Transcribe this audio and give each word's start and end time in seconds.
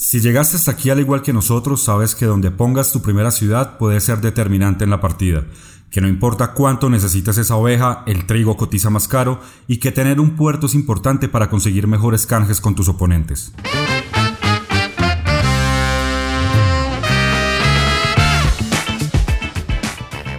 Si 0.00 0.20
llegaste 0.20 0.54
hasta 0.54 0.70
aquí 0.70 0.90
al 0.90 1.00
igual 1.00 1.22
que 1.22 1.32
nosotros, 1.32 1.82
sabes 1.82 2.14
que 2.14 2.24
donde 2.24 2.52
pongas 2.52 2.92
tu 2.92 3.02
primera 3.02 3.32
ciudad 3.32 3.78
puede 3.78 4.00
ser 4.00 4.20
determinante 4.20 4.84
en 4.84 4.90
la 4.90 5.00
partida, 5.00 5.44
que 5.90 6.00
no 6.00 6.06
importa 6.06 6.52
cuánto 6.52 6.88
necesites 6.88 7.36
esa 7.36 7.56
oveja, 7.56 8.04
el 8.06 8.24
trigo 8.24 8.56
cotiza 8.56 8.90
más 8.90 9.08
caro 9.08 9.40
y 9.66 9.78
que 9.78 9.90
tener 9.90 10.20
un 10.20 10.36
puerto 10.36 10.66
es 10.66 10.76
importante 10.76 11.28
para 11.28 11.50
conseguir 11.50 11.88
mejores 11.88 12.26
canjes 12.26 12.60
con 12.60 12.76
tus 12.76 12.88
oponentes. 12.88 13.52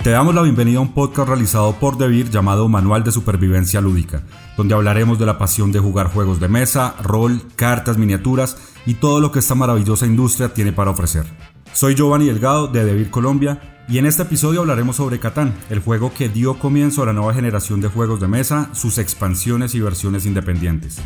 Te 0.09 0.13
damos 0.13 0.33
la 0.33 0.41
bienvenida 0.41 0.79
a 0.79 0.81
un 0.81 0.95
podcast 0.95 1.27
realizado 1.27 1.73
por 1.73 1.99
Devir 1.99 2.31
llamado 2.31 2.67
Manual 2.67 3.03
de 3.03 3.11
Supervivencia 3.11 3.79
Lúdica, 3.79 4.23
donde 4.57 4.73
hablaremos 4.73 5.19
de 5.19 5.27
la 5.27 5.37
pasión 5.37 5.71
de 5.71 5.77
jugar 5.77 6.11
juegos 6.11 6.39
de 6.39 6.47
mesa, 6.47 6.95
rol, 7.03 7.43
cartas, 7.55 7.99
miniaturas 7.99 8.57
y 8.87 8.95
todo 8.95 9.19
lo 9.19 9.31
que 9.31 9.37
esta 9.37 9.53
maravillosa 9.53 10.07
industria 10.07 10.51
tiene 10.51 10.73
para 10.73 10.89
ofrecer. 10.89 11.25
Soy 11.73 11.93
Giovanni 11.93 12.25
Delgado 12.25 12.67
de 12.67 12.85
Devir 12.85 13.11
Colombia 13.11 13.83
y 13.87 13.99
en 13.99 14.07
este 14.07 14.23
episodio 14.23 14.61
hablaremos 14.61 14.95
sobre 14.95 15.19
Catán, 15.19 15.53
el 15.69 15.79
juego 15.79 16.11
que 16.11 16.27
dio 16.27 16.57
comienzo 16.57 17.03
a 17.03 17.05
la 17.05 17.13
nueva 17.13 17.35
generación 17.35 17.79
de 17.79 17.89
juegos 17.89 18.19
de 18.19 18.29
mesa, 18.29 18.69
sus 18.73 18.97
expansiones 18.97 19.75
y 19.75 19.79
versiones 19.79 20.25
independientes. 20.25 20.99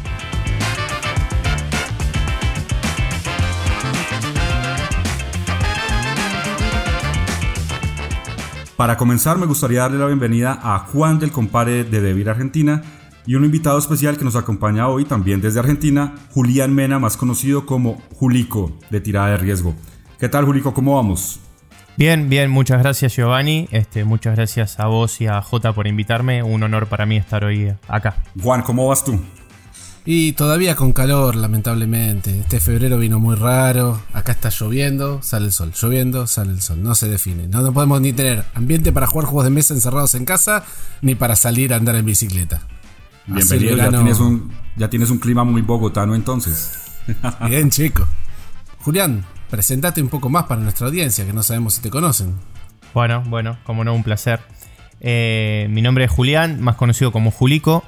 Para 8.84 8.98
comenzar 8.98 9.38
me 9.38 9.46
gustaría 9.46 9.80
darle 9.80 9.98
la 9.98 10.08
bienvenida 10.08 10.60
a 10.62 10.80
Juan 10.80 11.18
del 11.18 11.32
Compare 11.32 11.86
de 11.86 12.02
Devir 12.02 12.30
Argentina 12.30 12.82
y 13.26 13.36
un 13.36 13.46
invitado 13.46 13.80
especial 13.80 14.18
que 14.18 14.26
nos 14.26 14.36
acompaña 14.36 14.90
hoy 14.90 15.06
también 15.06 15.40
desde 15.40 15.62
Argentina, 15.62 16.16
Julián 16.32 16.76
Mena, 16.76 17.00
más 17.00 17.16
conocido 17.16 17.66
como 17.66 18.02
Julico 18.14 18.74
de 18.90 19.00
Tirada 19.00 19.30
de 19.30 19.38
Riesgo. 19.38 19.74
¿Qué 20.20 20.28
tal 20.28 20.44
Julico? 20.44 20.74
¿Cómo 20.74 20.98
vamos? 20.98 21.40
Bien, 21.96 22.28
bien, 22.28 22.52
muchas 22.52 22.80
gracias 22.84 23.16
Giovanni, 23.16 23.70
este, 23.72 24.04
muchas 24.04 24.36
gracias 24.36 24.78
a 24.82 24.88
vos 24.88 25.22
y 25.22 25.28
a 25.28 25.42
Jota 25.42 25.72
por 25.72 25.88
invitarme, 25.88 26.44
un 26.44 26.62
honor 26.62 26.88
para 26.88 27.06
mí 27.06 27.16
estar 27.16 27.46
hoy 27.46 27.74
acá. 27.88 28.18
Juan, 28.42 28.64
¿cómo 28.64 28.90
vas 28.90 29.06
tú? 29.06 29.18
Y 30.06 30.34
todavía 30.34 30.76
con 30.76 30.92
calor, 30.92 31.36
lamentablemente. 31.36 32.42
Este 32.42 32.60
febrero 32.60 32.98
vino 32.98 33.20
muy 33.20 33.36
raro. 33.36 34.02
Acá 34.12 34.34
está 34.34 34.50
lloviendo, 34.50 35.22
sale 35.22 35.46
el 35.46 35.54
sol. 35.54 35.72
Lloviendo, 35.72 36.28
sale 36.28 36.52
el 36.52 36.62
sol. 36.62 36.84
No 36.84 36.94
se 36.94 37.08
define. 37.08 37.48
No, 37.48 37.72
podemos 37.72 38.02
ni 38.02 38.12
tener 38.12 38.44
ambiente 38.54 38.92
para 38.92 39.08
jugar 39.08 39.28
juegos 39.28 39.46
de 39.46 39.52
mesa 39.52 39.74
encerrados 39.74 40.14
en 40.16 40.26
casa, 40.26 40.66
ni 41.02 41.16
para 41.16 41.38
salir 41.38 41.74
a 41.74 41.78
andar 41.78 41.96
en 41.96 42.06
bicicleta. 42.06 42.62
Bienvenido, 43.28 43.78
ya, 43.78 43.90
tienes 43.90 44.20
un, 44.20 44.52
ya 44.76 44.90
tienes 44.90 45.10
un 45.10 45.20
clima 45.20 45.46
muy 45.46 45.62
bogotano 45.62 46.16
entonces. 46.16 46.74
Bien, 47.48 47.70
chico. 47.70 48.06
Julián, 48.80 49.24
presentate 49.50 50.02
un 50.02 50.10
poco 50.10 50.30
más 50.30 50.44
para 50.44 50.60
nuestra 50.60 50.88
audiencia, 50.88 51.26
que 51.26 51.32
no 51.32 51.44
sabemos 51.44 51.76
si 51.76 51.82
te 51.82 51.90
conocen. 51.90 52.36
Bueno, 52.94 53.24
bueno, 53.28 53.58
como 53.64 53.86
no, 53.86 53.94
un 53.94 54.04
placer. 54.04 54.42
Eh, 55.00 55.68
mi 55.70 55.82
nombre 55.82 56.04
es 56.04 56.12
Julián, 56.12 56.60
más 56.60 56.76
conocido 56.76 57.14
como 57.14 57.32
Julico. 57.32 57.86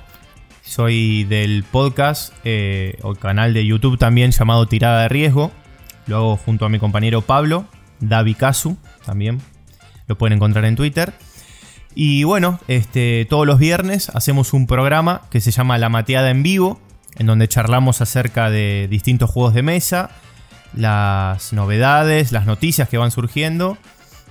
Soy 0.66 1.26
del 1.26 1.64
podcast 1.64 2.34
eh, 2.44 2.98
o 3.04 3.14
canal 3.14 3.54
de 3.54 3.66
YouTube 3.66 4.00
también 4.00 4.32
llamado 4.32 4.68
Tirada 4.68 5.04
de 5.04 5.10
Riesgo. 5.10 5.52
Lo 6.08 6.18
hago 6.18 6.38
junto 6.38 6.66
a 6.66 6.70
mi 6.70 6.80
compañero 6.80 7.22
Pablo, 7.22 7.66
Davi 8.00 8.34
Casu, 8.34 8.76
también. 9.06 9.42
Lo 10.08 10.18
pueden 10.18 10.34
encontrar 10.38 10.66
en 10.66 10.76
Twitter. 10.76 11.14
Y 11.94 12.24
bueno, 12.24 12.60
este, 12.68 13.26
todos 13.30 13.46
los 13.46 13.60
viernes 13.60 14.10
hacemos 14.10 14.54
un 14.54 14.66
programa 14.66 15.22
que 15.30 15.40
se 15.40 15.52
llama 15.52 15.78
La 15.78 15.90
Mateada 15.90 16.32
en 16.32 16.42
Vivo, 16.42 16.80
en 17.16 17.28
donde 17.28 17.48
charlamos 17.48 18.02
acerca 18.02 18.50
de 18.50 18.88
distintos 18.90 19.30
juegos 19.30 19.54
de 19.54 19.62
mesa, 19.62 20.10
las 20.74 21.54
novedades, 21.54 22.32
las 22.32 22.48
noticias 22.48 22.90
que 22.90 22.98
van 22.98 23.12
surgiendo. 23.12 23.78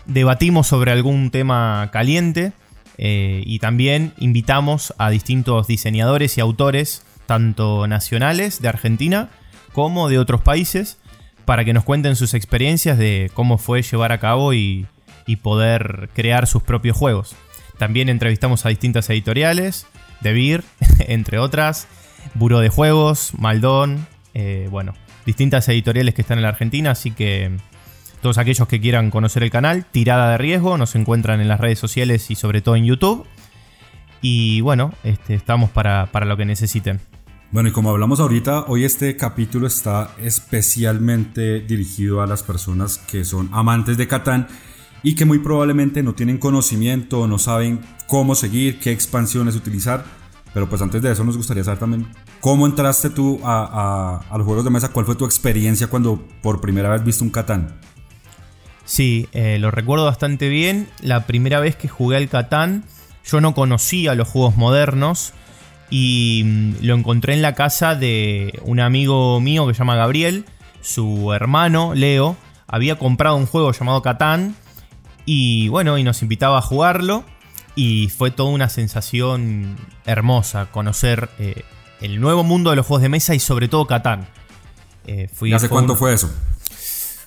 Debatimos 0.06 0.66
sobre 0.66 0.90
algún 0.90 1.30
tema 1.30 1.88
caliente 1.92 2.52
eh, 2.98 3.42
y 3.44 3.58
también 3.58 4.12
invitamos 4.18 4.94
a 4.98 5.10
distintos 5.10 5.66
diseñadores 5.66 6.38
y 6.38 6.40
autores, 6.40 7.04
tanto 7.26 7.86
nacionales 7.86 8.60
de 8.60 8.68
Argentina 8.68 9.30
como 9.72 10.08
de 10.08 10.18
otros 10.18 10.40
países, 10.42 10.98
para 11.44 11.64
que 11.64 11.72
nos 11.72 11.84
cuenten 11.84 12.16
sus 12.16 12.34
experiencias 12.34 12.96
de 12.98 13.30
cómo 13.34 13.58
fue 13.58 13.82
llevar 13.82 14.12
a 14.12 14.18
cabo 14.18 14.54
y, 14.54 14.86
poder 15.42 16.10
crear 16.14 16.46
sus 16.46 16.62
propios 16.62 16.96
juegos. 16.96 17.34
También 17.78 18.08
entrevistamos 18.08 18.64
a 18.66 18.68
distintas 18.68 19.08
editoriales, 19.10 19.86
De 20.20 20.32
Beer, 20.32 20.62
entre 21.00 21.38
otras, 21.38 21.88
Buró 22.34 22.60
de 22.60 22.68
Juegos, 22.68 23.32
Maldón, 23.36 24.06
eh, 24.34 24.68
bueno, 24.70 24.94
distintas 25.26 25.68
editoriales 25.68 26.14
que 26.14 26.22
están 26.22 26.38
en 26.38 26.42
la 26.42 26.50
Argentina, 26.50 26.92
así 26.92 27.10
que 27.10 27.56
todos 28.24 28.38
aquellos 28.38 28.66
que 28.66 28.80
quieran 28.80 29.10
conocer 29.10 29.42
el 29.42 29.50
canal, 29.50 29.84
Tirada 29.84 30.30
de 30.30 30.38
Riesgo, 30.38 30.78
nos 30.78 30.94
encuentran 30.94 31.42
en 31.42 31.48
las 31.48 31.60
redes 31.60 31.78
sociales 31.78 32.30
y 32.30 32.36
sobre 32.36 32.62
todo 32.62 32.74
en 32.74 32.86
YouTube. 32.86 33.26
Y 34.22 34.62
bueno, 34.62 34.94
este, 35.04 35.34
estamos 35.34 35.68
para, 35.68 36.08
lo 36.24 36.34
que 36.34 36.46
necesiten. 36.46 37.00
Bueno, 37.50 37.68
y 37.68 37.72
como 37.72 37.90
hablamos 37.90 38.20
ahorita, 38.20 38.64
hoy 38.68 38.84
este 38.84 39.14
capítulo 39.18 39.66
está 39.66 40.12
especialmente 40.22 41.60
dirigido 41.60 42.22
a 42.22 42.26
las 42.26 42.42
personas 42.42 42.96
que 42.96 43.26
son 43.26 43.50
amantes 43.52 43.98
de 43.98 44.08
Catán 44.08 44.48
y 45.02 45.16
que 45.16 45.26
muy 45.26 45.40
probablemente 45.40 46.02
no 46.02 46.14
tienen 46.14 46.38
conocimiento, 46.38 47.26
no 47.28 47.38
saben 47.38 47.82
cómo 48.06 48.34
seguir, 48.34 48.78
qué 48.78 48.90
expansiones 48.90 49.54
utilizar. 49.54 50.02
Pero 50.54 50.66
pues 50.66 50.80
antes 50.80 51.02
de 51.02 51.12
eso 51.12 51.24
nos 51.24 51.36
gustaría 51.36 51.62
saber 51.62 51.80
también 51.80 52.06
cómo 52.40 52.66
entraste 52.66 53.10
tú 53.10 53.38
a, 53.44 54.22
a 54.30 54.38
los 54.38 54.46
juegos 54.46 54.64
de 54.64 54.70
mesa, 54.70 54.92
cuál 54.92 55.04
fue 55.04 55.14
tu 55.14 55.26
experiencia 55.26 55.88
cuando 55.88 56.26
por 56.40 56.62
primera 56.62 56.88
vez 56.88 57.04
viste 57.04 57.22
un 57.22 57.28
Catán. 57.28 57.80
Sí, 58.84 59.28
eh, 59.32 59.58
lo 59.58 59.70
recuerdo 59.70 60.04
bastante 60.04 60.48
bien. 60.48 60.88
La 61.00 61.26
primera 61.26 61.60
vez 61.60 61.76
que 61.76 61.88
jugué 61.88 62.16
al 62.16 62.28
Catán, 62.28 62.84
yo 63.24 63.40
no 63.40 63.54
conocía 63.54 64.14
los 64.14 64.28
juegos 64.28 64.56
modernos 64.56 65.32
y 65.90 66.42
mm, 66.44 66.74
lo 66.82 66.94
encontré 66.94 67.34
en 67.34 67.42
la 67.42 67.54
casa 67.54 67.94
de 67.94 68.60
un 68.62 68.80
amigo 68.80 69.40
mío 69.40 69.66
que 69.66 69.74
se 69.74 69.78
llama 69.78 69.96
Gabriel. 69.96 70.44
Su 70.82 71.32
hermano, 71.32 71.94
Leo, 71.94 72.36
había 72.66 72.98
comprado 72.98 73.36
un 73.36 73.46
juego 73.46 73.72
llamado 73.72 74.02
Catán 74.02 74.54
y 75.24 75.68
bueno, 75.68 75.96
y 75.96 76.04
nos 76.04 76.22
invitaba 76.22 76.58
a 76.58 76.62
jugarlo. 76.62 77.24
Y 77.76 78.08
fue 78.08 78.30
toda 78.30 78.50
una 78.50 78.68
sensación 78.68 79.76
hermosa 80.04 80.66
conocer 80.66 81.28
eh, 81.38 81.64
el 82.00 82.20
nuevo 82.20 82.44
mundo 82.44 82.70
de 82.70 82.76
los 82.76 82.86
juegos 82.86 83.02
de 83.02 83.08
mesa 83.08 83.34
y 83.34 83.40
sobre 83.40 83.66
todo 83.66 83.86
Catán. 83.86 84.28
Eh, 85.06 85.28
¿Hace 85.54 85.68
cuánto 85.68 85.96
fue 85.96 86.14
eso? 86.14 86.30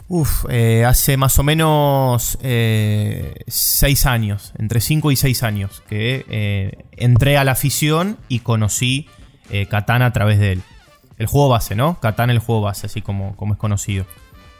Uf, 0.09 0.45
eh, 0.49 0.85
hace 0.85 1.17
más 1.17 1.37
o 1.37 1.43
menos 1.43 2.37
eh, 2.41 3.43
seis 3.47 4.05
años, 4.05 4.53
entre 4.57 4.79
cinco 4.79 5.11
y 5.11 5.17
seis 5.17 5.43
años, 5.43 5.83
que 5.89 6.25
eh, 6.29 6.85
entré 6.91 7.37
a 7.37 7.43
la 7.43 7.51
afición 7.53 8.17
y 8.29 8.39
conocí 8.39 9.07
Catán 9.69 10.01
a 10.01 10.11
través 10.11 10.39
de 10.39 10.53
él. 10.53 10.63
El 11.17 11.25
juego 11.27 11.47
base, 11.47 11.73
¿no? 11.73 11.99
Catán 12.01 12.29
el 12.29 12.39
juego 12.39 12.61
base, 12.61 12.87
así 12.87 13.01
como, 13.01 13.35
como 13.37 13.53
es 13.53 13.59
conocido. 13.59 14.05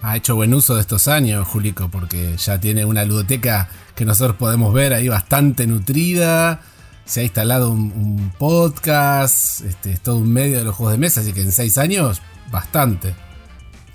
Ha 0.01 0.15
hecho 0.15 0.35
buen 0.35 0.53
uso 0.53 0.75
de 0.75 0.81
estos 0.81 1.07
años, 1.09 1.45
Julico, 1.47 1.89
porque 1.89 2.35
ya 2.37 2.59
tiene 2.59 2.85
una 2.85 3.03
ludoteca 3.03 3.69
que 3.95 4.05
nosotros 4.05 4.37
podemos 4.37 4.73
ver 4.73 4.93
ahí 4.93 5.09
bastante 5.09 5.67
nutrida. 5.67 6.61
Se 7.03 7.19
ha 7.19 7.23
instalado 7.23 7.71
un, 7.71 8.31
podcast, 8.37 9.61
este, 9.61 9.91
es 9.91 10.01
todo 10.01 10.17
un 10.17 10.31
medio 10.31 10.57
de 10.57 10.63
los 10.63 10.75
juegos 10.75 10.93
de 10.93 10.99
mesa, 10.99 11.21
así 11.21 11.33
que 11.33 11.41
en 11.41 11.51
seis 11.51 11.77
años, 11.77 12.21
bastante. 12.49 13.13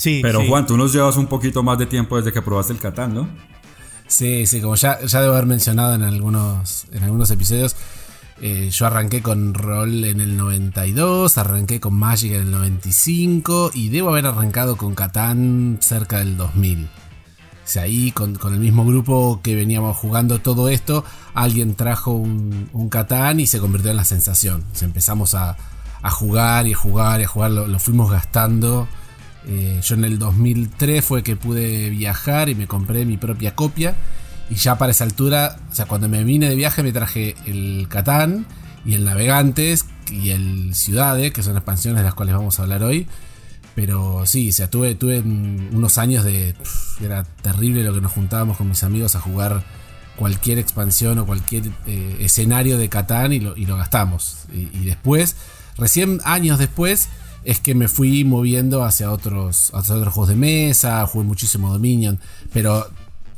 Pero 0.04 0.44
Juan, 0.46 0.66
tú 0.66 0.76
nos 0.76 0.92
llevas 0.92 1.16
un 1.16 1.26
poquito 1.26 1.62
más 1.62 1.78
de 1.78 1.86
tiempo 1.86 2.16
desde 2.16 2.32
que 2.32 2.42
probaste 2.42 2.72
el 2.72 2.78
Catán, 2.78 3.14
¿no? 3.14 3.28
Sí, 4.06 4.46
sí, 4.46 4.60
como 4.60 4.74
ya, 4.74 5.00
ya 5.00 5.20
debo 5.20 5.32
haber 5.34 5.46
mencionado 5.46 5.94
en 5.94 6.02
algunos, 6.02 6.86
en 6.92 7.04
algunos 7.04 7.30
episodios, 7.30 7.76
eh, 8.40 8.68
yo 8.70 8.86
arranqué 8.86 9.22
con 9.22 9.54
Roll 9.54 10.04
en 10.04 10.20
el 10.20 10.36
92, 10.36 11.38
arranqué 11.38 11.80
con 11.80 11.94
Magic 11.94 12.32
en 12.32 12.42
el 12.42 12.50
95 12.50 13.70
y 13.72 13.88
debo 13.88 14.10
haber 14.10 14.26
arrancado 14.26 14.76
con 14.76 14.94
Catán 14.94 15.78
cerca 15.80 16.18
del 16.18 16.36
2000. 16.36 16.84
O 16.84 16.88
sea, 17.64 17.84
ahí 17.84 18.10
con, 18.10 18.36
el 18.52 18.60
mismo 18.60 18.84
grupo 18.84 19.40
que 19.42 19.54
veníamos 19.54 19.96
jugando 19.96 20.40
todo 20.40 20.68
esto, 20.68 21.04
alguien 21.32 21.74
trajo 21.74 22.10
un, 22.10 22.68
un 22.72 22.88
Catán 22.88 23.38
y 23.38 23.46
se 23.46 23.60
convirtió 23.60 23.92
en 23.92 23.96
la 23.96 24.04
sensación. 24.04 24.64
O 24.78 24.84
empezamos 24.84 25.34
a, 25.34 25.56
jugar 26.10 26.66
y 26.66 26.72
a 26.72 26.76
jugar 26.76 27.20
y 27.20 27.24
a 27.24 27.28
jugar, 27.28 27.52
lo 27.52 27.78
fuimos 27.78 28.10
gastando 28.10 28.88
eh, 29.46 29.80
yo 29.82 29.94
en 29.94 30.04
el 30.04 30.18
2003 30.18 31.04
fue 31.04 31.22
que 31.22 31.36
pude 31.36 31.90
viajar 31.90 32.48
y 32.48 32.54
me 32.54 32.66
compré 32.66 33.04
mi 33.04 33.16
propia 33.16 33.54
copia. 33.54 33.94
Y 34.50 34.56
ya 34.56 34.76
para 34.76 34.92
esa 34.92 35.04
altura, 35.04 35.56
o 35.70 35.74
sea, 35.74 35.86
cuando 35.86 36.08
me 36.08 36.24
vine 36.24 36.48
de 36.48 36.54
viaje 36.54 36.82
me 36.82 36.92
traje 36.92 37.34
el 37.46 37.86
Catán 37.88 38.46
y 38.84 38.94
el 38.94 39.04
Navegantes 39.04 39.86
y 40.10 40.30
el 40.30 40.74
Ciudades, 40.74 41.32
que 41.32 41.42
son 41.42 41.56
expansiones 41.56 42.00
de 42.00 42.04
las 42.04 42.14
cuales 42.14 42.34
vamos 42.34 42.58
a 42.58 42.62
hablar 42.62 42.82
hoy. 42.82 43.06
Pero 43.74 44.26
sí, 44.26 44.50
o 44.50 44.52
sea, 44.52 44.68
tuve, 44.68 44.94
tuve 44.94 45.20
unos 45.20 45.96
años 45.96 46.24
de... 46.24 46.54
era 47.00 47.24
terrible 47.24 47.82
lo 47.84 47.94
que 47.94 48.02
nos 48.02 48.12
juntábamos 48.12 48.58
con 48.58 48.68
mis 48.68 48.84
amigos 48.84 49.16
a 49.16 49.20
jugar 49.20 49.64
cualquier 50.16 50.58
expansión 50.58 51.18
o 51.18 51.26
cualquier 51.26 51.64
eh, 51.86 52.18
escenario 52.20 52.76
de 52.76 52.90
Catán 52.90 53.32
y 53.32 53.40
lo, 53.40 53.56
y 53.56 53.64
lo 53.64 53.78
gastamos. 53.78 54.44
y 54.52 54.84
después, 54.84 55.36
recién 55.78 56.20
años 56.24 56.58
después, 56.58 57.08
es 57.44 57.60
que 57.60 57.74
me 57.74 57.88
fui 57.88 58.24
moviendo 58.24 58.84
hacia 58.84 59.10
otros, 59.10 59.70
hacia 59.74 59.94
otros 59.94 60.14
juegos 60.14 60.28
de 60.28 60.36
mesa, 60.36 61.06
jugué 61.06 61.24
muchísimo 61.24 61.72
Dominion, 61.72 62.20
pero 62.52 62.88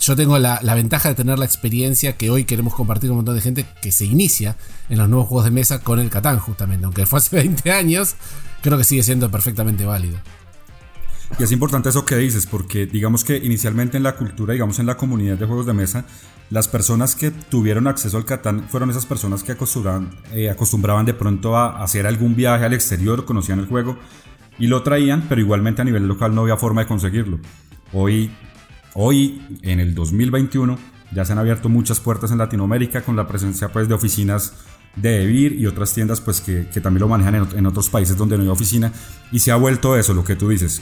yo 0.00 0.16
tengo 0.16 0.38
la, 0.38 0.60
ventaja 0.74 1.08
de 1.08 1.14
tener 1.14 1.38
la 1.38 1.44
experiencia 1.44 2.16
que 2.16 2.30
hoy 2.30 2.44
queremos 2.44 2.74
compartir 2.74 3.08
con 3.08 3.12
un 3.12 3.18
montón 3.18 3.36
de 3.36 3.40
gente 3.40 3.64
que 3.80 3.90
se 3.90 4.04
inicia 4.04 4.56
en 4.90 4.98
los 4.98 5.08
nuevos 5.08 5.28
juegos 5.28 5.46
de 5.46 5.50
mesa 5.50 5.80
con 5.80 5.98
el 5.98 6.10
Catán, 6.10 6.38
justamente. 6.38 6.84
Aunque 6.84 7.06
fue 7.06 7.18
hace 7.18 7.36
20 7.42 7.70
años, 7.70 8.16
creo 8.62 8.76
que 8.76 8.84
sigue 8.84 9.02
siendo 9.02 9.30
perfectamente 9.30 9.84
válido. 9.86 10.18
Y 11.38 11.42
es 11.42 11.52
importante 11.52 11.88
eso 11.88 12.04
que 12.04 12.16
dices, 12.16 12.46
porque 12.46 12.86
digamos 12.86 13.24
que 13.24 13.38
inicialmente 13.38 13.96
en 13.96 14.02
la 14.02 14.14
cultura, 14.16 14.52
digamos 14.52 14.78
en 14.78 14.86
la 14.86 14.96
comunidad 14.96 15.38
de 15.38 15.46
juegos 15.46 15.66
de 15.66 15.72
mesa, 15.72 16.04
las 16.50 16.68
personas 16.68 17.14
que 17.14 17.30
tuvieron 17.30 17.86
acceso 17.86 18.16
al 18.16 18.24
Catán 18.24 18.68
fueron 18.68 18.90
esas 18.90 19.06
personas 19.06 19.42
que 19.42 19.52
acostumbraban, 19.52 20.10
eh, 20.32 20.50
acostumbraban 20.50 21.06
de 21.06 21.14
pronto 21.14 21.56
a 21.56 21.82
hacer 21.82 22.06
algún 22.06 22.36
viaje 22.36 22.64
al 22.64 22.74
exterior, 22.74 23.24
conocían 23.24 23.58
el 23.58 23.66
juego 23.66 23.96
y 24.58 24.66
lo 24.66 24.82
traían, 24.82 25.26
pero 25.28 25.40
igualmente 25.40 25.82
a 25.82 25.84
nivel 25.84 26.06
local 26.06 26.34
no 26.34 26.42
había 26.42 26.56
forma 26.56 26.82
de 26.82 26.86
conseguirlo. 26.86 27.40
Hoy 27.92 28.30
Hoy, 28.96 29.42
en 29.62 29.80
el 29.80 29.92
2021, 29.92 30.78
ya 31.12 31.24
se 31.24 31.32
han 31.32 31.38
abierto 31.38 31.68
muchas 31.68 31.98
puertas 31.98 32.30
en 32.30 32.38
Latinoamérica 32.38 33.02
con 33.02 33.16
la 33.16 33.26
presencia 33.26 33.68
pues, 33.72 33.88
de 33.88 33.94
oficinas 33.94 34.54
de 34.94 35.24
Evir 35.24 35.60
y 35.60 35.66
otras 35.66 35.92
tiendas 35.92 36.20
pues, 36.20 36.40
que, 36.40 36.62
también 36.80 37.00
lo 37.00 37.08
manejan 37.08 37.48
en, 37.56 37.66
otros 37.66 37.90
países 37.90 38.16
donde 38.16 38.36
no 38.36 38.44
hay 38.44 38.48
oficina. 38.48 38.92
Y 39.32 39.40
se 39.40 39.50
ha 39.50 39.56
vuelto 39.56 39.96
eso, 39.96 40.14
lo 40.14 40.22
que 40.22 40.36
tú 40.36 40.48
dices, 40.48 40.80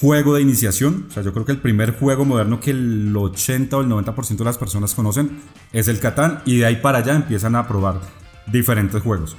juego 0.00 0.34
de 0.34 0.42
iniciación. 0.42 1.06
O 1.08 1.12
sea, 1.12 1.22
yo 1.22 1.32
creo 1.32 1.44
que 1.44 1.52
el 1.52 1.60
primer 1.60 1.98
juego 1.98 2.24
moderno 2.24 2.60
que 2.60 2.70
el 2.70 3.14
80 3.16 3.76
o 3.76 3.80
el 3.80 3.88
90% 3.88 4.36
de 4.36 4.44
las 4.44 4.58
personas 4.58 4.94
conocen 4.94 5.38
es 5.72 5.88
el 5.88 6.00
Catán 6.00 6.42
y 6.44 6.58
de 6.58 6.66
ahí 6.66 6.76
para 6.76 6.98
allá 6.98 7.14
empiezan 7.14 7.56
a 7.56 7.66
probar 7.66 8.00
diferentes 8.46 9.02
juegos. 9.02 9.36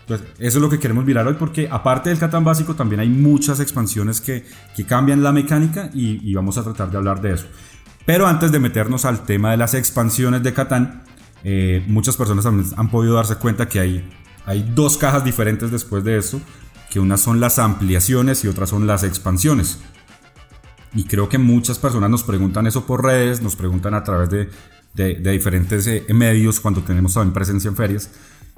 Entonces, 0.00 0.26
eso 0.38 0.58
es 0.58 0.62
lo 0.62 0.68
que 0.68 0.78
queremos 0.78 1.04
mirar 1.06 1.26
hoy 1.26 1.34
porque 1.38 1.66
aparte 1.70 2.10
del 2.10 2.18
Catán 2.18 2.44
básico 2.44 2.74
también 2.74 3.00
hay 3.00 3.08
muchas 3.08 3.58
expansiones 3.60 4.20
que, 4.20 4.44
que 4.76 4.84
cambian 4.84 5.22
la 5.22 5.32
mecánica 5.32 5.90
y, 5.94 6.34
vamos 6.34 6.58
a 6.58 6.62
tratar 6.62 6.90
de 6.90 6.98
hablar 6.98 7.22
de 7.22 7.32
eso. 7.32 7.46
Pero 8.04 8.26
antes 8.26 8.52
de 8.52 8.58
meternos 8.58 9.06
al 9.06 9.24
tema 9.24 9.52
de 9.52 9.56
las 9.56 9.72
expansiones 9.72 10.42
de 10.42 10.52
Catán, 10.52 11.04
eh, 11.42 11.82
muchas 11.86 12.18
personas 12.18 12.44
han 12.44 12.90
podido 12.90 13.14
darse 13.14 13.36
cuenta 13.36 13.66
que 13.66 13.80
hay, 13.80 14.10
hay 14.44 14.70
dos 14.74 14.98
cajas 14.98 15.24
diferentes 15.24 15.70
después 15.70 16.04
de 16.04 16.18
esto, 16.18 16.38
que 16.90 17.00
unas 17.00 17.22
son 17.22 17.40
las 17.40 17.58
ampliaciones 17.58 18.44
y 18.44 18.48
otras 18.48 18.68
son 18.68 18.86
las 18.86 19.04
expansiones. 19.04 19.78
Y 20.94 21.04
creo 21.04 21.28
que 21.28 21.38
muchas 21.38 21.78
personas 21.78 22.10
nos 22.10 22.22
preguntan 22.22 22.66
eso 22.66 22.86
por 22.86 23.02
redes, 23.02 23.42
nos 23.42 23.56
preguntan 23.56 23.94
a 23.94 24.04
través 24.04 24.30
de, 24.30 24.48
de, 24.94 25.30
diferentes 25.32 25.86
eh, 25.86 26.04
medios 26.14 26.60
cuando 26.60 26.82
tenemos 26.82 27.14
también 27.14 27.32
presencia 27.32 27.68
en 27.68 27.76
ferias. 27.76 28.10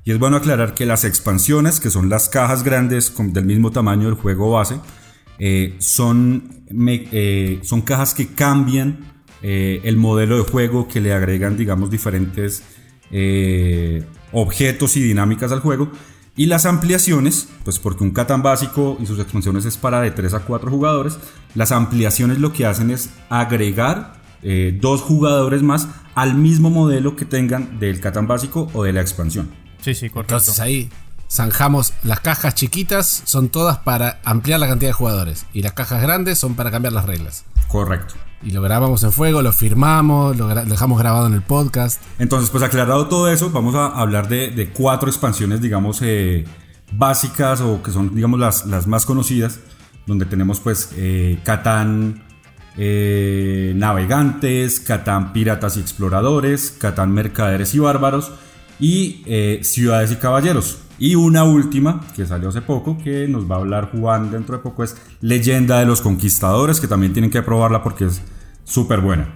Y 0.04 0.12
es 0.12 0.18
bueno 0.18 0.36
aclarar 0.36 0.74
que 0.74 0.86
las 0.86 1.04
expansiones, 1.04 1.80
que 1.80 1.90
son 1.90 2.08
las 2.08 2.28
cajas 2.28 2.62
grandes 2.62 3.12
del 3.18 3.44
mismo 3.44 3.72
tamaño 3.72 4.04
del 4.04 4.14
juego 4.14 4.52
base, 4.52 4.78
eh, 5.38 5.74
son, 5.78 6.64
eh, 6.70 7.60
son 7.62 7.82
cajas 7.82 8.14
que 8.14 8.28
cambian 8.28 8.98
eh, 9.42 9.80
el 9.84 9.96
modelo 9.96 10.36
de 10.38 10.44
juego, 10.44 10.88
que 10.88 11.00
le 11.00 11.12
agregan, 11.12 11.56
digamos, 11.56 11.90
diferentes 11.90 12.62
objetos 14.32 14.96
y 14.96 15.02
dinámicas 15.02 15.52
al 15.52 15.60
juego. 15.60 15.90
Y 16.36 16.46
las 16.46 16.66
ampliaciones, 16.66 17.48
pues 17.64 17.78
porque 17.78 18.04
un 18.04 18.10
Catán 18.10 18.42
básico 18.42 18.98
y 19.00 19.06
sus 19.06 19.18
expansiones 19.18 19.64
es 19.64 19.76
para 19.76 20.00
de 20.00 20.10
3 20.10 20.34
a 20.34 20.40
4 20.40 20.70
jugadores, 20.70 21.18
las 21.54 21.72
ampliaciones 21.72 22.38
lo 22.38 22.52
que 22.52 22.66
hacen 22.66 22.90
es 22.90 23.10
agregar 23.30 24.14
dos 24.80 25.00
jugadores 25.00 25.62
más 25.62 25.88
al 26.14 26.34
mismo 26.34 26.70
modelo 26.70 27.16
que 27.16 27.24
tengan 27.24 27.80
del 27.80 28.00
Catán 28.00 28.28
básico 28.28 28.70
o 28.74 28.84
de 28.84 28.92
la 28.92 29.00
expansión. 29.00 29.50
Sí, 29.80 29.94
sí, 29.94 30.08
correcto. 30.08 30.34
Entonces 30.34 30.60
ahí 30.60 30.88
zanjamos 31.28 31.94
las 32.04 32.20
cajas 32.20 32.54
chiquitas, 32.54 33.22
son 33.24 33.48
todas 33.48 33.78
para 33.78 34.20
ampliar 34.22 34.60
la 34.60 34.68
cantidad 34.68 34.90
de 34.90 34.94
jugadores. 34.94 35.46
Y 35.52 35.62
las 35.62 35.72
cajas 35.72 36.00
grandes 36.00 36.38
son 36.38 36.54
para 36.54 36.70
cambiar 36.70 36.92
las 36.92 37.06
reglas. 37.06 37.44
Correcto. 37.66 38.14
Y 38.42 38.50
lo 38.50 38.62
grabamos 38.62 39.02
en 39.02 39.12
fuego, 39.12 39.42
lo 39.42 39.52
firmamos, 39.52 40.36
lo, 40.36 40.48
dejamos 40.48 40.98
grabado 40.98 41.26
en 41.26 41.34
el 41.34 41.42
podcast. 41.42 42.00
Entonces, 42.18 42.50
pues 42.50 42.62
aclarado 42.62 43.06
todo 43.08 43.28
eso, 43.30 43.50
vamos 43.50 43.74
a 43.74 43.86
hablar 43.86 44.28
de, 44.28 44.70
cuatro 44.74 45.08
expansiones, 45.08 45.60
digamos, 45.60 46.00
eh, 46.02 46.44
básicas 46.92 47.60
o 47.60 47.82
que 47.82 47.90
son, 47.90 48.14
digamos, 48.14 48.38
las, 48.38 48.66
las 48.66 48.86
más 48.86 49.06
conocidas. 49.06 49.60
Donde 50.06 50.24
tenemos, 50.24 50.60
pues, 50.60 50.90
eh, 50.96 51.40
Catán 51.42 52.22
eh, 52.78 53.72
Navegantes, 53.74 54.80
Catán 54.80 55.32
Piratas 55.32 55.76
y 55.76 55.80
Exploradores, 55.80 56.74
Catán 56.78 57.12
Mercaderes 57.12 57.74
y 57.74 57.78
Bárbaros 57.78 58.32
y 58.78 59.22
eh, 59.26 59.60
Ciudades 59.62 60.12
y 60.12 60.16
Caballeros. 60.16 60.78
Y 60.98 61.14
una 61.14 61.44
última 61.44 62.00
que 62.14 62.26
salió 62.26 62.48
hace 62.48 62.62
poco 62.62 62.96
que 62.96 63.28
nos 63.28 63.50
va 63.50 63.56
a 63.56 63.58
hablar 63.58 63.90
Juan 63.92 64.30
dentro 64.30 64.56
de 64.56 64.62
poco 64.62 64.82
es 64.82 64.96
Leyenda 65.20 65.78
de 65.78 65.86
los 65.86 66.00
Conquistadores, 66.00 66.80
que 66.80 66.88
también 66.88 67.12
tienen 67.12 67.30
que 67.30 67.42
probarla 67.42 67.82
porque 67.82 68.06
es 68.06 68.22
súper 68.64 69.00
buena. 69.00 69.34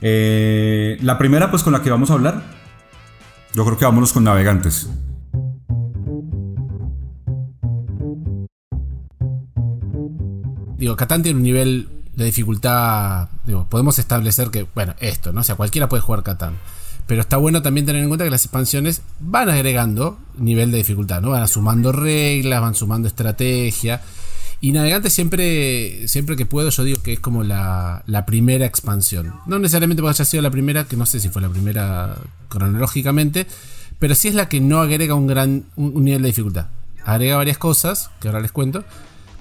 Eh, 0.00 0.98
la 1.02 1.18
primera 1.18 1.50
pues 1.50 1.62
con 1.62 1.72
la 1.72 1.82
que 1.82 1.90
vamos 1.90 2.10
a 2.10 2.14
hablar, 2.14 2.42
yo 3.54 3.64
creo 3.64 3.76
que 3.76 3.84
vámonos 3.84 4.12
con 4.12 4.24
Navegantes. 4.24 4.88
Digo, 10.76 10.96
Catán 10.96 11.22
tiene 11.22 11.38
un 11.38 11.44
nivel 11.44 11.88
de 12.14 12.24
dificultad, 12.26 13.28
digo, 13.46 13.66
podemos 13.68 13.98
establecer 13.98 14.50
que, 14.50 14.66
bueno, 14.74 14.94
esto, 15.00 15.32
¿no? 15.32 15.40
O 15.40 15.44
sea, 15.44 15.54
cualquiera 15.54 15.88
puede 15.88 16.02
jugar 16.02 16.22
Catán. 16.22 16.56
Pero 17.06 17.20
está 17.20 17.36
bueno 17.36 17.62
también 17.62 17.84
tener 17.84 18.02
en 18.02 18.08
cuenta 18.08 18.24
que 18.24 18.30
las 18.30 18.44
expansiones 18.44 19.02
van 19.20 19.50
agregando 19.50 20.18
nivel 20.38 20.70
de 20.70 20.78
dificultad, 20.78 21.20
¿no? 21.20 21.30
Van 21.30 21.46
sumando 21.48 21.92
reglas, 21.92 22.60
van 22.60 22.74
sumando 22.74 23.08
estrategia. 23.08 24.00
Y 24.60 24.72
Navegante 24.72 25.10
siempre, 25.10 26.08
siempre 26.08 26.36
que 26.36 26.46
puedo, 26.46 26.70
yo 26.70 26.84
digo 26.84 27.02
que 27.02 27.12
es 27.12 27.20
como 27.20 27.42
la, 27.44 28.02
primera 28.26 28.64
expansión. 28.64 29.34
No 29.44 29.58
necesariamente 29.58 30.02
porque 30.02 30.16
haya 30.16 30.24
sido 30.24 30.42
la 30.42 30.50
primera, 30.50 30.84
que 30.84 30.96
no 30.96 31.04
sé 31.04 31.20
si 31.20 31.28
fue 31.28 31.42
la 31.42 31.50
primera 31.50 32.16
cronológicamente, 32.48 33.46
pero 33.98 34.14
sí 34.14 34.28
es 34.28 34.34
la 34.34 34.48
que 34.48 34.60
no 34.60 34.80
agrega 34.80 35.14
un 35.14 35.26
gran 35.26 35.64
un, 35.76 36.02
nivel 36.02 36.22
de 36.22 36.28
dificultad. 36.28 36.68
Agrega 37.04 37.36
varias 37.36 37.58
cosas, 37.58 38.10
que 38.20 38.28
ahora 38.28 38.40
les 38.40 38.52
cuento, 38.52 38.84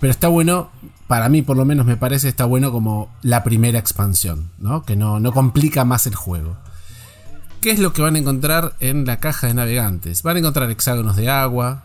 pero 0.02 0.12
está 0.12 0.28
bueno, 0.28 0.72
para 1.08 1.30
mí 1.30 1.42
por 1.42 1.56
lo 1.56 1.64
menos 1.64 1.86
me 1.86 1.96
parece, 1.96 2.28
está 2.28 2.44
bueno 2.44 2.74
como 2.74 3.10
la 3.22 3.46
primera 3.46 3.80
expansión, 3.80 4.52
¿no? 4.58 4.84
Que 4.84 4.98
no, 4.98 5.22
no 5.22 5.32
complica 5.32 5.86
más 5.86 6.06
el 6.06 6.16
juego. 6.16 6.58
¿Qué 7.64 7.72
es 7.72 7.80
lo 7.80 7.94
que 7.94 8.02
van 8.02 8.16
a 8.18 8.20
encontrar 8.20 8.76
en 8.82 9.06
la 9.06 9.22
caja 9.22 9.48
de 9.48 9.54
navegantes? 9.54 10.22
Van 10.22 10.36
a 10.36 10.40
encontrar 10.40 10.70
hexágonos 10.70 11.16
de 11.16 11.30
agua, 11.30 11.82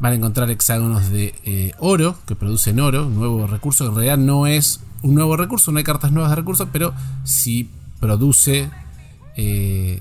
van 0.00 0.12
a 0.12 0.14
encontrar 0.14 0.50
hexágonos 0.50 1.10
de 1.10 1.34
eh, 1.44 1.72
oro, 1.80 2.16
que 2.26 2.34
producen 2.34 2.80
oro, 2.80 3.06
un 3.06 3.16
nuevo 3.16 3.46
recurso, 3.46 3.84
que 3.84 3.88
en 3.90 3.94
realidad 3.94 4.16
no 4.16 4.46
es 4.46 4.80
un 5.02 5.14
nuevo 5.14 5.36
recurso, 5.36 5.70
no 5.70 5.76
hay 5.76 5.84
cartas 5.84 6.12
nuevas 6.12 6.30
de 6.30 6.36
recursos, 6.36 6.66
pero 6.72 6.94
si 7.24 7.68
produce 8.00 8.70
eh, 9.36 10.00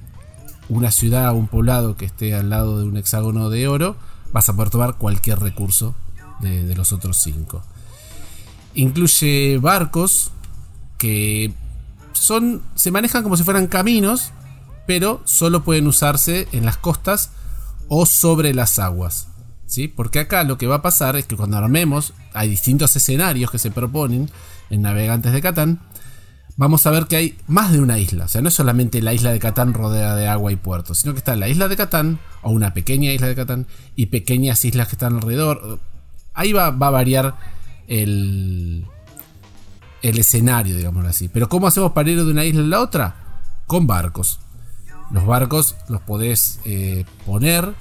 una 0.70 0.92
ciudad 0.92 1.32
o 1.32 1.34
un 1.34 1.50
poblado 1.50 1.98
que 1.98 2.06
esté 2.06 2.34
al 2.34 2.50
lado 2.50 2.80
de 2.80 2.86
un 2.86 2.96
hexágono 2.96 3.50
de 3.50 3.68
oro, 3.68 3.98
vas 4.32 4.48
a 4.48 4.56
poder 4.56 4.70
tomar 4.70 4.96
cualquier 4.96 5.40
recurso 5.40 5.94
de, 6.40 6.64
de 6.64 6.74
los 6.74 6.94
otros 6.94 7.18
cinco. 7.22 7.66
Incluye 8.76 9.58
barcos 9.58 10.32
que 10.98 11.54
son, 12.14 12.62
se 12.76 12.92
manejan 12.92 13.24
como 13.24 13.36
si 13.36 13.44
fueran 13.44 13.68
caminos, 13.68 14.32
pero 14.88 15.22
solo 15.26 15.64
pueden 15.64 15.86
usarse 15.86 16.48
en 16.54 16.66
las 16.66 16.78
costas 16.78 17.30
o 17.90 18.06
sobre 18.06 18.54
las 18.54 18.80
aguas. 18.80 19.28
¿sí? 19.68 19.88
Porque 19.88 20.20
acá 20.20 20.44
lo 20.44 20.58
que 20.58 20.66
va 20.66 20.78
a 20.78 20.82
pasar 20.82 21.16
es 21.16 21.26
que 21.26 21.36
cuando 21.36 21.58
armemos, 21.58 22.14
hay 22.34 22.50
distintos 22.50 22.96
escenarios 22.96 23.52
que 23.52 23.60
se 23.60 23.70
proponen 23.70 24.32
en 24.72 24.82
Navegantes 24.82 25.34
de 25.34 25.42
Catán. 25.42 25.82
Vamos 26.56 26.88
a 26.88 26.92
ver 26.92 27.06
que 27.06 27.18
hay 27.18 27.38
más 27.46 27.72
de 27.72 27.80
una 27.80 28.00
isla. 28.00 28.26
O 28.26 28.28
sea, 28.28 28.42
no 28.42 28.48
es 28.48 28.56
solamente 28.56 29.02
la 29.02 29.14
isla 29.14 29.32
de 29.32 29.40
Catán 29.40 29.76
rodeada 29.76 30.16
de 30.16 30.28
agua 30.28 30.52
y 30.52 30.56
puertos, 30.56 31.00
sino 31.00 31.14
que 31.14 31.20
está 31.20 31.36
la 31.36 31.50
isla 31.50 31.68
de 31.68 31.78
Catán, 31.78 32.20
o 32.42 32.50
una 32.50 32.74
pequeña 32.74 33.12
isla 33.12 33.28
de 33.28 33.36
Catán, 33.36 33.68
y 33.96 34.08
pequeñas 34.08 34.66
islas 34.66 34.88
que 34.88 34.96
están 34.96 35.18
alrededor. 35.18 35.80
Ahí 36.34 36.54
va, 36.54 36.72
va 36.72 36.88
a 36.88 36.92
variar 36.92 37.36
el, 37.88 38.86
el 40.02 40.18
escenario, 40.18 40.76
digámoslo 40.76 41.10
así. 41.10 41.28
Pero 41.28 41.48
¿cómo 41.48 41.68
hacemos 41.68 41.92
para 41.92 42.10
ir 42.10 42.24
de 42.24 42.32
una 42.32 42.46
isla 42.46 42.62
a 42.62 42.66
la 42.66 42.82
otra? 42.82 43.16
Con 43.68 43.86
barcos. 43.86 44.40
Los 45.12 45.26
barcos 45.26 45.76
los 45.90 46.02
podés 46.02 46.60
eh, 46.66 47.06
poner 47.26 47.74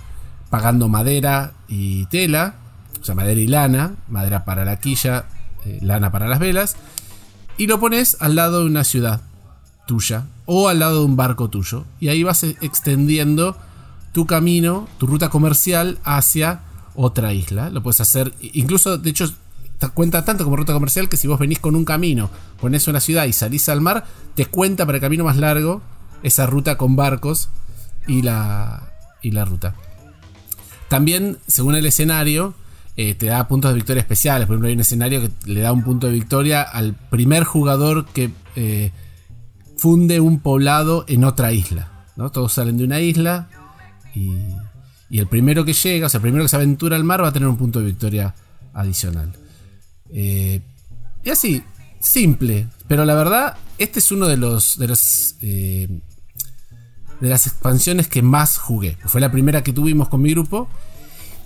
pagando 0.50 0.88
madera 0.88 1.54
y 1.68 2.06
tela, 2.06 2.54
o 3.00 3.04
sea, 3.04 3.14
madera 3.14 3.40
y 3.40 3.46
lana, 3.46 3.96
madera 4.08 4.44
para 4.44 4.64
la 4.64 4.78
quilla, 4.78 5.26
eh, 5.64 5.78
lana 5.82 6.12
para 6.12 6.28
las 6.28 6.38
velas, 6.38 6.76
y 7.58 7.66
lo 7.66 7.80
pones 7.80 8.16
al 8.20 8.36
lado 8.36 8.60
de 8.60 8.66
una 8.66 8.84
ciudad 8.84 9.22
tuya 9.86 10.26
o 10.44 10.68
al 10.68 10.78
lado 10.78 11.00
de 11.00 11.04
un 11.04 11.16
barco 11.16 11.48
tuyo, 11.48 11.84
y 11.98 12.08
ahí 12.08 12.22
vas 12.22 12.44
extendiendo 12.44 13.56
tu 14.12 14.26
camino, 14.26 14.88
tu 14.98 15.06
ruta 15.06 15.28
comercial 15.28 15.98
hacia 16.04 16.60
otra 16.94 17.32
isla. 17.32 17.70
Lo 17.70 17.82
puedes 17.82 18.00
hacer, 18.00 18.32
incluso, 18.40 18.98
de 18.98 19.10
hecho, 19.10 19.30
cuenta 19.94 20.24
tanto 20.24 20.44
como 20.44 20.56
ruta 20.56 20.72
comercial 20.72 21.08
que 21.08 21.16
si 21.16 21.26
vos 21.26 21.38
venís 21.38 21.58
con 21.58 21.76
un 21.76 21.84
camino, 21.84 22.30
pones 22.60 22.88
una 22.88 23.00
ciudad 23.00 23.26
y 23.26 23.32
salís 23.32 23.68
al 23.68 23.80
mar, 23.80 24.06
te 24.34 24.46
cuenta 24.46 24.86
para 24.86 24.96
el 24.96 25.02
camino 25.02 25.24
más 25.24 25.36
largo 25.36 25.82
esa 26.22 26.46
ruta 26.46 26.76
con 26.76 26.96
barcos 26.96 27.50
y 28.06 28.22
la, 28.22 28.92
y 29.22 29.30
la 29.30 29.44
ruta. 29.44 29.74
También, 30.88 31.38
según 31.46 31.74
el 31.74 31.86
escenario, 31.86 32.54
eh, 32.96 33.14
te 33.14 33.26
da 33.26 33.46
puntos 33.48 33.70
de 33.70 33.74
victoria 33.74 34.00
especiales. 34.00 34.46
Por 34.46 34.54
ejemplo, 34.54 34.68
hay 34.68 34.74
un 34.74 34.80
escenario 34.80 35.20
que 35.20 35.30
le 35.52 35.60
da 35.60 35.72
un 35.72 35.82
punto 35.82 36.06
de 36.06 36.12
victoria 36.12 36.62
al 36.62 36.94
primer 36.94 37.44
jugador 37.44 38.06
que 38.06 38.30
eh, 38.54 38.92
funde 39.76 40.20
un 40.20 40.40
poblado 40.40 41.04
en 41.08 41.24
otra 41.24 41.52
isla. 41.52 42.06
¿no? 42.16 42.30
Todos 42.30 42.52
salen 42.52 42.78
de 42.78 42.84
una 42.84 43.00
isla 43.00 43.48
y, 44.14 44.32
y, 45.10 45.18
el 45.18 45.26
primero 45.26 45.64
que 45.64 45.74
llega, 45.74 46.06
o 46.06 46.08
sea, 46.08 46.18
el 46.18 46.22
primero 46.22 46.44
que 46.44 46.48
se 46.48 46.56
aventura 46.56 46.96
al 46.96 47.04
mar 47.04 47.22
va 47.22 47.28
a 47.28 47.32
tener 47.32 47.48
un 47.48 47.58
punto 47.58 47.80
de 47.80 47.86
victoria 47.86 48.34
adicional. 48.72 49.32
y 50.10 50.62
así, 51.30 51.62
simple, 52.00 52.68
pero 52.88 53.04
la 53.04 53.14
verdad, 53.14 53.56
este 53.78 53.98
es 53.98 54.10
uno 54.12 54.26
de 54.26 54.36
los, 54.36 54.78
de 54.78 54.88
los 54.88 55.36
de 57.20 57.28
las 57.28 57.46
expansiones 57.46 58.08
que 58.08 58.22
más 58.22 58.58
jugué. 58.58 58.96
Fue 59.06 59.20
la 59.20 59.30
primera 59.32 59.62
que 59.62 59.72
tuvimos 59.72 60.08
con 60.08 60.22
mi 60.22 60.30
grupo 60.30 60.68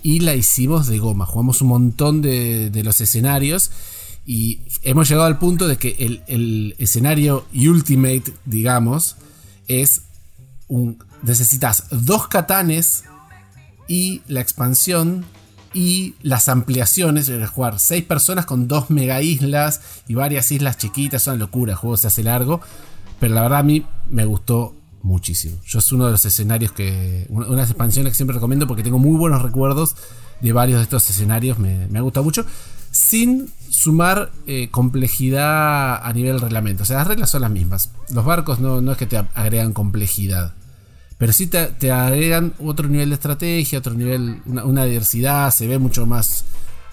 y 0.03 0.19
la 0.19 0.35
hicimos 0.35 0.87
de 0.87 0.99
goma. 0.99 1.25
Jugamos 1.25 1.61
un 1.61 1.69
montón 1.69 2.21
de, 2.21 2.71
los 2.83 2.99
escenarios 3.01 3.71
y 4.25 4.61
hemos 4.83 5.09
llegado 5.09 5.27
al 5.27 5.39
punto 5.39 5.67
de 5.67 5.77
que 5.77 5.95
el, 6.27 6.75
escenario 6.77 7.45
Ultimate, 7.53 8.33
digamos, 8.45 9.17
es. 9.67 10.03
Necesitas 11.23 11.83
dos 11.91 12.29
katanes 12.29 13.03
y 13.89 14.21
la 14.27 14.39
expansión 14.39 15.25
y 15.73 16.15
las 16.21 16.49
ampliaciones, 16.49 17.27
de 17.27 17.45
jugar 17.47 17.79
seis 17.79 18.03
personas 18.03 18.45
con 18.45 18.67
dos 18.67 18.89
mega 18.89 19.21
islas 19.21 19.81
y 20.07 20.15
varias 20.15 20.51
islas 20.51 20.77
chiquitas, 20.77 21.23
es 21.23 21.27
una 21.27 21.37
locura, 21.37 21.73
el 21.73 21.77
juego 21.77 21.97
se 21.97 22.07
hace 22.07 22.23
largo, 22.23 22.61
pero 23.19 23.35
la 23.35 23.41
verdad 23.41 23.59
a 23.59 23.63
mí 23.63 23.85
me 24.09 24.25
gustó 24.25 24.75
muchísimo. 25.03 25.57
Yo 25.65 25.79
es 25.79 25.91
uno 25.91 26.05
de 26.05 26.11
los 26.11 26.25
escenarios 26.25 26.71
que. 26.71 27.25
Unas 27.29 27.69
expansiones 27.69 28.13
que 28.13 28.17
siempre 28.17 28.35
recomiendo 28.35 28.67
porque 28.67 28.83
tengo 28.83 28.99
muy 28.99 29.17
buenos 29.17 29.41
recuerdos 29.41 29.95
de 30.41 30.53
varios 30.53 30.79
de 30.79 30.83
estos 30.83 31.09
escenarios. 31.09 31.59
Me, 31.59 31.87
me 31.87 31.99
ha 31.99 32.01
gustado 32.01 32.23
mucho. 32.23 32.45
Sin 32.91 33.51
sumar 33.69 34.31
eh, 34.47 34.69
complejidad 34.69 36.05
a 36.05 36.13
nivel 36.13 36.41
reglamento. 36.41 36.83
O 36.83 36.85
sea, 36.85 36.97
las 36.97 37.07
reglas 37.07 37.29
son 37.29 37.41
las 37.41 37.51
mismas. 37.51 37.91
Los 38.09 38.25
barcos 38.25 38.59
no, 38.59 38.81
no 38.81 38.91
es 38.91 38.97
que 38.97 39.05
te 39.05 39.17
agregan 39.17 39.73
complejidad. 39.73 40.53
Pero 41.21 41.33
sí 41.33 41.45
te, 41.45 41.91
agregan 41.91 42.53
otro 42.57 42.87
nivel 42.87 43.09
de 43.09 43.13
estrategia, 43.13 43.77
otro 43.77 43.93
nivel, 43.93 44.41
una, 44.47 44.65
una 44.65 44.85
diversidad. 44.85 45.51
Se 45.51 45.67
ve 45.67 45.77
mucho 45.77 46.07
más 46.07 46.45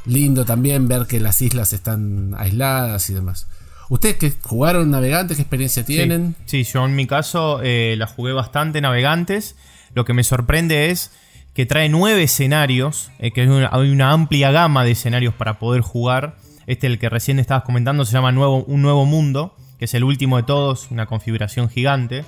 lindo 0.04 0.44
también 0.44 0.86
ver 0.86 1.06
que 1.06 1.18
las 1.18 1.40
islas 1.40 1.72
están 1.72 2.34
aisladas 2.36 3.08
y 3.08 3.14
demás. 3.14 3.46
¿Ustedes 3.88 4.16
que 4.16 4.34
jugaron 4.42 4.90
navegantes, 4.90 5.38
qué 5.38 5.44
experiencia 5.44 5.82
tienen? 5.82 6.36
Sí, 6.44 6.64
yo 6.64 6.84
en 6.84 6.94
mi 6.94 7.06
caso 7.06 7.60
eh, 7.62 7.94
la 7.96 8.06
jugué 8.06 8.34
bastante 8.34 8.82
navegantes. 8.82 9.56
Lo 9.94 10.04
que 10.04 10.12
me 10.12 10.22
sorprende 10.24 10.90
es 10.90 11.10
que 11.54 11.64
trae 11.64 11.88
nueve 11.88 12.24
escenarios, 12.24 13.10
eh, 13.20 13.30
que 13.30 13.40
hay 13.40 13.48
una, 13.48 14.10
amplia 14.10 14.50
gama 14.50 14.84
de 14.84 14.90
escenarios 14.90 15.32
para 15.32 15.58
poder 15.58 15.80
jugar. 15.80 16.36
Este, 16.66 16.86
el 16.86 16.98
que 16.98 17.08
recién 17.08 17.38
estabas 17.38 17.64
comentando, 17.64 18.04
se 18.04 18.12
llama 18.12 18.30
nuevo, 18.30 18.62
Un 18.64 18.82
Nuevo 18.82 19.06
Mundo, 19.06 19.56
que 19.78 19.86
es 19.86 19.94
el 19.94 20.04
último 20.04 20.36
de 20.36 20.42
todos, 20.42 20.90
una 20.90 21.06
configuración 21.06 21.70
gigante. 21.70 22.26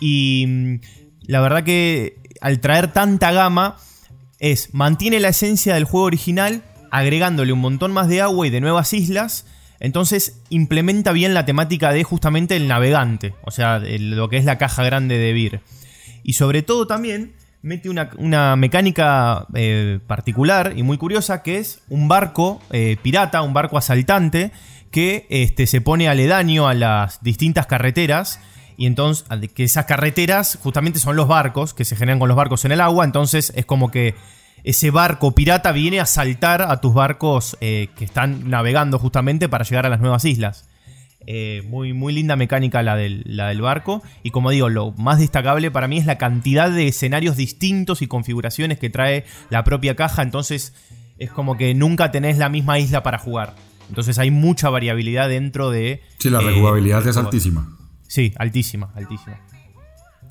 Y 0.00 0.44
mm, 0.46 0.80
la 1.22 1.40
verdad 1.40 1.64
que 1.64 2.18
al 2.40 2.60
traer 2.60 2.92
tanta 2.92 3.32
gama, 3.32 3.76
es 4.38 4.74
mantiene 4.74 5.20
la 5.20 5.28
esencia 5.28 5.74
del 5.74 5.84
juego 5.84 6.06
original, 6.06 6.62
agregándole 6.90 7.52
un 7.52 7.60
montón 7.60 7.92
más 7.92 8.08
de 8.08 8.20
agua 8.20 8.46
y 8.46 8.50
de 8.50 8.60
nuevas 8.60 8.92
islas 8.92 9.46
entonces 9.80 10.40
implementa 10.48 11.12
bien 11.12 11.34
la 11.34 11.44
temática 11.44 11.92
de 11.92 12.04
justamente 12.04 12.56
el 12.56 12.68
navegante, 12.68 13.34
o 13.42 13.50
sea, 13.50 13.78
lo 13.78 14.28
que 14.28 14.38
es 14.38 14.44
la 14.44 14.58
caja 14.58 14.82
grande 14.84 15.18
de 15.18 15.32
Vir. 15.32 15.60
Y 16.22 16.34
sobre 16.34 16.62
todo 16.62 16.86
también 16.86 17.34
mete 17.62 17.88
una, 17.90 18.56
mecánica 18.56 19.46
eh, 19.54 19.98
particular 20.06 20.72
y 20.76 20.82
muy 20.82 20.98
curiosa 20.98 21.42
que 21.42 21.58
es 21.58 21.82
un 21.88 22.08
barco 22.08 22.60
eh, 22.70 22.96
pirata, 23.02 23.42
un 23.42 23.52
barco 23.52 23.76
asaltante 23.76 24.52
que 24.90 25.26
este, 25.30 25.66
se 25.66 25.80
pone 25.80 26.08
aledaño 26.08 26.68
a 26.68 26.74
las 26.74 27.22
distintas 27.22 27.66
carreteras 27.66 28.40
y 28.76 28.86
entonces 28.86 29.26
que 29.54 29.64
esas 29.64 29.86
carreteras 29.86 30.58
justamente 30.62 30.98
son 30.98 31.16
los 31.16 31.28
barcos 31.28 31.74
que 31.74 31.84
se 31.84 31.96
generan 31.96 32.18
con 32.18 32.28
los 32.28 32.36
barcos 32.36 32.64
en 32.64 32.72
el 32.72 32.80
agua, 32.80 33.04
entonces 33.04 33.52
es 33.56 33.64
como 33.64 33.90
que 33.90 34.14
ese 34.64 34.90
barco 34.90 35.32
pirata 35.32 35.72
viene 35.72 36.00
a 36.00 36.06
saltar 36.06 36.62
a 36.62 36.80
tus 36.80 36.92
barcos 36.92 37.56
eh, 37.60 37.88
que 37.96 38.04
están 38.04 38.50
navegando 38.50 38.98
justamente 38.98 39.48
para 39.48 39.64
llegar 39.64 39.86
a 39.86 39.88
las 39.88 40.00
nuevas 40.00 40.24
islas. 40.24 40.68
Eh, 41.28 41.62
muy, 41.68 41.92
muy 41.92 42.12
linda 42.12 42.36
mecánica 42.36 42.82
la 42.82 42.96
del, 42.96 43.22
la 43.26 43.48
del 43.48 43.60
barco. 43.60 44.02
Y 44.22 44.30
como 44.30 44.50
digo, 44.50 44.68
lo 44.68 44.92
más 44.92 45.18
destacable 45.18 45.70
para 45.70 45.88
mí 45.88 45.98
es 45.98 46.06
la 46.06 46.18
cantidad 46.18 46.70
de 46.70 46.88
escenarios 46.88 47.36
distintos 47.36 48.02
y 48.02 48.06
configuraciones 48.06 48.78
que 48.78 48.90
trae 48.90 49.24
la 49.50 49.64
propia 49.64 49.96
caja. 49.96 50.22
Entonces 50.22 50.74
es 51.18 51.30
como 51.30 51.56
que 51.56 51.74
nunca 51.74 52.10
tenés 52.10 52.38
la 52.38 52.48
misma 52.48 52.78
isla 52.78 53.02
para 53.02 53.18
jugar. 53.18 53.54
Entonces 53.88 54.18
hay 54.18 54.30
mucha 54.30 54.68
variabilidad 54.68 55.28
dentro 55.28 55.70
de... 55.70 56.02
Sí, 56.18 56.30
la 56.30 56.40
rejugabilidad 56.40 57.06
eh, 57.06 57.10
es 57.10 57.16
altísima. 57.16 57.76
Sí, 58.08 58.32
altísima, 58.36 58.92
altísima. 58.94 59.40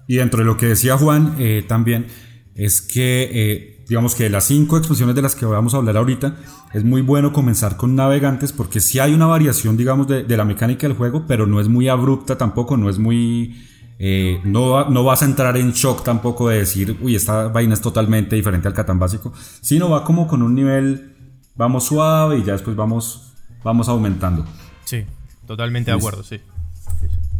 Y 0.08 0.18
dentro 0.18 0.40
de 0.40 0.46
lo 0.46 0.58
que 0.58 0.68
decía 0.68 0.98
Juan, 0.98 1.36
también 1.68 2.08
es 2.56 2.82
que 2.82 3.76
digamos 3.88 4.16
que 4.16 4.24
de 4.24 4.30
las 4.30 4.46
cinco 4.46 4.78
expansiones 4.78 5.16
de 5.16 5.22
las 5.22 5.36
que 5.36 5.46
vamos 5.46 5.74
a 5.74 5.78
hablar 5.78 5.98
ahorita, 5.98 6.36
es 6.74 6.84
muy 6.84 7.02
bueno 7.02 7.32
comenzar 7.32 7.78
con 7.78 7.96
navegantes 7.96 8.52
porque 8.52 8.80
sí 8.80 9.00
hay 9.00 9.14
una 9.14 9.28
variación, 9.28 9.78
digamos, 9.78 10.08
de, 10.08 10.26
la 10.38 10.46
mecánica 10.46 10.88
del 10.88 10.98
juego, 10.98 11.26
pero 11.28 11.46
no 11.46 11.60
es 11.60 11.68
muy 11.68 11.88
abrupta 11.88 12.38
tampoco, 12.38 12.78
no 12.78 12.90
es 12.90 12.98
muy... 12.98 13.64
Eh, 13.98 14.42
no, 14.44 14.90
no 14.90 15.06
vas 15.06 15.22
a 15.22 15.26
entrar 15.26 15.56
en 15.56 15.72
shock 15.72 16.04
tampoco 16.04 16.50
de 16.50 16.60
decir, 16.60 16.98
uy, 17.02 17.16
esta 17.16 17.48
vaina 17.48 17.76
es 17.76 17.82
totalmente 17.82 18.36
diferente 18.36 18.68
al 18.68 18.74
Catán 18.74 19.00
básico, 19.00 19.32
sino 19.62 19.90
va 19.90 20.04
como 20.04 20.28
con 20.28 20.42
un 20.42 20.54
nivel, 20.54 21.14
vamos 21.56 21.86
suave 21.86 22.40
y 22.40 22.44
ya 22.44 22.54
después 22.54 22.76
vamos, 22.76 23.34
vamos 23.64 23.88
aumentando. 23.88 24.46
Sí, 24.84 25.06
totalmente 25.48 25.92
de 25.92 25.98
acuerdo, 25.98 26.24
sí. 26.24 26.42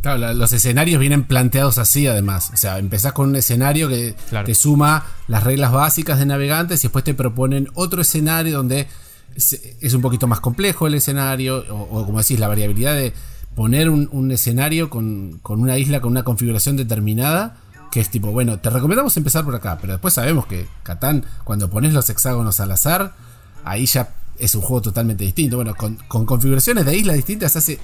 Claro, 0.06 0.36
los 0.36 0.52
escenarios 0.54 1.00
vienen 1.00 1.24
planteados 1.24 1.80
así 1.80 2.06
además. 2.06 2.52
O 2.54 2.58
sea, 2.58 2.78
empezás 2.78 3.14
con 3.14 3.30
un 3.30 3.38
escenario 3.38 3.90
que 3.90 4.16
te 4.46 4.54
suma 4.54 5.04
las 5.28 5.44
reglas 5.44 5.72
básicas 5.72 6.20
de 6.20 6.28
navegantes 6.28 6.82
y 6.82 6.84
después 6.84 7.04
te 7.04 7.16
proponen 7.16 7.70
otro 7.74 8.04
escenario 8.04 8.58
donde 8.58 8.88
es, 9.36 9.94
un 9.96 10.04
poquito 10.04 10.28
más 10.28 10.42
complejo 10.42 10.86
el 10.86 10.94
escenario, 10.94 11.66
o, 11.72 12.06
como 12.06 12.20
decís, 12.20 12.40
la 12.40 12.48
variabilidad 12.48 12.94
de 12.94 13.14
poner 13.56 13.90
un, 13.90 14.32
escenario 14.32 14.92
con, 14.92 15.42
una 15.44 15.80
isla 15.80 16.02
con 16.02 16.12
una 16.12 16.22
configuración 16.22 16.78
determinada, 16.78 17.58
que 17.92 18.00
es 18.00 18.12
tipo, 18.12 18.32
bueno, 18.32 18.60
te 18.60 18.70
recomendamos 18.70 19.18
empezar 19.18 19.44
por 19.44 19.56
acá, 19.56 19.80
pero 19.82 19.94
después 19.94 20.14
sabemos 20.14 20.46
que 20.46 20.68
Catán, 20.84 21.26
cuando 21.44 21.72
pones 21.72 21.94
los 21.94 22.08
hexágonos 22.12 22.60
al 22.60 22.72
azar, 22.72 23.16
ahí 23.64 23.88
ya 23.88 24.14
es 24.38 24.54
un 24.54 24.62
juego 24.62 24.84
totalmente 24.84 25.24
distinto. 25.24 25.56
Bueno, 25.56 25.74
con, 25.74 25.96
con 26.08 26.28
configuraciones 26.28 26.86
de 26.86 26.96
islas 26.96 27.16
distintas 27.16 27.56
hace 27.56 27.80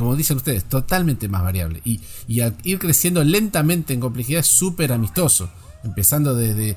como 0.00 0.16
dicen 0.16 0.38
ustedes, 0.38 0.64
totalmente 0.64 1.28
más 1.28 1.42
variable. 1.42 1.80
Y, 1.84 2.00
ir 2.26 2.78
creciendo 2.78 3.22
lentamente 3.22 3.92
en 3.92 4.00
complejidad 4.00 4.40
es 4.40 4.46
súper 4.46 4.92
amistoso. 4.92 5.50
Empezando 5.84 6.34
desde 6.34 6.76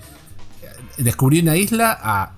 descubrir 0.97 1.43
una 1.43 1.55
isla 1.55 1.97
a 2.01 2.33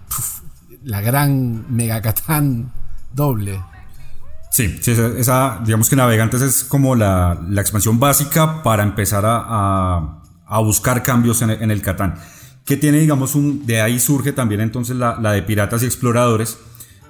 la 0.83 1.01
gran 1.01 1.65
megacatán 1.75 2.71
doble. 3.13 3.61
Sí, 4.51 4.79
esa, 4.85 5.59
digamos 5.65 5.89
que 5.89 5.95
Navegantes 5.95 6.41
es 6.41 6.63
como 6.63 6.95
la, 6.95 7.37
expansión 7.57 7.99
básica 7.99 8.63
para 8.63 8.83
empezar 8.83 9.23
a, 9.25 10.21
buscar 10.63 11.01
cambios 11.03 11.41
en, 11.41 11.71
el 11.71 11.81
Catán. 11.81 12.15
Que 12.63 12.77
tiene, 12.77 12.99
digamos, 12.99 13.35
un, 13.35 13.65
de 13.65 13.81
ahí 13.81 13.99
surge 13.99 14.31
también 14.33 14.61
entonces 14.61 14.95
la, 14.95 15.19
la 15.19 15.31
de 15.31 15.41
Piratas 15.41 15.83
y 15.83 15.85
Exploradores 15.87 16.57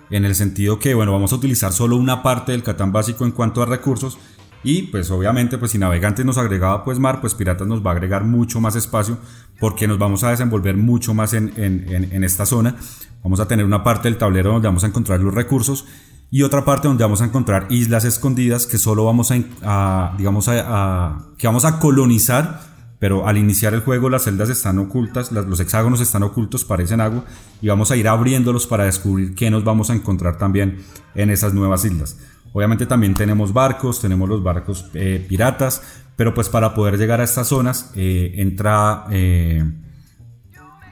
en 0.10 0.26
el 0.26 0.36
sentido 0.36 0.80
que, 0.80 0.94
bueno, 0.94 1.12
vamos 1.12 1.32
a 1.32 1.36
utilizar 1.36 1.72
solo 1.72 1.96
una 1.96 2.24
parte 2.24 2.52
del 2.52 2.64
Catán 2.64 2.92
básico 2.92 3.26
en 3.26 3.32
cuanto 3.32 3.62
a 3.62 3.66
recursos 3.66 4.18
y 4.66 4.82
pues 4.84 5.12
obviamente 5.12 5.60
pues 5.60 5.72
si 5.72 5.78
Navegantes 5.78 6.26
nos 6.26 6.40
agregaba 6.40 6.84
pues 6.84 6.98
mar, 6.98 7.22
pues 7.22 7.36
Piratas 7.36 7.68
nos 7.68 7.86
va 7.86 7.92
a 7.92 7.94
agregar 7.94 8.24
mucho 8.24 8.60
más 8.60 8.76
espacio 8.76 9.20
porque 9.60 9.88
nos 9.88 10.00
vamos 10.00 10.24
a 10.24 10.32
desenvolver 10.32 10.76
mucho 10.76 11.14
más 11.14 11.34
en, 11.34 11.54
en, 11.56 12.24
esta 12.24 12.48
zona. 12.48 12.76
Vamos 13.24 13.40
a 13.40 13.48
tener 13.48 13.64
una 13.64 13.84
parte 13.84 14.08
del 14.08 14.18
tablero 14.18 14.54
donde 14.54 14.68
vamos 14.68 14.84
a 14.84 14.88
encontrar 14.88 15.20
los 15.20 15.36
recursos 15.36 15.86
y 16.32 16.42
otra 16.42 16.66
parte 16.66 16.88
donde 16.88 17.04
vamos 17.04 17.22
a 17.22 17.26
encontrar 17.26 17.68
islas 17.70 18.06
escondidas 18.06 18.66
que 18.66 18.80
solo 18.80 19.06
vamos 19.06 19.32
a, 19.32 20.16
digamos 20.18 20.48
a, 20.50 21.28
que 21.38 21.46
vamos 21.46 21.64
a 21.64 21.80
colonizar 21.80 22.75
pero 23.00 23.28
al 23.28 23.38
iniciar 23.38 23.74
el 23.74 23.82
juego 23.82 24.10
las 24.10 24.24
celdas 24.24 24.50
están 24.50 24.80
ocultas, 24.80 25.32
los 25.32 25.60
hexágonos 25.60 26.02
están 26.02 26.24
ocultos, 26.24 26.64
parecen 26.66 27.02
agua, 27.02 27.26
y 27.62 27.68
vamos 27.68 27.92
a 27.92 27.96
ir 27.96 28.08
abriéndolos 28.08 28.68
para 28.68 28.86
descubrir 28.86 29.36
qué 29.36 29.50
nos 29.50 29.64
vamos 29.64 29.90
a 29.90 29.94
encontrar 29.96 30.38
también 30.38 30.80
en 31.14 31.30
esas 31.30 31.54
nuevas 31.54 31.84
islas. 31.86 32.18
Obviamente 32.54 32.86
también 32.86 33.16
tenemos 33.16 33.52
barcos, 33.52 34.00
tenemos 34.00 34.30
los 34.30 34.42
barcos 34.42 34.90
eh, 34.94 35.26
piratas, 35.28 35.82
pero 36.16 36.34
pues 36.34 36.48
para 36.48 36.74
poder 36.74 36.98
llegar 36.98 37.20
a 37.20 37.26
estas 37.26 37.50
zonas 37.50 37.92
eh, 37.96 38.36
entra, 38.38 39.06
eh, 39.12 39.70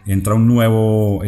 entra 0.05 0.33
un 0.33 0.45
nuevo 0.45 1.21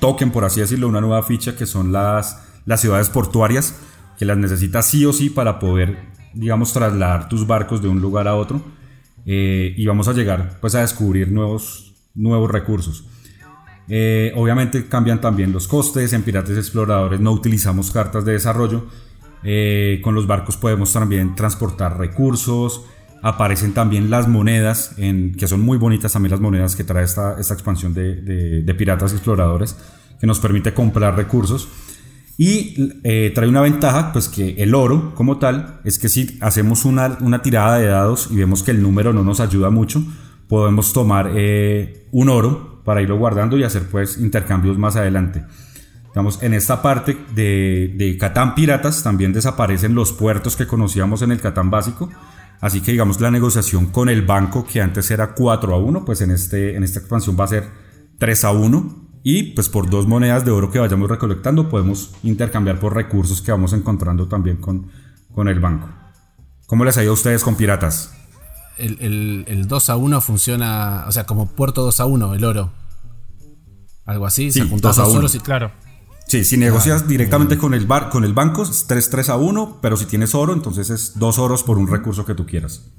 token, 0.00 0.30
por 0.30 0.46
así 0.46 0.60
decirlo, 0.60 0.88
una 0.88 1.02
nueva 1.02 1.22
ficha 1.22 1.54
que 1.56 1.66
son 1.66 1.92
las, 1.92 2.42
las 2.64 2.80
ciudades 2.80 3.10
portuarias, 3.10 3.74
que 4.18 4.24
las 4.24 4.38
necesitas 4.38 4.86
sí 4.86 5.04
o 5.04 5.12
sí 5.12 5.28
para 5.28 5.58
poder, 5.58 5.98
digamos, 6.32 6.72
trasladar 6.72 7.28
tus 7.28 7.46
barcos 7.46 7.82
de 7.82 7.88
un 7.88 8.00
lugar 8.00 8.28
a 8.28 8.34
otro. 8.34 8.62
Eh, 9.24 9.74
y 9.76 9.86
vamos 9.86 10.08
a 10.08 10.12
llegar 10.12 10.58
pues 10.60 10.74
a 10.74 10.80
descubrir 10.80 11.30
nuevos, 11.30 11.94
nuevos 12.14 12.50
recursos. 12.50 13.04
Eh, 13.88 14.32
obviamente 14.36 14.86
cambian 14.86 15.20
también 15.20 15.52
los 15.52 15.68
costes, 15.68 16.12
en 16.12 16.22
Piratas 16.22 16.56
Exploradores 16.56 17.20
no 17.20 17.32
utilizamos 17.32 17.90
cartas 17.90 18.24
de 18.24 18.32
desarrollo, 18.32 18.86
eh, 19.42 20.00
con 20.02 20.14
los 20.14 20.26
barcos 20.26 20.56
podemos 20.56 20.92
también 20.92 21.34
transportar 21.34 21.98
recursos, 21.98 22.84
aparecen 23.22 23.74
también 23.74 24.08
las 24.08 24.28
monedas, 24.28 24.94
en, 24.98 25.34
que 25.34 25.48
son 25.48 25.60
muy 25.60 25.78
bonitas 25.78 26.12
también 26.12 26.30
las 26.30 26.40
monedas 26.40 26.76
que 26.76 26.84
trae 26.84 27.04
esta, 27.04 27.38
esta 27.40 27.54
expansión 27.54 27.92
de, 27.92 28.62
de, 28.62 28.74
Piratas 28.74 29.12
Exploradores, 29.12 29.76
que 30.20 30.26
nos 30.26 30.38
permite 30.38 30.74
comprar 30.74 31.16
recursos. 31.16 31.68
Y 32.38 32.92
eh, 33.04 33.30
trae 33.34 33.48
una 33.48 33.60
ventaja, 33.60 34.12
pues 34.12 34.28
que 34.28 34.62
el 34.62 34.74
oro 34.74 35.14
como 35.14 35.38
tal, 35.38 35.80
es 35.84 35.98
que 35.98 36.08
si 36.08 36.38
hacemos 36.40 36.84
una, 36.84 37.18
una, 37.20 37.42
tirada 37.42 37.78
de 37.78 37.86
dados 37.86 38.28
y 38.30 38.36
vemos 38.36 38.62
que 38.62 38.70
el 38.70 38.82
número 38.82 39.12
no 39.12 39.22
nos 39.22 39.40
ayuda 39.40 39.70
mucho, 39.70 40.02
podemos 40.48 40.92
tomar 40.92 41.30
un 41.30 42.28
oro 42.28 42.82
para 42.84 43.02
irlo 43.02 43.18
guardando 43.18 43.56
y 43.56 43.64
hacer 43.64 43.84
pues 43.90 44.18
intercambios 44.18 44.78
más 44.78 44.96
adelante. 44.96 45.44
Digamos, 46.08 46.42
en 46.42 46.52
esta 46.52 46.82
parte 46.82 47.16
de, 47.34 47.94
de 47.96 48.18
Catán 48.18 48.54
Piratas 48.54 49.02
también 49.02 49.32
desaparecen 49.32 49.94
los 49.94 50.12
puertos 50.12 50.56
que 50.56 50.66
conocíamos 50.66 51.22
en 51.22 51.32
el 51.32 51.40
Catán 51.40 51.70
básico. 51.70 52.10
Así 52.60 52.80
que 52.80 52.92
digamos 52.92 53.20
la 53.20 53.30
negociación 53.30 53.86
con 53.86 54.08
el 54.08 54.22
banco 54.22 54.64
que 54.64 54.80
antes 54.80 55.10
era 55.10 55.34
4 55.34 55.74
a 55.74 55.78
1, 55.78 56.04
pues 56.04 56.20
en, 56.20 56.30
este, 56.30 56.76
en 56.76 56.84
esta 56.84 57.00
expansión 57.00 57.36
va 57.38 57.44
a 57.44 57.48
ser 57.48 57.64
3 58.18 58.44
a 58.44 58.52
1. 58.52 59.01
Y 59.22 59.54
pues 59.54 59.68
por 59.68 59.88
dos 59.88 60.06
monedas 60.06 60.44
de 60.44 60.50
oro 60.50 60.70
que 60.70 60.78
vayamos 60.78 61.08
recolectando 61.08 61.68
podemos 61.68 62.14
intercambiar 62.22 62.80
por 62.80 62.94
recursos 62.94 63.40
que 63.40 63.52
vamos 63.52 63.72
encontrando 63.72 64.26
también 64.26 64.56
con, 64.56 64.88
con 65.32 65.48
el 65.48 65.60
banco. 65.60 65.88
¿Cómo 66.66 66.84
les 66.84 66.96
ha 66.96 67.02
ido 67.02 67.12
a 67.12 67.14
ustedes 67.14 67.44
con 67.44 67.54
piratas? 67.56 68.12
el, 68.78 69.66
2 69.68 69.90
a 69.90 69.96
1 69.96 70.20
funciona, 70.20 71.04
o 71.06 71.12
sea, 71.12 71.24
como 71.24 71.46
puerto 71.46 71.82
2 71.82 72.00
a 72.00 72.06
1, 72.06 72.34
el 72.34 72.44
oro. 72.44 72.72
Algo 74.04 74.26
así, 74.26 74.50
sí, 74.50 74.60
se 74.60 74.76
2 74.76 74.98
a 74.98 75.06
1. 75.06 75.28
claro. 75.42 75.70
Sí, 76.26 76.44
si 76.44 76.56
negocias 76.56 77.06
directamente 77.06 77.58
con 77.58 77.74
el, 77.74 77.86
bar, 77.86 78.08
con 78.08 78.24
el 78.24 78.32
banco, 78.32 78.62
es 78.62 78.86
3, 78.86 79.10
3 79.10 79.28
a 79.28 79.36
1, 79.36 79.78
pero 79.82 79.96
si 79.96 80.06
tienes 80.06 80.34
oro, 80.34 80.52
entonces 80.52 80.88
es 80.90 81.18
2 81.18 81.38
oros 81.38 81.62
por 81.62 81.78
un 81.78 81.88
recurso 81.88 82.24
que 82.24 82.34
tú 82.34 82.46
quieras. 82.46 82.90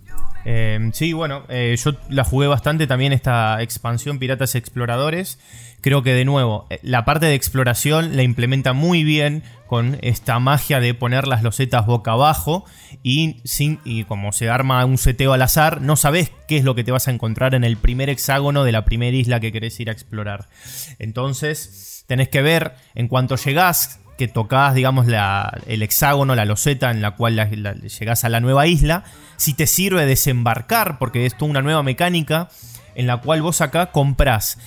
Eh, 0.46 0.90
sí, 0.94 1.14
bueno, 1.14 1.44
eh, 1.50 1.76
yo 1.78 1.92
la 2.10 2.24
jugué 2.24 2.48
bastante 2.48 2.88
también 2.88 3.14
esta 3.14 3.62
expansión 3.62 4.20
Piratas 4.20 4.56
Exploradores. 4.56 5.40
Creo 5.82 6.04
que 6.04 6.14
de 6.14 6.26
nuevo, 6.26 6.68
eh, 6.70 6.80
la 6.82 7.06
parte 7.06 7.26
de 7.26 7.36
exploración 7.36 8.16
la 8.16 8.24
implementa 8.24 8.74
muy 8.74 9.04
bien 9.04 9.44
con 9.68 9.98
esta 10.02 10.40
magia 10.40 10.80
de 10.80 10.94
poner 10.94 11.28
las 11.28 11.44
losetas 11.44 11.86
boca 11.86 12.12
abajo 12.12 12.66
y, 13.02 13.42
sin, 13.44 13.80
y 13.84 14.04
como 14.04 14.32
se 14.32 14.50
arma 14.50 14.86
un 14.86 14.98
seteo 14.98 15.34
al 15.34 15.42
azar, 15.42 15.82
no 15.82 15.96
sabes 15.96 16.32
qué 16.48 16.58
es 16.58 16.64
lo 16.64 16.76
que 16.76 16.84
te 16.84 16.92
vas 16.92 17.08
a 17.08 17.12
encontrar 17.12 17.56
en 17.56 17.64
el 17.64 17.78
primer 17.78 18.10
hexágono 18.10 18.64
de 18.64 18.72
la 18.72 18.86
primera 18.86 19.16
isla 19.16 19.40
que 19.40 19.52
querés 19.52 19.80
ir 19.80 19.90
a 19.90 19.94
explorar. 19.94 20.48
Entonces, 21.00 22.06
tenés 22.08 22.30
que 22.30 22.42
ver 22.42 22.76
en 22.96 23.08
cuanto 23.08 23.36
llegás 23.36 24.00
que 24.18 24.28
tocas, 24.28 24.76
digamos, 24.76 25.08
el 25.08 25.82
hexágono, 25.82 26.36
la 26.36 26.46
loseta 26.46 26.92
en 26.92 27.02
la 27.02 27.12
cual 27.12 27.36
llegás 28.00 28.24
a 28.24 28.30
la 28.30 28.40
nueva 28.40 28.68
isla, 28.68 29.04
si 29.38 29.54
te 29.54 29.68
sirve 29.68 30.06
desembarcar, 30.06 31.00
porque 31.00 31.26
es 31.26 31.36
una 31.40 31.62
nueva 31.62 31.84
mecánica 31.84 32.50
en 32.96 33.08
la 33.08 33.18
cual 33.18 33.42
vos 33.42 33.62
acá 33.62 33.92
comprás. 33.92 34.58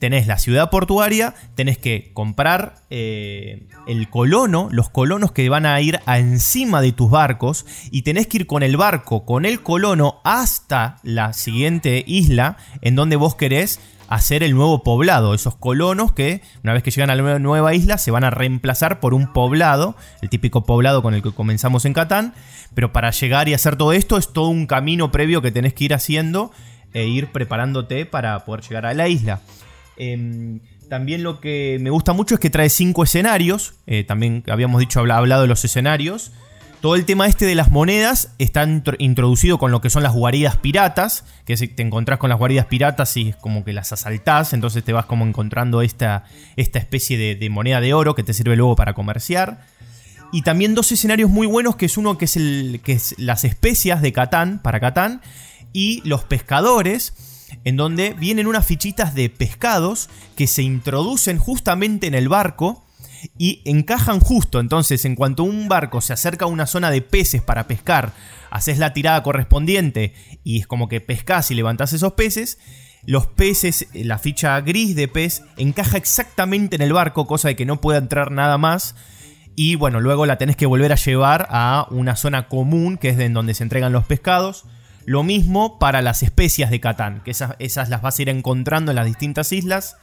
Tenés 0.00 0.26
la 0.26 0.36
ciudad 0.36 0.68
portuaria, 0.68 1.34
tenés 1.54 1.78
que 1.78 2.10
comprar 2.12 2.74
eh, 2.90 3.66
el 3.86 4.10
colono, 4.10 4.68
los 4.70 4.90
colonos 4.90 5.32
que 5.32 5.48
van 5.48 5.64
a 5.64 5.80
ir 5.80 6.00
a 6.04 6.18
encima 6.18 6.82
de 6.82 6.92
tus 6.92 7.10
barcos, 7.10 7.64
y 7.90 8.02
tenés 8.02 8.26
que 8.26 8.38
ir 8.38 8.46
con 8.46 8.62
el 8.62 8.76
barco, 8.76 9.24
con 9.24 9.46
el 9.46 9.62
colono, 9.62 10.20
hasta 10.22 10.98
la 11.02 11.32
siguiente 11.32 12.04
isla 12.06 12.58
en 12.82 12.94
donde 12.94 13.16
vos 13.16 13.36
querés 13.36 13.80
hacer 14.08 14.42
el 14.42 14.54
nuevo 14.54 14.82
poblado. 14.82 15.34
Esos 15.34 15.56
colonos 15.56 16.12
que, 16.12 16.42
una 16.62 16.72
vez 16.72 16.82
que 16.82 16.90
llegan 16.90 17.10
a 17.10 17.14
la 17.14 17.38
nueva 17.38 17.74
isla, 17.74 17.98
se 17.98 18.10
van 18.10 18.24
a 18.24 18.30
reemplazar 18.30 19.00
por 19.00 19.14
un 19.14 19.32
poblado, 19.32 19.96
el 20.22 20.28
típico 20.28 20.64
poblado 20.64 21.02
con 21.02 21.14
el 21.14 21.22
que 21.22 21.32
comenzamos 21.32 21.84
en 21.84 21.92
Catán. 21.92 22.34
Pero 22.74 22.92
para 22.92 23.10
llegar 23.10 23.48
y 23.48 23.54
hacer 23.54 23.76
todo 23.76 23.92
esto 23.92 24.18
es 24.18 24.32
todo 24.32 24.48
un 24.48 24.66
camino 24.66 25.10
previo 25.10 25.42
que 25.42 25.50
tenés 25.50 25.74
que 25.74 25.84
ir 25.84 25.94
haciendo 25.94 26.52
e 26.92 27.06
ir 27.06 27.32
preparándote 27.32 28.06
para 28.06 28.44
poder 28.44 28.62
llegar 28.62 28.86
a 28.86 28.94
la 28.94 29.08
isla. 29.08 29.40
Em, 29.96 30.60
también 30.88 31.22
lo 31.22 31.40
que 31.40 31.78
me 31.80 31.90
gusta 31.90 32.12
mucho 32.12 32.34
es 32.34 32.40
que 32.40 32.50
trae 32.50 32.68
cinco 32.68 33.04
escenarios. 33.04 33.74
Eh, 33.86 34.04
también 34.04 34.44
habíamos 34.48 34.80
dicho, 34.80 35.00
hablado 35.00 35.42
de 35.42 35.48
los 35.48 35.64
escenarios. 35.64 36.32
Todo 36.86 36.94
el 36.94 37.04
tema 37.04 37.26
este 37.26 37.46
de 37.46 37.56
las 37.56 37.72
monedas 37.72 38.30
está 38.38 38.64
introducido 39.00 39.58
con 39.58 39.72
lo 39.72 39.80
que 39.80 39.90
son 39.90 40.04
las 40.04 40.12
guaridas 40.12 40.56
piratas, 40.56 41.24
que 41.44 41.56
te 41.56 41.82
encontrás 41.82 42.20
con 42.20 42.30
las 42.30 42.38
guaridas 42.38 42.66
piratas 42.66 43.16
y 43.16 43.32
como 43.40 43.64
que 43.64 43.72
las 43.72 43.90
asaltás, 43.90 44.52
entonces 44.52 44.84
te 44.84 44.92
vas 44.92 45.06
como 45.06 45.26
encontrando 45.26 45.82
esta, 45.82 46.26
esta 46.54 46.78
especie 46.78 47.34
de, 47.34 47.50
moneda 47.50 47.80
de 47.80 47.92
oro 47.92 48.14
que 48.14 48.22
te 48.22 48.32
sirve 48.32 48.54
luego 48.54 48.76
para 48.76 48.94
comerciar. 48.94 49.66
Y 50.30 50.42
también 50.42 50.76
dos 50.76 50.92
escenarios 50.92 51.28
muy 51.28 51.48
buenos, 51.48 51.74
que 51.74 51.86
es 51.86 51.96
uno 51.96 52.18
que 52.18 52.26
es, 52.26 52.36
el, 52.36 52.80
que 52.84 52.92
es 52.92 53.16
las 53.18 53.42
especias 53.42 54.00
de 54.00 54.12
Catán, 54.12 54.60
para 54.62 54.78
Catán, 54.78 55.22
y 55.72 56.02
los 56.04 56.22
pescadores, 56.22 57.48
en 57.64 57.76
donde 57.76 58.12
vienen 58.12 58.46
unas 58.46 58.64
fichitas 58.64 59.12
de 59.12 59.28
pescados 59.28 60.08
que 60.36 60.46
se 60.46 60.62
introducen 60.62 61.38
justamente 61.38 62.06
en 62.06 62.14
el 62.14 62.28
barco 62.28 62.85
y 63.38 63.62
encajan 63.64 64.20
justo. 64.20 64.60
Entonces, 64.60 65.04
en 65.04 65.14
cuanto 65.14 65.44
un 65.44 65.68
barco 65.68 66.00
se 66.00 66.12
acerca 66.12 66.44
a 66.44 66.48
una 66.48 66.66
zona 66.66 66.90
de 66.90 67.02
peces 67.02 67.42
para 67.42 67.66
pescar, 67.66 68.12
haces 68.50 68.78
la 68.78 68.92
tirada 68.92 69.22
correspondiente 69.22 70.14
y 70.44 70.60
es 70.60 70.66
como 70.66 70.88
que 70.88 71.00
pescas 71.00 71.50
y 71.50 71.54
levantás 71.54 71.92
esos 71.92 72.14
peces. 72.14 72.58
Los 73.04 73.26
peces, 73.26 73.86
la 73.92 74.18
ficha 74.18 74.60
gris 74.60 74.96
de 74.96 75.08
pez, 75.08 75.42
encaja 75.56 75.96
exactamente 75.96 76.76
en 76.76 76.82
el 76.82 76.92
barco, 76.92 77.26
cosa 77.26 77.48
de 77.48 77.56
que 77.56 77.66
no 77.66 77.80
pueda 77.80 77.98
entrar 77.98 78.32
nada 78.32 78.58
más. 78.58 78.96
Y 79.54 79.76
bueno, 79.76 80.00
luego 80.00 80.26
la 80.26 80.38
tenés 80.38 80.56
que 80.56 80.66
volver 80.66 80.92
a 80.92 80.96
llevar 80.96 81.46
a 81.50 81.86
una 81.90 82.16
zona 82.16 82.48
común, 82.48 82.98
que 82.98 83.10
es 83.10 83.16
de 83.16 83.26
en 83.26 83.32
donde 83.32 83.54
se 83.54 83.62
entregan 83.62 83.92
los 83.92 84.06
pescados. 84.06 84.64
Lo 85.04 85.22
mismo 85.22 85.78
para 85.78 86.02
las 86.02 86.22
especias 86.24 86.70
de 86.70 86.80
Catán, 86.80 87.22
que 87.24 87.30
esas, 87.30 87.54
esas 87.60 87.88
las 87.88 88.02
vas 88.02 88.18
a 88.18 88.22
ir 88.22 88.28
encontrando 88.28 88.90
en 88.90 88.96
las 88.96 89.06
distintas 89.06 89.52
islas 89.52 89.96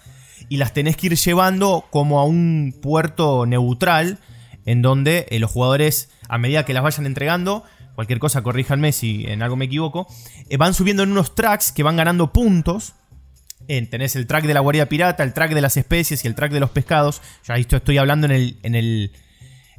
y 0.50 0.58
las 0.58 0.74
tenés 0.74 0.98
que 0.98 1.08
ir 1.08 1.16
llevando 1.16 1.86
como 1.90 2.20
a 2.20 2.26
un 2.26 2.76
puerto 2.82 3.46
neutral 3.46 4.20
en 4.66 4.82
donde 4.82 5.26
eh, 5.30 5.40
los 5.40 5.52
jugadores, 5.52 6.10
a 6.30 6.38
medida 6.38 6.66
que 6.66 6.74
las 6.74 6.84
vayan 6.84 7.06
entregando, 7.06 7.64
cualquier 7.96 8.20
cosa 8.20 8.42
corríjanme 8.42 8.92
si 8.92 9.26
en 9.28 9.44
algo 9.44 9.56
me 9.56 9.66
equivoco, 9.66 10.08
eh, 10.50 10.58
van 10.58 10.74
subiendo 10.74 11.04
en 11.04 11.12
unos 11.12 11.36
tracks 11.36 11.72
que 11.72 11.84
van 11.84 11.98
ganando 11.98 12.32
puntos. 12.32 12.94
Eh, 13.68 13.86
tenés 13.88 14.16
el 14.16 14.28
track 14.28 14.46
de 14.46 14.54
la 14.54 14.60
guardia 14.60 14.90
pirata, 14.90 15.24
el 15.24 15.34
track 15.34 15.54
de 15.54 15.62
las 15.62 15.78
especies 15.78 16.24
y 16.24 16.28
el 16.28 16.36
track 16.36 16.52
de 16.52 16.60
los 16.60 16.70
pescados. 16.70 17.22
Ya 17.48 17.56
esto 17.56 17.78
estoy 17.78 17.98
hablando 17.98 18.26
en 18.26 18.32
el, 18.32 18.58
en 18.64 18.76
el 18.76 19.12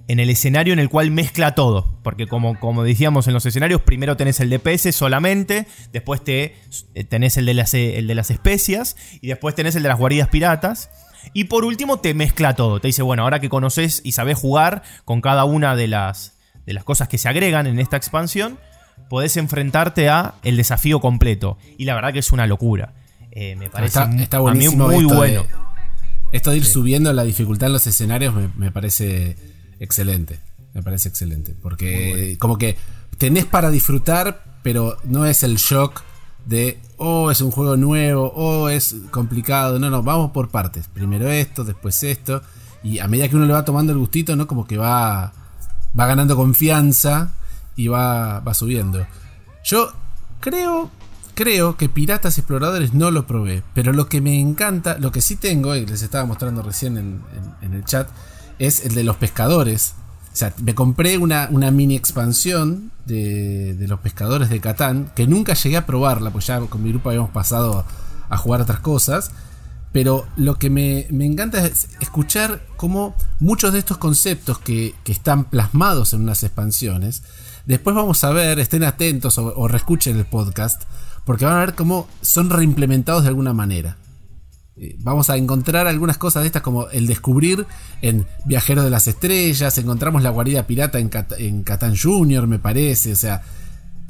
en 0.06 0.20
el 0.20 0.30
escenario 0.30 0.72
en 0.72 0.78
el 0.78 0.88
cual 0.88 1.10
mezcla 1.10 1.54
todo. 1.54 1.98
Porque 2.02 2.26
como, 2.26 2.58
como 2.58 2.82
decíamos 2.84 3.26
en 3.26 3.34
los 3.34 3.46
escenarios, 3.46 3.82
primero 3.82 4.16
tenés 4.16 4.40
el 4.40 4.50
DPS 4.50 4.94
solamente, 4.94 5.66
después 5.92 6.22
te, 6.22 6.56
eh, 6.94 7.04
tenés 7.04 7.36
el 7.36 7.46
de, 7.46 7.54
las, 7.54 7.74
eh, 7.74 7.98
el 7.98 8.06
de 8.06 8.14
las 8.14 8.30
especias 8.30 8.96
y 9.20 9.28
después 9.28 9.54
tenés 9.54 9.76
el 9.76 9.82
de 9.82 9.88
las 9.88 9.98
guaridas 9.98 10.28
piratas. 10.28 10.90
Y 11.32 11.44
por 11.44 11.64
último 11.64 12.00
te 12.00 12.12
mezcla 12.12 12.54
todo. 12.54 12.80
Te 12.80 12.88
dice, 12.88 13.02
bueno, 13.02 13.22
ahora 13.22 13.40
que 13.40 13.48
conoces 13.48 14.02
y 14.04 14.12
sabes 14.12 14.38
jugar 14.38 14.82
con 15.04 15.20
cada 15.22 15.44
una 15.44 15.74
de 15.74 15.88
las, 15.88 16.36
de 16.66 16.74
las 16.74 16.84
cosas 16.84 17.08
que 17.08 17.16
se 17.16 17.28
agregan 17.28 17.66
en 17.66 17.78
esta 17.78 17.96
expansión, 17.96 18.58
podés 19.08 19.36
enfrentarte 19.38 20.10
a 20.10 20.34
el 20.42 20.58
desafío 20.58 21.00
completo. 21.00 21.56
Y 21.78 21.86
la 21.86 21.94
verdad 21.94 22.12
que 22.12 22.18
es 22.18 22.30
una 22.30 22.46
locura. 22.46 22.92
Eh, 23.30 23.56
me 23.56 23.70
parece 23.70 24.00
está, 24.18 24.40
muy 24.40 25.04
bueno. 25.06 25.44
esto 26.30 26.50
de 26.50 26.58
ir 26.58 26.64
subiendo 26.64 27.12
la 27.12 27.24
dificultad 27.24 27.66
en 27.66 27.72
los 27.72 27.84
escenarios 27.84 28.32
me 28.54 28.70
parece 28.70 29.36
excelente. 29.80 30.40
Me 30.74 30.82
parece 30.82 31.08
excelente. 31.08 31.54
Porque 31.60 32.36
como 32.38 32.58
que 32.58 32.76
tenés 33.18 33.44
para 33.44 33.70
disfrutar, 33.70 34.44
pero 34.62 34.98
no 35.04 35.24
es 35.24 35.42
el 35.42 35.56
shock 35.56 36.02
de, 36.46 36.78
oh, 36.96 37.30
es 37.30 37.40
un 37.40 37.50
juego 37.50 37.76
nuevo, 37.76 38.32
oh, 38.34 38.68
es 38.68 38.94
complicado. 39.10 39.78
No, 39.78 39.90
no, 39.90 40.02
vamos 40.02 40.32
por 40.32 40.50
partes. 40.50 40.88
Primero 40.88 41.28
esto, 41.28 41.64
después 41.64 42.02
esto. 42.02 42.42
Y 42.82 42.98
a 42.98 43.08
medida 43.08 43.28
que 43.28 43.36
uno 43.36 43.46
le 43.46 43.52
va 43.52 43.64
tomando 43.64 43.92
el 43.92 43.98
gustito, 43.98 44.36
¿no? 44.36 44.46
Como 44.46 44.66
que 44.66 44.76
va, 44.76 45.32
va 45.98 46.06
ganando 46.06 46.36
confianza 46.36 47.34
y 47.76 47.88
va, 47.88 48.40
va 48.40 48.52
subiendo. 48.52 49.06
Yo 49.64 49.90
creo, 50.40 50.90
creo 51.34 51.76
que 51.76 51.88
Piratas 51.88 52.36
Exploradores 52.36 52.92
no 52.92 53.10
lo 53.10 53.26
probé. 53.26 53.62
Pero 53.72 53.92
lo 53.92 54.08
que 54.08 54.20
me 54.20 54.38
encanta, 54.38 54.98
lo 54.98 55.12
que 55.12 55.22
sí 55.22 55.36
tengo, 55.36 55.74
y 55.76 55.86
les 55.86 56.02
estaba 56.02 56.26
mostrando 56.26 56.62
recién 56.62 56.98
en 57.62 57.72
el 57.72 57.84
chat, 57.84 58.08
es 58.58 58.84
el 58.84 58.94
de 58.94 59.04
los 59.04 59.16
pescadores. 59.16 59.94
O 60.32 60.36
sea, 60.36 60.52
me 60.62 60.74
compré 60.74 61.18
una, 61.18 61.48
mini 61.48 61.96
expansión 61.96 62.90
de, 63.06 63.76
los 63.88 64.00
pescadores 64.00 64.50
de 64.50 64.60
Catán, 64.60 65.10
que 65.14 65.26
nunca 65.26 65.54
llegué 65.54 65.76
a 65.76 65.86
probarla, 65.86 66.30
pues 66.30 66.46
ya 66.46 66.58
con 66.60 66.82
mi 66.82 66.90
grupo 66.90 67.10
habíamos 67.10 67.30
pasado 67.30 67.84
a 68.28 68.36
jugar 68.36 68.60
otras 68.60 68.80
cosas. 68.80 69.30
Pero 69.94 70.26
lo 70.34 70.56
que 70.56 70.70
me, 70.70 71.06
encanta 71.24 71.64
es 71.64 71.86
escuchar 72.00 72.66
cómo 72.76 73.14
muchos 73.38 73.72
de 73.72 73.78
estos 73.78 73.96
conceptos 73.96 74.58
que, 74.58 74.92
están 75.04 75.44
plasmados 75.44 76.12
en 76.14 76.22
unas 76.22 76.42
expansiones, 76.42 77.22
después 77.64 77.94
vamos 77.94 78.24
a 78.24 78.30
ver, 78.30 78.58
estén 78.58 78.82
atentos 78.82 79.38
o, 79.38 79.54
o 79.54 79.68
reescuchen 79.68 80.16
el 80.16 80.24
podcast, 80.24 80.82
porque 81.24 81.44
van 81.44 81.54
a 81.54 81.60
ver 81.60 81.76
cómo 81.76 82.08
son 82.22 82.50
reimplementados 82.50 83.22
de 83.22 83.28
alguna 83.28 83.52
manera. 83.52 83.96
Eh, 84.76 84.96
vamos 84.98 85.30
a 85.30 85.36
encontrar 85.36 85.86
algunas 85.86 86.18
cosas 86.18 86.42
de 86.42 86.48
estas 86.48 86.62
como 86.62 86.88
el 86.88 87.06
descubrir 87.06 87.66
en 88.02 88.26
Viajeros 88.44 88.84
de 88.84 88.90
las 88.90 89.06
Estrellas, 89.06 89.78
encontramos 89.78 90.22
la 90.22 90.30
guarida 90.30 90.66
pirata 90.66 90.98
en, 90.98 91.10
en 91.38 91.62
Catán 91.62 91.96
Junior, 91.96 92.46
me 92.46 92.58
parece, 92.58 93.12
o 93.12 93.16
sea, 93.16 93.42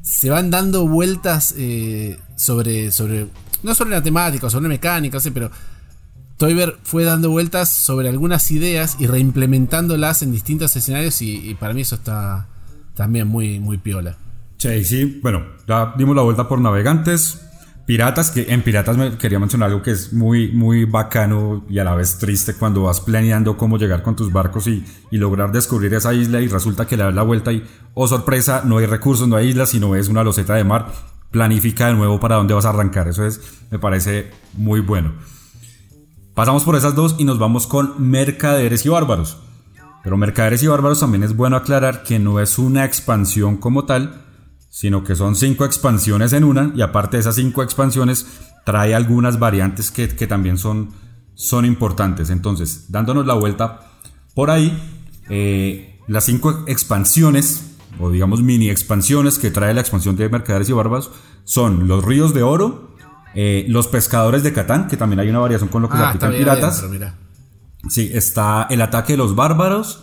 se 0.04 0.28
van 0.30 0.50
dando 0.50 0.86
vueltas 0.86 1.54
eh, 1.56 2.18
sobre, 2.36 2.92
sobre, 2.92 3.26
no 3.62 3.74
sobre 3.74 3.90
la 3.90 4.02
temática, 4.02 4.50
sobre 4.50 4.64
la 4.64 4.68
mecánica, 4.68 5.18
pero 5.32 5.50
Toiber 6.36 6.76
fue 6.82 7.04
dando 7.04 7.30
vueltas 7.30 7.72
sobre 7.72 8.08
algunas 8.08 8.50
ideas 8.50 8.96
y 8.98 9.06
reimplementándolas 9.06 10.22
en 10.22 10.32
distintos 10.32 10.76
escenarios 10.76 11.22
y, 11.22 11.54
para 11.58 11.72
mí 11.72 11.80
eso 11.80 11.94
está 11.94 12.48
también 12.94 13.28
muy, 13.28 13.60
muy 13.60 13.78
piola. 13.78 14.16
Sí, 14.58 14.84
sí, 14.84 15.20
bueno, 15.22 15.42
ya 15.66 15.94
dimos 15.96 16.16
la 16.16 16.22
vuelta 16.22 16.48
por 16.48 16.60
navegantes, 16.60 17.40
Piratas, 17.86 18.30
que 18.30 18.46
en 18.48 18.62
Piratas 18.62 18.96
me 18.96 19.18
quería 19.18 19.38
mencionar 19.38 19.68
algo 19.68 19.82
que 19.82 19.90
es 19.90 20.12
muy, 20.14 20.50
muy 20.52 20.86
bacano 20.86 21.66
y 21.68 21.78
a 21.78 21.84
la 21.84 21.94
vez 21.94 22.16
triste 22.16 22.54
cuando 22.54 22.84
vas 22.84 23.02
planeando 23.02 23.58
cómo 23.58 23.76
llegar 23.76 24.02
con 24.02 24.16
tus 24.16 24.32
barcos 24.32 24.66
y, 24.66 24.84
lograr 25.10 25.52
descubrir 25.52 25.92
esa 25.92 26.14
isla 26.14 26.40
y 26.40 26.48
resulta 26.48 26.86
que 26.86 26.96
le 26.96 27.04
das 27.04 27.14
la 27.14 27.22
vuelta 27.22 27.52
y, 27.52 27.62
oh 27.92 28.08
sorpresa, 28.08 28.62
no 28.64 28.78
hay 28.78 28.86
recursos, 28.86 29.28
no 29.28 29.36
hay 29.36 29.50
islas, 29.50 29.68
sino 29.70 29.94
es 29.94 30.08
una 30.08 30.24
loseta 30.24 30.54
de 30.54 30.64
mar. 30.64 30.92
Planifica 31.30 31.88
de 31.88 31.94
nuevo 31.94 32.18
para 32.18 32.36
dónde 32.36 32.54
vas 32.54 32.64
a 32.64 32.70
arrancar. 32.70 33.08
Eso 33.08 33.26
es, 33.26 33.40
me 33.70 33.78
parece 33.78 34.30
muy 34.54 34.80
bueno. 34.80 35.12
Pasamos 36.34 36.64
por 36.64 36.76
esas 36.76 36.94
dos 36.94 37.16
y 37.18 37.24
nos 37.24 37.38
vamos 37.38 37.66
con 37.66 37.94
Mercaderes 38.10 38.86
y 38.86 38.88
Bárbaros. 38.88 39.36
Pero 40.02 40.16
Mercaderes 40.16 40.62
y 40.62 40.66
Bárbaros 40.68 41.00
también 41.00 41.22
es 41.22 41.36
bueno 41.36 41.56
aclarar 41.56 42.02
que 42.02 42.18
no 42.18 42.40
es 42.40 42.58
una 42.58 42.84
expansión 42.84 43.56
como 43.56 43.84
tal, 43.84 44.23
sino 44.74 45.04
que 45.04 45.14
son 45.14 45.36
cinco 45.36 45.64
expansiones 45.64 46.32
en 46.32 46.42
una 46.42 46.72
y 46.74 46.82
aparte 46.82 47.16
de 47.16 47.20
esas 47.20 47.36
cinco 47.36 47.62
expansiones 47.62 48.26
trae 48.64 48.92
algunas 48.92 49.38
variantes 49.38 49.92
que, 49.92 50.08
también 50.26 50.58
son, 50.58 50.90
son 51.34 51.64
importantes. 51.64 52.28
Entonces, 52.28 52.86
dándonos 52.88 53.24
la 53.24 53.34
vuelta 53.34 53.92
por 54.34 54.50
ahí, 54.50 54.76
eh, 55.30 56.00
las 56.08 56.24
cinco 56.24 56.64
expansiones 56.66 57.76
o 58.00 58.10
digamos 58.10 58.42
mini 58.42 58.68
expansiones 58.68 59.38
que 59.38 59.52
trae 59.52 59.72
la 59.74 59.80
expansión 59.80 60.16
de 60.16 60.28
Mercaderes 60.28 60.68
y 60.68 60.72
Bárbaros 60.72 61.12
son 61.44 61.86
los 61.86 62.04
ríos 62.04 62.34
de 62.34 62.42
oro, 62.42 62.96
eh, 63.36 63.66
los 63.68 63.86
pescadores 63.86 64.42
de 64.42 64.52
Catán, 64.52 64.88
que 64.88 64.96
también 64.96 65.20
hay 65.20 65.28
una 65.28 65.38
variación 65.38 65.68
con 65.68 65.82
lo 65.82 65.88
que 65.88 65.98
se 65.98 66.02
ah, 66.02 66.08
aplica 66.08 66.26
en 66.26 66.36
piratas. 66.36 66.84
Sí, 67.88 68.10
está 68.12 68.66
el 68.68 68.82
ataque 68.82 69.12
de 69.12 69.18
los 69.18 69.36
bárbaros, 69.36 70.02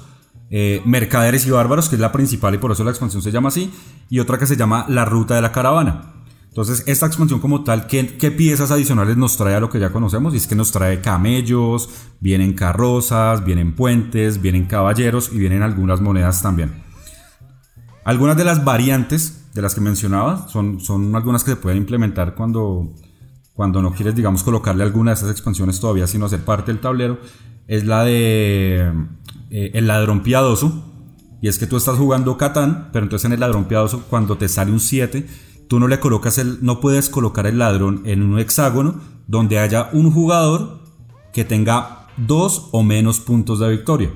eh, 0.51 0.81
Mercaderes 0.85 1.47
y 1.47 1.49
Bárbaros, 1.49 1.89
que 1.89 1.95
es 1.95 2.01
la 2.01 2.11
principal 2.11 2.53
y 2.53 2.57
por 2.57 2.71
eso 2.71 2.83
la 2.83 2.91
expansión 2.91 3.23
se 3.23 3.31
llama 3.31 3.47
así, 3.47 3.71
y 4.09 4.19
otra 4.19 4.37
que 4.37 4.45
se 4.45 4.57
llama 4.57 4.85
La 4.89 5.05
Ruta 5.05 5.33
de 5.33 5.41
la 5.41 5.51
Caravana. 5.51 6.11
Entonces, 6.51 6.83
esta 6.85 7.05
expansión 7.05 7.39
como 7.39 7.63
tal, 7.63 7.87
¿qué, 7.87 8.03
piezas 8.03 8.71
adicionales 8.71 9.15
nos 9.15 9.37
trae 9.37 9.55
a 9.55 9.61
lo 9.61 9.69
que 9.69 9.79
ya 9.79 9.93
conocemos? 9.93 10.33
Y 10.33 10.37
es 10.37 10.47
que 10.47 10.55
nos 10.55 10.73
trae 10.73 10.99
camellos, 10.99 11.87
vienen 12.19 12.51
carrozas, 12.51 13.45
vienen 13.45 13.73
puentes, 13.73 14.41
vienen 14.41 14.65
caballeros 14.65 15.31
y 15.31 15.39
vienen 15.39 15.61
algunas 15.61 16.01
monedas 16.01 16.41
también. 16.41 16.83
Algunas 18.03 18.35
de 18.35 18.43
las 18.43 18.65
variantes 18.65 19.49
de 19.53 19.61
las 19.61 19.73
que 19.73 19.79
mencionaba 19.79 20.49
son, 20.49 20.81
son 20.81 21.15
algunas 21.15 21.45
que 21.45 21.51
se 21.51 21.55
pueden 21.55 21.77
implementar 21.77 22.35
cuando, 22.35 22.91
cuando 23.53 23.81
no 23.81 23.93
quieres, 23.93 24.15
digamos, 24.15 24.43
colocarle 24.43 24.83
alguna 24.83 25.11
de 25.11 25.15
esas 25.15 25.31
expansiones 25.31 25.79
todavía, 25.79 26.05
sino 26.05 26.25
hacer 26.25 26.43
parte 26.43 26.73
del 26.73 26.81
tablero. 26.81 27.19
Es 27.67 27.85
la 27.85 28.03
de 28.03 28.91
eh, 29.51 29.71
el 29.73 29.87
ladrón 29.87 30.23
piadoso. 30.23 30.87
Y 31.41 31.47
es 31.47 31.57
que 31.57 31.67
tú 31.67 31.77
estás 31.77 31.97
jugando 31.97 32.37
Catán, 32.37 32.89
pero 32.93 33.03
entonces 33.03 33.25
en 33.25 33.33
el 33.33 33.39
ladrón 33.39 33.65
piadoso, 33.65 34.05
cuando 34.09 34.37
te 34.37 34.47
sale 34.47 34.71
un 34.71 34.79
7, 34.79 35.27
tú 35.67 35.79
no 35.79 35.87
le 35.87 35.99
colocas 35.99 36.37
el, 36.37 36.59
no 36.61 36.79
puedes 36.79 37.09
colocar 37.09 37.47
el 37.47 37.59
ladrón 37.59 38.03
en 38.05 38.23
un 38.23 38.39
hexágono 38.39 39.01
donde 39.27 39.59
haya 39.59 39.89
un 39.93 40.11
jugador 40.11 40.81
que 41.33 41.43
tenga 41.43 42.07
dos 42.17 42.69
o 42.71 42.83
menos 42.83 43.19
puntos 43.19 43.59
de 43.59 43.69
victoria. 43.69 44.11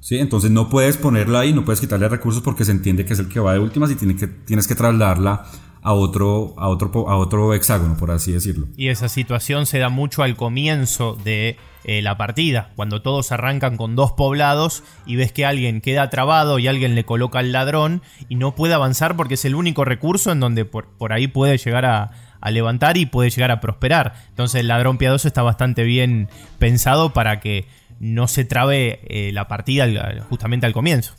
¿Sí? 0.00 0.18
Entonces 0.18 0.50
no 0.50 0.68
puedes 0.68 0.96
ponerla 0.96 1.40
ahí, 1.40 1.52
no 1.52 1.64
puedes 1.64 1.80
quitarle 1.80 2.08
recursos 2.08 2.42
porque 2.42 2.64
se 2.64 2.72
entiende 2.72 3.04
que 3.04 3.12
es 3.12 3.18
el 3.18 3.28
que 3.28 3.40
va 3.40 3.52
de 3.52 3.60
últimas 3.60 3.90
y 3.90 3.96
que, 3.96 4.26
tienes 4.26 4.66
que 4.66 4.74
trasladarla 4.74 5.46
a 5.82 5.92
otro, 5.94 6.54
a, 6.56 6.68
otro, 6.68 7.08
a 7.08 7.16
otro 7.16 7.54
hexágono, 7.54 7.96
por 7.96 8.12
así 8.12 8.32
decirlo. 8.32 8.68
Y 8.76 8.88
esa 8.88 9.08
situación 9.08 9.66
se 9.66 9.78
da 9.78 9.88
mucho 9.88 10.22
al 10.22 10.36
comienzo 10.36 11.18
de 11.24 11.56
eh, 11.84 12.00
la 12.00 12.16
partida, 12.16 12.70
cuando 12.76 13.02
todos 13.02 13.32
arrancan 13.32 13.76
con 13.76 13.96
dos 13.96 14.12
poblados 14.12 14.84
y 15.04 15.16
ves 15.16 15.32
que 15.32 15.44
alguien 15.44 15.80
queda 15.80 16.08
trabado 16.10 16.60
y 16.60 16.68
alguien 16.68 16.94
le 16.94 17.04
coloca 17.04 17.40
al 17.40 17.50
ladrón 17.50 18.02
y 18.28 18.36
no 18.36 18.54
puede 18.54 18.74
avanzar 18.74 19.16
porque 19.16 19.34
es 19.34 19.44
el 19.44 19.56
único 19.56 19.84
recurso 19.84 20.30
en 20.30 20.38
donde 20.38 20.64
por, 20.64 20.86
ahí 21.12 21.26
puede 21.26 21.58
llegar 21.58 21.84
a, 21.84 22.12
levantar 22.48 22.96
y 22.96 23.06
puede 23.06 23.30
llegar 23.30 23.50
a 23.50 23.60
prosperar. 23.60 24.14
Entonces 24.28 24.60
el 24.60 24.68
ladrón 24.68 24.98
piadoso 24.98 25.26
está 25.26 25.42
bastante 25.42 25.82
bien 25.82 26.28
pensado 26.58 27.12
para 27.12 27.40
que 27.40 27.66
no 27.98 28.28
se 28.28 28.44
trabe 28.44 29.00
eh, 29.08 29.32
la 29.32 29.48
partida 29.48 29.86
justamente 30.28 30.66
al 30.66 30.72
comienzo. 30.72 31.14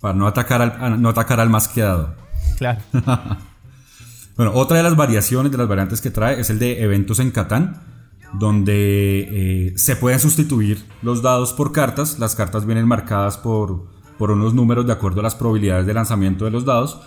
Para 0.00 0.14
no 0.14 0.26
atacar 0.26 0.62
al, 0.62 1.00
no 1.00 1.08
atacar 1.08 1.38
al 1.38 1.50
más 1.50 1.68
quedado. 1.68 2.16
Claro. 2.56 2.80
bueno, 4.38 4.52
otra 4.54 4.78
de 4.78 4.82
las 4.84 4.96
variaciones 4.96 5.52
de 5.52 5.58
las 5.58 5.68
variantes 5.68 6.00
que 6.00 6.10
trae 6.10 6.40
es 6.40 6.48
el 6.48 6.58
de 6.58 6.82
eventos 6.82 7.18
en 7.18 7.30
Catán 7.30 7.82
donde 8.32 9.20
eh, 9.20 9.72
se 9.76 9.96
pueden 9.96 10.20
sustituir 10.20 10.84
los 11.02 11.22
dados 11.22 11.52
por 11.52 11.72
cartas. 11.72 12.18
Las 12.18 12.34
cartas 12.34 12.66
vienen 12.66 12.86
marcadas 12.86 13.38
por, 13.38 13.86
por 14.18 14.30
unos 14.30 14.54
números 14.54 14.86
de 14.86 14.92
acuerdo 14.92 15.20
a 15.20 15.22
las 15.22 15.34
probabilidades 15.34 15.86
de 15.86 15.94
lanzamiento 15.94 16.44
de 16.44 16.50
los 16.50 16.64
dados. 16.64 17.00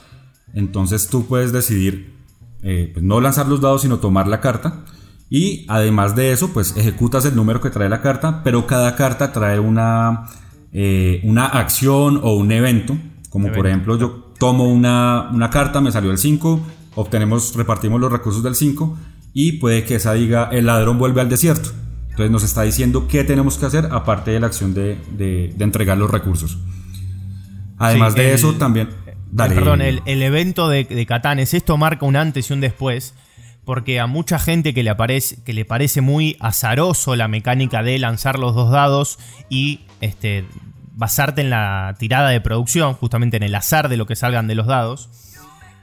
Entonces 0.53 1.07
tú 1.07 1.27
puedes 1.27 1.51
decidir 1.51 2.15
eh, 2.63 2.89
pues 2.93 3.03
no 3.03 3.21
lanzar 3.21 3.47
los 3.47 3.61
dados, 3.61 3.83
sino 3.83 3.99
tomar 3.99 4.27
la 4.27 4.41
carta. 4.41 4.83
Y 5.29 5.65
además 5.69 6.15
de 6.15 6.31
eso, 6.31 6.51
pues 6.51 6.75
ejecutas 6.75 7.23
el 7.25 7.35
número 7.35 7.61
que 7.61 7.69
trae 7.69 7.87
la 7.87 8.01
carta, 8.01 8.43
pero 8.43 8.67
cada 8.67 8.95
carta 8.95 9.31
trae 9.31 9.59
una, 9.59 10.25
eh, 10.73 11.21
una 11.23 11.45
acción 11.45 12.19
o 12.21 12.33
un 12.33 12.51
evento. 12.51 12.97
Como 13.29 13.49
por 13.53 13.65
ejemplo, 13.65 13.97
yo 13.97 14.33
tomo 14.37 14.65
una, 14.67 15.29
una 15.31 15.49
carta, 15.49 15.79
me 15.79 15.89
salió 15.89 16.11
el 16.11 16.17
5, 16.17 16.59
obtenemos, 16.95 17.55
repartimos 17.55 17.99
los 17.99 18.11
recursos 18.11 18.43
del 18.43 18.55
5 18.55 18.97
y 19.33 19.53
puede 19.53 19.83
que 19.83 19.95
esa 19.95 20.13
diga 20.13 20.49
el 20.51 20.65
ladrón 20.65 20.97
vuelve 20.97 21.21
al 21.21 21.29
desierto. 21.29 21.69
Entonces 22.09 22.31
nos 22.31 22.43
está 22.43 22.63
diciendo 22.63 23.07
qué 23.07 23.23
tenemos 23.23 23.57
que 23.57 23.65
hacer 23.65 23.87
aparte 23.91 24.31
de 24.31 24.39
la 24.39 24.47
acción 24.47 24.73
de, 24.73 25.55
entregar 25.59 25.97
los 25.97 26.11
recursos. 26.11 26.57
Además 27.77 28.15
de 28.15 28.33
eso 28.33 28.53
también... 28.53 28.89
Perdón, 29.35 29.81
el, 29.81 30.01
evento 30.05 30.67
de, 30.67 30.83
de 30.83 31.05
Catán 31.05 31.39
es 31.39 31.53
esto 31.53 31.77
marca 31.77 32.05
un 32.05 32.17
antes 32.17 32.49
y 32.49 32.53
un 32.53 32.59
después 32.59 33.13
porque 33.65 33.99
a 33.99 34.07
mucha 34.07 34.39
gente 34.39 34.73
que 34.73 34.83
le, 34.83 34.89
aparece, 34.89 35.37
que 35.43 35.53
le 35.53 35.65
parece 35.65 36.01
muy 36.01 36.35
azaroso 36.39 37.15
la 37.15 37.27
mecánica 37.27 37.83
de 37.83 37.97
lanzar 37.99 38.39
los 38.39 38.55
dos 38.55 38.71
dados 38.71 39.19
y 39.49 39.81
este, 40.01 40.45
basarte 40.93 41.41
en 41.41 41.49
la 41.49 41.95
tirada 41.99 42.29
de 42.29 42.41
producción, 42.41 42.93
justamente 42.93 43.37
en 43.37 43.43
el 43.43 43.55
azar 43.55 43.89
de 43.89 43.97
lo 43.97 44.05
que 44.05 44.15
salgan 44.15 44.47
de 44.47 44.55
los 44.55 44.67
dados, 44.67 45.09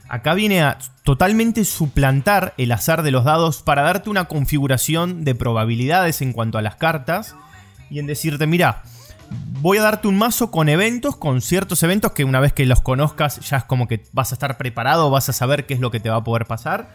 Acá 0.09 0.33
viene 0.33 0.63
a 0.63 0.79
totalmente 1.03 1.63
suplantar 1.65 2.55
el 2.57 2.71
azar 2.71 3.03
de 3.03 3.11
los 3.11 3.25
dados 3.25 3.61
para 3.61 3.83
darte 3.83 4.09
una 4.09 4.25
configuración 4.25 5.23
de 5.23 5.35
probabilidades 5.35 6.23
en 6.23 6.33
cuanto 6.33 6.57
a 6.57 6.63
las 6.63 6.75
cartas 6.75 7.35
y 7.91 7.99
en 7.99 8.07
decirte, 8.07 8.47
mira, 8.47 8.81
voy 9.61 9.77
a 9.77 9.83
darte 9.83 10.07
un 10.07 10.17
mazo 10.17 10.49
con 10.49 10.67
eventos, 10.67 11.15
con 11.15 11.41
ciertos 11.41 11.83
eventos 11.83 12.13
que 12.13 12.23
una 12.23 12.39
vez 12.39 12.53
que 12.53 12.65
los 12.65 12.81
conozcas 12.81 13.39
ya 13.47 13.57
es 13.57 13.63
como 13.65 13.87
que 13.87 14.03
vas 14.11 14.31
a 14.31 14.35
estar 14.35 14.57
preparado, 14.57 15.11
vas 15.11 15.29
a 15.29 15.33
saber 15.33 15.67
qué 15.67 15.75
es 15.75 15.79
lo 15.79 15.91
que 15.91 15.99
te 15.99 16.09
va 16.09 16.17
a 16.17 16.23
poder 16.23 16.47
pasar, 16.47 16.91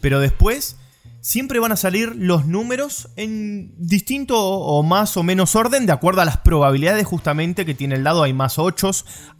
pero 0.00 0.20
después 0.20 0.76
siempre 1.20 1.58
van 1.58 1.72
a 1.72 1.76
salir 1.76 2.14
los 2.14 2.46
números 2.46 3.08
en 3.16 3.74
distinto 3.76 4.38
o 4.40 4.84
más 4.84 5.16
o 5.16 5.24
menos 5.24 5.56
orden 5.56 5.86
de 5.86 5.92
acuerdo 5.92 6.20
a 6.20 6.24
las 6.24 6.36
probabilidades 6.36 7.06
justamente 7.06 7.66
que 7.66 7.74
tiene 7.74 7.96
el 7.96 8.04
dado, 8.04 8.22
hay 8.22 8.32
más 8.32 8.60
8, 8.60 8.90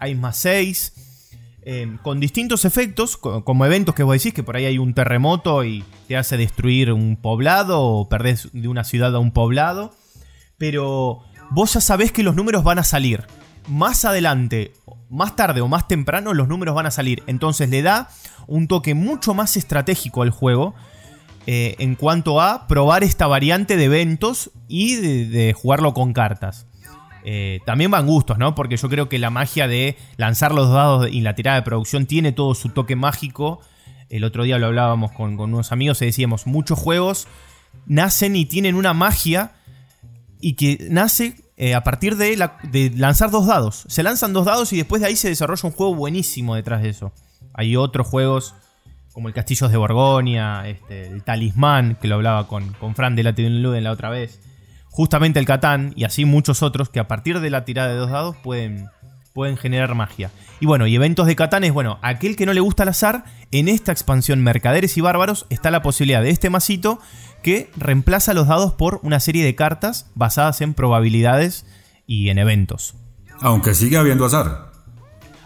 hay 0.01 0.17
más 0.17 0.39
6 0.39 1.12
Em, 1.65 1.97
con 1.99 2.19
distintos 2.19 2.65
efectos, 2.65 3.17
como 3.17 3.65
eventos 3.65 3.95
que 3.95 4.03
vos 4.03 4.15
decís, 4.15 4.35
que 4.35 4.43
por 4.43 4.57
ahí 4.57 4.65
hay 4.65 4.79
un 4.79 4.95
terremoto 4.95 5.65
y 5.65 5.85
te 6.09 6.17
hace 6.17 6.37
destruir 6.37 6.93
un 6.93 7.17
poblado 7.17 7.81
o 7.81 8.09
perdés 8.09 8.49
de 8.53 8.67
una 8.67 8.83
ciudad 8.83 9.15
a 9.15 9.21
un 9.21 9.31
poblado. 9.31 9.93
Pero 10.59 11.21
vos 11.51 11.75
ya 11.75 11.81
sabés 11.81 12.11
que 12.11 12.25
los 12.25 12.35
números 12.35 12.65
van 12.65 12.81
a 12.81 12.85
salir. 12.85 13.27
Más 13.69 14.05
adelante, 14.05 14.73
más 15.09 15.37
tarde 15.37 15.61
o 15.61 15.69
más 15.69 15.87
temprano, 15.87 16.35
los 16.35 16.49
números 16.49 16.75
van 16.75 16.87
a 16.87 16.91
salir. 16.91 17.23
Entonces 17.29 17.71
le 17.71 17.83
da 17.83 18.09
un 18.49 18.67
toque 18.67 18.95
mucho 18.95 19.33
más 19.33 19.57
estratégico 19.57 20.23
al 20.23 20.31
juego. 20.31 20.75
Eh, 21.47 21.75
en 21.79 21.97
cuanto 21.97 22.41
a 22.41 22.69
probar 22.69 23.03
esta 23.03 23.27
variante 23.27 23.77
de 23.77 23.85
eventos 23.85 24.53
y 24.69 24.97
de 25.27 25.53
jugarlo 25.53 25.93
con 25.93 26.13
cartas. 26.13 26.67
Eh, 27.25 27.61
también 27.65 27.91
van 27.91 28.07
gustos, 28.07 28.39
¿no? 28.39 28.55
Porque 28.55 28.77
yo 28.77 28.89
creo 28.89 29.09
que 29.09 29.19
la 29.19 29.31
magia 29.31 29.69
de 29.69 29.97
lanzar 30.17 30.53
los 30.53 30.71
dados 30.71 31.09
y 31.11 31.21
la 31.21 31.35
tirada 31.35 31.59
de 31.59 31.63
producción 31.63 32.07
tiene 32.07 32.33
todo 32.33 32.55
su 32.55 32.71
toque 32.71 32.97
mágico. 32.97 33.61
El 34.09 34.25
otro 34.25 34.45
día 34.45 34.59
lo 34.59 34.67
hablábamos 34.67 35.13
con, 35.13 35.39
unos 35.39 35.73
amigos 35.73 36.03
y 36.03 36.07
decíamos, 36.07 36.47
muchos 36.47 36.79
juegos 36.79 37.29
nacen 37.87 38.37
y 38.37 38.45
tienen 38.45 38.75
una 38.75 38.93
magia 38.93 39.53
y 40.41 40.55
que 40.55 40.87
nace 40.91 41.37
eh, 41.57 41.75
a 41.75 41.85
partir 41.85 42.17
de, 42.17 42.37
lanzar 42.97 43.31
dos 43.31 43.47
dados. 43.47 43.85
Se 43.89 44.03
lanzan 44.03 44.33
dos 44.33 44.47
dados 44.47 44.73
y 44.73 44.77
después 44.77 45.01
de 45.01 45.09
ahí 45.09 45.17
se 45.17 45.29
desarrolla 45.29 45.69
un 45.69 45.73
juego 45.73 45.95
buenísimo 45.95 46.57
detrás 46.57 46.83
de 46.83 46.91
eso. 46.91 47.13
Hay 47.55 47.77
otros 47.77 48.07
juegos 48.07 48.55
como 49.13 49.29
el 49.29 49.35
Castillos 49.35 49.71
de 49.71 49.77
Borgoña, 49.77 50.67
este, 50.69 51.07
el 51.07 51.23
Talismán, 51.23 51.97
que 52.01 52.09
lo 52.09 52.17
hablaba 52.17 52.49
con, 52.49 52.73
con 52.75 52.95
Fran 52.95 53.15
de 53.15 53.23
Luden 53.23 53.85
la 53.85 53.93
otra 53.93 54.11
vez. 54.11 54.41
Justamente 54.93 55.41
el 55.41 55.47
Catán 55.47 55.95
y 55.97 56.05
así 56.05 56.27
muchos 56.27 56.63
otros 56.63 56.91
que 56.91 57.01
a 57.01 57.09
partir 57.09 57.41
de 57.41 57.49
la 57.49 57.65
tirada 57.65 57.89
de 57.89 57.97
dos 57.97 58.11
dados 58.11 58.37
pueden, 58.37 58.91
pueden 59.33 59.57
generar 59.57 59.95
magia. 59.95 60.31
Y 60.61 60.67
bueno, 60.67 60.87
y 60.87 60.95
eventos 60.95 61.27
de 61.27 61.35
Catán 61.35 61.65
es, 61.65 61.73
bueno, 61.73 61.99
aquel 62.03 62.37
que 62.37 62.45
no 62.45 62.53
le 62.53 62.61
gusta 62.61 62.83
el 62.83 62.91
azar, 62.91 63.25
en 63.51 63.69
esta 63.69 63.91
expansión 63.91 64.45
Mercaderes 64.45 64.97
y 64.99 65.01
Bárbaros 65.01 65.47
está 65.49 65.71
la 65.71 65.81
posibilidad 65.81 66.23
de 66.23 66.29
este 66.29 66.51
masito 66.51 67.01
que 67.43 67.71
reemplaza 67.75 68.35
los 68.35 68.49
dados 68.49 68.75
por 68.75 69.01
una 69.03 69.19
serie 69.19 69.45
de 69.45 69.55
cartas 69.55 70.11
basadas 70.15 70.61
en 70.61 70.75
probabilidades 70.75 71.65
y 72.07 72.29
en 72.29 72.37
eventos. 72.37 72.95
Aunque 73.41 73.75
sigue 73.75 73.97
habiendo 73.97 74.27
azar. 74.27 74.73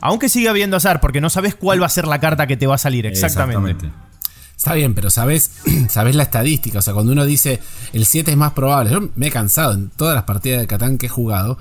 Aunque 0.01 0.29
sigue 0.29 0.49
habiendo 0.49 0.77
azar, 0.77 1.01
porque 1.01 1.21
no 1.21 1.31
sabes 1.31 1.55
cuál 1.55 1.81
va 1.81 1.87
a 1.87 1.91
ser 1.91 2.09
la 2.09 2.19
carta 2.19 2.49
que 2.49 2.57
te 2.57 2.67
va 2.67 2.75
a 2.75 2.79
salir 2.79 3.07
exactamente. 3.07 3.91
Está 4.57 4.75
bien, 4.75 4.95
pero 4.95 5.11
sabes, 5.11 5.51
sabes 5.89 6.17
la 6.17 6.23
estadística. 6.23 6.79
O 6.79 6.83
sea, 6.83 6.95
cuando 6.95 7.13
uno 7.13 7.25
dice 7.25 7.61
el 7.93 8.07
7 8.07 8.31
es 8.31 8.37
más 8.37 8.53
probable. 8.53 8.91
Yo 8.91 9.09
me 9.15 9.29
he 9.29 9.31
cansado 9.31 9.75
en 9.75 9.91
todas 9.91 10.15
las 10.15 10.25
partidas 10.25 10.61
de 10.61 10.67
Catán 10.67 10.99
que 10.99 11.07
he 11.07 11.11
jugado. 11.11 11.59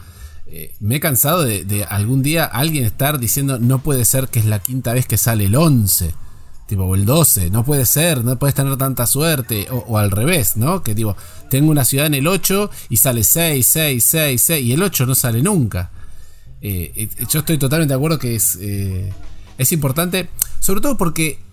Eh, 0.47 0.73
me 0.79 0.97
he 0.97 0.99
cansado 0.99 1.43
de, 1.43 1.86
algún 1.89 2.21
día 2.21 2.45
alguien 2.45 2.86
estar 2.86 3.19
diciendo 3.19 3.58
no 3.58 3.79
puede 3.79 4.05
ser 4.05 4.27
que 4.27 4.39
es 4.39 4.45
la 4.45 4.60
quinta 4.60 4.93
vez 4.93 5.08
que 5.08 5.17
sale 5.17 5.45
el 5.45 5.55
11. 5.55 6.13
Tipo, 6.67 6.84
o 6.84 6.95
el 6.95 7.05
12, 7.05 7.51
no 7.51 7.63
puede 7.63 7.86
ser, 7.86 8.23
no 8.23 8.39
puedes 8.39 8.55
tener 8.55 8.75
tanta 8.77 9.05
suerte. 9.05 9.67
O, 9.69 9.97
al 9.97 10.10
revés, 10.10 10.58
¿no? 10.58 10.81
Que 10.81 10.95
digo, 10.95 11.15
tengo 11.49 11.69
una 11.71 11.86
ciudad 11.86 12.08
en 12.08 12.15
el 12.15 12.27
8 12.27 12.71
y 12.89 12.97
sale 12.97 13.23
6, 13.23 13.65
6, 13.65 14.03
6, 14.03 14.41
6. 14.41 14.65
Y 14.65 14.73
el 14.73 14.81
8 14.81 15.05
no 15.05 15.13
sale 15.15 15.43
nunca. 15.43 15.91
Eh, 16.62 16.91
eh, 16.95 17.10
yo 17.29 17.39
estoy 17.39 17.60
totalmente 17.60 17.93
de 17.93 17.97
acuerdo 17.97 18.17
que 18.17 18.36
es, 18.36 18.58
eh, 18.60 19.13
es 19.58 19.71
importante, 19.71 20.29
sobre 20.60 20.81
todo 20.81 20.97
porque 20.97 21.44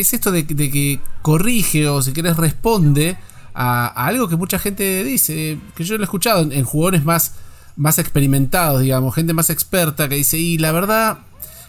es 0.00 0.12
esto 0.12 0.30
de, 0.30 0.46
que 0.46 1.00
corrige 1.22 1.88
o 1.88 2.02
si 2.02 2.12
quieres 2.12 2.36
responde 2.36 3.16
a, 3.54 3.86
algo 3.86 4.28
que 4.28 4.36
mucha 4.36 4.58
gente 4.58 5.02
dice, 5.04 5.58
que 5.74 5.84
yo 5.84 5.96
lo 5.96 6.02
he 6.02 6.04
escuchado 6.04 6.42
en, 6.50 6.64
jugadores 6.64 7.04
más, 7.04 7.34
más 7.76 7.98
experimentados, 7.98 8.82
digamos, 8.82 9.14
gente 9.14 9.32
más 9.32 9.50
experta 9.50 10.08
que 10.08 10.16
dice, 10.16 10.38
y 10.38 10.58
la 10.58 10.72
verdad, 10.72 11.18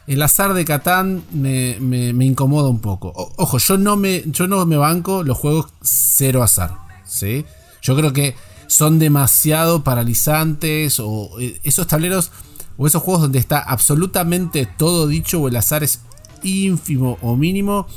el 0.07 0.21
azar 0.21 0.53
de 0.53 0.65
Catán 0.65 1.23
me, 1.31 2.25
incomoda 2.25 2.69
un 2.69 2.79
poco. 2.79 3.13
ojo, 3.37 3.57
yo 3.57 3.77
no, 3.77 3.95
me, 3.95 4.23
yo 4.27 4.47
no 4.47 4.65
me 4.65 4.77
banco 4.77 5.23
los 5.23 5.37
juegos 5.37 5.67
cero 5.81 6.43
azar, 6.43 6.75
¿sí? 7.05 7.45
Yo 7.81 7.95
creo 7.95 8.13
que 8.13 8.35
son 8.67 8.99
demasiado 8.99 9.83
paralizantes 9.83 10.99
o 10.99 11.31
esos 11.63 11.87
tableros 11.87 12.31
o 12.77 12.85
esos 12.85 13.01
juegos 13.01 13.23
donde 13.23 13.39
está 13.39 13.59
absolutamente 13.59 14.67
todo 14.77 15.07
dicho 15.07 15.41
o 15.41 15.47
el 15.47 15.55
azar 15.55 15.83
es 15.83 16.01
ínfimo 16.43 17.17
o 17.21 17.35
mínimo, 17.35 17.87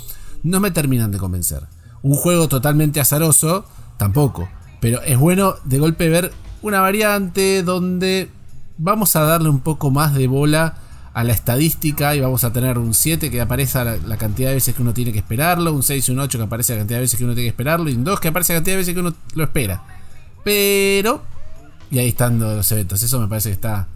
no 0.43 0.61
me 0.61 0.71
terminan 0.71 1.11
de 1.11 1.19
convencer. 1.19 1.63
Un 2.03 2.15
juego 2.15 2.49
totalmente 2.49 3.01
azaroso, 3.01 3.65
tampoco. 3.97 4.49
Pero 4.81 5.03
es 5.03 5.19
bueno 5.19 5.55
de 5.65 5.79
golpe 5.79 6.09
ver 6.09 6.33
una 6.63 6.81
variante 6.81 7.63
donde 7.63 8.31
vamos 8.79 9.15
a 9.17 9.21
darle 9.21 9.51
un 9.51 9.61
poco 9.61 9.91
más 9.91 10.15
de 10.15 10.27
bola 10.27 10.75
a 11.13 11.25
la 11.25 11.33
estadística 11.33 12.15
y 12.15 12.21
vamos 12.21 12.45
a 12.45 12.53
tener 12.53 12.79
un 12.79 12.95
7 12.95 13.31
que 13.31 13.41
aparece 13.41 13.85
la, 13.85 14.17
cantidad 14.17 14.49
de 14.49 14.55
veces 14.55 14.75
que 14.75 14.83
uno 14.83 14.95
tiene 14.95 15.13
que 15.13 15.19
esperarlo, 15.19 15.73
un 15.73 15.83
6 15.83 16.09
y 16.09 16.13
un 16.13 16.21
8 16.21 16.39
que 16.39 16.45
aparece 16.45 16.73
la 16.75 16.81
cantidad 16.81 16.99
de 16.99 17.03
veces 17.03 17.19
que 17.19 17.25
uno 17.25 17.35
tiene 17.35 17.47
que 17.47 17.51
esperarlo 17.51 17.91
y 17.91 17.95
un 17.95 18.05
2 18.05 18.21
que 18.21 18.29
aparece 18.29 18.53
la 18.53 18.59
cantidad 18.59 18.75
de 18.75 18.79
veces 18.79 18.95
que 18.95 19.01
uno 19.01 19.15
lo 19.35 19.45
espera. 19.45 19.83
Pero... 20.45 21.23
Y 21.91 21.99
ahí 21.99 22.09
están 22.09 22.39
los 22.39 22.71
eventos. 22.71 23.03
Eso 23.03 23.19
me 23.19 23.27
parece 23.27 23.49
que 23.49 23.55
está 23.55 23.89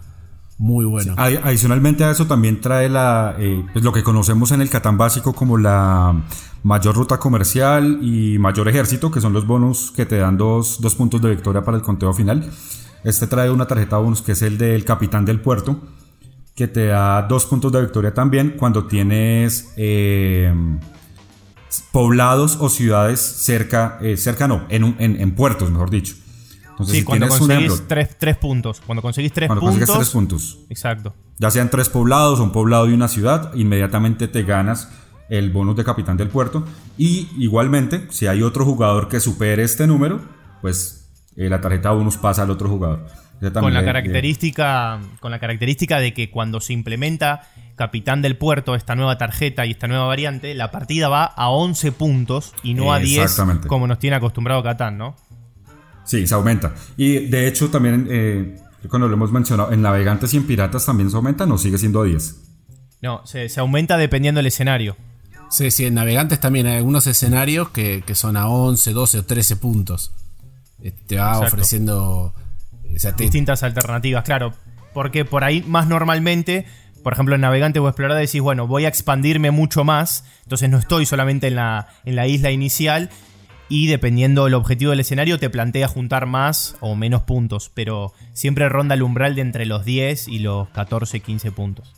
muy 0.57 0.85
bueno. 0.85 1.15
Adicionalmente 1.17 2.03
a 2.03 2.11
eso 2.11 2.27
también 2.27 2.61
trae 2.61 2.87
la, 2.87 3.35
eh, 3.37 3.65
pues 3.73 3.83
lo 3.83 3.91
que 3.91 4.03
conocemos 4.03 4.51
en 4.51 4.61
el 4.61 4.69
Catán 4.69 4.97
básico 4.97 5.33
como 5.33 5.57
la 5.57 6.23
mayor 6.63 6.95
ruta 6.95 7.19
comercial 7.19 7.99
y 8.01 8.39
mayor 8.39 8.69
ejército, 8.69 9.11
que 9.11 9.19
son 9.19 9.33
los 9.33 9.45
bonos 9.45 9.91
que 9.91 10.05
te 10.05 10.17
dan 10.17 10.37
dos, 10.37 10.79
puntos 10.97 11.21
de 11.21 11.31
victoria 11.31 11.63
para 11.63 11.77
el 11.77 11.83
conteo 11.83 12.13
final. 12.13 12.49
Este 13.03 13.27
trae 13.27 13.51
una 13.51 13.67
tarjeta 13.67 13.97
bonus 13.97 14.21
que 14.21 14.31
es 14.31 14.41
el 14.41 14.57
del 14.57 14.85
capitán 14.85 15.25
del 15.25 15.41
puerto, 15.41 15.81
que 16.55 16.67
te 16.67 16.87
da 16.87 17.21
dos 17.23 17.45
puntos 17.45 17.71
de 17.71 17.81
victoria 17.81 18.13
también 18.13 18.55
cuando 18.57 18.85
tienes 18.85 19.73
eh, 19.75 20.53
poblados 21.91 22.57
o 22.61 22.69
ciudades 22.69 23.19
cerca, 23.19 23.99
eh, 24.01 24.15
cerca 24.15 24.47
no, 24.47 24.65
en, 24.69 24.95
en 24.99 25.35
puertos, 25.35 25.69
mejor 25.69 25.89
dicho 25.89 26.15
sí, 26.83 27.03
cuando 27.03 27.27
conseguís 27.27 27.83
tres, 27.87 28.37
puntos. 28.37 28.81
Cuando 28.85 29.01
conseguís 29.01 29.31
tres 29.31 29.49
puntos. 29.49 29.97
tres 29.97 30.09
puntos. 30.09 30.57
Exacto. 30.69 31.13
Ya 31.37 31.51
sean 31.51 31.69
tres 31.69 31.89
poblados 31.89 32.39
o 32.39 32.43
un 32.43 32.51
poblado 32.51 32.89
y 32.89 32.93
una 32.93 33.07
ciudad, 33.07 33.53
inmediatamente 33.55 34.27
te 34.27 34.43
ganas 34.43 34.89
el 35.29 35.51
bonus 35.51 35.75
de 35.75 35.83
capitán 35.83 36.17
del 36.17 36.29
puerto. 36.29 36.65
Y 36.97 37.29
igualmente, 37.37 38.07
si 38.09 38.27
hay 38.27 38.41
otro 38.43 38.65
jugador 38.65 39.07
que 39.07 39.19
supere 39.19 39.63
este 39.63 39.87
número, 39.87 40.21
pues 40.61 41.09
eh, 41.35 41.49
la 41.49 41.61
tarjeta 41.61 41.91
bonus 41.91 42.17
pasa 42.17 42.43
al 42.43 42.51
otro 42.51 42.69
jugador. 42.69 43.05
Con 43.53 43.73
la, 43.73 43.83
característica, 43.83 44.99
con 45.19 45.29
la 45.29 45.39
característica 45.39 45.99
de 45.99 46.13
que 46.13 46.31
cuando 46.31 46.61
se 46.61 46.71
implementa 46.71 47.41
Capitán 47.75 48.21
del 48.21 48.37
Puerto, 48.37 48.75
esta 48.75 48.95
nueva 48.95 49.17
tarjeta 49.17 49.65
y 49.65 49.71
esta 49.71 49.87
nueva 49.87 50.05
variante, 50.05 50.55
la 50.55 50.71
partida 50.71 51.09
va 51.09 51.25
a 51.25 51.49
11 51.49 51.91
puntos 51.91 52.53
y 52.63 52.73
no 52.73 52.93
a 52.93 52.99
10 52.99 53.41
como 53.67 53.87
nos 53.87 53.99
tiene 53.99 54.15
acostumbrado 54.15 54.63
Catán, 54.63 54.97
¿no? 54.97 55.17
Sí, 56.05 56.27
se 56.27 56.33
aumenta. 56.35 56.73
Y 56.97 57.27
de 57.27 57.47
hecho 57.47 57.69
también, 57.69 58.07
eh, 58.09 58.57
cuando 58.89 59.07
lo 59.07 59.15
hemos 59.15 59.31
mencionado, 59.31 59.71
en 59.71 59.81
navegantes 59.81 60.33
y 60.33 60.37
en 60.37 60.45
piratas 60.45 60.85
también 60.85 61.09
se 61.09 61.15
aumenta, 61.15 61.45
no 61.45 61.57
sigue 61.57 61.77
siendo 61.77 62.03
10. 62.03 62.35
No, 63.01 63.21
se, 63.25 63.49
aumenta 63.59 63.97
dependiendo 63.97 64.39
del 64.39 64.47
escenario. 64.47 64.95
Sí, 65.49 65.69
sí, 65.71 65.85
en 65.85 65.95
navegantes 65.95 66.39
también 66.39 66.67
hay 66.67 66.77
algunos 66.77 67.05
escenarios 67.07 67.69
que, 67.69 68.03
son 68.13 68.37
a 68.37 68.47
11, 68.47 68.93
12 68.93 69.19
o 69.19 69.25
13 69.25 69.55
puntos. 69.57 70.11
Eh, 70.81 70.91
te 71.05 71.17
va 71.17 71.39
ofreciendo 71.39 72.33
distintas 73.17 73.63
alternativas, 73.63 74.23
claro. 74.23 74.53
Porque 74.93 75.25
por 75.25 75.43
ahí 75.43 75.63
más 75.67 75.87
normalmente, 75.87 76.65
por 77.03 77.13
ejemplo 77.13 77.35
en 77.35 77.41
navegantes 77.41 77.81
o 77.81 77.87
explorador 77.87 78.21
decís, 78.21 78.41
bueno, 78.41 78.67
voy 78.67 78.85
a 78.85 78.87
expandirme 78.87 79.51
mucho 79.51 79.83
más, 79.83 80.23
entonces 80.43 80.69
no 80.69 80.77
estoy 80.77 81.05
solamente 81.05 81.47
en 81.47 81.55
la, 81.55 81.89
en 82.05 82.15
la 82.15 82.27
isla 82.27 82.51
inicial 82.51 83.09
y 83.69 83.87
dependiendo 83.87 84.45
del 84.45 84.53
objetivo 84.53 84.91
del 84.91 84.99
escenario 84.99 85.39
te 85.39 85.49
plantea 85.49 85.87
juntar 85.87 86.25
más 86.25 86.75
o 86.79 86.95
menos 86.95 87.23
puntos, 87.23 87.71
pero 87.73 88.13
siempre 88.33 88.69
ronda 88.69 88.95
el 88.95 89.03
umbral 89.03 89.35
de 89.35 89.41
entre 89.41 89.65
los 89.65 89.85
10 89.85 90.27
y 90.27 90.39
los 90.39 90.69
14, 90.69 91.19
15 91.19 91.51
puntos. 91.51 91.93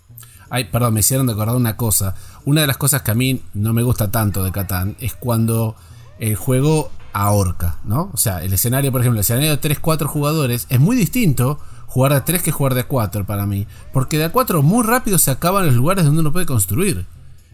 Ay, 0.49 0.65
perdón, 0.65 0.93
me 0.93 1.01
hicieron 1.01 1.27
recordar 1.27 1.56
una 1.56 1.75
cosa. 1.75 2.15
Una 2.45 2.62
de 2.62 2.67
las 2.67 2.77
cosas 2.77 3.01
que 3.01 3.12
a 3.12 3.15
mí 3.15 3.41
no 3.53 3.73
me 3.73 3.84
gusta 3.84 4.12
tanto 4.12 4.43
de 4.43 4.51
Catán 4.51 4.95
es 4.99 5.13
cuando 5.13 5.75
el 6.19 6.36
juego 6.36 6.89
ahorca, 7.12 7.77
¿no? 7.84 8.10
O 8.13 8.17
sea, 8.17 8.43
el 8.43 8.53
escenario, 8.53 8.91
por 8.91 9.01
ejemplo, 9.01 9.19
el 9.19 9.23
escenario 9.23 9.49
de 9.49 9.62
3-4 9.62 10.06
jugadores 10.06 10.67
es 10.69 10.80
muy 10.80 10.95
distinto 10.95 11.60
jugar 11.88 12.13
de 12.13 12.21
3 12.21 12.41
que 12.43 12.51
jugar 12.51 12.75
de 12.75 12.86
4 12.86 13.25
para 13.25 13.45
mí. 13.45 13.67
Porque 13.91 14.17
de 14.17 14.25
a 14.25 14.32
4 14.32 14.62
muy 14.62 14.86
rápido 14.86 15.17
se 15.17 15.32
acaban 15.32 15.65
los 15.65 15.75
lugares 15.75 16.06
donde 16.06 16.21
uno 16.21 16.32
puede 16.32 16.45
construir. 16.45 17.06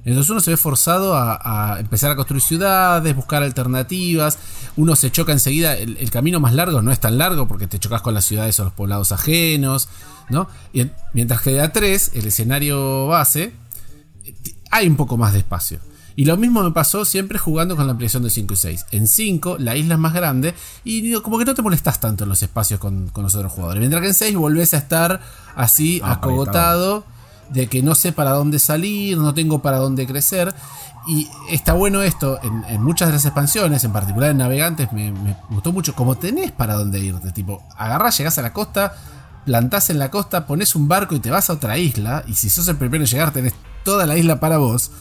Entonces 0.06 0.30
uno 0.30 0.42
se 0.42 0.52
ve 0.52 0.58
forzado 0.58 1.16
a, 1.16 1.78
empezar 1.80 2.12
a 2.12 2.16
construir 2.16 2.42
ciudades, 2.42 3.16
buscar 3.16 3.42
alternativas. 3.42 4.38
Uno 4.76 4.96
se 4.96 5.12
choca 5.12 5.32
enseguida. 5.32 5.78
El, 5.78 6.12
camino 6.12 6.40
más 6.40 6.54
largo 6.54 6.82
no 6.82 6.92
es 6.92 7.00
tan 7.00 7.18
largo 7.18 7.48
porque 7.48 7.68
te 7.68 7.80
chocas 7.80 8.02
con 8.02 8.14
las 8.14 8.26
ciudades 8.26 8.60
o 8.60 8.66
los 8.66 8.74
poblados 8.74 9.12
ajenos. 9.12 9.88
¿no? 10.30 10.48
Y, 10.74 10.90
mientras 11.14 11.42
que 11.42 11.52
de 11.52 11.62
a 11.62 11.72
3, 11.72 12.12
el 12.16 12.28
escenario 12.28 13.08
base, 13.08 13.54
hay 14.72 14.88
un 14.88 14.98
poco 14.98 15.18
más 15.18 15.34
de 15.34 15.40
espacio. 15.40 15.80
Y 16.16 16.26
lo 16.26 16.38
mismo 16.38 16.62
me 16.62 16.72
pasó 16.72 17.06
siempre 17.06 17.40
jugando 17.40 17.76
con 17.76 17.88
la 17.88 17.92
ampliación 17.92 18.24
de 18.24 18.30
5 18.30 18.54
y 18.54 18.58
6. 18.58 18.86
En 18.92 19.08
5 19.08 19.58
la 19.60 19.76
isla 19.76 19.96
es 19.96 20.00
más 20.00 20.14
grande 20.14 20.54
y 20.84 21.14
como 21.22 21.40
que 21.40 21.46
no 21.46 21.56
te 21.56 21.62
molestas 21.62 22.00
tanto 22.00 22.24
en 22.24 22.30
los 22.30 22.44
espacios 22.44 22.80
con, 22.80 23.12
los 23.16 23.36
otros 23.36 23.52
jugadores. 23.52 23.80
Mientras 23.80 24.02
que 24.02 24.10
en 24.10 24.14
6 24.14 24.36
volvés 24.36 24.74
a 24.74 24.78
estar 24.78 25.22
así 25.56 26.02
ah, 26.04 26.14
acogotado 26.14 27.06
de 27.50 27.68
que 27.68 27.82
no 27.82 27.96
sé 27.96 28.12
para 28.12 28.32
dónde 28.32 28.60
salir, 28.60 29.18
no 29.18 29.34
tengo 29.34 29.62
para 29.62 29.78
dónde 29.78 30.08
crecer. 30.08 30.54
Y 31.08 31.28
está 31.50 31.74
bueno 31.74 32.02
esto 32.02 32.40
en, 32.42 32.82
muchas 32.82 33.10
de 33.10 33.14
las 33.14 33.26
expansiones, 33.26 33.84
en 33.84 33.92
particular 33.92 34.32
en 34.32 34.38
Navegantes, 34.38 34.92
me, 34.94 35.14
gustó 35.50 35.74
mucho. 35.74 35.94
Como 35.96 36.16
tenés 36.16 36.52
para 36.52 36.76
dónde 36.76 37.00
irte, 37.00 37.32
tipo, 37.32 37.62
agarrás, 37.78 38.18
llegás 38.18 38.38
a 38.38 38.42
la 38.42 38.54
costa, 38.54 38.94
plantás 39.46 39.90
en 39.90 40.00
la 40.00 40.10
costa, 40.10 40.48
pones 40.48 40.76
un 40.76 40.88
barco 40.88 41.16
y 41.16 41.20
te 41.20 41.30
vas 41.30 41.50
a 41.50 41.54
otra 41.54 41.78
isla. 41.78 42.24
Y 42.28 42.36
si 42.36 42.50
sos 42.50 42.68
el 42.70 42.78
primero 42.78 43.04
en 43.04 43.10
llegar, 43.10 43.32
tenés 43.32 43.54
toda 43.84 44.06
la 44.06 44.18
isla 44.18 44.40
para 44.40 44.58
vos. 44.58 44.92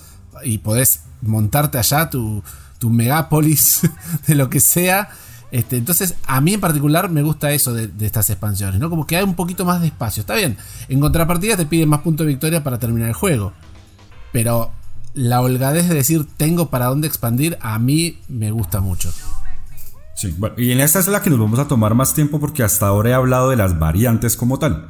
Y 0.45 0.59
podés 0.59 1.03
montarte 1.21 1.79
allá 1.79 2.11
tu, 2.11 2.43
tu 2.79 2.91
megápolis 2.91 3.83
de 4.27 4.35
lo 4.35 4.51
que 4.51 4.59
sea 4.59 5.09
este, 5.53 5.77
entonces, 5.77 6.15
a 6.27 6.41
mí 6.41 6.55
en 6.55 6.61
particular 6.61 7.11
me 7.11 7.23
gusta 7.23 7.53
eso 7.53 7.75
de, 7.75 7.91
estas 8.01 8.31
expansiones, 8.31 8.81
¿no? 8.81 8.89
Como 8.89 9.07
que 9.07 9.19
hay 9.19 9.23
un 9.23 9.35
poquito 9.35 9.67
más 9.67 9.83
de 9.83 9.89
espacio. 9.89 10.23
Está 10.23 10.35
bien, 10.35 10.57
en 10.89 10.99
contrapartida 10.99 11.59
te 11.59 11.67
piden 11.67 11.91
más 11.91 12.01
puntos 12.01 12.27
de 12.27 12.33
victoria 12.33 12.65
para 12.65 12.79
terminar 12.79 13.09
el 13.09 13.15
juego. 13.15 13.53
Pero 14.33 14.73
la 15.13 15.43
holgadez 15.43 15.91
de 15.91 15.95
decir 15.95 16.27
tengo 16.39 16.71
para 16.71 16.87
dónde 16.87 17.07
expandir, 17.07 17.59
a 17.61 17.79
mí 17.79 18.19
me 18.29 18.51
gusta 18.51 18.81
mucho. 18.81 19.13
Sí, 20.15 20.35
bueno, 20.39 20.55
y 20.57 20.73
en 20.73 20.81
esta 20.81 21.01
es 21.01 21.09
la 21.09 21.21
que 21.21 21.29
nos 21.29 21.39
vamos 21.39 21.59
a 21.59 21.69
tomar 21.69 21.95
más 21.95 22.15
tiempo 22.15 22.41
porque 22.41 22.63
hasta 22.63 22.87
ahora 22.87 23.11
he 23.11 23.15
hablado 23.15 23.51
de 23.51 23.57
las 23.57 23.79
variantes 23.79 24.39
como 24.39 24.59
tal. 24.59 24.89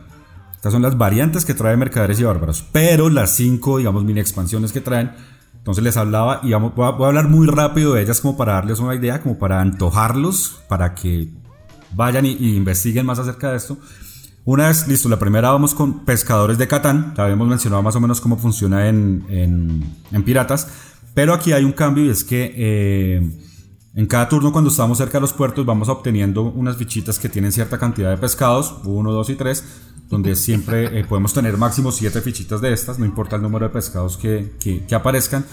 Estas 0.54 0.72
son 0.72 0.82
las 0.82 0.96
variantes 0.96 1.44
que 1.44 1.54
trae 1.54 1.76
Mercaderes 1.76 2.20
y 2.20 2.22
Bárbaros. 2.22 2.64
Pero 2.70 3.10
las 3.10 3.34
cinco, 3.34 3.78
digamos, 3.78 4.04
mini 4.04 4.20
expansiones 4.20 4.70
que 4.70 4.80
traen 4.80 5.10
Entonces 5.62 5.84
les 5.84 5.96
hablaba 5.96 6.40
y 6.42 6.50
vamos, 6.50 6.74
voy, 6.74 6.86
a, 6.86 7.06
hablar 7.06 7.28
muy 7.28 7.46
rápido 7.46 7.94
de 7.94 8.02
ellas 8.02 8.20
como 8.20 8.36
para 8.36 8.54
darles 8.54 8.80
una 8.80 8.96
idea, 8.96 9.22
como 9.22 9.38
para 9.38 9.60
antojarlos, 9.60 10.60
para 10.66 10.92
que 10.92 11.28
vayan 11.94 12.26
y, 12.26 12.56
investiguen 12.56 13.06
más 13.06 13.20
acerca 13.20 13.52
de 13.52 13.58
esto. 13.58 13.78
Una 14.44 14.66
vez, 14.66 14.88
listo, 14.88 15.08
la 15.08 15.20
primera 15.20 15.52
vamos 15.52 15.72
con 15.72 16.04
pescadores 16.04 16.58
de 16.58 16.66
Catán, 16.66 17.14
ya 17.16 17.22
habíamos 17.22 17.46
mencionado 17.46 17.80
más 17.80 17.94
o 17.94 18.00
menos 18.00 18.20
cómo 18.20 18.38
funciona 18.38 18.88
en, 18.88 19.24
en, 19.28 20.22
Piratas, 20.24 20.66
pero 21.14 21.32
aquí 21.32 21.52
hay 21.52 21.62
un 21.62 21.70
cambio 21.70 22.06
y 22.06 22.08
es 22.08 22.24
que 22.24 22.52
eh, 22.56 23.30
en 23.94 24.06
cada 24.06 24.28
turno 24.28 24.50
cuando 24.50 24.68
estamos 24.68 24.98
cerca 24.98 25.18
de 25.18 25.20
los 25.20 25.32
puertos 25.32 25.64
vamos 25.64 25.88
obteniendo 25.88 26.42
unas 26.42 26.76
fichitas 26.76 27.20
que 27.20 27.28
tienen 27.28 27.52
cierta 27.52 27.78
cantidad 27.78 28.10
de 28.10 28.16
pescados, 28.16 28.74
1, 28.82 29.12
2 29.12 29.30
y 29.30 29.34
3, 29.36 29.64
donde 30.12 30.36
siempre 30.36 31.00
eh, 31.00 31.04
podemos 31.04 31.32
tener 31.32 31.56
máximo 31.56 31.90
7 31.90 32.20
fichitas 32.20 32.60
de 32.60 32.70
estas, 32.70 32.98
no 32.98 33.06
importa 33.06 33.36
el 33.36 33.42
número 33.42 33.66
de 33.66 33.72
pescados 33.72 34.18
que, 34.18 34.52
que, 34.60 34.94
aparezcan. 34.94 35.46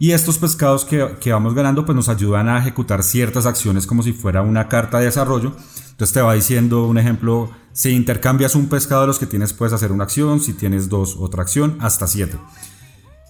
Y 0.00 0.10
estos 0.10 0.36
pescados 0.36 0.84
que, 0.84 1.14
que, 1.20 1.30
vamos 1.30 1.54
ganando 1.54 1.86
pues 1.86 1.94
nos 1.94 2.08
ayudan 2.08 2.48
a 2.48 2.58
ejecutar 2.58 3.04
ciertas 3.04 3.46
acciones 3.46 3.86
como 3.86 4.02
si 4.02 4.12
fuera 4.12 4.42
una 4.42 4.66
carta 4.66 4.98
de 4.98 5.04
desarrollo. 5.04 5.54
Entonces 5.92 6.12
te 6.12 6.20
va 6.20 6.34
diciendo 6.34 6.88
un 6.88 6.98
ejemplo, 6.98 7.52
si 7.72 7.90
intercambias 7.90 8.56
un 8.56 8.68
pescado 8.68 9.02
de 9.02 9.06
los 9.06 9.20
que 9.20 9.26
tienes 9.26 9.52
puedes 9.52 9.72
hacer 9.72 9.92
una 9.92 10.02
acción, 10.02 10.40
si 10.40 10.54
tienes 10.54 10.88
dos 10.88 11.14
otra 11.16 11.42
acción, 11.42 11.78
hasta 11.78 12.08
7. 12.08 12.36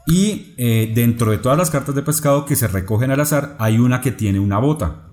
Y 0.06 0.54
eh, 0.56 0.90
dentro 0.94 1.30
de 1.30 1.36
todas 1.36 1.58
las 1.58 1.68
cartas 1.68 1.94
de 1.94 2.02
pescado 2.02 2.46
que 2.46 2.56
se 2.56 2.68
recogen 2.68 3.10
al 3.10 3.20
azar 3.20 3.54
hay 3.58 3.76
una 3.76 4.00
que 4.00 4.12
tiene 4.12 4.40
una 4.40 4.56
bota. 4.56 5.10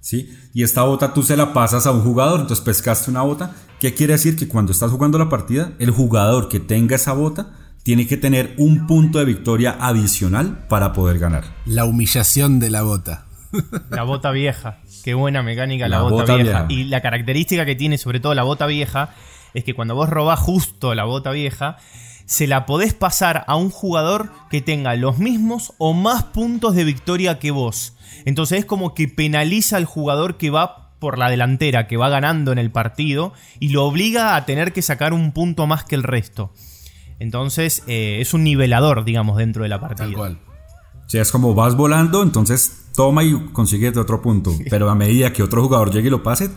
¿sí? 0.00 0.38
Y 0.52 0.64
esta 0.64 0.82
bota 0.82 1.14
tú 1.14 1.22
se 1.22 1.38
la 1.38 1.54
pasas 1.54 1.86
a 1.86 1.92
un 1.92 2.02
jugador, 2.02 2.40
entonces 2.40 2.62
pescaste 2.62 3.10
una 3.10 3.22
bota. 3.22 3.54
¿Qué 3.82 3.94
quiere 3.94 4.12
decir? 4.12 4.36
Que 4.36 4.46
cuando 4.46 4.70
estás 4.70 4.92
jugando 4.92 5.18
la 5.18 5.28
partida, 5.28 5.72
el 5.80 5.90
jugador 5.90 6.48
que 6.48 6.60
tenga 6.60 6.94
esa 6.94 7.14
bota 7.14 7.50
tiene 7.82 8.06
que 8.06 8.16
tener 8.16 8.54
un 8.56 8.86
punto 8.86 9.18
de 9.18 9.24
victoria 9.24 9.76
adicional 9.80 10.68
para 10.68 10.92
poder 10.92 11.18
ganar. 11.18 11.42
La 11.66 11.84
humillación 11.84 12.60
de 12.60 12.70
la 12.70 12.82
bota. 12.82 13.26
La 13.90 14.04
bota 14.04 14.30
vieja. 14.30 14.78
Qué 15.02 15.14
buena 15.14 15.42
mecánica 15.42 15.88
la, 15.88 16.02
bota, 16.02 16.36
vieja. 16.36 16.66
Y 16.68 16.84
la 16.84 17.00
característica 17.00 17.66
que 17.66 17.74
tiene 17.74 17.98
sobre 17.98 18.20
todo 18.20 18.36
la 18.36 18.44
bota 18.44 18.66
vieja 18.66 19.16
es 19.52 19.64
que 19.64 19.74
cuando 19.74 19.96
vos 19.96 20.08
robás 20.08 20.38
justo 20.38 20.94
la 20.94 21.02
bota 21.02 21.32
vieja, 21.32 21.76
se 22.24 22.46
la 22.46 22.66
podés 22.66 22.94
pasar 22.94 23.44
a 23.48 23.56
un 23.56 23.70
jugador 23.70 24.30
que 24.48 24.62
tenga 24.62 24.94
los 24.94 25.18
mismos 25.18 25.72
o 25.78 25.92
más 25.92 26.22
puntos 26.22 26.76
de 26.76 26.84
victoria 26.84 27.40
que 27.40 27.50
vos. 27.50 27.96
Entonces 28.26 28.60
es 28.60 28.64
como 28.64 28.94
que 28.94 29.08
penaliza 29.08 29.76
al 29.76 29.86
jugador 29.86 30.36
que 30.36 30.50
va 30.50 30.81
por 31.02 31.18
la 31.18 31.28
delantera, 31.28 31.88
que 31.88 31.96
va 31.96 32.08
ganando 32.08 32.52
en 32.52 32.58
el 32.58 32.70
partido, 32.70 33.32
y 33.58 33.70
lo 33.70 33.84
obliga 33.84 34.36
a 34.36 34.46
tener 34.46 34.72
que 34.72 34.82
sacar 34.82 35.12
un 35.12 35.32
punto 35.32 35.66
más 35.66 35.82
que 35.82 35.96
el 35.96 36.04
resto. 36.04 36.54
Entonces 37.18 37.82
eh, 37.88 38.18
es 38.20 38.34
un 38.34 38.44
nivelador, 38.44 39.04
digamos, 39.04 39.36
dentro 39.36 39.64
de 39.64 39.68
la 39.68 39.80
partida. 39.80 40.06
Tal 40.06 40.14
cual. 40.14 40.38
Si 41.08 41.18
es 41.18 41.32
como 41.32 41.54
vas 41.54 41.74
volando, 41.74 42.22
entonces 42.22 42.86
toma 42.94 43.24
y 43.24 43.34
consigues 43.52 43.96
otro 43.96 44.22
punto. 44.22 44.52
Pero 44.70 44.88
a 44.88 44.94
medida 44.94 45.32
que 45.32 45.42
otro 45.42 45.60
jugador 45.64 45.90
llegue 45.90 46.06
y 46.06 46.10
lo 46.10 46.22
pase, 46.22 46.50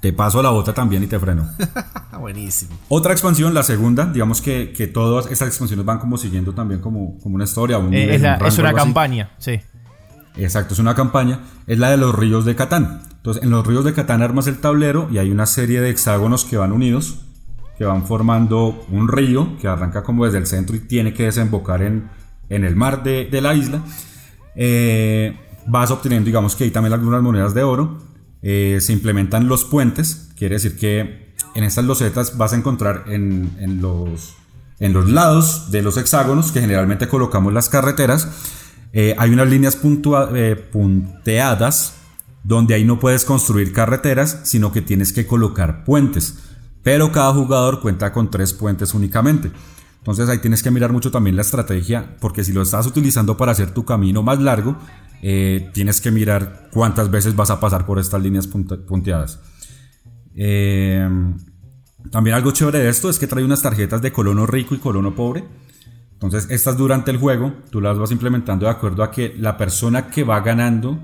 te 0.00 0.12
paso 0.12 0.42
la 0.42 0.50
bota 0.50 0.72
también 0.72 1.02
y 1.02 1.08
te 1.08 1.18
freno. 1.18 1.50
Buenísimo. 2.20 2.78
Otra 2.88 3.12
expansión, 3.12 3.52
la 3.52 3.64
segunda, 3.64 4.06
digamos 4.06 4.40
que, 4.40 4.72
que, 4.72 4.86
todas 4.86 5.26
estas 5.26 5.48
expansiones 5.48 5.84
van 5.84 5.98
como 5.98 6.16
siguiendo 6.18 6.54
también 6.54 6.80
como, 6.80 7.18
como 7.18 7.34
una 7.34 7.44
historia. 7.44 7.78
Eh, 7.90 8.38
es, 8.46 8.58
una 8.58 8.72
campaña, 8.72 9.30
sí. 9.38 9.60
Exacto, 10.38 10.74
es 10.74 10.80
una 10.80 10.94
campaña. 10.94 11.40
Es 11.66 11.78
la 11.78 11.90
de 11.90 11.96
los 11.96 12.14
ríos 12.14 12.44
de 12.44 12.54
Catán. 12.54 13.02
Entonces, 13.16 13.42
en 13.42 13.50
los 13.50 13.66
ríos 13.66 13.84
de 13.84 13.92
Catán 13.92 14.22
armas 14.22 14.46
el 14.46 14.58
tablero 14.58 15.08
y 15.10 15.18
hay 15.18 15.30
una 15.30 15.46
serie 15.46 15.80
de 15.80 15.90
hexágonos 15.90 16.44
que 16.44 16.56
van 16.56 16.72
unidos, 16.72 17.20
que 17.76 17.84
van 17.84 18.06
formando 18.06 18.84
un 18.90 19.08
río 19.08 19.56
que 19.60 19.68
arranca 19.68 20.02
como 20.02 20.24
desde 20.24 20.38
el 20.38 20.46
centro 20.46 20.76
y 20.76 20.80
tiene 20.80 21.12
que 21.12 21.24
desembocar 21.24 21.82
en, 21.82 22.08
en 22.48 22.64
el 22.64 22.76
mar 22.76 23.02
de, 23.02 23.26
de 23.26 23.40
la 23.40 23.54
isla. 23.54 23.82
Eh, 24.54 25.38
vas 25.66 25.90
obteniendo, 25.90 26.26
digamos 26.26 26.56
que 26.56 26.64
hay 26.64 26.70
también 26.70 26.92
algunas 26.92 27.22
monedas 27.22 27.54
de 27.54 27.62
oro. 27.62 27.98
Eh, 28.40 28.78
se 28.80 28.92
implementan 28.92 29.48
los 29.48 29.64
puentes, 29.64 30.30
quiere 30.36 30.54
decir 30.54 30.78
que 30.78 31.34
en 31.54 31.64
estas 31.64 31.84
losetas 31.84 32.36
vas 32.38 32.52
a 32.52 32.56
encontrar 32.56 33.04
en, 33.08 33.56
en, 33.58 33.82
los, 33.82 34.36
en 34.78 34.92
los 34.92 35.10
lados 35.10 35.72
de 35.72 35.82
los 35.82 35.96
hexágonos, 35.96 36.52
que 36.52 36.60
generalmente 36.60 37.08
colocamos 37.08 37.52
las 37.52 37.68
carreteras, 37.68 38.28
eh, 38.92 39.14
hay 39.18 39.30
unas 39.30 39.48
líneas 39.48 39.78
eh, 40.34 40.68
punteadas 40.72 41.94
donde 42.44 42.74
ahí 42.74 42.84
no 42.84 42.98
puedes 42.98 43.24
construir 43.24 43.72
carreteras, 43.72 44.40
sino 44.44 44.72
que 44.72 44.80
tienes 44.80 45.12
que 45.12 45.26
colocar 45.26 45.84
puentes. 45.84 46.38
Pero 46.82 47.12
cada 47.12 47.32
jugador 47.34 47.80
cuenta 47.80 48.12
con 48.12 48.30
tres 48.30 48.54
puentes 48.54 48.94
únicamente. 48.94 49.50
Entonces 49.98 50.28
ahí 50.28 50.38
tienes 50.38 50.62
que 50.62 50.70
mirar 50.70 50.92
mucho 50.92 51.10
también 51.10 51.36
la 51.36 51.42
estrategia, 51.42 52.16
porque 52.20 52.44
si 52.44 52.52
lo 52.52 52.62
estás 52.62 52.86
utilizando 52.86 53.36
para 53.36 53.52
hacer 53.52 53.72
tu 53.72 53.84
camino 53.84 54.22
más 54.22 54.40
largo, 54.40 54.78
eh, 55.20 55.68
tienes 55.74 56.00
que 56.00 56.10
mirar 56.10 56.70
cuántas 56.72 57.10
veces 57.10 57.36
vas 57.36 57.50
a 57.50 57.60
pasar 57.60 57.84
por 57.84 57.98
estas 57.98 58.22
líneas 58.22 58.46
punteadas. 58.46 59.40
también 62.10 62.36
algo 62.36 62.52
chévere 62.52 62.78
de 62.78 62.88
esto 62.88 63.10
es 63.10 63.18
que 63.18 63.26
trae 63.26 63.44
unas 63.44 63.60
tarjetas 63.60 64.00
de 64.00 64.12
colono 64.12 64.46
rico 64.46 64.74
y 64.74 64.78
colono 64.78 65.14
pobre 65.14 65.44
entonces, 66.20 66.50
estas 66.50 66.76
durante 66.76 67.12
el 67.12 67.16
juego, 67.16 67.52
tú 67.70 67.80
las 67.80 67.96
vas 67.96 68.10
implementando 68.10 68.66
de 68.66 68.72
acuerdo 68.72 69.04
a 69.04 69.10
que 69.12 69.36
la 69.38 69.56
persona 69.56 70.10
que 70.10 70.24
va 70.24 70.40
ganando, 70.40 70.98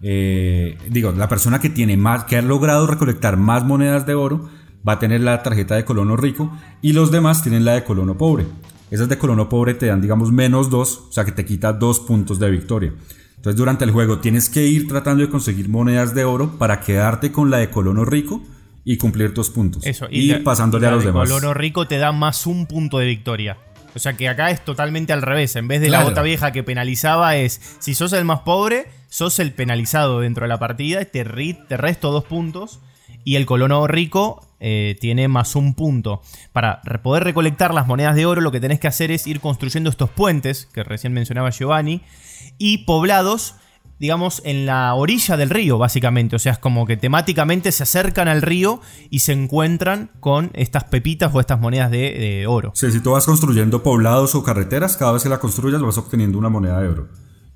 eh, 0.00 0.78
digo, 0.88 1.10
la 1.10 1.28
persona 1.28 1.60
que 1.60 1.70
tiene 1.70 1.96
más, 1.96 2.22
que 2.22 2.36
ha 2.36 2.42
logrado 2.42 2.86
recolectar 2.86 3.36
más 3.36 3.64
monedas 3.64 4.06
de 4.06 4.14
oro, 4.14 4.48
va 4.88 4.92
a 4.92 4.98
tener 5.00 5.22
la 5.22 5.42
tarjeta 5.42 5.74
de 5.74 5.84
colono 5.84 6.16
rico 6.16 6.56
y 6.82 6.92
los 6.92 7.10
demás 7.10 7.42
tienen 7.42 7.64
la 7.64 7.72
de 7.72 7.82
colono 7.82 8.16
pobre. 8.16 8.46
Esas 8.92 9.08
de 9.08 9.18
colono 9.18 9.48
pobre 9.48 9.74
te 9.74 9.86
dan, 9.86 10.00
digamos, 10.00 10.30
menos 10.30 10.70
dos, 10.70 11.06
o 11.08 11.12
sea 11.12 11.24
que 11.24 11.32
te 11.32 11.44
quita 11.44 11.72
dos 11.72 11.98
puntos 11.98 12.38
de 12.38 12.48
victoria. 12.48 12.92
Entonces, 13.34 13.56
durante 13.56 13.84
el 13.84 13.90
juego 13.90 14.20
tienes 14.20 14.48
que 14.48 14.68
ir 14.68 14.86
tratando 14.86 15.24
de 15.24 15.30
conseguir 15.30 15.68
monedas 15.68 16.14
de 16.14 16.24
oro 16.24 16.58
para 16.58 16.80
quedarte 16.80 17.32
con 17.32 17.50
la 17.50 17.56
de 17.56 17.70
colono 17.70 18.04
rico 18.04 18.40
y 18.84 18.98
cumplir 18.98 19.34
tus 19.34 19.50
puntos. 19.50 19.84
Eso, 19.84 20.06
y, 20.10 20.32
pasándole 20.34 20.86
a 20.86 20.92
los 20.92 21.04
demás. 21.04 21.28
Colono 21.28 21.54
rico 21.54 21.88
te 21.88 21.98
da 21.98 22.12
más 22.12 22.46
un 22.46 22.66
punto 22.66 22.98
de 22.98 23.06
victoria. 23.06 23.58
O 23.94 23.98
sea 23.98 24.12
que 24.14 24.28
acá 24.28 24.50
es 24.50 24.64
totalmente 24.64 25.12
al 25.12 25.22
revés. 25.22 25.56
En 25.56 25.68
vez 25.68 25.80
de 25.80 25.88
la 25.88 26.02
bota 26.02 26.22
vieja 26.22 26.52
que 26.52 26.62
penalizaba, 26.62 27.36
es 27.36 27.60
si 27.78 27.94
sos 27.94 28.12
el 28.12 28.24
más 28.24 28.40
pobre, 28.40 28.88
sos 29.08 29.38
el 29.38 29.52
penalizado 29.52 30.20
dentro 30.20 30.44
de 30.44 30.48
la 30.48 30.58
partida. 30.58 31.04
Te, 31.04 31.24
te 31.24 31.76
resto 31.76 32.12
dos 32.12 32.24
puntos. 32.24 32.80
Y 33.22 33.36
el 33.36 33.44
colono 33.44 33.86
rico 33.86 34.46
eh, 34.60 34.96
tiene 35.00 35.28
más 35.28 35.56
un 35.56 35.74
punto. 35.74 36.22
Para 36.52 36.80
poder 37.02 37.24
recolectar 37.24 37.74
las 37.74 37.86
monedas 37.86 38.14
de 38.14 38.26
oro, 38.26 38.40
lo 38.40 38.50
que 38.50 38.60
tenés 38.60 38.80
que 38.80 38.88
hacer 38.88 39.10
es 39.10 39.26
ir 39.26 39.40
construyendo 39.40 39.90
estos 39.90 40.10
puentes 40.10 40.66
que 40.72 40.84
recién 40.84 41.12
mencionaba 41.12 41.50
Giovanni. 41.50 42.00
Y 42.58 42.78
poblados 42.78 43.56
digamos, 44.00 44.40
en 44.46 44.64
la 44.64 44.94
orilla 44.94 45.36
del 45.36 45.50
río, 45.50 45.76
básicamente. 45.76 46.34
O 46.34 46.38
sea, 46.38 46.52
es 46.52 46.58
como 46.58 46.86
que 46.86 46.96
temáticamente 46.96 47.70
se 47.70 47.82
acercan 47.82 48.28
al 48.28 48.40
río 48.40 48.80
y 49.10 49.18
se 49.20 49.32
encuentran 49.32 50.10
con 50.20 50.50
estas 50.54 50.84
pepitas 50.84 51.32
o 51.34 51.38
estas 51.38 51.60
monedas 51.60 51.90
de, 51.90 52.46
oro. 52.48 52.72
Sí, 52.74 52.90
si 52.90 53.00
tú 53.00 53.10
vas 53.10 53.26
construyendo 53.26 53.82
poblados 53.82 54.34
o 54.34 54.42
carreteras, 54.42 54.96
cada 54.96 55.12
vez 55.12 55.22
que 55.22 55.28
la 55.28 55.38
construyas 55.38 55.82
vas 55.82 55.98
obteniendo 55.98 56.38
una 56.38 56.48
moneda 56.48 56.80
de 56.80 56.88
oro. 56.88 57.08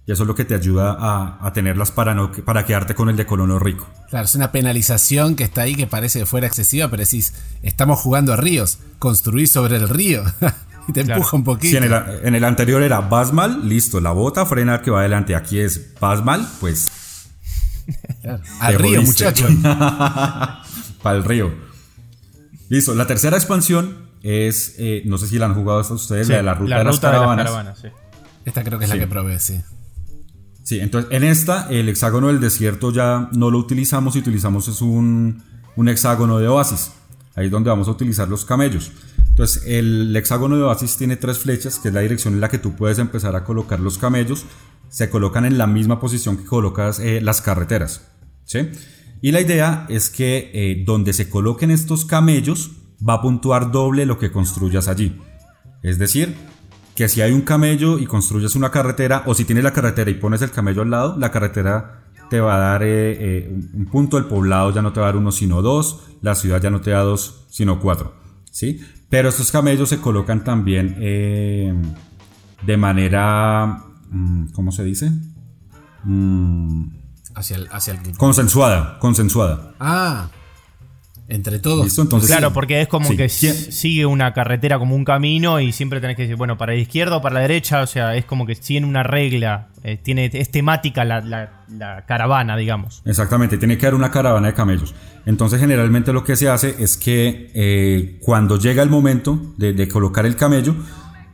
Y 0.07 0.13
eso 0.13 0.25
es 0.25 0.27
lo 0.27 0.35
que 0.35 0.45
te 0.45 0.55
ayuda 0.55 0.99
a, 1.01 1.51
tenerlas 1.55 1.91
para, 1.91 2.15
no, 2.15 2.31
para 2.31 2.67
quedarte 2.67 2.95
con 2.95 3.09
el 3.09 3.17
de 3.17 3.25
colono 3.25 3.59
rico. 3.59 3.89
Claro, 4.11 4.27
es 4.27 4.35
una 4.35 4.53
penalización 4.53 5.37
que 5.37 5.45
está 5.45 5.63
ahí 5.63 5.75
que 5.75 5.87
parece 5.87 6.19
que 6.19 6.27
fuera 6.27 6.47
excesiva, 6.47 6.89
pero 6.89 7.03
decís, 7.03 7.33
estamos 7.63 8.01
jugando 8.01 8.35
a 8.35 8.37
ríos, 8.37 8.81
construir 8.99 9.49
sobre 9.49 9.77
el 9.77 9.89
río. 9.89 10.23
y 10.89 10.93
te 10.93 11.01
empuja 11.01 11.37
un 11.37 11.45
poquito. 11.45 11.79
en 11.79 12.35
el, 12.35 12.45
anterior 12.45 12.83
era 12.83 13.01
vas 13.01 13.33
mal, 13.33 13.69
listo, 13.69 14.01
la 14.01 14.13
bota 14.13 14.47
frena 14.47 14.83
que 14.83 14.91
va 14.91 15.01
adelante. 15.01 15.35
Aquí 15.35 15.59
es 15.61 15.95
vas 16.01 16.25
mal, 16.25 16.47
pues. 16.61 16.91
Al 18.61 18.79
río, 18.79 19.03
muchacho. 19.03 19.47
Para 21.03 21.17
el 21.17 21.25
río. 21.25 21.53
Listo, 22.69 22.95
la 22.95 23.07
tercera 23.07 23.37
expansión 23.37 24.09
es, 24.23 24.77
eh, 24.79 25.03
no 25.05 25.19
sé 25.19 25.27
si 25.27 25.39
la 25.39 25.47
han 25.47 25.55
jugado 25.55 25.81
hasta 25.81 25.95
ustedes, 25.95 26.29
la 26.29 26.37
de 26.37 26.43
la 26.43 26.55
ruta, 26.55 26.79
de, 26.79 26.85
las 26.85 27.01
caravanas. 27.01 27.85
Esta 28.45 28.65
creo 28.65 28.79
que 28.79 28.87
es 28.87 28.91
la 28.91 28.99
que 28.99 29.07
probé, 29.07 29.39
sí. 29.39 29.61
Sí, 30.63 30.81
entonces 30.81 31.13
en 31.13 31.25
esta 31.25 31.69
el 31.69 31.91
hexágono 31.91 32.29
del 32.29 32.41
desierto 32.41 32.91
ya 32.91 33.29
no 33.33 33.51
lo 33.51 33.59
utilizamos 33.59 34.17
y 34.17 34.21
utilizamos 34.21 34.67
es 34.67 34.81
un, 34.81 35.43
un 35.77 35.89
hexágono 35.89 36.39
de 36.39 36.49
oasis. 36.49 36.93
Ahí 37.35 37.47
es 37.47 37.51
donde 37.51 37.69
vamos 37.69 37.87
a 37.87 37.91
utilizar 37.91 38.29
los 38.29 38.47
camellos. 38.47 38.91
Entonces, 39.35 39.65
el 39.67 40.15
hexágono 40.15 40.57
de 40.57 40.63
Oasis 40.63 40.97
tiene 40.97 41.17
tres 41.17 41.41
flechas, 41.41 41.81
que 41.81 41.89
es 41.89 41.95
la 41.95 42.03
dirección 42.03 42.35
en 42.35 42.41
la 42.41 42.49
que 42.49 42.59
tú 42.59 42.77
puedes 42.77 43.01
empezar 43.01 43.35
a 43.35 43.43
colocar 43.43 43.81
los 43.81 43.99
camellos. 43.99 44.47
Se 44.89 45.11
colocan 45.11 45.45
en 45.45 45.59
la 45.59 45.67
misma 45.67 45.99
posición 45.99 46.37
que 46.37 46.45
colocas 46.45 47.01
eh, 47.01 47.21
las 47.21 47.43
carreteras. 47.43 48.13
¿sí? 48.45 48.71
Y 49.21 49.33
la 49.33 49.41
idea 49.41 49.87
es 49.89 50.09
que 50.09 50.53
eh, 50.55 50.85
donde 50.87 51.13
se 51.13 51.29
coloquen 51.29 51.73
estos 51.73 52.05
camellos, 52.05 52.77
va 53.07 53.15
a 53.15 53.23
puntuar 53.23 53.73
doble 53.73 54.07
lo 54.07 54.21
que 54.21 54.31
construyas 54.31 54.87
allí. 54.87 55.21
Es 55.83 55.99
decir, 55.99 56.37
que 56.95 57.09
si 57.09 57.21
hay 57.21 57.33
un 57.33 57.41
camello 57.41 57.99
y 57.99 58.07
construyes 58.07 58.55
una 58.55 58.71
carretera, 58.71 59.25
o 59.27 59.35
si 59.35 59.45
tienes 59.45 59.65
la 59.65 59.73
carretera 59.73 60.13
y 60.13 60.15
pones 60.15 60.43
el 60.43 60.53
camello 60.53 60.83
al 60.83 60.91
lado, 60.91 61.17
la 61.19 61.33
carretera 61.33 62.05
te 62.31 62.39
va 62.39 62.55
a 62.55 62.59
dar 62.61 62.83
eh, 62.85 63.53
un 63.75 63.87
punto, 63.87 64.17
el 64.17 64.27
poblado 64.27 64.73
ya 64.73 64.81
no 64.81 64.93
te 64.93 65.01
va 65.01 65.07
a 65.07 65.09
dar 65.09 65.17
uno 65.17 65.33
sino 65.33 65.61
dos, 65.61 66.05
la 66.23 66.37
ciudad 66.37 66.63
ya 66.63 66.71
no 66.71 66.81
te 66.81 66.93
da 66.93 67.01
dos 67.01 67.47
sino 67.51 67.81
cuatro. 67.81 68.23
¿sí? 68.55 68.81
Pero 69.15 69.29
estos 69.29 69.53
camellos 69.53 69.91
se 69.91 70.01
colocan 70.01 70.43
también 70.43 70.97
eh, 70.99 71.73
de 72.63 72.77
manera 72.77 73.85
mm, 74.11 74.47
¿cómo 74.49 74.73
se 74.73 74.83
dice? 74.83 75.13
Mm, 76.03 76.87
hacia 77.37 77.59
el, 77.59 77.69
hacia 77.71 77.93
el 77.93 78.17
consensuada, 78.19 78.99
consensuada. 78.99 79.73
Ah, 79.79 80.31
entre 81.29 81.59
todos. 81.59 81.95
Claro, 82.27 82.49
sí. 82.49 82.55
porque 82.55 82.83
es 82.83 82.89
como 82.89 83.09
Sí. 83.09 83.17
que 83.17 83.29
sigue 83.29 84.05
una 84.07 84.33
carretera 84.35 84.79
como 84.79 84.95
un 84.95 85.05
camino 85.05 85.59
y 85.61 85.73
siempre 85.73 86.01
tenés 86.01 86.17
que 86.17 86.23
decir, 86.23 86.37
bueno, 86.37 86.59
para 86.59 86.75
la 86.75 86.79
izquierda 86.79 87.17
o 87.17 87.23
para 87.23 87.37
la 87.37 87.41
derecha, 87.41 87.81
o 87.83 87.87
sea, 87.87 88.15
es 88.15 88.25
como 88.27 88.45
que 88.47 88.55
tiene 88.57 88.87
una 88.87 89.03
regla, 89.03 89.69
eh, 89.83 89.97
tiene, 89.97 90.31
es 90.33 90.51
temática 90.51 91.05
la, 91.05 91.21
la- 91.23 91.65
la 91.69 92.05
caravana, 92.07 92.57
digamos. 92.57 93.03
Exactamente, 93.07 93.57
tiene 93.57 93.79
que 93.79 93.87
haber 93.87 93.95
una 93.95 94.11
caravana 94.11 94.49
de 94.49 94.55
camellos. 94.55 94.95
Entonces, 95.27 95.59
generalmente 95.61 96.13
lo 96.13 96.25
que 96.25 96.37
se 96.37 96.49
hace 96.51 96.75
es 96.79 96.97
que 96.99 97.51
eh, 97.55 98.19
cuando 98.21 98.59
llega 98.59 98.83
el 98.83 98.91
momento 98.91 99.55
de, 99.57 99.73
de 99.73 99.89
colocar 99.89 100.27
el 100.27 100.37
camello, 100.37 100.77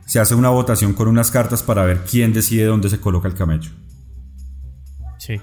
se 0.05 0.19
hace 0.19 0.35
una 0.35 0.49
votación 0.49 0.93
con 0.93 1.07
unas 1.09 1.31
cartas 1.31 1.63
para 1.63 1.83
ver 1.83 2.01
quién 2.09 2.31
decide 2.33 2.63
dónde 2.65 2.89
se 2.89 2.99
coloca 3.01 3.27
el 3.27 3.33
camello. 3.33 3.71
Sí. 5.17 5.39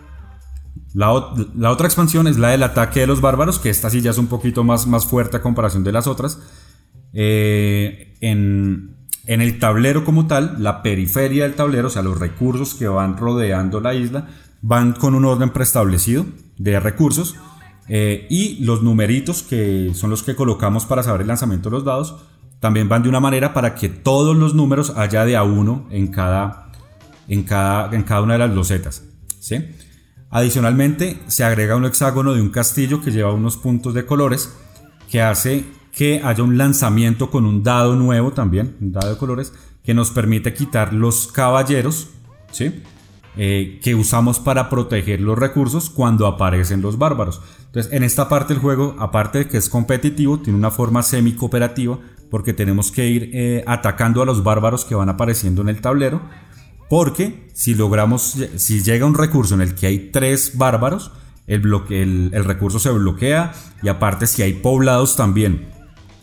La, 0.99 1.12
otra 1.12 1.86
expansión 1.86 2.26
es 2.26 2.38
la 2.38 2.49
del 2.49 2.64
ataque 2.64 2.99
de 2.99 3.07
los 3.07 3.20
bárbaros, 3.20 3.61
que 3.61 3.70
esta 3.70 3.88
sí 3.88 4.01
ya 4.01 4.11
es 4.11 4.18
un 4.18 4.26
poquito 4.26 4.64
más, 4.64 4.88
más 4.88 5.07
fuerte 5.07 5.36
a 5.36 5.40
comparación 5.40 5.84
de 5.84 5.92
las 5.92 6.09
otras. 6.09 6.40
Eh, 7.12 8.16
en, 8.20 8.96
en 9.24 9.40
el 9.40 9.61
tablero 9.61 10.05
como 10.05 10.26
tal, 10.26 10.57
la 10.59 10.82
periferia 10.82 11.44
del 11.44 11.55
tablero, 11.55 11.86
o 11.86 11.90
sea, 11.90 12.03
los 12.03 12.18
recursos 12.18 12.74
que 12.74 12.88
van 12.88 13.16
rodeando 13.16 13.80
la 13.80 13.94
isla, 13.94 14.26
van 14.61 14.92
con 14.92 15.14
un 15.14 15.24
orden 15.24 15.51
preestablecido 15.51 16.26
de 16.57 16.80
recursos. 16.80 17.36
eh, 17.88 18.26
y 18.28 18.64
los 18.64 18.82
numeritos, 18.82 19.44
que 19.44 19.92
son 19.94 20.11
los 20.11 20.24
que 20.24 20.34
colocamos 20.34 20.84
para 20.84 21.05
saber 21.05 21.20
el 21.20 21.28
lanzamiento 21.28 21.70
de 21.70 21.76
los 21.76 21.84
dados, 21.84 22.16
también 22.59 22.88
van 22.88 23.05
de 23.05 23.09
una 23.09 23.20
manera 23.20 23.55
para 23.55 23.76
que 23.76 23.88
todos 23.88 24.36
los 24.36 24.53
números 24.53 24.92
haya 24.96 25.24
de 25.24 25.36
a 25.36 25.44
uno 25.44 25.86
en 25.92 26.09
cada, 26.09 26.72
en 27.28 27.44
cada, 27.44 27.94
en 27.94 28.03
cada 28.03 28.20
una 28.22 28.32
de 28.32 28.40
las 28.40 28.51
losetas. 28.51 29.05
¿sí? 29.38 29.64
Adicionalmente, 30.30 31.18
se 31.26 31.44
agrega 31.44 31.76
un 31.76 31.86
hexágono 31.86 32.34
de 32.34 32.42
un 32.42 32.50
castillo 32.50 33.00
que 33.00 33.10
lleva 33.10 33.32
unos 33.32 33.56
puntos 33.56 33.94
de 33.94 34.04
colores 34.04 34.52
que 35.10 35.22
hace 35.22 35.64
que 35.92 36.20
haya 36.22 36.44
un 36.44 36.56
lanzamiento 36.56 37.30
con 37.30 37.44
un 37.44 37.64
dado 37.64 37.96
nuevo 37.96 38.30
también, 38.30 38.76
un 38.80 38.92
dado 38.92 39.10
de 39.10 39.18
colores, 39.18 39.52
que 39.82 39.94
nos 39.94 40.10
permite 40.12 40.54
quitar 40.54 40.92
los 40.92 41.26
caballeros, 41.26 42.10
¿sí? 42.52 42.82
Eh, 43.36 43.80
que 43.82 43.94
usamos 43.94 44.38
para 44.38 44.68
proteger 44.68 45.20
los 45.20 45.38
recursos 45.38 45.90
cuando 45.90 46.26
aparecen 46.26 46.82
los 46.82 46.98
bárbaros. 46.98 47.40
Entonces, 47.66 47.92
en 47.92 48.02
esta 48.02 48.28
parte 48.28 48.52
del 48.52 48.62
juego, 48.62 48.96
aparte 48.98 49.38
de 49.38 49.48
que 49.48 49.56
es 49.56 49.68
competitivo, 49.68 50.38
tiene 50.38 50.58
una 50.58 50.70
forma 50.70 51.02
semi-cooperativa 51.02 51.98
porque 52.30 52.52
tenemos 52.52 52.92
que 52.92 53.06
ir 53.08 53.30
eh, 53.32 53.64
atacando 53.66 54.22
a 54.22 54.26
los 54.26 54.44
bárbaros 54.44 54.84
que 54.84 54.94
van 54.94 55.08
apareciendo 55.08 55.62
en 55.62 55.68
el 55.68 55.80
tablero. 55.80 56.20
Porque 56.89 57.51
si 57.55 57.74
logramos, 57.74 58.36
si 58.57 58.82
llega 58.82 59.07
un 59.07 59.14
recurso 59.14 59.55
en 59.55 59.61
el 59.61 59.74
que 59.74 59.86
hay 59.86 60.11
tres 60.11 60.57
bárbaros, 60.57 61.12
el, 61.47 62.30
recurso 62.45 62.78
se 62.78 62.91
bloquea 62.91 63.53
y 63.82 63.89
aparte 63.89 64.26
si 64.26 64.43
hay 64.43 64.55
poblados 64.55 65.16
también 65.16 65.68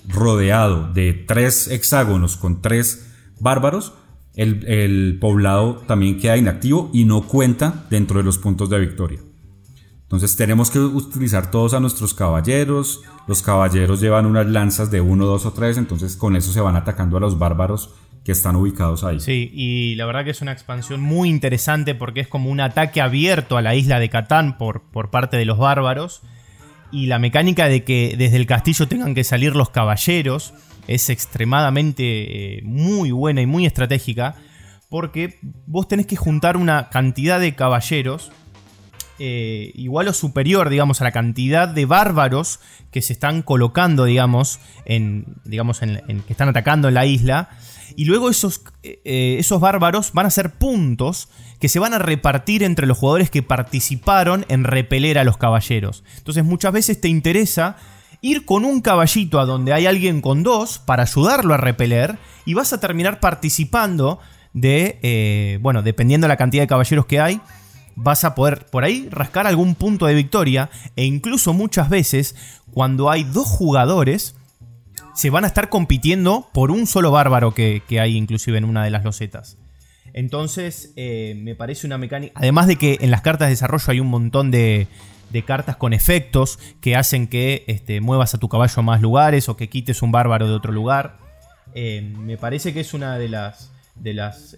rodeado 0.08 0.92
de 0.94 1.14
tres 1.14 1.68
hexágonos 1.68 2.38
con 2.38 2.62
tres 2.62 3.08
bárbaros, 3.40 3.94
el, 4.36 4.66
el 4.68 5.18
poblado 5.20 5.78
también 5.88 6.20
queda 6.20 6.38
inactivo 6.38 6.90
y 6.94 7.06
no 7.06 7.24
cuenta 7.24 7.86
dentro 7.90 8.20
de 8.20 8.24
los 8.24 8.38
puntos 8.38 8.70
de 8.70 8.80
victoria. 8.80 9.20
Entonces 10.04 10.36
tenemos 10.36 10.70
que 10.70 10.80
utilizar 10.80 11.50
todos 11.50 11.74
a 11.74 11.80
nuestros 11.80 12.14
caballeros. 12.14 13.02
Los 13.28 13.42
caballeros 13.42 14.00
llevan 14.00 14.28
unas 14.28 14.46
lanzas 14.46 14.92
de 14.92 15.02
1, 15.02 15.26
2 15.26 15.46
o 15.46 15.52
3, 15.52 15.78
entonces 15.78 16.16
con 16.16 16.36
eso 16.36 16.54
se 16.54 16.62
van 16.62 16.76
atacando 16.76 17.18
a 17.18 17.20
los 17.20 17.40
bárbaros 17.40 17.96
que 18.26 18.32
están 18.34 18.56
ubicados 18.56 19.04
ahí. 19.04 19.20
Sí, 19.20 19.52
y 19.54 19.96
la 19.96 20.06
verdad 20.08 20.26
que 20.26 20.32
es 20.32 20.42
una 20.42 20.52
expansión 20.52 21.00
muy 21.00 21.30
interesante 21.30 21.94
porque 21.96 22.20
es 22.22 22.28
como 22.28 22.50
un 22.50 22.60
ataque 22.60 23.00
abierto 23.00 23.56
a 23.56 23.62
la 23.62 23.76
isla 23.76 24.00
de 24.00 24.10
Catán 24.10 24.58
por, 24.58 24.82
por 24.92 25.12
parte 25.12 25.38
de 25.38 25.46
los 25.46 25.58
bárbaros. 25.60 26.22
Y 26.92 27.06
la 27.06 27.20
mecánica 27.20 27.68
de 27.68 27.84
que 27.84 28.16
desde 28.18 28.38
el 28.38 28.48
castillo 28.48 28.88
tengan 28.88 29.14
que 29.16 29.24
salir 29.24 29.56
los 29.56 29.70
caballeros 29.70 30.54
es 30.88 31.10
extremadamente 31.10 32.58
eh, 32.58 32.62
muy 32.64 33.12
buena 33.12 33.42
y 33.42 33.46
muy 33.46 33.66
estratégica. 33.66 34.36
Porque 34.90 35.38
vos 35.68 35.88
tenés 35.88 36.08
que 36.08 36.16
juntar 36.16 36.58
una 36.58 36.90
cantidad 36.90 37.40
de 37.40 37.54
caballeros 37.54 38.32
eh, 39.20 39.72
igual 39.76 40.08
o 40.08 40.14
superior, 40.14 40.70
digamos, 40.70 41.00
a 41.02 41.06
la 41.06 41.12
cantidad 41.12 41.68
de 41.68 41.86
bárbaros 41.86 42.60
que 42.92 43.02
se 43.02 43.14
están 43.14 43.42
colocando, 43.44 44.06
digamos, 44.06 44.60
en, 44.86 45.26
digamos, 45.46 45.82
en, 45.82 46.02
en- 46.08 46.22
que 46.22 46.34
están 46.34 46.50
atacando 46.50 46.88
en 46.88 46.94
la 46.96 47.06
isla. 47.06 47.50
Y 47.96 48.06
luego 48.06 48.30
esos, 48.30 48.62
eh, 48.84 49.00
eh, 49.06 49.38
esos 49.40 49.60
bárbaros 49.60 50.12
van 50.14 50.26
a 50.26 50.30
ser 50.30 50.52
puntos 50.52 51.30
que 51.60 51.70
se 51.70 51.80
van 51.80 51.94
a 51.94 52.00
repartir 52.00 52.64
entre 52.64 52.88
los 52.88 52.98
jugadores 52.98 53.30
que 53.30 53.44
participaron 53.44 54.46
en 54.50 54.64
repeler 54.64 55.18
a 55.18 55.24
los 55.24 55.38
caballeros. 55.38 56.04
Entonces 56.18 56.44
muchas 56.44 56.74
veces 56.74 57.00
te 57.00 57.08
interesa 57.08 57.78
ir 58.22 58.46
con 58.46 58.66
un 58.66 58.82
caballito 58.82 59.40
a 59.40 59.46
donde 59.46 59.74
hay 59.74 59.86
alguien 59.86 60.22
con 60.22 60.44
dos 60.44 60.80
para 60.80 61.04
ayudarlo 61.04 61.54
a 61.54 61.58
repeler 61.58 62.18
y 62.46 62.54
vas 62.54 62.74
a 62.74 62.80
terminar 62.80 63.20
participando 63.20 64.20
de, 64.54 65.00
eh, 65.04 65.60
bueno, 65.62 65.84
dependiendo 65.84 66.26
de 66.26 66.30
la 66.30 66.38
cantidad 66.38 66.64
de 66.64 66.68
caballeros 66.68 67.06
que 67.06 67.20
hay, 67.20 67.42
vas 67.96 68.24
a 68.24 68.36
poder 68.36 68.66
por 68.66 68.84
ahí 68.84 69.08
rascar 69.12 69.48
algún 69.48 69.76
punto 69.76 70.06
de 70.06 70.14
victoria 70.14 70.70
e 70.96 71.06
incluso 71.06 71.54
muchas 71.54 71.90
veces 71.90 72.36
cuando 72.72 73.10
hay 73.10 73.24
dos 73.24 73.48
jugadores 73.48 74.36
se 75.16 75.30
van 75.30 75.44
a 75.46 75.48
estar 75.48 75.70
compitiendo 75.70 76.50
por 76.54 76.72
un 76.72 76.88
solo 76.88 77.12
bárbaro 77.12 77.54
que, 77.54 77.82
que 77.88 78.00
hay 78.00 78.16
inclusive 78.16 78.58
en 78.58 78.66
una 78.66 78.84
de 78.84 78.92
las 78.92 79.04
losetas. 79.04 79.58
Entonces 80.14 80.94
eh, 80.96 81.36
me 81.38 81.56
parece 81.56 81.88
una 81.88 81.98
mecánica... 81.98 82.34
Además 82.36 82.68
de 82.68 82.76
que 82.76 82.98
en 83.02 83.12
las 83.12 83.22
cartas 83.22 83.48
de 83.48 83.52
desarrollo 83.52 83.86
hay 83.88 84.00
un 84.00 84.08
montón 84.08 84.52
de, 84.52 84.88
de 85.32 85.44
cartas 85.44 85.76
con 85.76 85.94
efectos 85.94 86.60
que 86.82 86.96
hacen 86.96 87.28
que 87.28 87.64
este, 87.68 88.00
muevas 88.02 88.34
a 88.34 88.38
tu 88.38 88.48
caballo 88.48 88.74
a 88.78 88.82
más 88.82 89.02
lugares 89.02 89.50
o 89.50 89.58
que 89.58 89.70
quites 89.70 90.02
un 90.02 90.12
bárbaro 90.12 90.48
de 90.48 90.54
otro 90.54 90.72
lugar. 90.72 91.18
Eh, 91.74 92.02
me 92.02 92.38
parece 92.38 92.74
que 92.74 92.82
es 92.82 92.94
una 92.94 93.18
de 93.18 93.30
las 93.30 93.72
de 93.96 94.14
los 94.14 94.58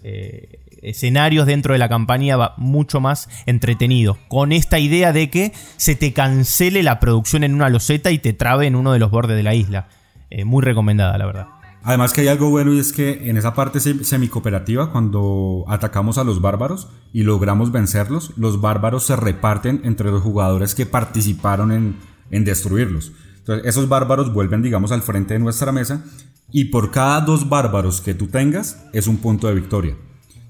escenarios 0.82 1.46
dentro 1.46 1.72
de 1.72 1.78
la 1.78 1.88
campaña 1.88 2.36
va 2.36 2.54
mucho 2.56 3.00
más 3.00 3.28
entretenido. 3.46 4.18
Con 4.26 4.50
esta 4.50 4.80
idea 4.80 5.12
de 5.12 5.30
que 5.30 5.52
se 5.76 5.94
te 5.94 6.12
cancele 6.12 6.82
la 6.82 6.98
producción 6.98 7.44
en 7.44 7.54
una 7.54 7.68
loseta 7.68 8.10
y 8.10 8.18
te 8.18 8.32
trabe 8.32 8.66
en 8.66 8.74
uno 8.74 8.92
de 8.92 8.98
los 8.98 9.12
bordes 9.12 9.36
de 9.36 9.44
la 9.44 9.54
isla. 9.54 9.88
Eh, 10.30 10.44
muy 10.44 10.62
recomendada, 10.62 11.16
la 11.18 11.26
verdad. 11.26 11.46
Además 11.82 12.12
que 12.12 12.22
hay 12.22 12.28
algo 12.28 12.50
bueno 12.50 12.72
y 12.74 12.80
es 12.80 12.92
que 12.92 13.30
en 13.30 13.36
esa 13.36 13.54
parte 13.54 13.78
sem- 13.78 14.02
semicooperativa, 14.02 14.90
cuando 14.90 15.64
atacamos 15.68 16.18
a 16.18 16.24
los 16.24 16.40
bárbaros 16.40 16.88
y 17.12 17.22
logramos 17.22 17.72
vencerlos, 17.72 18.32
los 18.36 18.60
bárbaros 18.60 19.04
se 19.04 19.16
reparten 19.16 19.80
entre 19.84 20.10
los 20.10 20.20
jugadores 20.22 20.74
que 20.74 20.86
participaron 20.86 21.72
en, 21.72 21.96
en 22.30 22.44
destruirlos. 22.44 23.12
Entonces 23.38 23.64
esos 23.66 23.88
bárbaros 23.88 24.32
vuelven, 24.34 24.60
digamos, 24.60 24.92
al 24.92 25.02
frente 25.02 25.34
de 25.34 25.40
nuestra 25.40 25.72
mesa 25.72 26.04
y 26.50 26.66
por 26.66 26.90
cada 26.90 27.20
dos 27.22 27.48
bárbaros 27.48 28.00
que 28.00 28.12
tú 28.12 28.26
tengas 28.26 28.84
es 28.92 29.06
un 29.06 29.18
punto 29.18 29.46
de 29.46 29.54
victoria. 29.54 29.96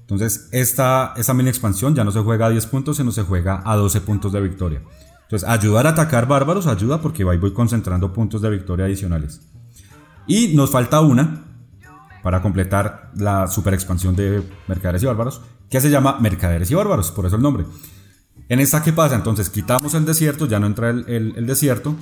Entonces 0.01 0.49
esta, 0.51 1.13
esta 1.15 1.33
mini 1.35 1.49
expansión 1.49 1.93
ya 1.95 2.03
no 2.03 2.11
se 2.11 2.19
juega 2.19 2.47
a 2.47 2.49
10 2.49 2.65
puntos, 2.65 2.97
sino 2.97 3.11
se 3.11 3.21
juega 3.21 3.61
a 3.63 3.75
12 3.75 4.01
puntos 4.01 4.33
de 4.33 4.41
victoria. 4.41 4.81
Entonces 5.23 5.47
ayudar 5.47 5.85
a 5.85 5.91
atacar 5.91 6.27
bárbaros 6.27 6.65
ayuda 6.65 6.99
porque 7.01 7.23
ahí 7.29 7.37
voy 7.37 7.53
concentrando 7.53 8.11
puntos 8.11 8.41
de 8.41 8.49
victoria 8.49 8.85
adicionales. 8.85 9.41
Y 10.29 10.55
nos 10.55 10.71
falta 10.71 11.01
una 11.01 11.45
para 12.23 12.41
completar 12.41 13.11
la 13.15 13.47
super 13.47 13.73
expansión 13.73 14.15
de 14.15 14.41
Mercaderes 14.67 15.03
y 15.03 15.05
Bárbaros, 15.05 15.41
que 15.69 15.81
se 15.81 15.89
llama 15.89 16.17
Mercaderes 16.21 16.69
y 16.71 16.75
Bárbaros, 16.75 17.11
por 17.11 17.25
eso 17.25 17.35
el 17.35 17.41
nombre. 17.41 17.65
En 18.47 18.59
esta, 18.59 18.81
¿qué 18.83 18.93
pasa? 18.93 19.15
Entonces 19.15 19.49
quitamos 19.49 19.93
el 19.93 20.05
desierto, 20.05 20.45
ya 20.47 20.59
no 20.59 20.67
entra 20.67 20.89
el, 20.89 21.05
el- 21.07 21.33
el 21.37 21.45
desierto, 21.45 21.95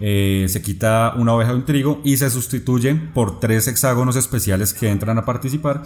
eh, 0.00 0.46
se 0.48 0.62
quita 0.62 1.14
una 1.16 1.32
oveja 1.34 1.50
de 1.52 1.56
un 1.58 1.64
trigo 1.64 2.00
y 2.04 2.16
se 2.16 2.28
sustituyen 2.30 3.12
por 3.12 3.40
tres 3.40 3.68
hexágonos 3.68 4.16
especiales 4.16 4.74
que 4.74 4.90
entran 4.90 5.18
a 5.18 5.24
participar, 5.24 5.82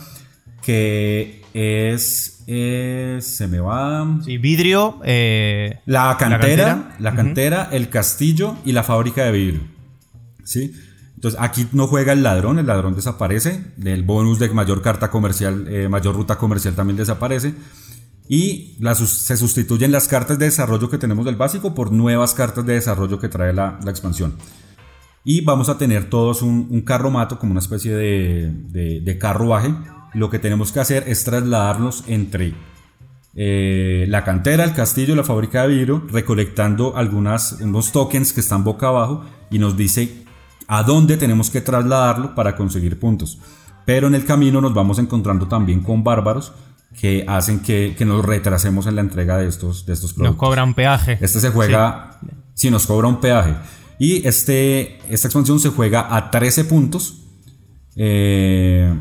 que 0.63 1.43
es... 1.55 2.45
eh, 2.47 3.19
se 3.21 3.47
me 3.49 3.61
va... 3.61 4.07
Sí, 4.25 4.39
vidrio. 4.39 5.01
eh, 5.05 5.81
La 5.87 6.17
cantera, 6.19 6.97
la 6.99 7.15
cantera. 7.15 7.15
cantera, 7.15 7.69
el 7.73 7.89
castillo 7.89 8.57
y 8.65 8.73
la 8.73 8.83
fábrica 8.83 9.25
de 9.25 9.33
vidrio. 9.33 9.61
¿Sí? 10.45 10.73
Entonces 11.17 11.41
aquí 11.41 11.67
no 11.73 11.87
juega 11.87 12.13
el 12.13 12.23
ladrón, 12.23 12.59
el 12.59 12.67
ladrón 12.67 12.95
desaparece. 12.95 13.73
El 13.83 14.03
bonus 14.03 14.39
de 14.39 14.49
mayor 14.51 14.83
carta 14.83 15.11
comercial, 15.11 15.67
eh, 15.69 15.89
mayor 15.89 16.15
ruta 16.15 16.37
comercial 16.37 16.75
también 16.75 16.97
desaparece. 16.97 17.55
Y 18.29 18.79
se 19.07 19.37
sustituyen 19.37 19.93
las 19.93 20.09
cartas 20.09 20.39
de 20.39 20.47
desarrollo 20.47 20.91
que 20.91 20.99
tenemos 20.99 21.25
del 21.25 21.37
básico 21.37 21.75
por 21.75 21.91
nuevas 21.93 22.35
cartas 22.35 22.67
de 22.67 22.75
desarrollo 22.75 23.19
que 23.19 23.29
trae 23.29 23.53
la, 23.53 23.79
expansión. 23.87 24.35
Y 25.25 25.41
vamos 25.41 25.69
a 25.69 25.79
tener 25.79 26.11
todos 26.11 26.43
un, 26.43 26.69
un 26.71 26.83
carromato 26.83 27.39
como 27.39 27.53
una 27.53 27.61
especie 27.61 27.95
de, 27.95 29.19
carruaje. 29.19 29.75
Lo 30.13 30.29
que 30.29 30.39
tenemos 30.39 30.71
que 30.71 30.81
hacer 30.81 31.05
es 31.07 31.25
trasladarnos 31.25 32.05
entre 32.09 32.55
eh, 33.35 34.07
la 34.09 34.25
cantera, 34.25 34.65
el 34.65 34.73
castillo 34.73 35.15
la 35.15 35.25
fábrica 35.25 35.63
de 35.63 35.75
vidrio, 35.75 36.07
recolectando 36.11 36.97
algunas, 36.97 37.61
unos 37.61 37.93
tokens 37.93 38.33
que 38.33 38.41
están 38.41 38.65
boca 38.65 38.89
abajo 38.89 39.25
y 39.51 39.59
nos 39.59 39.77
dice 39.77 40.27
a 40.69 40.83
dónde 40.83 41.17
tenemos 41.17 41.51
que 41.51 41.61
trasladarlo 41.61 42.35
para 42.35 42.57
conseguir 42.57 42.99
puntos. 42.99 43.39
Pero 43.85 44.09
en 44.09 44.15
el 44.15 44.25
camino 44.25 44.61
nos 44.61 44.75
vamos 44.75 44.99
encontrando 44.99 45.47
también 45.47 45.81
con 45.81 46.03
bárbaros 46.03 46.53
que 46.99 47.25
hacen 47.29 47.61
que, 47.61 47.97
nos 48.07 48.25
retrasemos 48.25 48.87
en 48.87 48.97
la 48.97 49.03
entrega 49.03 49.37
de 49.39 49.49
estos, 49.49 49.87
de 49.87 49.93
estos 49.93 50.13
productos. 50.13 50.37
Nos 50.37 50.41
cobran 50.41 50.75
peaje. 50.75 51.19
Este 51.21 51.41
se 51.41 51.51
juega, 51.51 52.19
si 52.55 52.71
nos 52.71 52.87
cobra 52.87 53.09
un 53.09 53.21
peaje. 53.21 53.55
Y 53.99 54.27
este, 54.27 54.99
esta 55.09 55.29
expansión 55.29 55.61
se 55.61 55.69
juega 55.69 56.15
a 56.15 56.31
13 56.31 56.65
puntos. 56.65 57.23
Eh, 57.97 58.95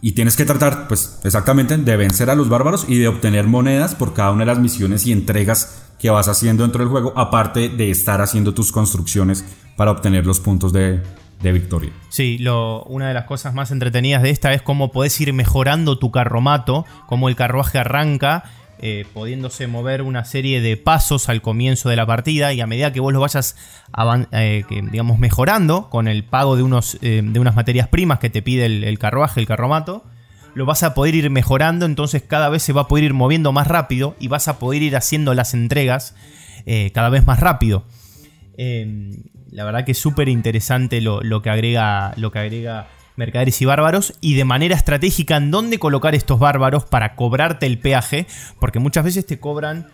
y 0.00 0.12
tienes 0.12 0.36
que 0.36 0.44
tratar, 0.44 0.88
pues 0.88 1.20
exactamente, 1.22 1.76
de 1.76 1.96
vencer 1.96 2.28
a 2.28 2.34
los 2.34 2.48
bárbaros 2.48 2.86
y 2.88 2.98
de 2.98 3.08
obtener 3.08 3.46
monedas 3.46 3.94
por 3.94 4.14
cada 4.14 4.32
una 4.32 4.40
de 4.40 4.46
las 4.46 4.58
misiones 4.58 5.06
y 5.06 5.12
entregas 5.12 5.81
que 6.02 6.10
vas 6.10 6.26
haciendo 6.26 6.64
dentro 6.64 6.80
del 6.80 6.88
juego, 6.88 7.12
aparte 7.16 7.68
de 7.68 7.90
estar 7.90 8.20
haciendo 8.20 8.52
tus 8.52 8.72
construcciones 8.72 9.44
para 9.76 9.92
obtener 9.92 10.26
los 10.26 10.40
puntos 10.40 10.72
de, 10.72 11.00
victoria. 11.40 11.92
Sí, 12.08 12.38
lo, 12.38 12.82
una 12.84 13.08
de 13.08 13.14
las 13.14 13.24
cosas 13.24 13.54
más 13.54 13.70
entretenidas 13.70 14.22
de 14.22 14.30
esta 14.30 14.52
es 14.52 14.62
cómo 14.62 14.92
podés 14.92 15.20
ir 15.20 15.32
mejorando 15.32 15.98
tu 15.98 16.10
carromato, 16.10 16.84
cómo 17.06 17.28
el 17.28 17.36
carruaje 17.36 17.78
arranca 17.78 18.44
eh, 18.84 19.06
pudiéndose 19.14 19.68
mover 19.68 20.02
una 20.02 20.24
serie 20.24 20.60
de 20.60 20.76
pasos 20.76 21.28
al 21.28 21.40
comienzo 21.40 21.88
de 21.88 21.94
la 21.94 22.04
partida 22.04 22.52
y 22.52 22.60
a 22.60 22.66
medida 22.66 22.92
que 22.92 22.98
vos 22.98 23.12
lo 23.12 23.20
vayas 23.20 23.54
eh, 24.32 24.64
digamos, 24.90 25.20
mejorando 25.20 25.88
con 25.88 26.08
el 26.08 26.24
pago 26.24 26.56
de, 26.56 26.64
unos, 26.64 26.98
eh, 27.00 27.22
de 27.24 27.38
unas 27.38 27.54
materias 27.54 27.86
primas 27.86 28.18
que 28.18 28.28
te 28.28 28.42
pide 28.42 28.66
el, 28.66 28.98
carruaje, 28.98 29.38
el 29.38 29.46
carromato, 29.46 30.04
lo 30.54 30.66
vas 30.66 30.82
a 30.82 30.94
poder 30.94 31.14
ir 31.14 31.30
mejorando, 31.30 31.86
entonces 31.86 32.22
cada 32.22 32.48
vez 32.48 32.62
se 32.62 32.72
va 32.72 32.82
a 32.82 32.88
poder 32.88 33.04
ir 33.04 33.14
moviendo 33.14 33.52
más 33.52 33.66
rápido 33.66 34.16
y 34.20 34.28
vas 34.28 34.48
a 34.48 34.58
poder 34.58 34.82
ir 34.82 34.96
haciendo 34.96 35.34
las 35.34 35.54
entregas 35.54 36.14
cada 36.92 37.08
vez 37.08 37.26
más 37.26 37.40
rápido. 37.40 37.84
la 38.56 39.64
verdad 39.64 39.84
que 39.84 39.92
es 39.92 39.98
súper 39.98 40.28
interesante 40.28 41.00
lo, 41.00 41.42
que 41.42 41.50
agrega, 41.50 42.12
lo 42.16 42.30
que 42.30 42.38
agrega 42.38 42.88
mercaderes 43.16 43.60
y 43.60 43.64
bárbaros 43.64 44.14
y 44.20 44.34
de 44.34 44.44
manera 44.44 44.74
estratégica 44.74 45.36
en 45.36 45.50
dónde 45.50 45.78
colocar 45.78 46.14
estos 46.14 46.38
bárbaros 46.38 46.84
para 46.84 47.14
cobrarte 47.14 47.66
el 47.66 47.78
peaje, 47.78 48.26
porque 48.58 48.78
muchas 48.78 49.04
veces 49.04 49.26
te 49.26 49.38
cobran, 49.38 49.88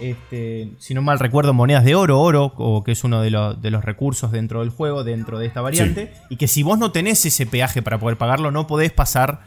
este, 0.00 0.70
si 0.78 0.94
no 0.94 1.02
mal 1.02 1.18
recuerdo, 1.18 1.54
monedas 1.54 1.84
de 1.84 1.94
oro, 1.94 2.20
oro, 2.20 2.52
o 2.56 2.82
que 2.84 2.92
es 2.92 3.04
uno 3.04 3.20
de, 3.20 3.30
los 3.30 3.84
recursos 3.84 4.32
dentro 4.32 4.60
del 4.60 4.70
juego, 4.70 5.04
dentro 5.04 5.38
de 5.38 5.46
esta 5.46 5.60
variante, 5.60 6.12
y 6.30 6.36
que 6.36 6.48
si 6.48 6.62
vos 6.62 6.78
no 6.78 6.92
tenés 6.92 7.24
ese 7.24 7.46
peaje 7.46 7.82
para 7.82 7.98
poder 7.98 8.18
pagarlo, 8.18 8.50
no 8.50 8.66
podés 8.66 8.92
pasar 8.92 9.42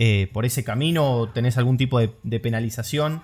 eh, 0.00 0.30
por 0.32 0.46
ese 0.46 0.62
camino 0.62 1.10
o 1.10 1.28
tenés 1.28 1.58
algún 1.58 1.76
tipo 1.76 1.98
de, 1.98 2.08
penalización. 2.40 3.20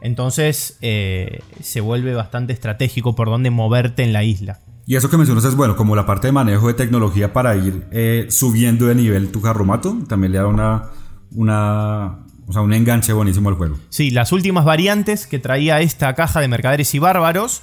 Entonces 0.00 0.78
eh, 0.80 1.40
se 1.62 1.82
vuelve 1.82 2.14
bastante 2.14 2.54
estratégico 2.54 3.14
por 3.14 3.28
dónde 3.28 3.50
moverte 3.50 4.02
en 4.02 4.14
la 4.14 4.24
isla. 4.24 4.60
Y 4.86 4.96
eso 4.96 5.10
que 5.10 5.18
mencionas 5.18 5.44
es 5.44 5.54
bueno, 5.54 5.76
como 5.76 5.94
la 5.94 6.06
parte 6.06 6.28
de 6.28 6.32
manejo 6.32 6.68
de 6.68 6.74
tecnología 6.74 7.32
para 7.34 7.56
ir 7.56 7.86
eh, 7.90 8.26
subiendo 8.30 8.86
de 8.86 8.94
nivel 8.94 9.32
tu 9.32 9.42
carromato, 9.42 9.96
también 10.08 10.32
le 10.32 10.38
da 10.38 10.46
una, 10.46 10.90
una, 11.32 12.24
o 12.46 12.52
sea, 12.52 12.62
un 12.62 12.72
enganche 12.72 13.12
buenísimo 13.12 13.50
al 13.50 13.56
juego. 13.56 13.76
Sí, 13.90 14.10
las 14.10 14.32
últimas 14.32 14.64
variantes 14.64 15.26
que 15.26 15.38
traía 15.38 15.80
esta 15.80 16.14
caja 16.14 16.40
de 16.40 16.48
Mercaderes 16.48 16.94
y 16.94 16.98
Bárbaros 16.98 17.62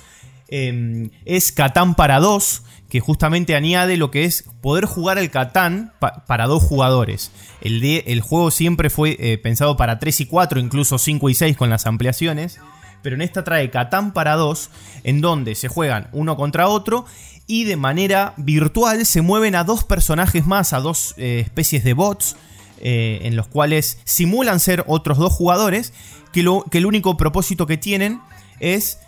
es 0.49 1.51
Catán 1.53 1.95
para 1.95 2.19
dos, 2.19 2.63
que 2.91 2.99
justamente 2.99 3.55
añade 3.55 3.95
lo 3.95 4.11
que 4.11 4.25
es 4.25 4.43
poder 4.59 4.83
jugar 4.83 5.17
el 5.17 5.31
Catán 5.31 5.93
para 6.27 6.45
dos 6.45 6.61
jugadores. 6.61 7.31
El, 7.61 7.79
de, 7.79 8.03
el 8.05 8.19
juego 8.19 8.51
siempre 8.51 8.89
fue 8.89 9.15
eh, 9.17 9.37
pensado 9.37 9.77
para 9.77 9.97
3 9.97 10.19
y 10.19 10.25
4, 10.25 10.59
incluso 10.59 10.97
5 10.97 11.29
y 11.29 11.33
6 11.33 11.55
con 11.55 11.69
las 11.69 11.87
ampliaciones 11.87 12.59
pero 13.01 13.15
en 13.15 13.23
esta 13.23 13.43
trae 13.43 13.71
Catán 13.71 14.13
para 14.13 14.35
dos, 14.35 14.69
en 15.03 15.21
donde 15.21 15.55
se 15.55 15.67
juegan 15.67 16.07
uno 16.11 16.37
contra 16.37 16.67
otro 16.67 17.05
y 17.47 17.63
de 17.63 17.75
manera 17.75 18.35
virtual 18.37 19.07
se 19.07 19.23
mueven 19.23 19.55
a 19.55 19.63
dos 19.63 19.83
personajes 19.83 20.45
más, 20.45 20.73
a 20.73 20.81
dos 20.81 21.15
eh, 21.17 21.41
especies 21.43 21.83
de 21.83 21.93
bots, 21.93 22.35
eh, 22.79 23.21
en 23.23 23.35
los 23.35 23.47
cuales 23.47 23.99
simulan 24.03 24.59
ser 24.59 24.83
otros 24.85 25.17
dos 25.17 25.33
jugadores, 25.33 25.93
que, 26.31 26.43
lo, 26.43 26.63
que 26.69 26.77
el 26.77 26.85
único 26.85 27.17
propósito 27.17 27.65
que 27.65 27.77
tienen 27.77 28.21
es 28.59 28.99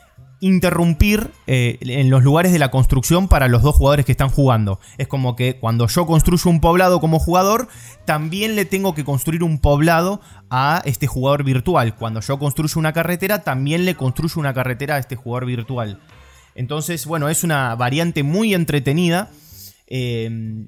interrumpir 0.43 1.31
eh, 1.47 1.77
en 1.79 2.09
los 2.09 2.21
lugares 2.21 2.51
de 2.51 2.59
la 2.59 2.69
construcción 2.69 3.29
para 3.29 3.47
los 3.47 3.61
dos 3.61 3.75
jugadores 3.75 4.05
que 4.05 4.11
están 4.11 4.27
jugando. 4.27 4.77
Es 4.97 5.07
como 5.07 5.37
que 5.37 5.57
cuando 5.57 5.87
yo 5.87 6.05
construyo 6.05 6.49
un 6.49 6.59
poblado 6.59 6.99
como 6.99 7.17
jugador, 7.17 7.69
también 8.03 8.57
le 8.57 8.65
tengo 8.65 8.93
que 8.93 9.05
construir 9.05 9.41
un 9.41 9.57
poblado 9.57 10.19
a 10.49 10.81
este 10.83 11.07
jugador 11.07 11.45
virtual. 11.45 11.95
Cuando 11.95 12.19
yo 12.19 12.39
construyo 12.39 12.77
una 12.77 12.91
carretera, 12.91 13.43
también 13.43 13.85
le 13.85 13.95
construyo 13.95 14.33
una 14.37 14.53
carretera 14.53 14.95
a 14.95 14.99
este 14.99 15.15
jugador 15.15 15.45
virtual. 15.45 16.01
Entonces, 16.55 17.05
bueno, 17.05 17.29
es 17.29 17.45
una 17.45 17.73
variante 17.75 18.23
muy 18.23 18.53
entretenida. 18.53 19.29
Eh, 19.87 20.67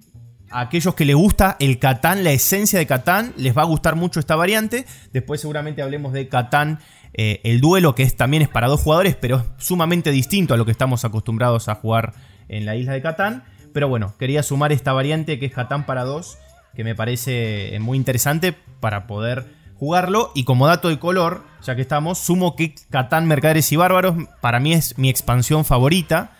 a 0.51 0.61
aquellos 0.61 0.95
que 0.95 1.03
les 1.03 1.17
gusta 1.17 1.57
el 1.59 1.79
Catán, 1.79 2.23
la 2.23 2.31
esencia 2.31 2.79
de 2.79 2.87
Catán, 2.87 3.33
les 3.35 3.55
va 3.57 3.63
a 3.63 3.65
gustar 3.65 3.97
mucho 3.97 4.21
esta 4.21 4.37
variante. 4.37 4.85
Después 5.11 5.41
seguramente 5.41 5.81
hablemos 5.81 6.13
de 6.13 6.29
Catán 6.29 6.79
eh, 7.17 7.39
el 7.45 7.61
duelo, 7.61 7.95
que 7.95 8.03
es, 8.03 8.17
también 8.17 8.43
es 8.43 8.49
para 8.49 8.67
dos 8.67 8.81
jugadores, 8.81 9.15
pero 9.15 9.37
es 9.37 9.43
sumamente 9.65 10.11
distinto 10.11 10.53
a 10.53 10.57
lo 10.57 10.65
que 10.65 10.71
estamos 10.71 11.05
acostumbrados 11.05 11.69
a 11.69 11.75
jugar 11.75 12.13
en 12.49 12.65
la 12.65 12.75
isla 12.75 12.91
de 12.91 13.01
Catán. 13.01 13.45
Pero 13.71 13.87
bueno, 13.87 14.13
quería 14.19 14.43
sumar 14.43 14.73
esta 14.73 14.91
variante 14.91 15.39
que 15.39 15.45
es 15.45 15.53
Catán 15.53 15.85
para 15.85 16.03
dos, 16.03 16.37
que 16.75 16.83
me 16.83 16.93
parece 16.93 17.73
eh, 17.73 17.79
muy 17.79 17.97
interesante 17.97 18.53
para 18.81 19.07
poder 19.07 19.45
jugarlo. 19.79 20.31
Y 20.35 20.43
como 20.43 20.67
dato 20.67 20.89
de 20.89 20.99
color, 20.99 21.43
ya 21.65 21.77
que 21.77 21.81
estamos, 21.81 22.17
sumo 22.19 22.57
que 22.57 22.75
Catán 22.89 23.27
Mercaderes 23.27 23.71
y 23.71 23.77
Bárbaros 23.77 24.15
para 24.41 24.59
mí 24.59 24.73
es 24.73 24.97
mi 24.97 25.09
expansión 25.09 25.63
favorita. 25.63 26.31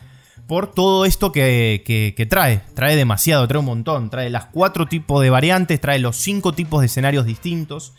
Por 0.45 0.71
todo 0.71 1.05
esto 1.05 1.31
que, 1.31 1.83
que 2.15 2.25
trae. 2.25 2.61
Trae 2.75 2.95
demasiado, 2.95 3.47
trae 3.47 3.59
un 3.59 3.65
montón. 3.65 4.09
Trae 4.11 4.29
las 4.29 4.45
cuatro 4.45 4.85
tipos 4.85 5.21
de 5.23 5.31
variantes, 5.31 5.81
trae 5.81 5.97
los 5.97 6.17
cinco 6.17 6.53
tipos 6.53 6.81
de 6.81 6.85
escenarios 6.85 7.25
distintos. 7.25 7.93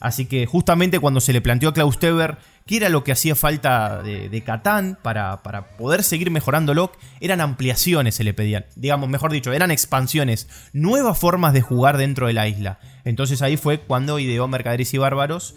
Así 0.00 0.26
que 0.26 0.46
justamente 0.46 1.00
cuando 1.00 1.20
se 1.20 1.32
le 1.32 1.40
planteó 1.40 1.70
a 1.70 1.74
Klaus 1.74 1.98
Teber 1.98 2.38
qué 2.66 2.76
era 2.76 2.88
lo 2.88 3.02
que 3.02 3.12
hacía 3.12 3.34
falta 3.34 4.02
de, 4.02 4.42
Catán 4.44 4.98
para, 5.02 5.40
poder 5.78 6.02
seguir 6.02 6.30
mejorándolo, 6.30 6.92
eran 7.20 7.40
ampliaciones, 7.40 8.14
se 8.14 8.24
le 8.24 8.34
pedían. 8.34 8.66
Digamos, 8.76 9.08
mejor 9.08 9.32
dicho, 9.32 9.52
eran 9.52 9.70
expansiones, 9.70 10.48
nuevas 10.72 11.18
formas 11.18 11.52
de 11.52 11.62
jugar 11.62 11.96
dentro 11.96 12.26
de 12.26 12.34
la 12.34 12.46
isla. 12.46 12.78
Entonces 13.04 13.42
ahí 13.42 13.56
fue 13.56 13.80
cuando 13.80 14.18
ideó 14.18 14.46
Mercaderes 14.48 14.92
y 14.94 14.98
Bárbaros 14.98 15.54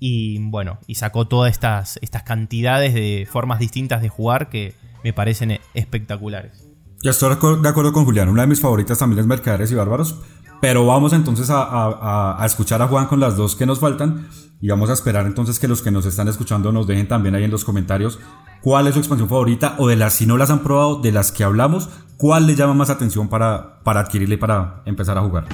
y 0.00 0.38
bueno, 0.40 0.78
y 0.86 0.96
sacó 0.96 1.26
todas 1.26 1.50
estas, 1.52 1.98
estas 2.02 2.24
cantidades 2.24 2.92
de 2.94 3.26
formas 3.30 3.58
distintas 3.58 4.02
de 4.02 4.08
jugar 4.08 4.50
que 4.50 4.74
me 5.04 5.12
parecen 5.12 5.60
espectaculares. 5.74 6.68
Ya 7.02 7.12
estoy 7.12 7.36
de 7.62 7.68
acuerdo 7.68 7.92
con 7.92 8.04
Julián, 8.04 8.28
una 8.28 8.42
de 8.42 8.48
mis 8.48 8.60
favoritas 8.60 8.98
también 8.98 9.20
es 9.20 9.26
Mercaderes 9.26 9.70
y 9.70 9.76
Bárbaros, 9.76 10.20
pero 10.60 10.86
vamos 10.86 11.12
entonces 11.12 11.48
a, 11.50 12.40
escuchar 12.44 12.82
a 12.82 12.88
Juan 12.88 13.06
con 13.06 13.20
las 13.20 13.36
dos 13.36 13.56
que 13.56 13.66
nos 13.66 13.80
faltan 13.80 14.28
y 14.60 14.68
vamos 14.68 14.90
a 14.90 14.92
esperar 14.92 15.26
entonces 15.26 15.58
que 15.58 15.68
los 15.68 15.82
que 15.82 15.90
nos 15.90 16.06
están 16.06 16.28
escuchando 16.28 16.72
nos 16.72 16.86
dejen 16.86 17.06
también 17.06 17.34
ahí 17.34 17.44
en 17.44 17.50
los 17.50 17.64
comentarios 17.64 18.18
cuál 18.60 18.86
es 18.86 18.94
su 18.94 19.00
expansión 19.00 19.28
favorita 19.28 19.76
o 19.78 19.88
de 19.88 19.96
las 19.96 20.14
si 20.14 20.26
no 20.26 20.36
las 20.36 20.50
han 20.50 20.60
probado, 20.60 21.00
de 21.00 21.12
las 21.12 21.32
que 21.32 21.44
hablamos, 21.44 21.88
cuál 22.16 22.46
les 22.46 22.56
llama 22.56 22.74
más 22.74 22.90
atención 22.90 23.28
para, 23.28 23.82
para 23.84 24.00
adquirirle 24.00 24.34
y 24.34 24.38
para 24.38 24.82
empezar 24.84 25.16
a 25.16 25.22
jugar. 25.22 25.46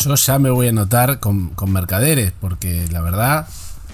Yo 0.00 0.14
ya 0.14 0.38
me 0.38 0.50
voy 0.50 0.66
a 0.66 0.70
anotar 0.70 1.20
con, 1.20 1.52
mercaderes, 1.68 2.32
porque 2.40 2.86
la 2.90 3.00
verdad, 3.02 3.46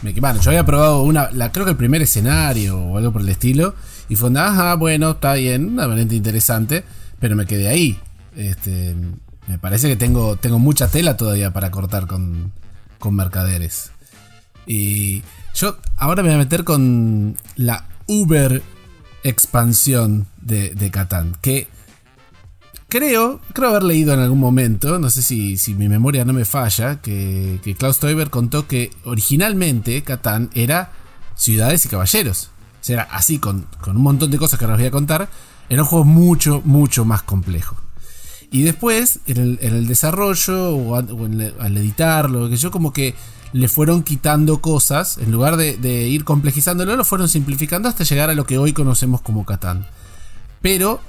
me, 0.02 0.12
bueno, 0.12 0.40
yo 0.40 0.50
había 0.50 0.64
probado 0.64 1.02
una, 1.02 1.28
creo 1.52 1.64
que 1.64 1.72
el 1.72 1.76
primer 1.76 2.02
escenario 2.02 2.78
o 2.78 2.98
algo 2.98 3.12
por 3.12 3.22
el 3.22 3.28
estilo, 3.28 3.74
y 4.09 4.16
fue, 4.16 4.30
ajá, 4.38 4.74
bueno, 4.74 5.12
está 5.12 5.34
bien, 5.34 5.68
una 5.68 5.86
variante 5.86 6.14
interesante, 6.14 6.84
pero 7.18 7.34
me 7.34 7.46
quedé 7.46 7.68
ahí. 7.68 7.98
Este, 8.36 8.94
me 9.48 9.59
parece 9.59 9.88
que 9.88 9.96
tengo, 9.96 10.36
tengo 10.36 10.59
mucha 10.59 10.88
tela 10.88 11.16
todavía 11.16 11.52
para 11.52 11.70
cortar 11.70 12.07
con, 12.07 12.52
con 12.98 13.14
mercaderes. 13.14 13.90
Y 14.66 15.22
yo 15.54 15.78
ahora 15.96 16.22
me 16.22 16.28
voy 16.28 16.36
a 16.36 16.38
meter 16.38 16.64
con 16.64 17.36
la 17.57 17.86
Uber 18.07 18.62
expansión 19.24 20.26
de, 20.40 20.70
de 20.70 20.90
Catán, 20.90 21.36
que 21.40 21.68
Creo, 22.89 23.41
creo 23.53 23.70
haber 23.70 23.82
leído 23.82 24.14
en 24.14 24.20
algún 24.20 24.39
momento, 24.39 25.01
no 25.01 25.11
sé 25.11 25.20
si, 25.20 25.57
si 25.57 25.74
mi 25.74 25.89
memoria 25.89 26.24
no 26.24 26.32
me 26.32 26.45
falla, 26.45 27.01
que, 27.01 27.59
que 27.64 27.74
Klaus 27.74 27.99
Teuber 27.99 28.30
contó 28.30 28.68
que 28.68 28.91
originalmente 29.05 30.03
Catán 30.03 30.51
era 30.55 30.93
ciudades 31.34 31.84
y 31.84 31.89
caballeros. 31.89 32.51
O 32.80 32.84
sea, 32.87 32.95
era 32.95 33.03
así, 33.11 33.41
con, 33.41 33.66
con 33.80 33.97
un 33.97 34.03
montón 34.03 34.30
de 34.30 34.39
cosas 34.39 34.59
que 34.59 34.64
ahora 34.64 34.76
os 34.76 34.80
voy 34.80 34.89
a 34.89 34.93
contar. 34.93 35.28
Era 35.68 35.82
un 35.82 35.89
juego 35.89 36.05
mucho, 36.05 36.62
mucho 36.64 37.05
más 37.05 37.22
complejo. 37.22 37.76
Y 38.53 38.62
después, 38.62 39.18
en 39.26 39.59
el, 39.61 39.89
desarrollo 39.89 40.76
o, 40.76 40.95
al 40.95 41.76
editarlo, 41.76 42.49
que 42.49 42.57
yo 42.57 42.70
como 42.70 42.93
que 42.93 43.16
le 43.53 43.68
fueron 43.68 44.05
quitando 44.05 44.61
cosas, 44.61 45.18
en 45.18 45.32
lugar 45.32 45.57
de, 45.57 45.76
de, 45.76 46.07
ir 46.07 46.24
complejizándolo, 46.24 46.97
lo 46.97 47.05
fueron 47.05 47.28
simplificando 47.28 47.89
hasta 47.89 48.05
llegar 48.05 48.30
a 48.30 48.34
lo 48.34 48.47
que 48.47 48.59
hoy 48.59 48.72
conocemos 48.72 49.20
como 49.22 49.45
Catán. 49.45 49.89
Pero 50.62 51.01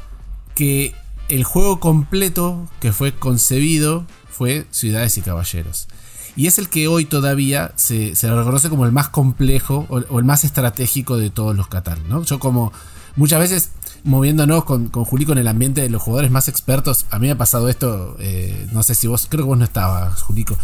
que 0.55 0.95
el 1.29 1.43
juego 1.43 1.79
completo 1.79 2.67
que 2.79 2.91
fue 2.91 3.13
concebido 3.13 4.05
fue 4.29 4.65
Ciudades 4.71 5.17
y 5.17 5.21
Caballeros. 5.21 5.87
Y 6.35 6.45
es 6.45 6.59
el 6.59 6.69
que 6.69 6.87
hoy 6.87 7.05
todavía 7.05 7.71
se, 7.75 8.15
se 8.15 8.31
reconoce 8.31 8.69
como 8.69 8.85
el 8.85 8.91
más 8.91 9.09
complejo 9.09 9.87
o, 9.89 10.19
el 10.19 10.25
más 10.25 10.43
estratégico 10.43 11.17
de 11.17 11.31
todos 11.31 11.55
los 11.55 11.67
Catán. 11.67 11.99
Yo 12.25 12.37
como 12.37 12.71
muchas 13.15 13.39
veces 13.39 13.71
moviéndonos 14.03 14.63
con, 14.63 14.89
con 14.89 15.03
Juli 15.03 15.25
con 15.25 15.39
el 15.39 15.47
ambiente 15.47 15.81
de 15.81 15.89
los 15.89 16.01
jugadores 16.01 16.29
más 16.29 16.47
expertos, 16.47 17.07
a 17.09 17.17
mí 17.17 17.25
me 17.25 17.33
ha 17.33 17.37
pasado 17.37 17.67
esto, 17.67 18.15
eh, 18.19 18.67
no 18.71 18.83
sé 18.83 18.93
si 18.93 19.07
vos, 19.07 19.25
creo 19.27 19.45
que 19.45 19.49
vos 19.49 19.57
no 19.57 19.65
estabas, 19.65 20.21
Julico. 20.21 20.55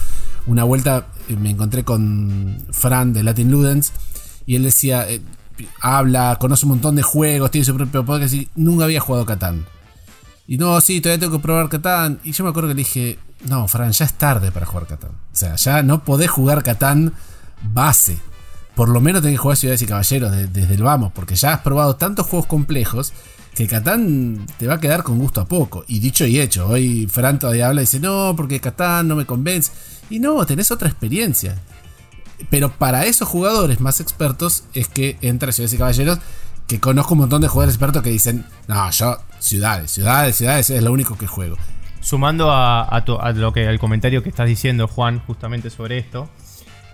Una 0.46 0.64
vuelta 0.64 1.08
eh, 1.28 1.36
me 1.36 1.50
encontré 1.50 1.84
con 1.84 2.64
Fran 2.72 3.12
de 3.12 3.24
Latin 3.24 3.50
Ludens 3.50 3.92
y 4.46 4.56
él 4.56 4.64
decía, 4.64 5.10
eh, 5.10 5.22
habla, 5.82 6.38
conoce 6.40 6.66
un 6.66 6.74
montón 6.74 6.96
de 6.96 7.02
juegos, 7.02 7.50
tiene 7.50 7.66
su 7.66 7.76
propio 7.76 8.06
podcast 8.06 8.36
y 8.36 8.48
nunca 8.56 8.84
había 8.86 9.00
jugado 9.00 9.26
Catán. 9.26 9.66
Y 10.48 10.58
no, 10.58 10.80
sí, 10.82 11.00
todavía 11.00 11.20
tengo 11.20 11.38
que 11.38 11.44
probar 11.44 11.70
Catán. 11.70 12.20
Y 12.24 12.32
yo 12.32 12.44
me 12.44 12.50
acuerdo 12.50 12.70
que 12.70 12.76
le 12.76 12.80
dije, 12.80 13.20
no, 13.46 13.68
Fran, 13.68 13.92
ya 13.92 14.06
es 14.06 14.14
tarde 14.14 14.52
para 14.52 14.66
jugar 14.66 14.88
Catán. 14.88 15.12
O 15.12 15.36
sea, 15.36 15.56
ya 15.56 15.84
no 15.84 16.04
podés 16.04 16.30
jugar 16.30 16.64
Catán 16.64 17.14
base. 17.62 18.18
Por 18.76 18.90
lo 18.90 19.02
menos 19.02 19.22
tenés 19.22 19.36
que 19.36 19.42
jugar 19.42 19.58
Ciudades 19.58 19.82
y 19.82 19.86
Caballeros 19.86 20.32
desde 20.32 20.74
el 20.74 20.84
vamos, 20.84 21.12
porque 21.14 21.36
ya 21.36 21.54
has 21.54 21.62
probado 21.62 21.96
tantos 21.96 22.26
juegos 22.26 22.48
complejos 22.48 23.14
que 23.54 23.68
Catán 23.68 24.46
te 24.58 24.68
va 24.68 24.76
a 24.76 24.80
quedar 24.80 25.04
con 25.04 25.20
gusto 25.20 25.42
a 25.42 25.46
poco. 25.46 25.86
Y 25.88 26.00
dicho 26.00 26.26
y 26.26 26.40
hecho, 26.40 26.68
hoy 26.68 27.08
Fran 27.08 27.40
todavía 27.40 27.68
habla 27.68 27.82
y 27.82 27.86
dice, 27.86 28.00
no, 28.00 28.34
porque 28.36 28.60
Catán 28.60 29.08
no 29.08 29.16
me 29.16 29.26
convence. 29.26 29.72
Y 30.10 30.20
no, 30.20 30.44
tenés 30.46 30.72
otra 30.72 30.90
experiencia. 30.90 31.62
Pero 32.50 32.72
para 32.72 33.06
esos 33.06 33.28
jugadores 33.28 33.80
más 33.80 34.00
expertos 34.00 34.64
es 34.74 34.88
que 34.88 35.18
entra 35.22 35.52
Ciudades 35.52 35.74
y 35.74 35.78
Caballeros, 35.78 36.20
que 36.68 36.80
conozco 36.80 37.14
un 37.14 37.20
montón 37.20 37.42
de 37.42 37.48
jugadores 37.48 37.76
expertos 37.76 38.02
que 38.02 38.10
dicen, 38.10 38.46
no, 38.68 38.90
yo, 38.90 39.18
ciudades, 39.44 39.92
ciudades, 39.92 40.38
ciudades 40.38 40.70
es 40.70 40.82
lo 40.82 40.92
único 40.92 41.18
que 41.18 41.28
juego. 41.28 41.58
Sumando 42.00 42.52
a, 42.52 43.04
lo 43.36 43.54
que, 43.54 43.68
al 43.68 43.80
comentario 43.80 44.24
que 44.24 44.30
estás 44.30 44.48
diciendo, 44.48 44.88
Juan, 44.88 45.20
justamente 45.20 45.70
sobre 45.70 45.98
esto, 45.98 46.30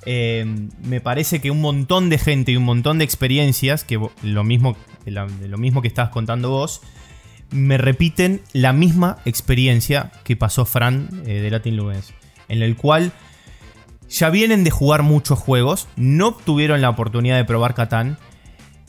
eh, 0.06 0.46
me 0.84 1.02
parece 1.02 1.42
que 1.42 1.52
un 1.52 1.62
montón 1.62 2.10
de 2.10 2.18
gente 2.18 2.52
y 2.52 2.58
un 2.58 2.64
montón 2.64 3.00
de 3.00 3.06
experiencias, 3.06 3.84
que 3.84 4.00
lo 4.24 4.44
mismo, 4.44 4.76
lo 5.06 5.58
mismo 5.58 5.82
que 5.82 5.88
estabas 5.88 6.12
contando 6.12 6.50
vos, 6.50 6.82
me 7.52 7.78
repiten 7.78 8.42
la 8.54 8.74
misma 8.74 9.18
experiencia 9.26 10.12
que 10.24 10.36
pasó 10.36 10.66
Fran 10.66 11.10
eh, 11.26 11.42
de 11.42 11.50
Latin 11.50 11.76
Lumens, 11.76 12.14
en 12.48 12.62
el 12.62 12.76
cual 12.76 13.12
ya 14.10 14.30
vienen 14.30 14.64
de 14.64 14.72
jugar 14.72 15.04
muchos 15.04 15.40
juegos, 15.40 15.88
no 15.96 16.34
tuvieron 16.34 16.82
la 16.82 16.90
oportunidad 16.90 17.38
de 17.38 17.46
probar 17.46 17.74
Catán, 17.74 18.18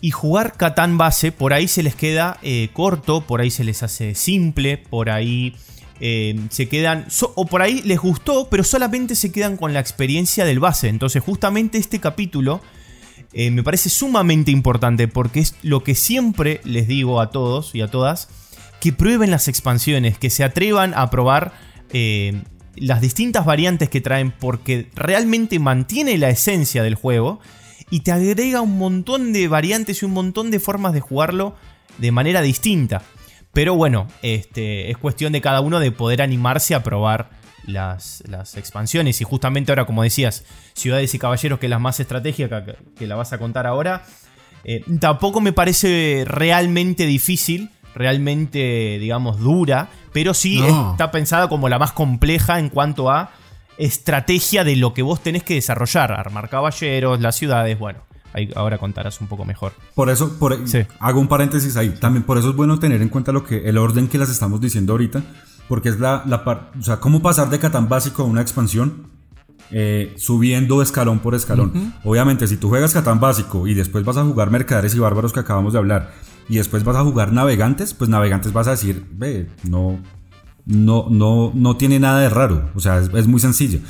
y 0.01 0.11
jugar 0.11 0.55
Catán 0.57 0.99
base 0.99 1.33
por 1.33 1.53
ahí 1.53 1.69
se 1.69 1.83
les 1.83 1.95
queda 1.95 2.39
eh, 2.43 2.71
corto, 2.73 3.23
por 3.23 3.41
ahí 3.41 3.51
se 3.51 3.65
les 3.65 3.83
hace 3.83 4.15
simple, 4.15 4.79
por 4.79 5.11
ahí 5.11 5.55
eh, 6.01 6.41
se 6.49 6.69
quedan, 6.69 7.07
o 7.35 7.47
por 7.47 7.61
ahí 7.61 7.83
les 7.85 7.99
gustó, 7.99 8.49
pero 8.51 8.65
solamente 8.65 9.15
se 9.15 9.31
quedan 9.31 9.57
con 9.57 9.75
la 9.75 9.81
experiencia 9.81 10.45
del 10.45 10.61
base. 10.61 10.89
Entonces 10.89 11.23
justamente 11.23 11.77
este 11.79 12.01
capítulo 12.01 12.63
eh, 13.33 13.51
me 13.51 13.63
parece 13.63 13.91
sumamente 13.91 14.51
importante 14.51 15.07
porque 15.07 15.41
es 15.41 15.55
lo 15.63 15.85
que 15.85 15.95
siempre 15.95 16.61
les 16.65 16.89
digo 16.89 17.21
a 17.21 17.31
todos 17.31 17.75
y 17.75 17.83
a 17.83 17.89
todas, 17.89 18.29
que 18.81 18.95
prueben 18.95 19.31
las 19.31 19.49
expansiones, 19.49 20.17
que 20.17 20.31
se 20.31 20.45
atrevan 20.45 20.95
a 20.95 21.11
probar 21.11 21.53
las 22.77 23.01
distintas 23.01 23.45
variantes 23.45 23.91
que 23.91 24.01
traen 24.01 24.31
porque 24.31 24.89
realmente 24.95 25.59
mantiene 25.59 26.17
la 26.17 26.31
esencia 26.31 26.85
del 26.85 26.95
juego 26.95 27.41
y 27.91 28.01
te 28.01 28.13
agrega 28.13 28.61
un 28.61 28.79
montón 28.79 29.33
de 29.33 29.49
variantes 29.49 30.03
y 30.03 30.05
un 30.05 30.13
montón 30.13 30.51
de 30.51 30.61
formas 30.61 30.93
de 30.93 31.01
jugarlo 31.01 31.55
de 31.99 32.13
manera 32.13 32.41
distinta. 32.41 33.03
Pero 33.53 33.75
bueno, 33.75 34.07
este, 34.23 34.91
es 34.91 34.97
cuestión 34.97 35.33
de 35.33 35.41
cada 35.41 35.61
uno 35.61 35.81
de 35.81 35.91
poder 35.91 36.23
animarse 36.23 36.75
a 36.75 36.83
probar 36.83 37.31
las, 37.67 38.23
expansiones. 38.57 39.21
Y 39.21 39.25
justamente 39.25 39.73
ahora, 39.73 39.87
como 39.87 40.03
decías, 40.03 40.45
Ciudades 40.75 41.15
y 41.15 41.19
Caballeros, 41.19 41.59
que 41.59 41.67
es 41.67 41.71
la 41.71 41.79
más 41.79 42.01
estratégica, 42.01 42.65
que, 42.97 43.07
la 43.07 43.17
vas 43.17 43.33
a 43.33 43.39
contar 43.39 43.67
ahora, 43.67 44.05
eh, 44.65 44.85
tampoco 45.01 45.41
me 45.41 45.53
parece 45.53 46.25
realmente 46.27 47.07
difícil, 47.07 47.71
realmente, 47.95 48.99
digamos, 49.01 49.41
dura, 49.41 49.89
pero 50.13 50.33
sí 50.33 50.63
está 50.93 51.11
pensada 51.11 51.49
como 51.49 51.69
la 51.69 51.79
más 51.79 51.93
compleja 51.93 52.59
en 52.59 52.69
cuanto 52.69 53.11
a 53.11 53.33
estrategia 53.81 54.65
de 54.65 54.77
lo 54.77 54.95
que 54.95 55.03
vos 55.03 55.23
tenés 55.23 55.43
que 55.43 55.55
desarrollar. 55.55 56.13
Armar 56.13 56.49
caballeros, 56.49 57.21
las 57.21 57.37
ciudades, 57.37 57.79
bueno 57.79 58.11
ahora 58.55 58.79
contarás 58.79 59.21
un 59.21 59.27
poco 59.27 59.45
mejor. 59.45 59.73
Por 59.95 60.11
eso, 60.11 60.39
por, 60.39 60.57
hago 61.01 61.21
un 61.21 61.29
paréntesis 61.29 61.77
ahí. 61.77 61.91
También 61.91 62.23
por 62.23 62.39
eso 62.39 62.51
es 62.51 62.57
bueno 62.57 62.79
tener 62.79 63.03
en 63.03 63.09
cuenta 63.09 63.33
lo 63.33 63.45
que 63.45 63.69
el 63.69 63.79
orden 63.79 64.09
que 64.09 64.19
las 64.19 64.31
estamos 64.31 64.61
diciendo 64.61 64.93
ahorita, 64.93 65.23
porque 65.69 65.89
es 65.89 65.99
la, 65.99 66.23
la 66.27 66.71
o 66.79 66.83
sea, 66.83 66.99
cómo 66.99 67.23
pasar 67.23 67.51
de 67.51 67.59
Catán 67.59 67.89
básico 67.89 68.23
a 68.23 68.27
una 68.27 68.41
expansión 68.41 69.09
eh, 69.73 70.15
subiendo 70.17 70.83
escalón 70.83 71.21
por 71.21 71.35
escalón. 71.35 71.95
Obviamente, 72.05 72.47
si 72.47 72.57
tú 72.57 72.69
juegas 72.69 72.93
Catán 72.93 73.21
básico 73.21 73.67
y 73.67 73.75
después 73.75 74.05
vas 74.05 74.17
a 74.17 74.25
jugar 74.25 74.51
Mercaderes 74.51 74.95
y 74.95 74.99
Bárbaros 74.99 75.33
que 75.33 75.41
acabamos 75.41 75.73
de 75.73 75.79
hablar, 75.79 76.13
y 76.49 76.57
después 76.57 76.83
vas 76.83 76.97
a 76.97 77.05
jugar 77.05 77.33
Navegantes, 77.33 77.95
pues 77.95 78.11
Navegantes 78.11 78.53
vas 78.53 78.67
a 78.67 78.73
decir, 78.73 79.07
ve, 79.13 79.49
no, 79.63 80.01
no, 80.67 81.07
no, 81.11 81.53
no 81.55 81.77
tiene 81.77 81.99
nada 81.99 82.21
de 82.21 82.29
raro, 82.29 82.71
o 82.75 82.81
sea, 82.81 82.99
es, 82.99 83.11
es 83.15 83.27
muy 83.27 83.41
sencillo. 83.41 83.81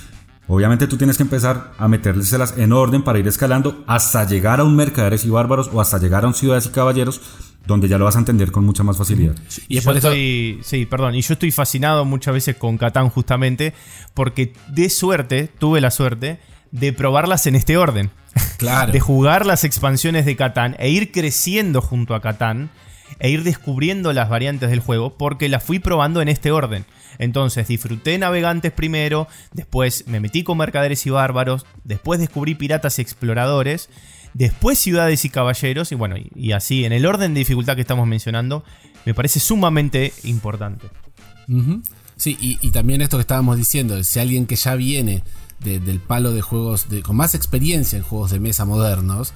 Obviamente 0.46 0.88
tú 0.88 0.96
tienes 0.96 1.16
que 1.16 1.22
empezar 1.22 1.74
a 1.78 1.86
metérselas 1.86 2.58
en 2.58 2.72
orden 2.72 3.02
para 3.02 3.20
ir 3.20 3.28
escalando 3.28 3.84
hasta 3.86 4.26
llegar 4.26 4.58
a 4.58 4.64
un 4.64 4.74
Mercaderes 4.74 5.24
y 5.24 5.30
Bárbaros 5.30 5.70
o 5.72 5.80
hasta 5.80 5.98
llegar 5.98 6.24
a 6.24 6.26
un 6.26 6.34
Ciudades 6.34 6.66
y 6.66 6.70
Caballeros 6.70 7.20
donde 7.66 7.88
ya 7.88 7.98
lo 7.98 8.04
vas 8.04 8.16
a 8.16 8.18
entender 8.18 8.50
con 8.50 8.64
mucha 8.64 8.82
más 8.82 8.96
facilidad. 8.96 9.34
Y, 9.68 9.78
es 9.78 9.84
por 9.84 9.96
eso... 9.96 10.10
sí, 10.12 10.86
perdón, 10.86 11.14
y 11.14 11.22
yo 11.22 11.34
estoy 11.34 11.52
fascinado 11.52 12.04
muchas 12.04 12.34
veces 12.34 12.56
con 12.56 12.78
Catán 12.78 13.10
justamente 13.10 13.74
porque 14.14 14.54
de 14.68 14.90
suerte, 14.90 15.48
tuve 15.58 15.80
la 15.80 15.90
suerte 15.90 16.40
de 16.72 16.92
probarlas 16.92 17.46
en 17.46 17.54
este 17.54 17.76
orden. 17.76 18.10
Claro. 18.58 18.92
de 18.92 19.00
jugar 19.00 19.46
las 19.46 19.64
expansiones 19.64 20.24
de 20.24 20.36
Catán 20.36 20.76
e 20.78 20.90
ir 20.90 21.12
creciendo 21.12 21.80
junto 21.80 22.14
a 22.14 22.20
Catán 22.20 22.70
e 23.18 23.30
ir 23.30 23.42
descubriendo 23.42 24.12
las 24.12 24.28
variantes 24.28 24.70
del 24.70 24.80
juego 24.80 25.16
porque 25.16 25.48
las 25.48 25.62
fui 25.62 25.78
probando 25.78 26.22
en 26.22 26.28
este 26.28 26.50
orden. 26.50 26.84
Entonces 27.18 27.68
disfruté 27.68 28.18
navegantes 28.18 28.72
primero, 28.72 29.28
después 29.52 30.06
me 30.06 30.20
metí 30.20 30.42
con 30.42 30.58
mercaderes 30.58 31.04
y 31.06 31.10
bárbaros, 31.10 31.66
después 31.84 32.18
descubrí 32.18 32.54
piratas 32.54 32.98
y 32.98 33.02
exploradores, 33.02 33.90
después 34.34 34.78
ciudades 34.78 35.24
y 35.24 35.30
caballeros, 35.30 35.92
y 35.92 35.96
bueno, 35.96 36.16
y, 36.34 36.52
así, 36.52 36.84
en 36.84 36.92
el 36.92 37.06
orden 37.06 37.34
de 37.34 37.40
dificultad 37.40 37.74
que 37.74 37.82
estamos 37.82 38.06
mencionando, 38.06 38.64
me 39.04 39.14
parece 39.14 39.40
sumamente 39.40 40.12
importante. 40.24 40.86
Sí, 42.16 42.36
y, 42.40 42.70
también 42.70 43.02
esto 43.02 43.16
que 43.16 43.22
estábamos 43.22 43.56
diciendo, 43.56 44.02
si 44.04 44.18
alguien 44.18 44.46
que 44.46 44.56
ya 44.56 44.74
viene 44.74 45.22
del 45.58 46.00
palo 46.00 46.32
de 46.32 46.40
juegos 46.40 46.88
de, 46.88 47.02
con 47.02 47.16
más 47.16 47.34
experiencia 47.34 47.98
en 47.98 48.02
juegos 48.02 48.30
de 48.30 48.40
mesa 48.40 48.64
modernos, 48.64 49.34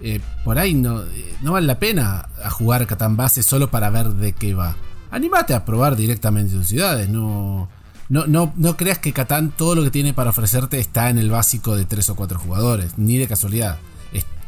eh, 0.00 0.20
por 0.44 0.58
ahí 0.58 0.74
no, 0.74 1.02
eh, 1.02 1.36
no 1.42 1.52
vale 1.52 1.66
la 1.66 1.78
pena 1.78 2.28
a 2.42 2.50
jugar 2.50 2.86
Catán 2.86 3.16
Base 3.16 3.42
solo 3.42 3.70
para 3.70 3.90
ver 3.90 4.08
de 4.08 4.32
qué 4.32 4.54
va 4.54 4.76
animate 5.14 5.54
a 5.54 5.64
probar 5.64 5.96
directamente 5.96 6.54
tus 6.54 6.68
ciudades. 6.68 7.08
No, 7.08 7.68
no, 8.08 8.26
no, 8.26 8.52
no 8.56 8.76
creas 8.76 8.98
que 8.98 9.12
Catán 9.12 9.52
todo 9.56 9.74
lo 9.74 9.84
que 9.84 9.90
tiene 9.90 10.12
para 10.12 10.30
ofrecerte 10.30 10.80
está 10.80 11.08
en 11.08 11.18
el 11.18 11.30
básico 11.30 11.76
de 11.76 11.84
3 11.84 12.10
o 12.10 12.16
4 12.16 12.38
jugadores, 12.38 12.98
ni 12.98 13.16
de 13.16 13.28
casualidad. 13.28 13.78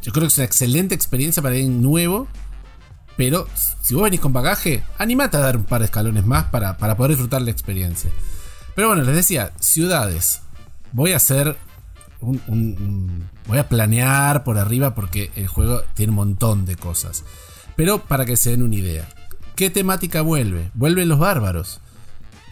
yo 0.02 0.12
creo 0.12 0.22
que 0.22 0.28
es 0.28 0.38
una 0.38 0.44
excelente 0.44 0.94
experiencia 0.94 1.42
para 1.42 1.54
alguien 1.54 1.82
nuevo. 1.82 2.28
Pero 3.16 3.48
si 3.80 3.94
vos 3.94 4.02
venís 4.02 4.20
con 4.20 4.34
bagaje, 4.34 4.82
animate 4.98 5.38
a 5.38 5.40
dar 5.40 5.56
un 5.56 5.64
par 5.64 5.80
de 5.80 5.86
escalones 5.86 6.26
más 6.26 6.44
para, 6.44 6.76
para 6.76 6.98
poder 6.98 7.12
disfrutar 7.12 7.40
la 7.40 7.50
experiencia. 7.50 8.10
Pero 8.74 8.88
bueno, 8.88 9.04
les 9.04 9.16
decía, 9.16 9.52
ciudades. 9.58 10.42
Voy 10.92 11.12
a 11.12 11.16
hacer 11.16 11.56
un, 12.20 13.28
voy 13.46 13.58
a 13.58 13.68
planear 13.68 14.44
por 14.44 14.58
arriba 14.58 14.94
porque 14.94 15.30
el 15.36 15.46
juego 15.46 15.82
tiene 15.94 16.10
un 16.10 16.16
montón 16.16 16.66
de 16.66 16.76
cosas. 16.76 17.24
Pero 17.76 18.04
para 18.04 18.24
que 18.24 18.36
se 18.36 18.50
den 18.50 18.62
una 18.62 18.74
idea. 18.74 19.08
¿Qué 19.54 19.70
temática 19.70 20.22
vuelve? 20.22 20.70
Vuelven 20.74 21.08
los 21.08 21.18
bárbaros. 21.18 21.80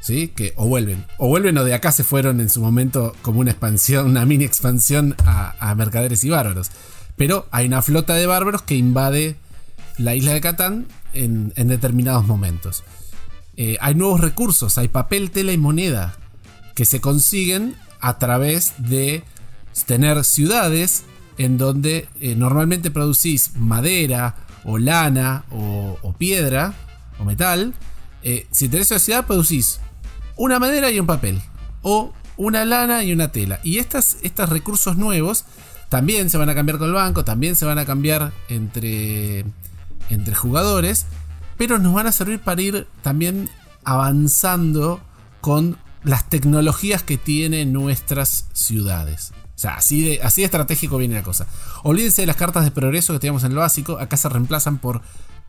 ¿Sí? 0.01 0.29
Que 0.29 0.53
o 0.57 0.67
vuelven. 0.67 1.05
O 1.19 1.29
vuelven 1.29 1.57
o 1.59 1.65
de 1.65 1.75
acá 1.75 1.91
se 1.91 2.05
fueron 2.05 2.41
en 2.41 2.51
su 2.51 2.61
momento 2.61 3.15
como 3.23 3.41
una 3.41 3.51
expansión, 3.51 4.07
una 4.07 4.27
mini 4.27 4.45
expansión 4.45 5.17
a, 5.25 5.75
mercaderes 5.77 6.25
y 6.25 6.31
bárbaros. 6.31 6.71
Pero 7.17 7.47
hay 7.51 7.67
una 7.67 7.83
flota 7.83 8.15
de 8.15 8.27
bárbaros 8.27 8.63
que 8.63 8.77
invade 8.77 9.37
la 9.97 10.15
isla 10.15 10.33
de 10.33 10.41
Catán 10.41 10.87
en, 11.15 11.53
determinados 11.55 12.27
momentos. 12.27 12.85
Eh, 13.57 13.79
hay 13.81 13.95
nuevos 13.95 14.21
recursos, 14.21 14.79
hay 14.79 14.89
papel, 14.89 15.31
tela 15.31 15.53
y 15.53 15.59
moneda 15.59 16.17
que 16.75 16.85
se 16.85 17.01
consiguen 17.01 17.77
a 18.01 18.19
través 18.19 18.75
de 18.79 19.23
tener 19.87 20.25
ciudades 20.25 21.05
en 21.39 21.59
donde 21.59 22.09
eh, 22.21 22.37
normalmente 22.37 22.91
producís 22.91 23.57
madera 23.57 24.37
o 24.65 24.79
lana 24.79 25.45
o 25.51 26.15
piedra 26.17 26.75
o 27.19 27.25
metal, 27.25 27.75
eh, 28.23 28.47
si 28.51 28.69
tenés 28.69 28.89
ciudad 29.03 29.27
producís 29.27 29.81
una 30.37 30.59
madera 30.59 30.91
y 30.91 30.99
un 30.99 31.07
papel. 31.07 31.41
O 31.83 32.13
una 32.37 32.65
lana 32.65 33.05
y 33.05 33.13
una 33.13 33.31
tela. 33.31 33.61
Y 33.63 33.79
estas, 33.79 34.17
estos 34.23 34.49
recursos 34.49 34.97
nuevos 34.97 35.45
también 35.89 36.31
se 36.31 36.39
van 36.39 36.49
a 36.49 36.55
cambiar 36.55 36.79
con 36.79 36.89
el 36.89 36.95
banco, 36.95 37.25
también 37.25 37.55
se 37.55 37.67
van 37.67 37.79
a 37.79 37.85
cambiar 37.85 38.33
entre, 38.49 39.45
entre 40.09 40.35
jugadores, 40.35 41.07
pero 41.57 41.79
nos 41.79 41.95
van 41.95 42.07
a 42.07 42.13
servir 42.13 42.41
para 42.41 42.63
ir 42.63 42.89
también 43.03 43.51
avanzando 43.85 45.01
con 45.41 45.77
las 46.03 46.29
tecnologías 46.29 47.03
que 47.03 47.19
tienen 47.19 47.73
nuestras 47.73 48.47
ciudades. 48.53 49.33
O 49.55 49.59
sea, 49.59 49.77
así 49.77 50.03
de, 50.03 50.21
así 50.23 50.43
estratégico 50.43 50.99
viene 50.99 51.15
la 51.15 51.23
cosa. 51.23 51.47
Olvídense 51.85 52.23
de 52.23 52.27
las 52.27 52.37
cartas 52.37 52.65
de 52.65 52.71
progreso 52.71 53.13
que 53.13 53.21
teníamos 53.21 53.45
en 53.45 53.53
el 53.53 53.59
básico. 53.59 53.99
Acá 53.99 54.17
se 54.17 54.29
reemplazan 54.29 54.79
por 54.79 55.03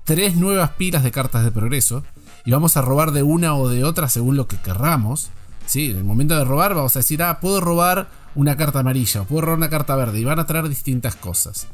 tres 0.03 0.35
nuevas 0.35 0.71
pilas 0.71 1.03
de 1.03 1.11
cartas 1.11 1.43
de 1.43 1.51
progreso. 1.51 2.03
Y 2.45 2.51
vamos 2.51 2.77
a 2.77 2.81
robar 2.81 3.11
de 3.11 3.23
una 3.23 3.55
o 3.55 3.67
de 3.67 3.83
otra 3.83 4.07
según 4.07 4.37
lo 4.37 4.47
que 4.47 4.57
querramos. 4.57 5.29
¿sí? 5.65 5.89
En 5.89 5.97
el 5.97 6.03
momento 6.03 6.37
de 6.37 6.45
robar 6.45 6.75
vamos 6.75 6.95
a 6.95 6.99
decir, 6.99 7.23
ah, 7.23 7.39
puedo 7.39 7.59
robar 7.59 8.09
una 8.35 8.55
carta 8.55 8.79
amarilla 8.79 9.21
o 9.21 9.25
puedo 9.25 9.41
robar 9.41 9.57
una 9.57 9.69
carta 9.69 9.95
verde. 9.95 10.19
Y 10.19 10.23
van 10.23 10.39
a 10.39 10.45
traer 10.45 10.69
distintas 10.69 11.15
cosas. 11.15 11.67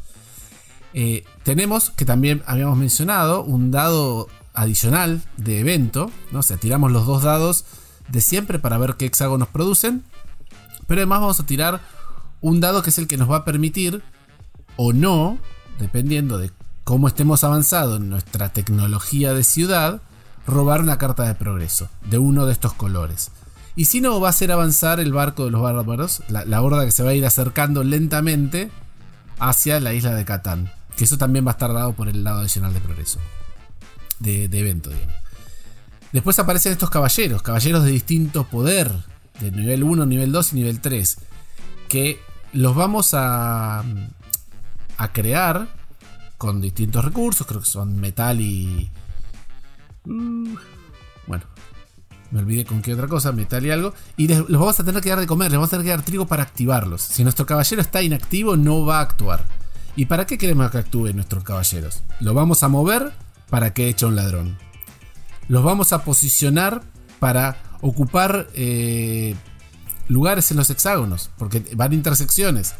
Eh, 0.93 1.25
tenemos, 1.43 1.89
que 1.89 2.05
también 2.05 2.43
habíamos 2.45 2.77
mencionado, 2.77 3.43
un 3.43 3.71
dado 3.71 4.29
adicional 4.53 5.21
de 5.35 5.59
evento. 5.59 6.09
¿no? 6.31 6.39
O 6.39 6.43
sea, 6.43 6.55
tiramos 6.55 6.93
los 6.93 7.05
dos 7.05 7.23
dados 7.23 7.65
de 8.07 8.21
siempre 8.21 8.57
para 8.57 8.77
ver 8.77 8.95
qué 8.95 9.05
hexágonos 9.05 9.49
producen. 9.49 10.05
Pero 10.87 11.01
además 11.01 11.19
vamos 11.19 11.39
a 11.41 11.45
tirar 11.45 11.81
un 12.41 12.59
dado 12.59 12.81
que 12.81 12.89
es 12.89 12.97
el 12.97 13.07
que 13.07 13.17
nos 13.17 13.29
va 13.29 13.37
a 13.37 13.45
permitir 13.45 14.03
o 14.75 14.93
no, 14.93 15.37
dependiendo 15.79 16.37
de 16.37 16.51
cómo 16.83 17.07
estemos 17.07 17.43
avanzados 17.43 17.99
en 17.99 18.09
nuestra 18.09 18.49
tecnología 18.49 19.33
de 19.33 19.43
ciudad, 19.43 20.01
robar 20.47 20.81
una 20.81 20.97
carta 20.97 21.23
de 21.23 21.35
progreso 21.35 21.89
de 22.09 22.17
uno 22.17 22.45
de 22.45 22.53
estos 22.53 22.73
colores. 22.73 23.31
Y 23.75 23.85
si 23.85 24.01
no, 24.01 24.19
va 24.19 24.27
a 24.27 24.31
hacer 24.31 24.51
avanzar 24.51 24.99
el 24.99 25.13
barco 25.13 25.45
de 25.45 25.51
los 25.51 25.61
bárbaros, 25.61 26.23
la, 26.27 26.61
horda 26.61 26.85
que 26.85 26.91
se 26.91 27.03
va 27.03 27.11
a 27.11 27.13
ir 27.13 27.25
acercando 27.25 27.83
lentamente 27.83 28.69
hacia 29.39 29.79
la 29.79 29.93
isla 29.93 30.13
de 30.13 30.25
Catán. 30.25 30.71
Que 30.97 31.05
eso 31.05 31.17
también 31.17 31.45
va 31.45 31.51
a 31.51 31.53
estar 31.53 31.71
dado 31.71 31.93
por 31.93 32.09
el 32.09 32.23
lado 32.23 32.41
adicional 32.41 32.73
de 32.73 32.81
progreso. 32.81 33.19
De, 34.19 34.49
de 34.49 34.59
evento, 34.59 34.89
digamos. 34.89 35.15
Después 36.11 36.37
aparecen 36.39 36.73
estos 36.73 36.89
caballeros, 36.89 37.41
caballeros 37.41 37.85
de 37.85 37.91
distinto 37.91 38.43
poder, 38.43 38.91
de 39.39 39.51
nivel 39.51 39.83
1, 39.83 40.05
nivel 40.05 40.33
2 40.33 40.51
y 40.51 40.55
nivel 40.57 40.81
3, 40.81 41.17
que 41.87 42.19
los 42.53 42.75
vamos 42.75 43.13
a, 43.13 43.83
a 44.97 45.11
crear 45.13 45.67
con 46.37 46.59
distintos 46.59 47.05
recursos, 47.05 47.45
creo 47.45 47.61
que 47.61 47.67
son 47.67 47.99
metal 47.99 48.41
y... 48.41 48.89
Mm, 50.05 50.55
bueno, 51.27 51.43
me 52.31 52.39
olvidé 52.39 52.65
con 52.65 52.81
qué 52.81 52.93
otra 52.93 53.07
cosa, 53.07 53.31
metal 53.31 53.65
y 53.65 53.71
algo. 53.71 53.93
Y 54.17 54.27
los 54.27 54.47
vamos 54.49 54.79
a 54.79 54.83
tener 54.83 55.01
que 55.01 55.09
dar 55.09 55.19
de 55.19 55.27
comer, 55.27 55.51
les 55.51 55.57
vamos 55.57 55.69
a 55.69 55.77
tener 55.77 55.85
que 55.85 55.91
dar 55.91 56.01
trigo 56.03 56.25
para 56.25 56.43
activarlos. 56.43 57.01
Si 57.01 57.23
nuestro 57.23 57.45
caballero 57.45 57.81
está 57.81 58.01
inactivo, 58.01 58.57
no 58.57 58.85
va 58.85 58.99
a 58.99 59.01
actuar. 59.01 59.45
¿Y 59.95 60.05
para 60.05 60.25
qué 60.25 60.37
queremos 60.37 60.71
que 60.71 60.77
actúen 60.77 61.17
nuestros 61.17 61.43
caballeros? 61.43 62.01
Lo 62.21 62.33
vamos 62.33 62.63
a 62.63 62.69
mover 62.69 63.11
para 63.49 63.73
que 63.73 63.89
eche 63.89 64.05
un 64.05 64.15
ladrón. 64.15 64.57
Los 65.49 65.63
vamos 65.63 65.91
a 65.91 66.03
posicionar 66.03 66.81
para 67.19 67.57
ocupar 67.81 68.47
eh, 68.53 69.35
lugares 70.11 70.51
en 70.51 70.57
los 70.57 70.69
hexágonos, 70.69 71.31
porque 71.37 71.63
van 71.75 71.93
intersecciones. 71.93 72.75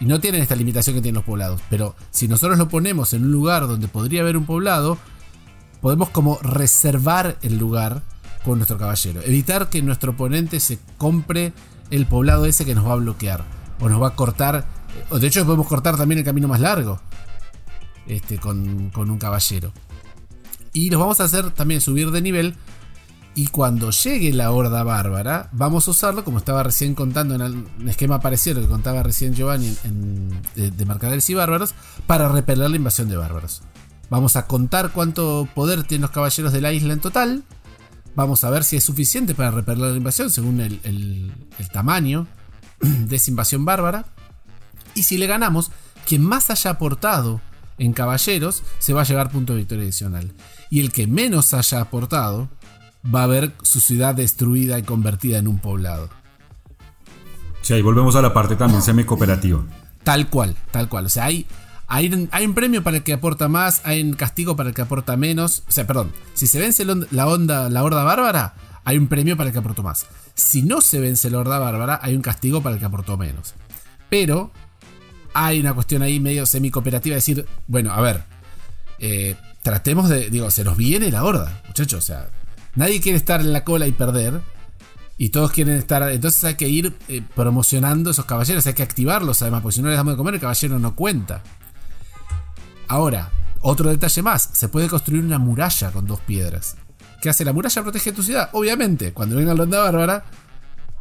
Y 0.00 0.06
no 0.06 0.20
tienen 0.20 0.42
esta 0.42 0.56
limitación 0.56 0.96
que 0.96 1.02
tienen 1.02 1.16
los 1.16 1.24
poblados. 1.24 1.60
Pero 1.70 1.94
si 2.10 2.28
nosotros 2.28 2.58
lo 2.58 2.68
ponemos 2.68 3.12
en 3.12 3.24
un 3.24 3.32
lugar 3.32 3.66
donde 3.66 3.88
podría 3.88 4.22
haber 4.22 4.36
un 4.36 4.44
poblado, 4.44 4.98
podemos 5.80 6.10
como 6.10 6.38
reservar 6.42 7.38
el 7.42 7.58
lugar 7.58 8.02
con 8.44 8.58
nuestro 8.58 8.76
caballero. 8.76 9.22
Evitar 9.22 9.70
que 9.70 9.82
nuestro 9.82 10.12
oponente 10.12 10.60
se 10.60 10.78
compre 10.98 11.52
el 11.90 12.06
poblado 12.06 12.44
ese 12.44 12.64
que 12.64 12.74
nos 12.74 12.86
va 12.86 12.92
a 12.92 12.96
bloquear. 12.96 13.44
O 13.80 13.88
nos 13.88 14.02
va 14.02 14.08
a 14.08 14.16
cortar. 14.16 14.66
O 15.10 15.18
de 15.18 15.28
hecho 15.28 15.44
podemos 15.44 15.68
cortar 15.68 15.96
también 15.96 16.18
el 16.18 16.24
camino 16.24 16.48
más 16.48 16.60
largo. 16.60 17.00
Este, 18.06 18.38
con, 18.38 18.90
con 18.90 19.10
un 19.10 19.18
caballero. 19.18 19.72
Y 20.72 20.90
los 20.90 21.00
vamos 21.00 21.20
a 21.20 21.24
hacer 21.24 21.52
también 21.52 21.80
subir 21.80 22.10
de 22.10 22.20
nivel 22.20 22.56
y 23.36 23.48
cuando 23.48 23.90
llegue 23.90 24.32
la 24.32 24.52
horda 24.52 24.84
bárbara, 24.84 25.48
vamos 25.52 25.88
a 25.88 25.90
usarlo, 25.90 26.24
como 26.24 26.38
estaba 26.38 26.62
recién 26.62 26.94
contando 26.94 27.34
en 27.34 27.40
el 27.40 27.88
esquema 27.88 28.20
parecido 28.20 28.60
que 28.60 28.68
contaba 28.68 29.02
recién 29.02 29.34
Giovanni 29.34 29.76
en, 29.82 30.30
de, 30.54 30.86
Mercaderes 30.86 31.28
y 31.30 31.34
Bárbaros, 31.34 31.74
para 32.06 32.28
repeler 32.28 32.70
la 32.70 32.76
invasión 32.76 33.08
de 33.08 33.16
bárbaros. 33.16 33.62
Vamos 34.08 34.36
a 34.36 34.46
contar 34.46 34.92
cuánto 34.92 35.48
poder 35.52 35.82
tienen 35.82 36.02
los 36.02 36.12
caballeros 36.12 36.52
de 36.52 36.60
la 36.60 36.72
isla 36.72 36.92
en 36.92 37.00
total. 37.00 37.42
Vamos 38.14 38.44
a 38.44 38.50
ver 38.50 38.62
si 38.62 38.76
es 38.76 38.84
suficiente 38.84 39.34
para 39.34 39.50
repeler 39.50 39.90
la 39.90 39.96
invasión 39.96 40.30
según 40.30 40.60
el, 40.60 40.80
el 40.84 41.68
tamaño 41.72 42.28
de 42.80 43.16
esa 43.16 43.30
invasión 43.30 43.64
bárbara. 43.64 44.04
Y 44.94 45.02
si 45.02 45.18
le 45.18 45.26
ganamos, 45.26 45.72
quien 46.06 46.22
más 46.22 46.50
haya 46.50 46.70
aportado 46.70 47.40
en 47.78 47.92
caballeros 47.92 48.62
se 48.78 48.92
va 48.92 49.00
a 49.00 49.04
llevar 49.04 49.32
punto 49.32 49.54
de 49.54 49.60
victoria 49.60 49.82
adicional. 49.82 50.32
Y 50.70 50.78
el 50.78 50.92
que 50.92 51.08
menos 51.08 51.52
haya 51.52 51.80
aportado 51.80 52.48
va 53.12 53.24
a 53.24 53.26
ver 53.26 53.52
su 53.62 53.80
ciudad 53.80 54.14
destruida 54.14 54.78
y 54.78 54.82
convertida 54.82 55.38
en 55.38 55.48
un 55.48 55.58
poblado. 55.58 56.08
Sí, 57.62 57.74
ahí 57.74 57.82
volvemos 57.82 58.16
a 58.16 58.22
la 58.22 58.34
parte 58.34 58.56
también 58.56 58.82
semi-cooperativa. 58.82 59.64
Tal 60.02 60.28
cual, 60.28 60.54
tal 60.70 60.88
cual. 60.88 61.06
O 61.06 61.08
sea, 61.08 61.24
hay, 61.24 61.46
hay, 61.86 62.28
hay, 62.30 62.46
un 62.46 62.54
premio 62.54 62.82
para 62.82 62.98
el 62.98 63.02
que 63.02 63.14
aporta 63.14 63.48
más, 63.48 63.80
hay 63.84 64.02
un 64.02 64.12
castigo 64.12 64.54
para 64.54 64.68
el 64.68 64.74
que 64.74 64.82
aporta 64.82 65.16
menos. 65.16 65.62
O 65.68 65.72
sea, 65.72 65.86
perdón, 65.86 66.12
si 66.34 66.46
se 66.46 66.58
vence 66.58 66.84
la, 66.84 67.26
onda, 67.26 67.70
la 67.70 67.82
horda 67.82 68.04
bárbara, 68.04 68.54
hay 68.84 68.98
un 68.98 69.08
premio 69.08 69.36
para 69.36 69.48
el 69.48 69.52
que 69.52 69.60
aportó 69.60 69.82
más. 69.82 70.06
Si 70.34 70.62
no 70.62 70.82
se 70.82 71.00
vence 71.00 71.30
la 71.30 71.38
horda 71.38 71.58
bárbara, 71.58 72.00
hay 72.02 72.14
un 72.14 72.22
castigo 72.22 72.62
para 72.62 72.74
el 72.74 72.80
que 72.80 72.86
aportó 72.86 73.16
menos. 73.16 73.54
Pero 74.10 74.50
hay 75.32 75.60
una 75.60 75.72
cuestión 75.72 76.02
ahí 76.02 76.20
medio 76.20 76.44
semi-cooperativa 76.44 77.14
de 77.14 77.16
decir, 77.16 77.46
bueno, 77.66 77.92
a 77.92 78.00
ver, 78.02 78.24
eh, 78.98 79.36
tratemos 79.62 80.10
de, 80.10 80.28
digo, 80.28 80.50
se 80.50 80.64
nos 80.64 80.76
viene 80.76 81.10
la 81.10 81.24
horda, 81.24 81.62
muchachos, 81.66 82.04
o 82.04 82.06
sea, 82.06 82.28
Nadie 82.76 83.00
quiere 83.00 83.16
estar 83.16 83.40
en 83.40 83.52
la 83.52 83.64
cola 83.64 83.86
y 83.86 83.92
perder. 83.92 84.40
Y 85.16 85.28
todos 85.28 85.52
quieren 85.52 85.76
estar. 85.76 86.02
Entonces 86.10 86.42
hay 86.44 86.54
que 86.54 86.68
ir 86.68 86.96
eh, 87.08 87.22
promocionando 87.34 88.10
esos 88.10 88.24
caballeros. 88.24 88.66
Hay 88.66 88.74
que 88.74 88.82
activarlos 88.82 89.42
además. 89.42 89.62
Porque 89.62 89.76
si 89.76 89.82
no 89.82 89.88
les 89.88 89.96
damos 89.96 90.14
de 90.14 90.16
comer, 90.16 90.34
el 90.34 90.40
caballero 90.40 90.78
no 90.78 90.96
cuenta. 90.96 91.42
Ahora, 92.88 93.30
otro 93.60 93.90
detalle 93.90 94.22
más. 94.22 94.50
Se 94.52 94.68
puede 94.68 94.88
construir 94.88 95.22
una 95.22 95.38
muralla 95.38 95.90
con 95.92 96.06
dos 96.06 96.20
piedras. 96.20 96.76
¿Qué 97.22 97.30
hace 97.30 97.44
la 97.44 97.52
muralla? 97.52 97.82
Protege 97.82 98.12
tu 98.12 98.22
ciudad. 98.22 98.50
Obviamente, 98.52 99.12
cuando 99.12 99.36
venga 99.36 99.54
la 99.54 99.62
onda 99.62 99.80
bárbara, 99.80 100.24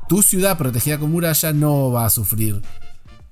tu 0.07 0.21
ciudad 0.21 0.57
protegida 0.57 0.97
con 0.97 1.11
muralla 1.11 1.51
no 1.53 1.91
va 1.91 2.05
a 2.05 2.09
sufrir 2.09 2.61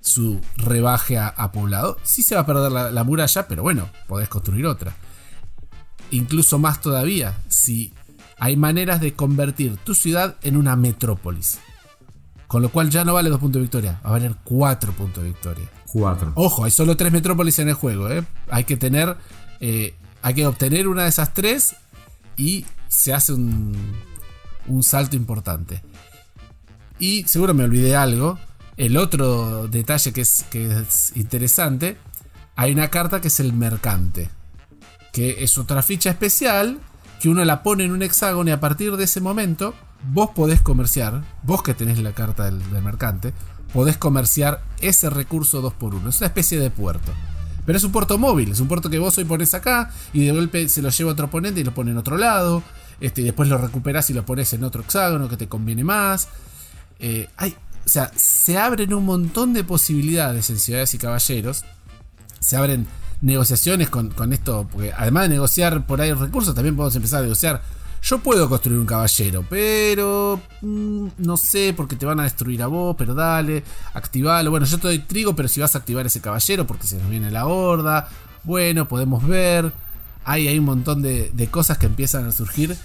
su 0.02 0.42
rebaje 0.58 1.18
a, 1.18 1.52
poblado. 1.52 1.98
Sí 2.04 2.24
se 2.24 2.36
va 2.36 2.42
a 2.42 2.46
perder 2.46 2.72
la, 2.72 2.92
la 2.92 3.04
muralla, 3.04 3.48
pero 3.48 3.62
bueno, 3.62 3.90
podés 4.08 4.28
construir 4.28 4.66
otra. 4.66 4.96
Incluso 6.10 6.60
más 6.60 6.82
todavía, 6.82 7.38
si 7.48 7.94
hay 8.42 8.58
maneras 8.58 9.00
de 9.00 9.14
convertir 9.14 9.78
tu 9.78 9.94
ciudad 9.94 10.36
en 10.42 10.58
una 10.58 10.76
metrópolis. 10.76 11.60
Con 12.48 12.64
lo 12.64 12.70
cual 12.70 12.90
ya 12.90 13.06
no 13.06 13.14
vale 13.14 13.30
dos 13.30 13.40
puntos 13.40 13.60
de 13.60 13.62
victoria, 13.62 14.02
va 14.04 14.10
a 14.10 14.12
valer 14.14 14.36
cuatro 14.44 14.94
puntos 14.94 15.22
de 15.22 15.30
victoria. 15.30 15.70
Cuatro. 15.86 16.32
Ojo, 16.34 16.64
hay 16.64 16.72
solo 16.72 16.98
tres 16.98 17.12
metrópolis 17.12 17.60
en 17.60 17.70
el 17.70 17.76
juego, 17.76 18.10
¿eh? 18.10 18.26
Hay 18.50 18.64
que 18.64 18.78
tener. 18.78 19.16
Eh, 19.60 19.94
hay 20.24 20.34
que 20.34 20.48
obtener 20.48 20.88
una 20.88 21.04
de 21.04 21.10
esas 21.10 21.36
tres 21.36 21.76
y 22.36 22.66
se 22.88 23.14
hace 23.14 23.34
un, 23.34 23.78
un 24.66 24.82
salto 24.82 25.16
importante. 25.16 25.84
Y 26.98 27.24
seguro 27.28 27.54
me 27.54 27.64
olvidé 27.64 27.96
algo. 27.96 28.40
El 28.76 28.98
otro 28.98 29.68
detalle 29.68 30.14
que 30.14 30.22
es, 30.22 30.46
que 30.50 30.80
es 30.80 31.16
interesante, 31.16 32.00
hay 32.56 32.72
una 32.72 32.88
carta 32.88 33.22
que 33.22 33.28
es 33.28 33.40
el 33.40 33.54
mercante, 33.54 34.32
que 35.14 35.44
es 35.44 35.60
otra 35.60 35.84
ficha 35.84 36.10
especial 36.10 36.80
que 37.22 37.30
uno 37.30 37.46
la 37.46 37.62
pone 37.62 37.86
en 37.86 37.92
un 37.92 38.02
hexágono 38.02 38.50
y 38.50 38.54
a 38.54 38.60
partir 38.60 38.98
de 38.98 39.04
ese 39.04 39.22
momento 39.22 39.76
vos 40.12 40.32
podés 40.32 40.60
comerciar, 40.60 41.24
vos 41.44 41.62
que 41.62 41.76
tenés 41.76 42.00
la 42.00 42.14
carta 42.14 42.46
del, 42.46 42.60
mercante, 42.82 43.32
podés 43.72 43.96
comerciar 43.96 44.64
ese 44.80 45.08
recurso 45.12 45.62
2x1. 45.62 46.10
Es 46.10 46.18
una 46.18 46.28
especie 46.28 46.60
de 46.60 46.72
puerto. 46.72 47.12
Pero 47.64 47.78
es 47.78 47.84
un 47.84 47.92
puerto 47.92 48.18
móvil, 48.18 48.52
es 48.52 48.60
un 48.60 48.68
puerto 48.68 48.90
que 48.90 48.98
vos 48.98 49.16
hoy 49.20 49.26
pones 49.26 49.54
acá 49.54 49.92
y 50.14 50.26
de 50.26 50.32
golpe 50.32 50.68
se 50.68 50.82
lo 50.82 50.90
lleva 50.90 51.12
otro 51.12 51.28
oponente 51.28 51.62
y 51.62 51.64
lo 51.64 51.76
pone 51.76 51.92
en 51.92 52.00
otro 52.00 52.18
lado. 52.18 52.64
Este, 53.00 53.22
y 53.22 53.26
después 53.26 53.48
lo 53.48 53.60
recuperás 53.60 54.10
y 54.10 54.14
lo 54.14 54.26
pones 54.26 54.52
en 54.54 54.64
otro 54.64 54.82
hexágono 54.82 55.30
que 55.30 55.38
te 55.38 55.48
conviene 55.48 55.84
más. 55.84 56.28
Eh, 57.00 57.30
hay, 57.38 57.56
o 57.86 57.90
sea, 57.90 58.12
se 58.16 58.58
abren 58.58 58.96
un 58.96 59.06
montón 59.06 59.54
de 59.54 59.64
posibilidades 59.64 60.50
en 60.50 60.58
Ciudades 60.58 60.96
y 60.96 60.98
Caballeros. 60.98 61.66
Se 62.40 62.58
abren 62.58 62.88
negociaciones 63.22 63.90
con, 63.90 64.34
esto, 64.34 64.68
porque 64.72 64.92
además 64.92 65.24
de 65.24 65.30
negociar 65.30 65.86
por 65.86 66.02
ahí 66.02 66.12
recursos, 66.14 66.54
también 66.56 66.76
podemos 66.76 66.96
empezar 66.96 67.20
a 67.20 67.24
negociar. 67.24 67.62
Yo 68.04 68.18
puedo 68.18 68.50
construir 68.50 68.80
un 68.80 68.88
caballero, 68.88 69.46
pero 69.48 70.42
mm, 70.62 71.08
no 71.20 71.38
sé, 71.38 71.74
porque 71.78 71.96
te 71.96 72.08
van 72.08 72.20
a 72.20 72.24
destruir 72.24 72.64
a 72.64 72.68
vos, 72.68 72.96
pero 72.98 73.14
dale, 73.14 73.64
activalo. 73.94 74.50
Bueno, 74.50 74.66
yo 74.66 74.80
te 74.80 74.88
doy 74.88 75.00
trigo, 75.00 75.36
pero 75.36 75.48
si 75.48 75.62
vas 75.62 75.76
a 75.76 75.80
activar 75.80 76.06
ese 76.08 76.20
caballero, 76.20 76.66
porque 76.66 76.88
se 76.88 76.98
nos 76.98 77.10
viene 77.10 77.30
la 77.30 77.46
horda. 77.46 78.10
Bueno, 78.44 78.88
podemos 78.88 79.26
ver. 79.28 79.72
Hay, 80.26 80.48
hay 80.48 80.58
un 80.58 80.66
montón 80.66 81.04
de, 81.04 81.48
cosas 81.52 81.78
que 81.78 81.86
empiezan 81.86 82.26
a 82.26 82.32
surgir 82.32 82.76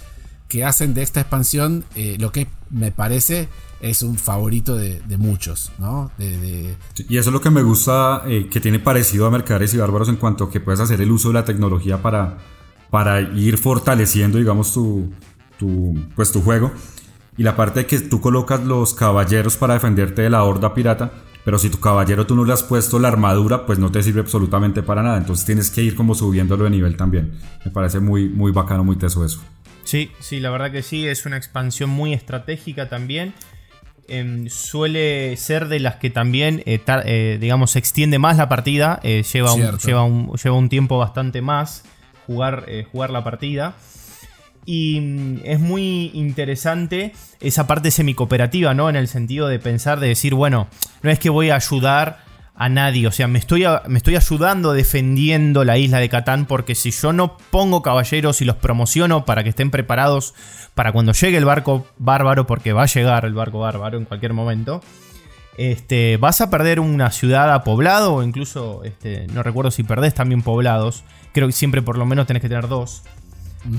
que 0.47 0.63
hacen 0.63 0.93
de 0.93 1.01
esta 1.01 1.21
expansión 1.21 1.83
eh, 1.95 2.17
lo 2.19 2.31
que 2.31 2.47
me 2.69 2.91
parece 2.91 3.49
es 3.79 4.01
un 4.01 4.17
favorito 4.17 4.75
de, 4.75 5.01
muchos, 5.17 5.71
¿no? 5.77 6.09
Y 6.17 7.17
eso 7.17 7.29
es 7.29 7.33
lo 7.33 7.41
que 7.41 7.49
me 7.49 7.61
gusta, 7.61 8.23
eh, 8.25 8.47
que 8.49 8.59
tiene 8.59 8.79
parecido 8.79 9.27
a 9.27 9.31
Mercaderes 9.31 9.73
y 9.73 9.77
Bárbaros 9.77 10.09
en 10.09 10.15
cuanto 10.15 10.45
a 10.45 10.49
que 10.49 10.59
puedes 10.59 10.79
hacer 10.79 10.99
el 11.01 11.11
uso 11.11 11.29
de 11.29 11.35
la 11.35 11.45
tecnología 11.45 12.01
para, 12.01 12.37
para 12.89 13.21
ir 13.21 13.57
fortaleciendo, 13.57 14.37
digamos, 14.39 14.73
tu, 14.73 15.11
tu, 15.59 15.95
pues, 16.15 16.31
tu 16.31 16.41
juego. 16.41 16.71
y 17.37 17.43
la 17.43 17.55
parte 17.55 17.81
de 17.81 17.85
que 17.85 17.99
tú 17.99 18.19
colocas 18.19 18.63
los 18.63 18.95
caballeros 18.95 19.57
para 19.57 19.75
defenderte 19.75 20.23
de 20.23 20.29
la 20.31 20.43
horda 20.43 20.73
pirata, 20.73 21.11
pero 21.47 21.59
si 21.59 21.69
tu 21.69 21.79
caballero 21.79 22.25
tú 22.25 22.35
no 22.35 22.43
le 22.43 22.51
has 22.51 22.61
puesto 22.63 22.99
la 22.99 23.07
armadura, 23.07 23.65
pues 23.65 23.79
no 23.79 23.89
te 23.89 24.03
sirve 24.03 24.19
absolutamente 24.19 24.83
para 24.83 25.01
nada. 25.01 25.17
Entonces 25.17 25.45
tienes 25.45 25.69
que 25.69 25.81
ir 25.81 25.95
como 25.95 26.13
subiéndolo 26.13 26.65
de 26.65 26.71
nivel 26.71 26.97
también. 26.97 27.39
Me 27.63 27.71
parece 27.71 28.01
muy, 28.01 28.27
muy 28.27 28.51
bacano, 28.51 28.83
muy 28.83 28.97
teso 28.97 29.23
eso. 29.23 29.39
Sí, 29.87 30.11
sí, 30.19 30.41
la 30.41 30.49
verdad 30.49 30.69
que 30.69 30.83
sí, 30.83 31.07
es 31.07 31.25
una 31.25 31.37
expansión 31.37 31.89
muy 31.89 32.11
estratégica 32.11 32.89
también. 32.89 33.33
Em, 34.09 34.49
suele 34.49 35.37
ser 35.37 35.69
de 35.69 35.79
las 35.79 35.95
que 35.95 36.09
también, 36.09 36.61
eh, 36.65 36.81
eh, 37.05 37.37
digamos, 37.39 37.71
se 37.71 37.79
extiende 37.79 38.19
más 38.19 38.35
la 38.35 38.49
partida, 38.49 38.99
eh, 39.03 39.23
lleva, 39.23 39.53
un, 39.53 39.77
lleva, 39.77 40.03
un, 40.03 40.33
lleva, 40.33 40.57
un, 40.57 40.67
tiempo 40.67 40.97
bastante 40.97 41.41
más 41.41 41.85
jugar, 42.25 42.65
jugar 42.91 43.11
la 43.11 43.23
partida. 43.23 43.75
Y 44.65 44.99
mm, 44.99 45.39
es 45.45 45.61
muy 45.61 46.11
interesante 46.13 47.13
esa 47.39 47.65
parte 47.65 47.89
semi-cooperativa, 47.89 48.73
¿no? 48.73 48.89
En 48.89 48.97
el 48.97 49.07
sentido 49.07 49.47
de 49.47 49.57
pensar, 49.57 50.01
de 50.01 50.09
decir, 50.09 50.33
bueno, 50.33 50.67
no 51.01 51.09
es 51.09 51.17
que 51.17 51.29
voy 51.29 51.49
a 51.49 51.55
ayudar 51.55 52.26
a 52.57 52.69
nadie. 52.69 53.07
O 53.07 53.11
sea, 53.11 53.27
me 53.27 53.39
estoy, 53.39 53.65
me 53.87 53.97
estoy 53.97 54.15
ayudando 54.15 54.73
defendiendo 54.73 55.63
la 55.63 55.77
isla 55.77 55.99
de 55.99 56.09
Catán 56.09 56.45
porque 56.45 56.75
si 56.75 56.91
yo 56.91 57.13
no 57.13 57.37
pongo 57.51 57.83
caballeros 57.83 58.41
y 58.41 58.45
los 58.45 58.55
promociono 58.55 59.25
para 59.25 59.43
que 59.43 59.49
estén 59.49 59.69
preparados 59.69 60.33
para 60.73 60.91
cuando 60.91 61.13
llegue 61.13 61.37
el 61.37 61.45
barco 61.45 61.87
bárbaro, 61.97 62.47
porque 62.47 62.73
va 62.73 62.83
a 62.83 62.87
llegar 62.87 63.25
el 63.25 63.33
barco 63.33 63.59
bárbaro 63.59 63.97
en 63.97 64.05
cualquier 64.05 64.33
momento, 64.33 64.81
este, 65.57 66.17
vas 66.17 66.41
a 66.41 66.49
perder 66.49 66.79
una 66.79 67.11
ciudad 67.11 67.53
a 67.53 67.63
poblado 67.63 68.15
o 68.15 68.23
incluso, 68.23 68.83
este, 68.83 69.27
no 69.27 69.43
recuerdo 69.43 69.71
si 69.71 69.83
perdés 69.83 70.15
también 70.15 70.41
poblados. 70.41 71.03
Creo 71.33 71.47
que 71.47 71.53
siempre 71.53 71.83
por 71.83 71.97
lo 71.97 72.05
menos 72.05 72.25
tenés 72.25 72.41
que 72.41 72.49
tener 72.49 72.67
dos. 72.67 73.03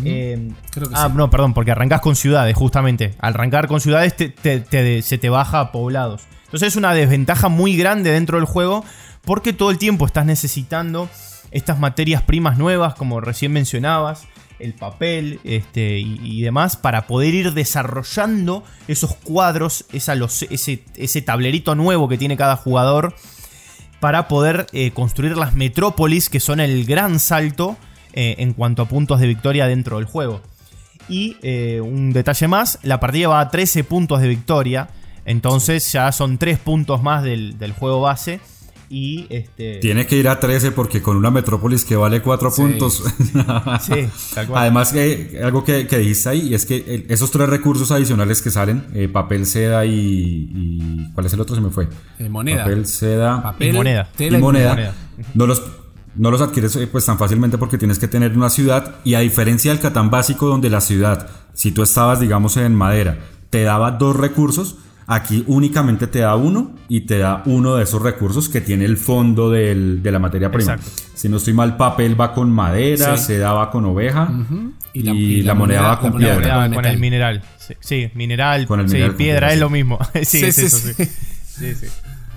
Eh, 0.04 0.52
ah, 0.92 1.10
no, 1.14 1.30
perdón, 1.30 1.54
porque 1.54 1.70
arrancás 1.70 2.00
con 2.00 2.14
ciudades, 2.14 2.54
justamente. 2.54 3.14
Al 3.20 3.34
arrancar 3.34 3.66
con 3.68 3.80
ciudades 3.80 4.14
se 4.16 5.18
te 5.18 5.28
baja 5.30 5.60
a 5.60 5.72
poblados. 5.72 6.22
Entonces 6.48 6.68
es 6.68 6.76
una 6.76 6.94
desventaja 6.94 7.50
muy 7.50 7.76
grande 7.76 8.10
dentro 8.10 8.38
del 8.38 8.46
juego 8.46 8.82
porque 9.22 9.52
todo 9.52 9.70
el 9.70 9.76
tiempo 9.76 10.06
estás 10.06 10.24
necesitando 10.24 11.10
estas 11.50 11.78
materias 11.78 12.22
primas 12.22 12.56
nuevas, 12.56 12.94
como 12.94 13.20
recién 13.20 13.52
mencionabas, 13.52 14.26
el 14.58 14.72
papel 14.72 15.40
este, 15.44 15.98
y, 15.98 16.40
demás, 16.40 16.76
para 16.76 17.06
poder 17.06 17.34
ir 17.34 17.52
desarrollando 17.52 18.64
esos 18.88 19.14
cuadros, 19.14 19.84
ese, 19.92 21.22
tablerito 21.22 21.74
nuevo 21.74 22.08
que 22.08 22.18
tiene 22.18 22.36
cada 22.36 22.56
jugador, 22.56 23.14
para 24.00 24.28
poder 24.28 24.66
eh, 24.72 24.92
construir 24.92 25.36
las 25.36 25.54
metrópolis, 25.54 26.30
que 26.30 26.40
son 26.40 26.60
el 26.60 26.86
gran 26.86 27.20
salto 27.20 27.76
eh, 28.14 28.36
en 28.38 28.54
cuanto 28.54 28.82
a 28.82 28.88
puntos 28.88 29.20
de 29.20 29.26
victoria 29.26 29.66
dentro 29.66 29.96
del 29.98 30.06
juego. 30.06 30.40
Y 31.08 31.36
eh, 31.42 31.80
un 31.82 32.12
detalle 32.12 32.48
más, 32.48 32.78
la 32.82 33.00
partida 33.00 33.28
va 33.28 33.40
a 33.40 33.50
13 33.50 33.84
puntos 33.84 34.20
de 34.20 34.28
victoria. 34.28 34.88
Entonces 35.28 35.92
ya 35.92 36.10
son 36.10 36.38
3 36.38 36.58
puntos 36.58 37.02
más 37.02 37.22
del, 37.22 37.74
juego 37.78 38.00
base. 38.00 38.40
Y 38.88 39.26
este. 39.28 39.76
Tiene 39.80 40.06
que 40.06 40.16
ir 40.16 40.26
a 40.26 40.40
13 40.40 40.72
porque 40.72 41.02
con 41.02 41.18
una 41.18 41.30
Metrópolis 41.30 41.84
que 41.84 41.96
vale 41.96 42.22
4 42.22 42.50
puntos. 42.50 43.04
sí, 43.82 44.08
tal 44.34 44.46
cual. 44.46 44.62
Además, 44.62 44.90
que 44.90 45.38
algo 45.44 45.62
que, 45.64 45.86
que, 45.86 45.98
dijiste 45.98 46.30
ahí 46.30 46.54
es 46.54 46.64
que 46.64 47.04
esos 47.10 47.30
tres 47.30 47.50
recursos 47.50 47.90
adicionales 47.90 48.40
que 48.40 48.50
salen: 48.50 48.86
eh, 48.94 49.08
papel, 49.08 49.44
seda 49.44 49.84
y, 49.84 51.10
¿Cuál 51.12 51.26
es 51.26 51.34
el 51.34 51.40
otro? 51.42 51.54
Se 51.54 51.60
me 51.60 51.68
fue. 51.68 51.88
Eh, 52.18 52.30
moneda. 52.30 52.64
Papel, 52.64 52.86
seda. 52.86 53.42
Papel, 53.42 53.68
y 53.68 53.72
moneda. 53.72 54.08
y 54.18 54.30
moneda. 54.30 54.94
No 55.34 55.46
los, 55.46 55.62
no 56.16 56.30
los 56.30 56.40
adquieres 56.40 56.74
eh, 56.76 56.86
pues 56.86 57.04
tan 57.04 57.18
fácilmente 57.18 57.58
porque 57.58 57.76
tienes 57.76 57.98
que 57.98 58.08
tener 58.08 58.34
una 58.34 58.48
ciudad. 58.48 58.94
Y 59.04 59.12
a 59.12 59.18
diferencia 59.18 59.70
del 59.70 59.80
Catán 59.80 60.08
básico, 60.08 60.46
donde 60.46 60.70
la 60.70 60.80
ciudad, 60.80 61.28
si 61.52 61.70
tú 61.72 61.82
estabas, 61.82 62.18
digamos, 62.18 62.56
en 62.56 62.74
madera, 62.74 63.18
te 63.50 63.64
daba 63.64 63.90
dos 63.90 64.16
recursos 64.16 64.78
Aquí 65.10 65.42
únicamente 65.46 66.06
te 66.06 66.18
da 66.18 66.36
uno 66.36 66.72
y 66.86 67.00
te 67.00 67.16
da 67.16 67.42
uno 67.46 67.76
de 67.76 67.84
esos 67.84 68.02
recursos 68.02 68.50
que 68.50 68.60
tiene 68.60 68.84
el 68.84 68.98
fondo 68.98 69.50
de 69.50 69.98
la 70.04 70.18
materia 70.18 70.50
prima. 70.50 70.76
Si 71.14 71.30
no 71.30 71.38
estoy 71.38 71.54
mal, 71.54 71.78
papel 71.78 72.20
va 72.20 72.34
con 72.34 72.50
madera, 72.50 73.16
seda 73.16 73.54
va 73.54 73.70
con 73.70 73.86
oveja 73.86 74.30
y, 74.92 75.40
la, 75.42 75.54
moneda, 75.54 75.80
va 75.80 76.00
con 76.00 76.18
piedra. 76.18 76.68
con 76.70 76.84
el 76.84 76.98
mineral. 76.98 77.42
Sí, 77.80 78.10
mineral, 78.14 78.66
con 78.66 78.80
el 78.80 79.14
piedra 79.14 79.54
es 79.54 79.58
lo 79.58 79.70
mismo. 79.70 79.98
sí, 80.24 80.44
es 80.44 80.58
eso, 80.58 80.92
sí. 81.46 81.72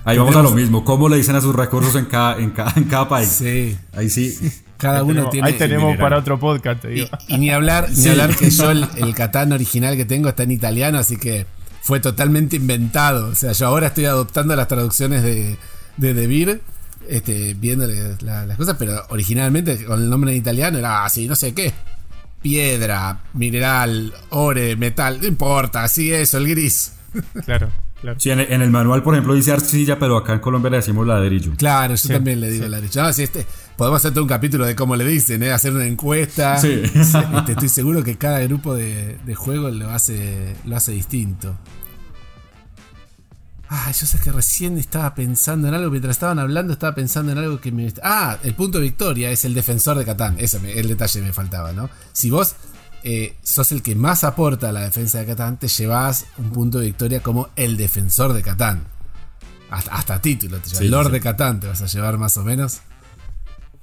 Ahí 0.06 0.18
vamos 0.18 0.36
a 0.38 0.42
lo 0.42 0.52
mismo. 0.52 0.86
¿Cómo 0.86 1.10
le 1.10 1.18
dicen 1.18 1.36
a 1.36 1.42
sus 1.42 1.54
recursos 1.54 1.94
en 1.98 2.06
cada, 2.06 2.38
en 2.38 2.52
cada, 2.52 3.10
país? 3.10 3.28
Sí. 3.28 3.78
Ahí 3.94 4.10
sí. 4.10 4.34
Cada 4.78 5.04
uno 5.04 5.30
tiene. 5.30 5.50
Ahí 5.50 5.54
tenemos 5.56 5.98
para 5.98 6.18
otro 6.18 6.40
podcast. 6.40 6.86
Y, 6.86 7.38
ni 7.38 7.52
hablar, 7.52 7.90
ni 7.94 8.08
hablar 8.08 8.34
que 8.34 8.50
yo 8.50 8.72
el, 8.72 8.88
el 8.96 9.14
Catán 9.14 9.52
original 9.52 9.98
que 9.98 10.06
tengo 10.06 10.30
está 10.30 10.44
en 10.44 10.52
italiano, 10.52 10.98
así 10.98 11.18
que 11.18 11.46
fue 11.82 12.00
totalmente 12.00 12.56
inventado. 12.56 13.28
O 13.30 13.36
sea, 13.36 13.52
yo 13.52 13.68
ahora 13.68 13.88
estoy 13.88 14.06
adoptando 14.06 14.56
las 14.56 14.68
traducciones 14.68 15.24
de, 15.24 15.58
de 15.98 16.14
De 16.14 16.62
este, 17.08 17.56
viéndole 17.56 18.16
las 18.22 18.58
cosas, 18.58 18.76
pero 18.78 19.06
originalmente 19.10 19.84
con 19.86 20.02
el 20.02 20.10
nombre 20.10 20.32
en 20.32 20.38
italiano 20.38 20.78
era 20.78 21.04
así, 21.04 21.28
no 21.28 21.36
sé 21.36 21.54
qué. 21.54 21.74
Piedra, 22.42 23.20
mineral, 23.34 24.14
ore, 24.30 24.76
metal, 24.76 25.20
no 25.22 25.28
importa, 25.28 25.84
así 25.84 26.12
eso, 26.12 26.38
el 26.38 26.48
gris. 26.48 26.94
Claro. 27.46 27.70
Claro. 28.00 28.20
Sí, 28.20 28.32
en 28.32 28.40
el, 28.40 28.72
manual, 28.72 29.04
por 29.04 29.14
ejemplo, 29.14 29.36
dice 29.36 29.52
arcilla, 29.52 30.00
pero 30.00 30.18
acá 30.18 30.34
en 30.34 30.40
Colombia 30.40 30.72
le 30.72 30.78
decimos 30.78 31.06
ladrillo. 31.06 31.54
Claro, 31.56 31.94
yo 31.94 32.10
también 32.10 32.42
le 32.42 32.50
digo 32.50 32.68
ladrillo. 32.68 33.04
No, 33.04 33.14
si 33.14 33.22
este, 33.22 33.46
podemos 33.82 34.00
hacer 34.00 34.14
todo 34.14 34.26
un 34.26 34.30
capítulo 34.30 34.64
de 34.68 34.76
cómo 34.76 34.96
le 34.96 35.04
dicen, 35.04 35.42
¿eh? 35.42 35.52
hacer 35.52 35.74
una 35.74 35.88
encuesta. 35.88 36.60
Sí. 36.60 36.84
Este, 36.94 37.54
estoy 37.54 37.68
seguro 37.68 38.04
que 38.04 38.16
cada 38.16 38.40
grupo 38.42 38.76
de, 38.76 39.18
de 39.26 39.34
juegos 39.34 39.74
lo 39.74 39.90
hace, 39.90 40.56
lo 40.66 40.78
hace 40.78 40.92
distinto. 40.92 41.58
Ah, 43.70 43.92
yo 43.92 44.06
sé 44.06 44.20
que 44.20 44.32
recién 44.32 44.78
estaba 44.78 45.16
pensando 45.16 45.68
en 45.68 45.74
algo, 45.74 45.90
mientras 45.90 46.16
estaban 46.16 46.38
hablando 46.38 46.74
estaba 46.74 46.94
pensando 46.94 47.32
en 47.32 47.40
algo 47.40 47.60
que 47.60 47.72
me... 47.72 47.92
Ah, 48.04 48.38
el 48.44 48.54
punto 48.54 48.78
de 48.78 48.84
victoria 48.84 49.32
es 49.32 49.46
el 49.46 49.56
defensor 49.56 49.98
de 49.98 50.06
Catán, 50.06 50.36
eso 50.38 50.60
el 50.64 50.88
detalle 50.88 51.20
me 51.24 51.34
faltaba, 51.34 51.72
¿no? 51.72 51.90
Si 52.14 52.30
vos 52.30 52.54
eh, 53.02 53.36
sos 53.42 53.72
el 53.72 53.82
que 53.82 53.96
más 53.96 54.24
aporta 54.24 54.70
a 54.70 54.72
la 54.72 54.82
defensa 54.82 55.18
de 55.18 55.26
Catán, 55.26 55.58
te 55.58 55.68
llevas 55.68 56.28
un 56.38 56.52
punto 56.52 56.78
de 56.78 56.86
victoria 56.86 57.24
como 57.24 57.50
el 57.56 57.78
defensor 57.78 58.34
de 58.34 58.44
Catán. 58.44 58.84
Hasta, 59.72 60.22
título, 60.22 60.60
te 60.60 60.78
el 60.78 60.92
Lord 60.92 61.12
de 61.12 61.20
Catán 61.20 61.60
te 61.60 61.68
vas 61.68 61.82
a 61.82 61.88
llevar 61.88 62.20
más 62.20 62.38
o 62.38 62.44
menos 62.44 62.82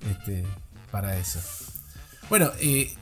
este, 0.00 0.46
para 0.90 1.16
eso. 1.16 1.40
Bueno, 2.28 2.50
eh, 2.60 2.94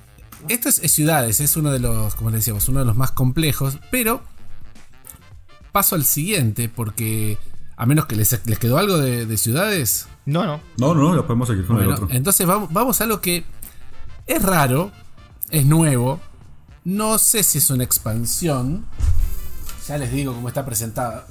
esto 0.49 0.69
es, 0.69 0.79
es 0.79 0.93
ciudades, 0.93 1.41
es 1.41 1.57
uno 1.57 1.73
de 1.73 1.79
los, 1.79 2.15
como 2.15 2.31
les 2.31 2.41
decíamos, 2.41 2.69
uno 2.69 2.81
de 2.81 2.87
los 2.87 2.97
más 2.97 3.13
complejos, 3.13 3.79
pero 3.91 4.23
paso 5.73 5.95
al 5.95 6.05
siguiente, 6.05 6.69
porque 6.69 7.39
a 7.77 7.85
menos 7.85 8.07
que 8.07 8.17
les, 8.17 8.35
quedó 8.59 8.79
algo 8.79 8.99
de, 8.99 9.37
ciudades. 9.37 10.09
No, 10.25 10.45
no. 10.47 10.61
No, 10.79 10.95
no, 10.95 11.15
lo 11.15 11.27
podemos 11.27 11.49
seguir 11.49 11.67
con 11.67 11.83
el 11.83 11.91
otro. 11.91 12.09
Entonces 12.11 12.47
vamos, 12.47 12.73
vamos 12.73 13.01
a 13.01 13.07
lo 13.07 13.21
que 13.21 13.45
es 14.27 14.43
raro, 14.43 14.91
es 15.51 15.67
nuevo. 15.67 16.21
No 16.85 17.19
sé 17.19 17.43
si 17.43 17.59
es 17.59 17.69
una 17.69 17.85
expansión. 17.85 18.87
Ya 19.87 19.99
les 19.99 20.11
digo 20.11 20.33
cómo 20.33 20.49
está 20.49 20.65
presentada. 20.65 21.27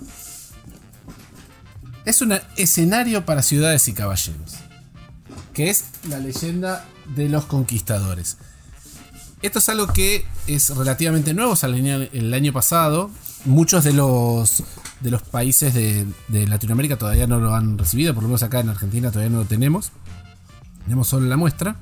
Es 2.05 2.21
un 2.21 2.37
escenario 2.55 3.25
para 3.25 3.41
ciudades 3.41 3.87
y 3.87 3.93
caballeros. 3.93 4.57
Que 5.55 5.71
es 5.71 5.85
la 6.09 6.19
leyenda 6.19 6.85
de 7.15 7.29
los 7.29 7.45
conquistadores. 7.45 8.37
Esto 9.41 9.59
es 9.59 9.69
algo 9.69 9.87
que 9.87 10.25
es 10.45 10.69
relativamente 10.69 11.33
nuevo, 11.33 11.55
salió 11.55 11.77
el 12.11 12.33
año 12.33 12.53
pasado 12.53 13.09
muchos 13.45 13.83
de 13.83 13.93
los, 13.93 14.63
de 14.99 15.11
los 15.11 15.21
países 15.21 15.73
de, 15.73 16.05
Latinoamérica 16.47 16.97
todavía 16.97 17.27
no 17.27 17.39
lo 17.39 17.53
han 17.53 17.77
recibido, 17.77 18.13
por 18.13 18.23
lo 18.23 18.29
menos 18.29 18.43
acá 18.43 18.59
en 18.59 18.69
Argentina 18.69 19.11
todavía 19.11 19.31
no 19.31 19.39
lo 19.39 19.45
tenemos. 19.45 19.91
Tenemos 20.83 21.07
solo 21.07 21.25
la 21.27 21.37
muestra. 21.37 21.77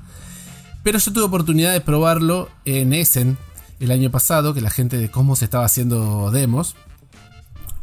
Pero 0.82 0.98
yo 0.98 1.12
tuve 1.12 1.24
oportunidad 1.24 1.72
de 1.72 1.80
probarlo 1.80 2.50
en 2.64 2.92
Essen 2.92 3.38
el 3.80 3.90
año 3.90 4.10
pasado, 4.10 4.54
que 4.54 4.60
la 4.60 4.70
gente 4.70 4.98
de 4.98 5.10
Cosmos 5.10 5.42
estaba 5.42 5.64
haciendo 5.64 6.30
demos. 6.30 6.76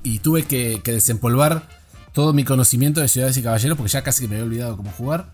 Y 0.03 0.19
tuve 0.19 0.43
que, 0.43 0.81
desempolvar 0.83 1.67
todo 2.13 2.33
mi 2.33 2.43
conocimiento 2.43 3.01
de 3.01 3.07
ciudades 3.07 3.37
y 3.37 3.43
caballeros, 3.43 3.77
porque 3.77 3.91
ya 3.91 4.03
casi 4.03 4.27
me 4.27 4.35
había 4.35 4.45
olvidado 4.45 4.77
cómo 4.77 4.91
jugar. 4.91 5.33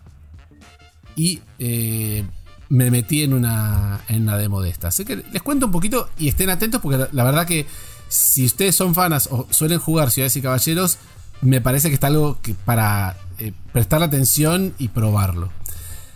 Y 1.18 1.40
eh, 1.58 2.24
me 2.68 2.90
metí 2.90 3.22
en 3.22 3.32
una, 3.32 4.00
en 4.08 4.22
una 4.22 4.38
demo 4.38 4.62
de 4.62 4.70
esta. 4.70 4.88
Así 4.88 5.04
que 5.04 5.16
les 5.16 5.42
cuento 5.42 5.66
un 5.66 5.72
poquito 5.72 6.08
y 6.16 6.28
estén 6.28 6.48
atentos, 6.48 6.80
porque 6.80 7.08
la 7.12 7.24
verdad 7.24 7.46
que 7.46 7.66
si 8.08 8.46
ustedes 8.46 8.76
son 8.76 8.94
fanas 8.94 9.28
o 9.30 9.46
suelen 9.50 9.80
jugar 9.80 10.10
Ciudades 10.10 10.36
y 10.36 10.42
Caballeros, 10.42 10.98
me 11.42 11.60
parece 11.60 11.88
que 11.88 11.94
está 11.94 12.06
algo 12.06 12.38
para 12.64 13.16
eh, 13.38 13.52
prestar 13.72 14.02
atención 14.02 14.74
y 14.78 14.88
probarlo. 14.88 15.50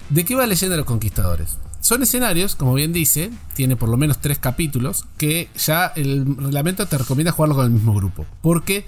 ¿De 0.09 0.25
qué 0.25 0.35
va 0.35 0.47
Leyenda 0.47 0.75
de 0.75 0.79
los 0.79 0.87
Conquistadores? 0.87 1.59
Son 1.81 2.03
escenarios, 2.03 2.55
como 2.55 2.75
bien 2.75 2.93
dice, 2.93 3.33
tiene 3.55 3.75
por 3.75 3.89
lo 3.89 3.97
menos 3.97 4.21
tres 4.21 4.39
capítulos, 4.39 5.05
que 5.19 5.49
ya 5.57 5.87
el 5.97 6.37
reglamento 6.37 6.87
te 6.87 6.97
recomienda 6.97 7.33
jugarlo 7.33 7.57
con 7.57 7.65
el 7.65 7.73
mismo 7.73 7.93
grupo. 7.93 8.25
Porque 8.41 8.85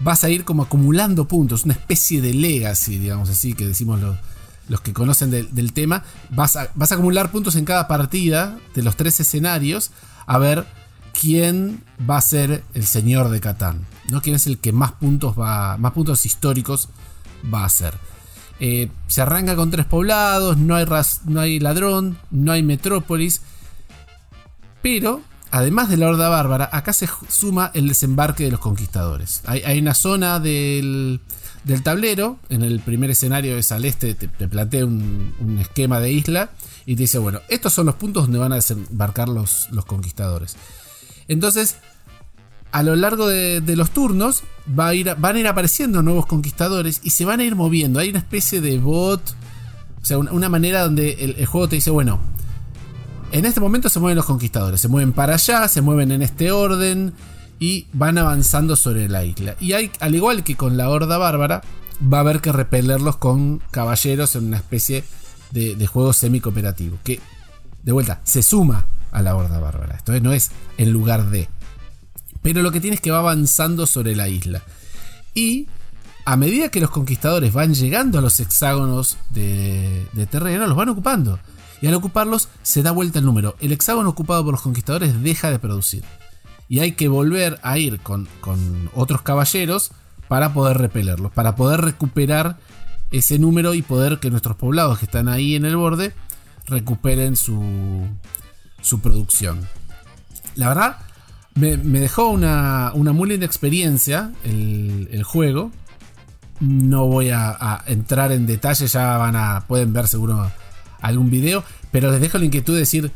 vas 0.00 0.24
a 0.24 0.30
ir 0.30 0.44
como 0.44 0.64
acumulando 0.64 1.26
puntos, 1.26 1.64
una 1.64 1.72
especie 1.72 2.20
de 2.20 2.34
legacy, 2.34 2.98
digamos 2.98 3.30
así, 3.30 3.54
que 3.54 3.66
decimos 3.66 4.00
los, 4.00 4.18
los 4.68 4.80
que 4.80 4.92
conocen 4.92 5.30
del 5.30 5.72
tema. 5.72 6.04
Vas 6.30 6.56
a, 6.56 6.68
vas 6.74 6.92
a 6.92 6.94
acumular 6.94 7.30
puntos 7.30 7.56
en 7.56 7.64
cada 7.64 7.88
partida 7.88 8.58
de 8.74 8.82
los 8.82 8.96
tres 8.96 9.20
escenarios, 9.20 9.90
a 10.26 10.38
ver 10.38 10.66
quién 11.18 11.82
va 12.08 12.16
a 12.18 12.20
ser 12.20 12.64
el 12.74 12.86
señor 12.86 13.30
de 13.30 13.40
Catán, 13.40 13.86
¿no? 14.08 14.20
quién 14.20 14.36
es 14.36 14.46
el 14.46 14.58
que 14.58 14.72
más 14.72 14.92
puntos, 14.92 15.38
va, 15.38 15.76
más 15.78 15.92
puntos 15.92 16.26
históricos 16.26 16.88
va 17.52 17.62
a 17.62 17.66
hacer. 17.66 17.94
Eh, 18.60 18.90
se 19.08 19.22
arranca 19.22 19.56
con 19.56 19.70
tres 19.70 19.86
poblados, 19.86 20.56
no 20.56 20.76
hay, 20.76 20.86
no 21.24 21.40
hay 21.40 21.60
ladrón, 21.60 22.18
no 22.30 22.52
hay 22.52 22.62
metrópolis, 22.62 23.42
pero 24.82 25.22
además 25.50 25.88
de 25.88 25.96
la 25.96 26.08
Horda 26.08 26.28
Bárbara, 26.28 26.68
acá 26.72 26.92
se 26.92 27.08
suma 27.28 27.70
el 27.74 27.88
desembarque 27.88 28.44
de 28.44 28.50
los 28.50 28.60
conquistadores. 28.60 29.42
Hay, 29.46 29.78
una 29.78 29.94
zona 29.94 30.40
del, 30.40 31.20
tablero, 31.82 32.38
en 32.48 32.62
el 32.62 32.80
primer 32.80 33.10
escenario 33.10 33.56
es 33.56 33.72
al 33.72 33.84
este, 33.84 34.14
te, 34.14 34.28
plantea 34.48 34.84
un, 34.84 35.58
esquema 35.60 36.00
de 36.00 36.12
isla 36.12 36.50
y 36.86 36.96
te 36.96 37.02
dice, 37.02 37.18
bueno, 37.18 37.40
estos 37.48 37.72
son 37.72 37.86
los 37.86 37.94
puntos 37.94 38.24
donde 38.24 38.38
van 38.38 38.52
a 38.52 38.56
desembarcar 38.56 39.28
los, 39.28 39.68
los 39.70 39.84
conquistadores. 39.84 40.56
Entonces, 41.28 41.76
a 42.74 42.82
lo 42.82 42.96
largo 42.96 43.28
de, 43.28 43.62
los 43.76 43.90
turnos 43.90 44.42
va 44.78 44.88
a 44.88 44.94
ir, 44.94 45.14
van 45.16 45.36
a 45.36 45.38
ir 45.38 45.46
apareciendo 45.46 46.02
nuevos 46.02 46.26
conquistadores 46.26 47.00
y 47.04 47.10
se 47.10 47.24
van 47.24 47.40
a 47.40 47.44
ir 47.44 47.54
moviendo. 47.54 48.00
Hay 48.00 48.10
una 48.10 48.18
especie 48.18 48.60
de 48.60 48.78
bot, 48.78 49.22
o 50.02 50.04
sea, 50.04 50.18
una, 50.18 50.48
manera 50.48 50.82
donde 50.82 51.12
el, 51.38 51.46
juego 51.46 51.68
te 51.68 51.76
dice, 51.76 51.90
bueno, 51.90 52.18
en 53.32 53.46
este 53.46 53.60
momento 53.60 53.88
se 53.88 54.00
mueven 54.00 54.16
los 54.16 54.26
conquistadores, 54.26 54.80
se 54.80 54.88
mueven 54.88 55.12
para 55.12 55.34
allá, 55.34 55.68
se 55.68 55.82
mueven 55.82 56.10
en 56.10 56.22
este 56.22 56.50
orden 56.50 57.14
y 57.58 57.86
van 57.92 58.18
avanzando 58.18 58.76
sobre 58.76 59.08
la 59.08 59.24
isla. 59.24 59.56
Y 59.60 59.72
hay, 59.72 59.90
al 60.00 60.14
igual 60.14 60.44
que 60.44 60.56
con 60.56 60.76
la 60.76 60.88
Horda 60.88 61.18
Bárbara, 61.18 61.62
va 62.00 62.18
a 62.18 62.20
haber 62.20 62.40
que 62.40 62.52
repelerlos 62.52 63.16
con 63.16 63.62
caballeros 63.70 64.34
en 64.36 64.46
una 64.46 64.56
especie 64.56 65.04
de, 65.50 65.86
juego 65.86 66.12
semi-cooperativo. 66.12 66.98
Que, 67.04 67.20
de 67.82 67.92
vuelta, 67.92 68.20
se 68.24 68.42
suma 68.42 68.86
a 69.12 69.22
la 69.22 69.36
Horda 69.36 69.60
Bárbara. 69.60 69.96
Esto 69.96 70.18
no 70.20 70.32
es 70.32 70.50
en 70.76 70.92
lugar 70.92 71.30
de. 71.30 71.48
Pero 72.42 72.62
lo 72.62 72.72
que 72.72 72.80
tiene 72.80 72.96
es 72.96 73.00
que 73.00 73.10
va 73.10 73.18
avanzando 73.20 73.86
sobre 73.86 74.16
la 74.16 74.28
isla. 74.28 74.62
Y 75.34 75.66
a 76.24 76.36
medida 76.36 76.70
que 76.70 76.80
los 76.80 76.90
conquistadores 76.90 77.52
van 77.52 77.74
llegando 77.74 78.18
a 78.18 78.22
los 78.22 78.40
hexágonos 78.40 79.18
de, 79.30 80.06
terreno, 80.30 80.66
los 80.66 80.76
van 80.76 80.88
ocupando. 80.88 81.38
Y 81.80 81.86
al 81.86 81.94
ocuparlos 81.94 82.48
se 82.62 82.82
da 82.82 82.92
vuelta 82.92 83.18
el 83.18 83.24
número. 83.26 83.56
El 83.60 83.72
hexágono 83.72 84.08
ocupado 84.08 84.44
por 84.44 84.52
los 84.52 84.62
conquistadores 84.62 85.22
deja 85.22 85.50
de 85.50 85.58
producir. 85.58 86.04
Y 86.68 86.80
hay 86.80 86.92
que 86.92 87.08
volver 87.08 87.58
a 87.62 87.78
ir 87.78 88.00
con, 88.00 88.28
con 88.40 88.90
otros 88.94 89.22
caballeros 89.22 89.92
para 90.28 90.52
poder 90.54 90.78
repelerlos, 90.78 91.32
para 91.32 91.56
poder 91.56 91.82
recuperar 91.82 92.56
ese 93.10 93.38
número 93.38 93.74
y 93.74 93.82
poder 93.82 94.18
que 94.18 94.30
nuestros 94.30 94.56
poblados 94.56 94.98
que 94.98 95.04
están 95.04 95.28
ahí 95.28 95.54
en 95.54 95.64
el 95.64 95.76
borde 95.76 96.14
recuperen 96.66 97.36
su, 97.36 98.06
su 98.80 99.00
producción. 99.00 99.68
La 100.56 100.68
verdad, 100.68 100.98
me, 101.54 101.76
dejó 101.76 102.30
una, 102.30 102.92
muy 102.94 103.28
linda 103.28 103.46
experiencia 103.46 104.32
el, 104.44 105.22
juego. 105.24 105.70
No 106.60 107.06
voy 107.06 107.30
a, 107.30 107.82
entrar 107.86 108.32
en 108.32 108.46
detalle, 108.46 108.86
ya 108.86 109.18
van 109.18 109.36
a. 109.36 109.64
pueden 109.66 109.92
ver 109.92 110.08
seguro 110.08 110.50
algún 111.00 111.30
video. 111.30 111.64
Pero 111.92 112.10
les 112.10 112.20
dejo 112.20 112.38
la 112.38 112.44
inquietud 112.44 112.74
de 112.74 112.80
decir. 112.80 113.12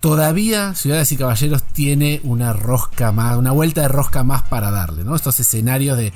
Todavía 0.00 0.74
Ciudades 0.74 1.10
y 1.10 1.16
Caballeros 1.16 1.64
tiene 1.64 2.20
una 2.22 2.52
rosca 2.52 3.10
más, 3.10 3.36
una 3.36 3.50
vuelta 3.50 3.82
de 3.82 3.88
rosca 3.88 4.22
más 4.22 4.42
para 4.42 4.70
darle, 4.70 5.02
¿no? 5.02 5.16
Estos 5.16 5.40
escenarios 5.40 5.98
de, 5.98 6.12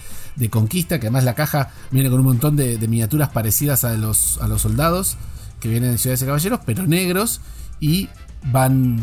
conquista, 0.50 1.00
que 1.00 1.06
además 1.06 1.24
la 1.24 1.34
caja 1.34 1.70
viene 1.90 2.08
con 2.08 2.20
un 2.20 2.26
montón 2.26 2.54
de, 2.54 2.78
miniaturas 2.78 3.30
parecidas 3.30 3.84
a 3.84 3.94
los, 3.94 4.38
soldados 4.58 5.16
que 5.58 5.68
vienen 5.68 5.92
de 5.92 5.98
Ciudades 5.98 6.22
y 6.22 6.26
Caballeros, 6.26 6.60
pero 6.64 6.86
negros 6.86 7.40
y 7.80 8.08
van 8.44 9.00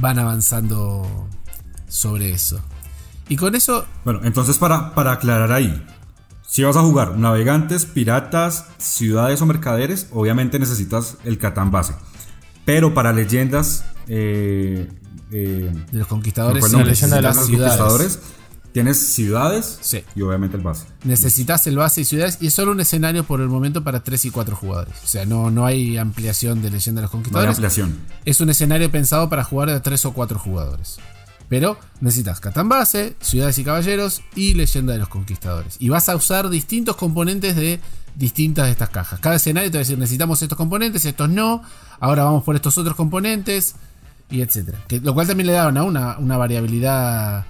van 0.00 0.18
avanzando 0.18 1.28
sobre 1.88 2.32
eso. 2.32 2.60
Y 3.28 3.36
con 3.36 3.54
eso... 3.54 3.86
Bueno, 4.04 4.20
entonces 4.24 4.58
para, 4.58 4.94
para 4.94 5.12
aclarar 5.12 5.52
ahí, 5.52 5.84
si 6.46 6.62
vas 6.62 6.76
a 6.76 6.82
jugar 6.82 7.18
navegantes, 7.18 7.86
piratas, 7.86 8.66
ciudades 8.78 9.42
o 9.42 9.46
mercaderes, 9.46 10.08
obviamente 10.12 10.58
necesitas 10.58 11.16
el 11.24 11.38
Catán 11.38 11.70
base. 11.70 11.94
Pero 12.66 12.92
para 12.92 13.14
leyendas... 13.14 13.84
Eh, 14.08 14.86
eh, 15.32 15.72
de 15.90 15.98
los 15.98 16.06
conquistadores, 16.06 16.70
la 16.72 16.84
leyenda 16.84 17.16
de 17.16 17.22
los 17.22 17.36
conquistadores 17.36 18.20
Tienes 18.76 18.98
ciudades 18.98 19.80
y 20.14 20.20
obviamente 20.20 20.58
el 20.58 20.62
base. 20.62 20.84
Necesitas 21.04 21.66
el 21.66 21.78
base 21.78 22.02
y 22.02 22.04
ciudades 22.04 22.36
y 22.42 22.48
es 22.48 22.52
solo 22.52 22.72
un 22.72 22.80
escenario 22.80 23.24
por 23.24 23.40
el 23.40 23.48
momento 23.48 23.82
para 23.82 24.04
3 24.04 24.26
y 24.26 24.30
4 24.30 24.54
jugadores. 24.54 24.94
O 25.02 25.06
sea, 25.06 25.24
no, 25.24 25.50
no 25.50 25.64
hay 25.64 25.96
ampliación 25.96 26.60
de 26.60 26.70
Leyenda 26.70 27.00
de 27.00 27.04
los 27.04 27.10
Conquistadores. 27.10 27.46
No 27.46 27.50
hay 27.52 27.54
ampliación. 27.54 27.98
Es 28.26 28.38
un 28.42 28.50
escenario 28.50 28.90
pensado 28.90 29.30
para 29.30 29.44
jugar 29.44 29.70
de 29.70 29.80
3 29.80 30.04
o 30.04 30.12
4 30.12 30.38
jugadores. 30.38 30.98
Pero 31.48 31.78
necesitas 32.02 32.38
Catán 32.38 32.68
Base, 32.68 33.16
Ciudades 33.18 33.56
y 33.56 33.64
Caballeros 33.64 34.20
y 34.34 34.52
Leyenda 34.52 34.92
de 34.92 34.98
los 34.98 35.08
Conquistadores. 35.08 35.76
Y 35.78 35.88
vas 35.88 36.10
a 36.10 36.16
usar 36.16 36.50
distintos 36.50 36.96
componentes 36.96 37.56
de 37.56 37.80
distintas 38.14 38.66
de 38.66 38.72
estas 38.72 38.90
cajas. 38.90 39.20
Cada 39.20 39.36
escenario 39.36 39.70
te 39.70 39.78
va 39.78 39.80
a 39.80 39.84
decir, 39.84 39.98
necesitamos 39.98 40.42
estos 40.42 40.58
componentes, 40.58 41.06
estos 41.06 41.30
no. 41.30 41.62
Ahora 42.00 42.24
vamos 42.24 42.44
por 42.44 42.54
estos 42.56 42.76
otros 42.78 42.96
componentes. 42.96 43.76
Y 44.28 44.40
etcétera. 44.40 44.78
lo 45.02 45.14
cual 45.14 45.28
también 45.28 45.46
le 45.46 45.52
da 45.52 45.68
una, 45.68 46.18
una 46.18 46.36
variabilidad 46.36 47.46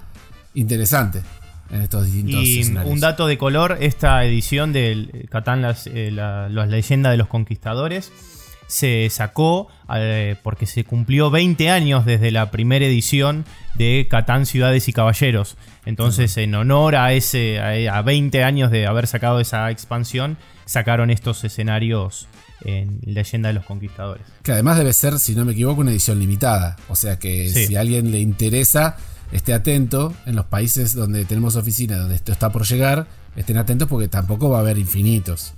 interesante 0.53 1.23
en 1.71 1.81
estos 1.81 2.05
distintos 2.05 2.43
y 2.43 2.61
un 2.85 2.99
dato 2.99 3.27
de 3.27 3.37
color, 3.37 3.77
esta 3.81 4.23
edición 4.23 4.73
del 4.73 5.27
Catán 5.29 5.61
las, 5.61 5.87
eh, 5.87 6.11
leyendas 6.11 7.11
de 7.11 7.17
los 7.17 7.27
conquistadores 7.27 8.11
se 8.67 9.09
sacó 9.09 9.69
eh, 9.95 10.35
porque 10.43 10.65
se 10.65 10.83
cumplió 10.83 11.29
20 11.29 11.69
años 11.69 12.05
desde 12.05 12.31
la 12.31 12.51
primera 12.51 12.85
edición 12.85 13.45
de 13.75 14.07
Catán 14.09 14.45
Ciudades 14.45 14.89
y 14.89 14.93
Caballeros. 14.93 15.55
Entonces, 15.85 16.35
en 16.35 16.53
honor 16.53 16.97
a 16.97 17.13
ese 17.13 17.59
a, 17.61 18.01
20 18.01 18.43
años 18.43 18.69
de 18.69 18.85
haber 18.85 19.07
sacado 19.07 19.39
esa 19.39 19.71
expansión, 19.71 20.37
sacaron 20.65 21.11
estos 21.11 21.45
escenarios 21.45 22.27
en 22.61 22.99
Leyenda 23.03 23.49
de 23.49 23.53
los 23.53 23.65
Conquistadores. 23.65 24.25
Que 24.43 24.51
además 24.51 24.77
debe 24.77 24.93
ser, 24.93 25.19
si 25.19 25.35
no 25.35 25.45
me 25.45 25.53
equivoco, 25.53 25.81
una 25.81 25.91
edición 25.91 26.19
limitada. 26.19 26.75
O 26.89 26.95
sea 26.95 27.17
que 27.17 27.49
si 27.49 27.75
a 27.75 27.81
alguien 27.81 28.11
le 28.11 28.19
interesa, 28.19 28.97
esté 29.31 29.53
atento 29.53 30.13
en 30.25 30.35
los 30.35 30.45
países 30.45 30.95
donde 30.95 31.25
tenemos 31.25 31.55
oficinas, 31.55 31.99
donde 31.99 32.15
esto 32.15 32.31
está 32.31 32.51
por 32.51 32.65
llegar, 32.65 33.07
estén 33.35 33.57
atentos 33.57 33.87
porque 33.87 34.07
tampoco 34.07 34.49
va 34.49 34.57
a 34.57 34.61
haber 34.61 34.77
infinitos. 34.77 35.53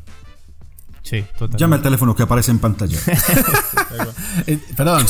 Sí, 1.01 1.23
totalmente. 1.33 1.57
Llame 1.57 1.75
al 1.77 1.81
teléfono 1.81 2.15
que 2.15 2.23
aparece 2.23 2.51
en 2.51 2.59
pantalla. 2.59 2.99
Eh, 4.45 4.59
perdón, 4.77 5.05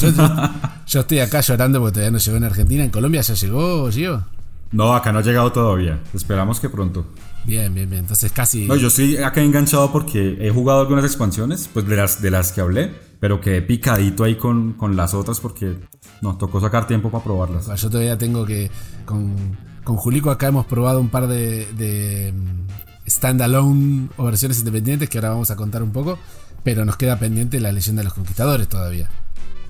yo, 0.88 1.02
estoy 1.02 1.20
acá 1.20 1.42
llorando 1.42 1.80
porque 1.80 1.96
todavía 1.96 2.12
no 2.12 2.18
llegó 2.18 2.38
en 2.38 2.44
Argentina. 2.46 2.84
¿En 2.84 2.90
Colombia 2.90 3.22
ya 3.22 3.34
llegó, 3.34 3.92
Gio? 3.92 4.26
No, 4.72 4.96
acá 4.96 5.12
no 5.12 5.20
ha 5.20 5.22
llegado 5.22 5.52
todavía. 5.52 6.00
Esperamos 6.14 6.60
que 6.60 6.70
pronto. 6.70 7.06
Bien, 7.46 7.74
bien, 7.74 7.90
bien. 7.90 8.02
Entonces 8.02 8.32
casi. 8.32 8.66
No, 8.66 8.76
yo 8.76 8.88
estoy 8.90 9.18
acá 9.18 9.42
enganchado 9.42 9.92
porque 9.92 10.38
he 10.40 10.52
jugado 10.52 10.82
algunas 10.82 11.06
expansiones, 11.06 11.70
pues 11.74 11.88
de 11.88 11.96
las, 11.96 12.22
de 12.22 12.32
las 12.32 12.52
que 12.52 12.62
hablé, 12.62 12.92
pero 13.20 13.42
quedé 13.42 13.62
picadito 13.62 14.24
ahí 14.24 14.36
con, 14.36 14.74
con 14.74 14.96
las 14.96 15.14
otras 15.14 15.40
porque 15.40 15.78
nos 16.22 16.38
tocó 16.38 16.60
sacar 16.62 16.88
tiempo 16.88 17.10
para 17.10 17.24
probarlas. 17.24 17.68
Yo 17.82 17.90
todavía 17.90 18.18
tengo 18.18 18.46
que. 18.46 18.70
Con, 19.06 19.58
con 19.84 19.96
Julico 19.96 20.30
acá 20.30 20.48
hemos 20.48 20.66
probado 20.66 21.00
un 21.00 21.10
par 21.10 21.28
de, 21.28 21.66
de 21.74 22.34
mm, 22.34 23.10
standalone 23.10 24.10
o 24.18 24.26
versiones 24.26 24.60
independientes 24.60 25.10
que 25.10 25.18
ahora 25.18 25.30
vamos 25.30 25.50
a 25.52 25.56
contar 25.56 25.82
un 25.82 25.92
poco. 25.92 26.20
Pero 26.64 26.84
nos 26.84 26.98
queda 26.98 27.18
pendiente 27.18 27.60
la 27.62 27.72
leyenda 27.72 28.02
de 28.02 28.06
los 28.06 28.14
conquistadores 28.14 28.68
todavía. 28.68 29.10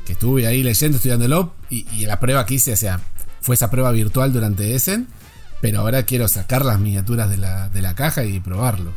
Que 0.06 0.14
estuve 0.14 0.48
ahí 0.48 0.64
leyendo, 0.64 0.98
estudiándolo. 0.98 1.54
Y, 1.70 1.86
y 1.94 2.08
la 2.08 2.20
prueba 2.20 2.46
que 2.46 2.56
hice, 2.56 2.74
o 2.74 2.78
sea, 2.78 3.00
fue 3.42 3.56
esa 3.56 3.70
prueba 3.70 3.92
virtual 3.92 4.34
durante 4.34 4.74
Essen. 4.74 5.08
Pero 5.62 5.80
ahora 5.80 6.04
quiero 6.04 6.28
sacar 6.28 6.66
las 6.66 6.80
miniaturas 6.80 7.30
de 7.30 7.38
la, 7.38 7.70
de 7.70 7.82
la 7.82 7.96
caja 7.96 8.24
y 8.24 8.40
probarlo. 8.40 8.92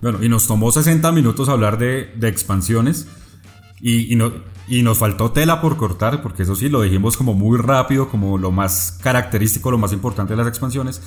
Bueno, 0.00 0.22
y 0.22 0.28
nos 0.28 0.46
tomó 0.46 0.70
60 0.70 1.10
minutos 1.12 1.48
hablar 1.48 1.78
de, 1.78 2.12
de 2.16 2.28
expansiones. 2.28 3.08
Y, 3.80 4.16
no, 4.16 4.32
y 4.68 4.82
nos 4.82 4.98
faltó 4.98 5.32
tela 5.32 5.60
por 5.60 5.76
cortar, 5.76 6.22
porque 6.22 6.44
eso 6.44 6.56
sí, 6.56 6.68
lo 6.68 6.82
dijimos 6.82 7.16
como 7.16 7.34
muy 7.34 7.58
rápido, 7.58 8.08
como 8.08 8.38
lo 8.38 8.50
más 8.50 8.98
característico, 9.02 9.70
lo 9.70 9.78
más 9.78 9.92
importante 9.92 10.32
de 10.32 10.38
las 10.38 10.48
expansiones. 10.48 11.02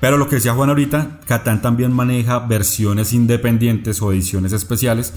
Pero 0.00 0.16
lo 0.16 0.28
que 0.28 0.36
decía 0.36 0.54
Juan 0.54 0.70
ahorita, 0.70 1.20
Catán 1.26 1.62
también 1.62 1.92
maneja 1.92 2.40
versiones 2.40 3.12
independientes 3.12 4.00
o 4.02 4.12
ediciones 4.12 4.52
especiales, 4.52 5.12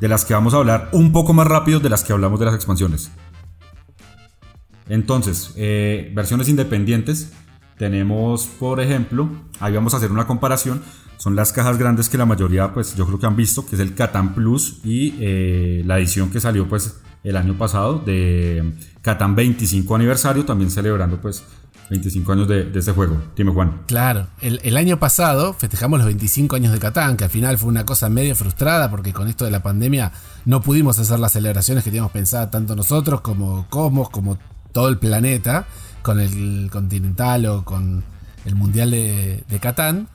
de 0.00 0.08
las 0.08 0.24
que 0.24 0.34
vamos 0.34 0.54
a 0.54 0.58
hablar 0.58 0.88
un 0.92 1.12
poco 1.12 1.32
más 1.32 1.46
rápido 1.46 1.80
de 1.80 1.88
las 1.88 2.04
que 2.04 2.12
hablamos 2.12 2.40
de 2.40 2.46
las 2.46 2.54
expansiones. 2.54 3.10
Entonces, 4.88 5.52
eh, 5.56 6.12
versiones 6.14 6.48
independientes, 6.48 7.32
tenemos 7.78 8.46
por 8.46 8.80
ejemplo, 8.80 9.28
ahí 9.60 9.74
vamos 9.74 9.94
a 9.94 9.98
hacer 9.98 10.10
una 10.10 10.26
comparación 10.26 10.82
son 11.18 11.34
las 11.34 11.52
cajas 11.52 11.78
grandes 11.78 12.08
que 12.08 12.18
la 12.18 12.26
mayoría, 12.26 12.72
pues 12.72 12.94
yo 12.94 13.06
creo 13.06 13.18
que 13.18 13.26
han 13.26 13.36
visto, 13.36 13.66
que 13.66 13.76
es 13.76 13.80
el 13.80 13.94
Catan 13.94 14.34
Plus 14.34 14.80
y 14.84 15.14
eh, 15.18 15.82
la 15.86 15.98
edición 15.98 16.30
que 16.30 16.40
salió 16.40 16.68
pues 16.68 17.00
el 17.24 17.36
año 17.36 17.54
pasado 17.54 17.98
de 17.98 18.74
Catan 19.02 19.34
25 19.34 19.94
aniversario, 19.94 20.44
también 20.44 20.70
celebrando 20.70 21.20
pues 21.20 21.42
25 21.88 22.32
años 22.32 22.48
de, 22.48 22.64
de 22.64 22.78
este 22.78 22.92
juego. 22.92 23.16
Dime 23.34 23.52
Juan. 23.52 23.82
Claro, 23.86 24.26
el, 24.40 24.76
año 24.76 24.98
pasado 24.98 25.54
festejamos 25.54 25.98
los 25.98 26.06
25 26.06 26.56
años 26.56 26.72
de 26.72 26.78
Catán, 26.78 27.16
que 27.16 27.24
al 27.24 27.30
final 27.30 27.58
fue 27.58 27.70
una 27.70 27.86
cosa 27.86 28.08
medio 28.08 28.34
frustrada 28.34 28.90
porque 28.90 29.12
con 29.12 29.26
esto 29.26 29.44
de 29.44 29.50
la 29.50 29.62
pandemia 29.62 30.12
no 30.44 30.60
pudimos 30.60 30.98
hacer 30.98 31.18
las 31.18 31.32
celebraciones 31.32 31.82
que 31.82 31.90
teníamos 31.90 32.12
pensado 32.12 32.48
tanto 32.48 32.76
nosotros 32.76 33.20
como 33.22 33.66
Cosmos, 33.70 34.10
como 34.10 34.38
todo 34.72 34.88
el 34.88 34.98
planeta 34.98 35.66
con 36.06 36.20
el 36.20 36.68
Continental 36.70 37.46
o 37.46 37.64
con 37.64 38.04
el 38.44 38.54
Mundial 38.54 38.92
de, 38.92 39.42
de 39.48 39.58
Catán. 39.58 40.06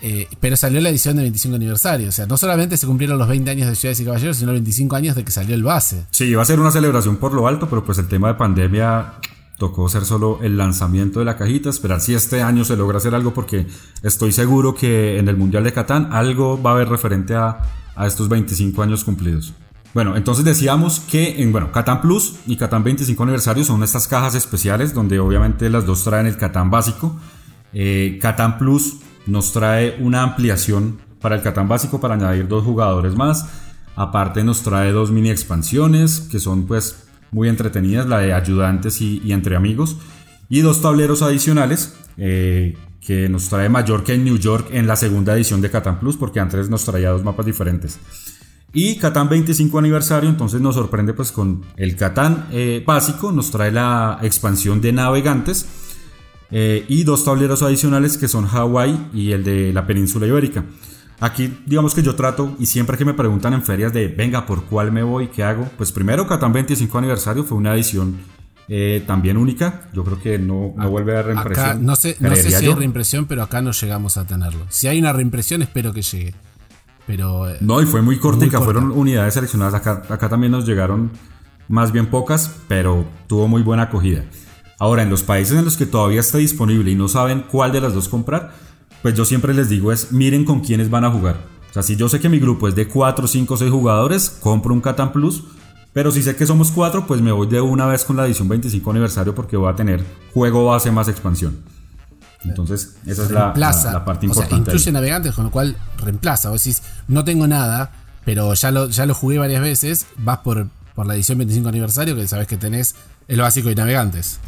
Eh, 0.00 0.28
pero 0.38 0.56
salió 0.56 0.80
la 0.80 0.90
edición 0.90 1.16
de 1.16 1.22
25 1.22 1.56
aniversario. 1.56 2.08
O 2.08 2.12
sea, 2.12 2.26
no 2.26 2.36
solamente 2.36 2.76
se 2.76 2.86
cumplieron 2.86 3.18
los 3.18 3.26
20 3.26 3.50
años 3.50 3.66
de 3.68 3.74
Ciudades 3.74 3.98
y 3.98 4.04
Caballeros, 4.04 4.36
sino 4.36 4.52
25 4.52 4.94
años 4.94 5.16
de 5.16 5.24
que 5.24 5.32
salió 5.32 5.56
el 5.56 5.64
base. 5.64 6.06
Sí, 6.12 6.26
iba 6.26 6.40
a 6.40 6.44
ser 6.44 6.60
una 6.60 6.70
celebración 6.70 7.16
por 7.16 7.32
lo 7.32 7.48
alto, 7.48 7.68
pero 7.68 7.84
pues 7.84 7.98
el 7.98 8.06
tema 8.06 8.28
de 8.28 8.34
pandemia 8.34 9.14
tocó 9.58 9.88
ser 9.88 10.04
solo 10.04 10.38
el 10.40 10.56
lanzamiento 10.56 11.18
de 11.18 11.24
la 11.24 11.36
cajita, 11.36 11.68
esperar 11.68 12.00
si 12.00 12.14
este 12.14 12.42
año 12.42 12.64
se 12.64 12.76
logra 12.76 12.98
hacer 12.98 13.14
algo, 13.16 13.34
porque 13.34 13.66
estoy 14.04 14.30
seguro 14.30 14.76
que 14.76 15.18
en 15.18 15.26
el 15.26 15.36
Mundial 15.36 15.64
de 15.64 15.72
Catán 15.72 16.12
algo 16.12 16.62
va 16.62 16.70
a 16.70 16.74
haber 16.74 16.88
referente 16.88 17.34
a, 17.34 17.58
a 17.96 18.06
estos 18.06 18.28
25 18.28 18.82
años 18.84 19.02
cumplidos. 19.02 19.52
Bueno, 19.94 20.16
entonces 20.16 20.44
decíamos 20.44 20.98
que 20.98 21.40
en 21.40 21.52
bueno, 21.52 21.70
Catán 21.70 22.00
Plus 22.00 22.34
y 22.48 22.56
Catán 22.56 22.82
25 22.82 23.22
aniversario 23.22 23.62
son 23.62 23.84
estas 23.84 24.08
cajas 24.08 24.34
especiales 24.34 24.92
donde 24.92 25.20
obviamente 25.20 25.70
las 25.70 25.86
dos 25.86 26.02
traen 26.02 26.26
el 26.26 26.36
Catán 26.36 26.68
básico. 26.68 27.16
Eh, 27.72 28.18
Catán 28.20 28.58
Plus 28.58 28.96
nos 29.26 29.52
trae 29.52 29.96
una 30.00 30.22
ampliación 30.22 30.98
para 31.20 31.36
el 31.36 31.42
Catán 31.42 31.68
básico 31.68 32.00
para 32.00 32.14
añadir 32.14 32.48
dos 32.48 32.64
jugadores 32.64 33.14
más. 33.14 33.46
Aparte 33.94 34.42
nos 34.42 34.62
trae 34.62 34.90
dos 34.90 35.12
mini 35.12 35.30
expansiones 35.30 36.20
que 36.20 36.40
son 36.40 36.66
pues 36.66 37.04
muy 37.30 37.48
entretenidas, 37.48 38.06
la 38.08 38.18
de 38.18 38.32
ayudantes 38.32 39.00
y, 39.00 39.32
entre 39.32 39.54
amigos. 39.54 39.96
Y 40.48 40.60
dos 40.60 40.82
tableros 40.82 41.22
adicionales 41.22 41.96
eh, 42.16 42.76
que 43.00 43.28
nos 43.28 43.48
trae 43.48 43.68
Mallorca 43.68 44.12
en 44.12 44.24
New 44.24 44.38
York 44.38 44.68
en 44.72 44.88
la 44.88 44.96
segunda 44.96 45.34
edición 45.34 45.60
de 45.60 45.70
Catán 45.70 46.00
Plus 46.00 46.16
porque 46.16 46.40
antes 46.40 46.68
nos 46.68 46.84
traía 46.84 47.10
dos 47.10 47.22
mapas 47.22 47.46
diferentes. 47.46 48.00
Y 48.74 48.96
Catán 48.96 49.28
25 49.28 49.78
aniversario, 49.78 50.28
entonces 50.28 50.60
nos 50.60 50.74
sorprende 50.74 51.14
pues 51.14 51.30
con 51.30 51.62
el 51.76 51.94
Catán 51.94 52.48
eh, 52.50 52.82
básico, 52.84 53.30
nos 53.30 53.52
trae 53.52 53.70
la 53.70 54.18
expansión 54.22 54.80
de 54.80 54.92
navegantes 54.92 55.66
eh, 56.50 56.84
y 56.88 57.04
dos 57.04 57.24
tableros 57.24 57.62
adicionales 57.62 58.18
que 58.18 58.26
son 58.26 58.46
Hawái 58.46 59.10
y 59.14 59.30
el 59.30 59.44
de 59.44 59.72
la 59.72 59.86
península 59.86 60.26
ibérica. 60.26 60.64
Aquí 61.20 61.56
digamos 61.64 61.94
que 61.94 62.02
yo 62.02 62.16
trato 62.16 62.56
y 62.58 62.66
siempre 62.66 62.98
que 62.98 63.04
me 63.04 63.14
preguntan 63.14 63.54
en 63.54 63.62
ferias 63.62 63.92
de 63.92 64.08
venga, 64.08 64.44
¿por 64.44 64.64
cuál 64.64 64.90
me 64.90 65.04
voy? 65.04 65.28
¿Qué 65.28 65.44
hago? 65.44 65.70
Pues 65.78 65.92
primero 65.92 66.26
Catán 66.26 66.52
25 66.52 66.98
aniversario 66.98 67.44
fue 67.44 67.56
una 67.56 67.74
edición 67.74 68.18
eh, 68.66 69.04
también 69.06 69.36
única. 69.36 69.88
Yo 69.92 70.02
creo 70.02 70.20
que 70.20 70.38
no, 70.40 70.74
no 70.76 70.90
vuelve 70.90 71.16
a 71.16 71.22
reimpresión. 71.22 71.84
no 71.84 71.94
sé, 71.94 72.16
no 72.18 72.34
sé 72.34 72.50
si 72.50 72.66
hay 72.66 72.74
reimpresión, 72.74 73.26
pero 73.26 73.44
acá 73.44 73.62
no 73.62 73.70
llegamos 73.70 74.16
a 74.16 74.26
tenerlo. 74.26 74.66
Si 74.68 74.88
hay 74.88 74.98
una 74.98 75.12
reimpresión, 75.12 75.62
espero 75.62 75.92
que 75.92 76.02
llegue. 76.02 76.34
Pero, 77.06 77.48
eh, 77.48 77.58
no, 77.60 77.82
y 77.82 77.86
fue 77.86 78.02
muy 78.02 78.18
cortica, 78.18 78.60
fueron 78.60 78.90
unidades 78.90 79.34
seleccionadas. 79.34 79.74
Acá, 79.74 80.02
acá 80.08 80.28
también 80.28 80.52
nos 80.52 80.66
llegaron 80.66 81.10
más 81.68 81.92
bien 81.92 82.06
pocas, 82.06 82.56
pero 82.68 83.04
tuvo 83.26 83.48
muy 83.48 83.62
buena 83.62 83.84
acogida. 83.84 84.24
Ahora, 84.78 85.02
en 85.02 85.10
los 85.10 85.22
países 85.22 85.58
en 85.58 85.64
los 85.64 85.76
que 85.76 85.86
todavía 85.86 86.20
está 86.20 86.38
disponible 86.38 86.90
y 86.90 86.94
no 86.94 87.08
saben 87.08 87.44
cuál 87.50 87.72
de 87.72 87.80
las 87.80 87.94
dos 87.94 88.08
comprar, 88.08 88.52
pues 89.02 89.14
yo 89.14 89.24
siempre 89.24 89.54
les 89.54 89.68
digo 89.68 89.92
es 89.92 90.12
miren 90.12 90.44
con 90.44 90.60
quiénes 90.60 90.90
van 90.90 91.04
a 91.04 91.10
jugar. 91.10 91.36
O 91.70 91.72
sea, 91.72 91.82
si 91.82 91.96
yo 91.96 92.08
sé 92.08 92.20
que 92.20 92.28
mi 92.28 92.38
grupo 92.38 92.68
es 92.68 92.74
de 92.74 92.88
4, 92.88 93.26
5, 93.26 93.56
6 93.56 93.70
jugadores, 93.70 94.30
compro 94.30 94.72
un 94.72 94.80
Catan 94.80 95.12
Plus. 95.12 95.44
Pero 95.92 96.10
si 96.10 96.22
sé 96.22 96.34
que 96.34 96.46
somos 96.46 96.72
4, 96.72 97.06
pues 97.06 97.20
me 97.20 97.30
voy 97.30 97.46
de 97.46 97.60
una 97.60 97.86
vez 97.86 98.04
con 98.04 98.16
la 98.16 98.26
edición 98.26 98.48
25 98.48 98.90
aniversario 98.90 99.34
porque 99.34 99.56
voy 99.56 99.72
a 99.72 99.76
tener 99.76 100.04
juego 100.32 100.66
base 100.66 100.90
más 100.90 101.08
expansión. 101.08 101.56
Entonces, 102.44 102.96
esa 103.06 103.24
es 103.24 103.30
la, 103.30 103.54
la, 103.56 104.04
parte 104.04 104.26
importante. 104.26 104.54
O 104.54 104.64
sea, 104.64 104.74
incluye 104.74 104.92
navegantes, 104.92 105.34
con 105.34 105.44
lo 105.44 105.50
cual 105.50 105.76
reemplaza. 105.98 106.50
O 106.50 106.54
decís, 106.54 106.82
no 107.08 107.24
tengo 107.24 107.46
nada, 107.46 107.92
pero 108.24 108.54
ya 108.54 108.70
lo, 108.70 108.88
ya 108.88 109.06
lo 109.06 109.14
jugué 109.14 109.38
varias 109.38 109.62
veces, 109.62 110.06
vas 110.16 110.38
por, 110.38 110.68
por 110.94 111.06
la 111.06 111.14
edición 111.14 111.38
25 111.38 111.68
aniversario, 111.68 112.16
que 112.16 112.26
sabes 112.26 112.46
que 112.46 112.56
tenés 112.56 112.94
el 113.28 113.40
básico 113.40 113.68
de 113.68 113.74
navegantes. 113.74 114.40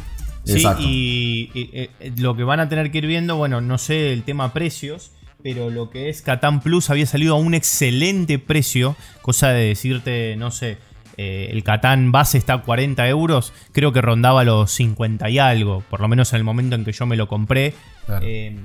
Sí, 0.45 0.63
y, 0.79 1.51
eh, 1.73 1.89
lo 2.17 2.35
que 2.35 2.43
van 2.43 2.59
a 2.59 2.69
tener 2.69 2.91
que 2.91 2.99
ir 2.99 3.07
viendo, 3.07 3.35
bueno, 3.35 3.59
no 3.59 3.77
sé 3.77 4.13
el 4.13 4.23
tema 4.23 4.53
precios, 4.53 5.11
pero 5.43 5.69
lo 5.69 5.89
que 5.89 6.09
es 6.09 6.21
Catán 6.21 6.61
Plus 6.61 6.89
había 6.89 7.05
salido 7.05 7.35
a 7.35 7.39
un 7.39 7.53
excelente 7.53 8.39
precio, 8.39 8.95
cosa 9.21 9.49
de 9.49 9.67
decirte, 9.67 10.35
no 10.37 10.51
sé, 10.51 10.77
eh, 11.17 11.49
el 11.51 11.63
Catán 11.63 12.11
base 12.11 12.37
está 12.37 12.53
a 12.53 12.61
40 12.61 13.07
euros, 13.07 13.53
creo 13.71 13.91
que 13.91 14.01
rondaba 14.01 14.43
los 14.43 14.71
50 14.71 15.29
y 15.29 15.39
algo, 15.39 15.83
por 15.89 15.99
lo 15.99 16.07
menos 16.07 16.31
en 16.33 16.37
el 16.37 16.43
momento 16.43 16.75
en 16.75 16.85
que 16.85 16.91
yo 16.91 17.05
me 17.05 17.17
lo 17.17 17.27
compré, 17.27 17.73
eh, 18.21 18.55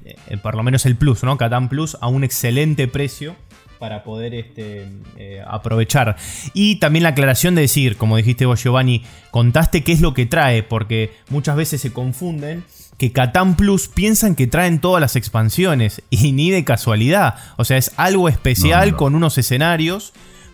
por 0.42 0.54
lo 0.54 0.62
menos 0.62 0.86
el 0.86 0.96
Plus, 0.96 1.24
¿no? 1.24 1.36
Catán 1.36 1.68
Plus 1.68 1.96
a 2.00 2.08
un 2.08 2.24
excelente 2.24 2.88
precio 2.88 3.34
para 3.82 4.04
poder 4.04 4.32
este, 4.32 4.86
eh, 5.16 5.42
aprovechar. 5.44 6.14
Y 6.54 6.76
también 6.76 7.02
la 7.02 7.08
aclaración 7.08 7.56
de 7.56 7.62
decir, 7.62 7.96
como 7.96 8.16
dijiste 8.16 8.46
vos 8.46 8.62
Giovanni, 8.62 9.02
contaste 9.32 9.82
qué 9.82 9.90
es 9.90 10.00
lo 10.00 10.14
que 10.14 10.24
trae, 10.24 10.62
porque 10.62 11.10
muchas 11.30 11.56
veces 11.56 11.80
se 11.80 11.92
confunden 11.92 12.62
que 12.96 13.10
Catán 13.10 13.56
Plus 13.56 13.88
piensan 13.88 14.36
que 14.36 14.46
traen 14.46 14.78
todas 14.78 15.00
las 15.00 15.16
expansiones 15.16 16.00
y 16.10 16.30
ni 16.30 16.52
de 16.52 16.62
casualidad. 16.62 17.34
O 17.56 17.64
sea, 17.64 17.76
es 17.76 17.90
algo 17.96 18.28
especial 18.28 18.94
con 18.94 19.16
unos 19.16 19.36
escenarios. 19.36 20.12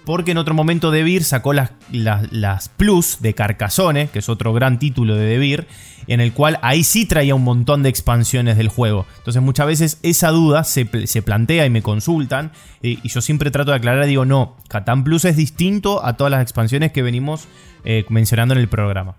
Porque 0.09 0.31
en 0.31 0.39
otro 0.39 0.55
momento 0.55 0.91
Debir 0.91 1.23
sacó 1.23 1.53
las, 1.53 1.73
las, 1.93 2.71
Plus 2.71 3.19
de 3.21 3.35
Carcassonne, 3.35 4.09
que 4.09 4.21
es 4.21 4.31
otro 4.31 4.55
gran 4.55 4.79
título 4.79 5.15
de 5.15 5.27
Debir, 5.27 5.67
en 6.07 6.23
el 6.23 6.33
cual 6.33 6.59
ahí 6.63 6.83
sí 6.83 7.05
traía 7.05 7.35
un 7.35 7.45
montón 7.45 7.83
de 7.83 7.91
expansiones 7.91 8.57
del 8.57 8.69
juego. 8.69 9.05
Entonces 9.19 9.43
muchas 9.43 9.67
veces 9.67 9.99
esa 10.03 10.31
duda 10.31 10.65
se, 10.65 10.87
plantea 10.87 11.67
y 11.67 11.69
me 11.69 11.83
consultan 11.83 12.53
y, 12.81 13.07
yo 13.07 13.21
siempre 13.21 13.51
trato 13.51 13.73
de 13.73 13.77
aclarar, 13.77 14.07
digo, 14.07 14.25
no, 14.25 14.57
Catán 14.69 15.05
Plus 15.05 15.27
es 15.27 15.37
distinto 15.37 16.03
a 16.03 16.17
todas 16.17 16.31
las 16.31 16.41
expansiones 16.41 16.91
que 16.91 17.03
venimos 17.03 17.47
eh, 17.85 18.07
mencionando 18.09 18.55
en 18.55 18.61
el 18.61 18.69
programa. 18.69 19.15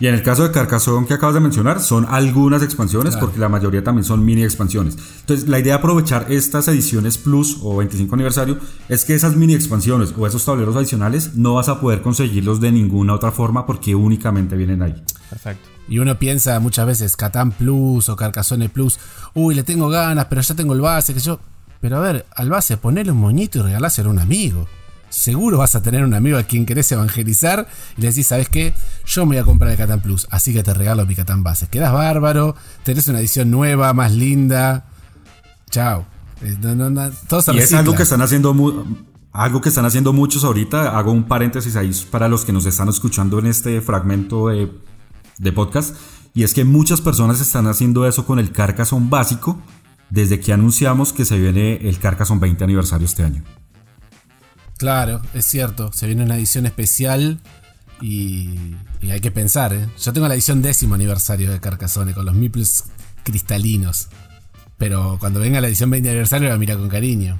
Y 0.00 0.08
en 0.08 0.14
el 0.14 0.22
caso 0.22 0.42
de 0.42 0.50
Carcassonne 0.50 1.06
que 1.06 1.14
acabas 1.14 1.34
de 1.34 1.40
mencionar, 1.40 1.80
son 1.80 2.06
algunas 2.08 2.62
expansiones, 2.62 3.16
porque 3.16 3.38
la 3.38 3.48
mayoría 3.48 3.84
también 3.84 4.04
son 4.04 4.24
mini 4.24 4.42
expansiones. 4.42 4.96
Entonces, 5.20 5.48
la 5.48 5.58
idea 5.60 5.74
de 5.74 5.78
aprovechar 5.78 6.26
estas 6.30 6.66
ediciones 6.68 7.16
Plus 7.16 7.58
o 7.62 7.76
25 7.76 8.14
aniversario 8.14 8.58
es 8.88 9.04
que 9.04 9.14
esas 9.14 9.36
mini 9.36 9.54
expansiones 9.54 10.12
o 10.16 10.26
esos 10.26 10.44
tableros 10.44 10.74
adicionales 10.76 11.36
no 11.36 11.54
vas 11.54 11.68
a 11.68 11.80
poder 11.80 12.02
conseguirlos 12.02 12.60
de 12.60 12.72
ninguna 12.72 13.14
otra 13.14 13.30
forma 13.30 13.66
porque 13.66 13.94
únicamente 13.94 14.56
vienen 14.56 14.82
ahí. 14.82 14.94
Perfecto. 15.30 15.68
Y 15.88 15.98
uno 15.98 16.18
piensa 16.18 16.58
muchas 16.60 16.86
veces, 16.86 17.16
Catán 17.16 17.52
Plus 17.52 18.08
o 18.08 18.16
Carcassonne 18.16 18.68
Plus, 18.68 18.98
uy, 19.34 19.54
le 19.54 19.62
tengo 19.62 19.88
ganas, 19.88 20.26
pero 20.26 20.40
ya 20.40 20.54
tengo 20.54 20.74
el 20.74 20.80
base, 20.80 21.14
que 21.14 21.20
yo. 21.20 21.38
Pero 21.80 21.98
a 21.98 22.00
ver, 22.00 22.26
al 22.34 22.48
base 22.48 22.78
ponele 22.78 23.12
un 23.12 23.18
moñito 23.18 23.58
y 23.58 23.62
regaláselo 23.62 24.08
a 24.08 24.12
un 24.12 24.18
amigo. 24.18 24.66
Seguro 25.14 25.58
vas 25.58 25.74
a 25.74 25.82
tener 25.82 26.04
un 26.04 26.14
amigo 26.14 26.38
a 26.38 26.42
quien 26.42 26.66
querés 26.66 26.90
evangelizar 26.92 27.68
y 27.96 28.02
le 28.02 28.08
decís, 28.08 28.26
¿sabes 28.26 28.48
qué? 28.48 28.74
Yo 29.06 29.26
me 29.26 29.36
voy 29.36 29.42
a 29.42 29.44
comprar 29.44 29.70
el 29.70 29.76
Catán 29.76 30.00
Plus, 30.00 30.26
así 30.30 30.52
que 30.52 30.62
te 30.62 30.74
regalo 30.74 31.06
mi 31.06 31.14
Catán 31.14 31.42
Base. 31.42 31.68
Quedas 31.68 31.92
bárbaro, 31.92 32.56
tenés 32.82 33.08
una 33.08 33.20
edición 33.20 33.50
nueva, 33.50 33.92
más 33.92 34.12
linda. 34.12 34.86
Chao. 35.70 36.06
Eh, 36.42 36.56
y 37.52 37.58
es 37.58 37.72
algo 37.72 37.94
que 37.94 38.02
están 38.02 38.22
haciendo 38.22 38.54
algo 39.32 39.60
que 39.60 39.68
están 39.68 39.84
haciendo 39.84 40.12
muchos 40.12 40.44
ahorita. 40.44 40.98
Hago 40.98 41.12
un 41.12 41.24
paréntesis 41.24 41.76
ahí 41.76 41.90
para 42.10 42.28
los 42.28 42.44
que 42.44 42.52
nos 42.52 42.66
están 42.66 42.88
escuchando 42.88 43.38
en 43.38 43.46
este 43.46 43.80
fragmento 43.80 44.48
de 44.48 44.70
de 45.38 45.52
podcast. 45.52 45.96
Y 46.34 46.42
es 46.42 46.54
que 46.54 46.64
muchas 46.64 47.00
personas 47.00 47.40
están 47.40 47.66
haciendo 47.66 48.06
eso 48.06 48.26
con 48.26 48.38
el 48.38 48.50
Carcassonne 48.50 49.08
básico 49.08 49.60
desde 50.10 50.40
que 50.40 50.52
anunciamos 50.52 51.12
que 51.12 51.24
se 51.24 51.38
viene 51.38 51.88
el 51.88 51.98
Carcassonne 51.98 52.40
20 52.40 52.64
aniversario 52.64 53.06
este 53.06 53.24
año. 53.24 53.42
Claro, 54.76 55.22
es 55.34 55.46
cierto. 55.46 55.92
Se 55.92 56.06
viene 56.06 56.24
una 56.24 56.36
edición 56.36 56.66
especial 56.66 57.40
y, 58.00 58.74
hay 59.02 59.20
que 59.20 59.30
pensar. 59.30 59.72
¿eh? 59.72 59.86
Yo 60.02 60.12
tengo 60.12 60.28
la 60.28 60.34
edición 60.34 60.62
décimo 60.62 60.94
aniversario 60.94 61.50
de 61.50 61.60
Carcassonne 61.60 62.12
con 62.12 62.26
los 62.26 62.34
Miples 62.34 62.84
cristalinos. 63.22 64.08
Pero 64.76 65.16
cuando 65.20 65.40
venga 65.40 65.60
la 65.60 65.68
edición 65.68 65.90
20 65.90 66.08
aniversario 66.08 66.48
la 66.48 66.58
mira 66.58 66.76
con 66.76 66.88
cariño. 66.88 67.38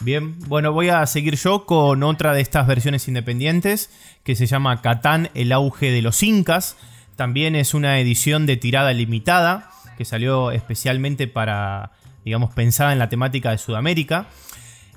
Bien, 0.00 0.38
bueno, 0.48 0.70
voy 0.72 0.90
a 0.90 1.06
seguir 1.06 1.36
yo 1.36 1.64
con 1.64 2.02
otra 2.02 2.34
de 2.34 2.42
estas 2.42 2.66
versiones 2.66 3.08
independientes 3.08 3.88
que 4.22 4.36
se 4.36 4.44
llama 4.44 4.82
Catán, 4.82 5.30
el 5.32 5.50
auge 5.50 5.90
de 5.90 6.02
los 6.02 6.22
incas. 6.22 6.76
También 7.16 7.54
es 7.54 7.74
una 7.74 7.98
edición 8.00 8.46
de 8.46 8.56
tirada 8.56 8.92
limitada 8.92 9.70
que 9.96 10.04
salió 10.04 10.50
especialmente 10.50 11.28
para, 11.28 11.92
digamos, 12.24 12.52
pensada 12.52 12.92
en 12.92 12.98
la 12.98 13.08
temática 13.08 13.50
de 13.50 13.58
Sudamérica. 13.58 14.26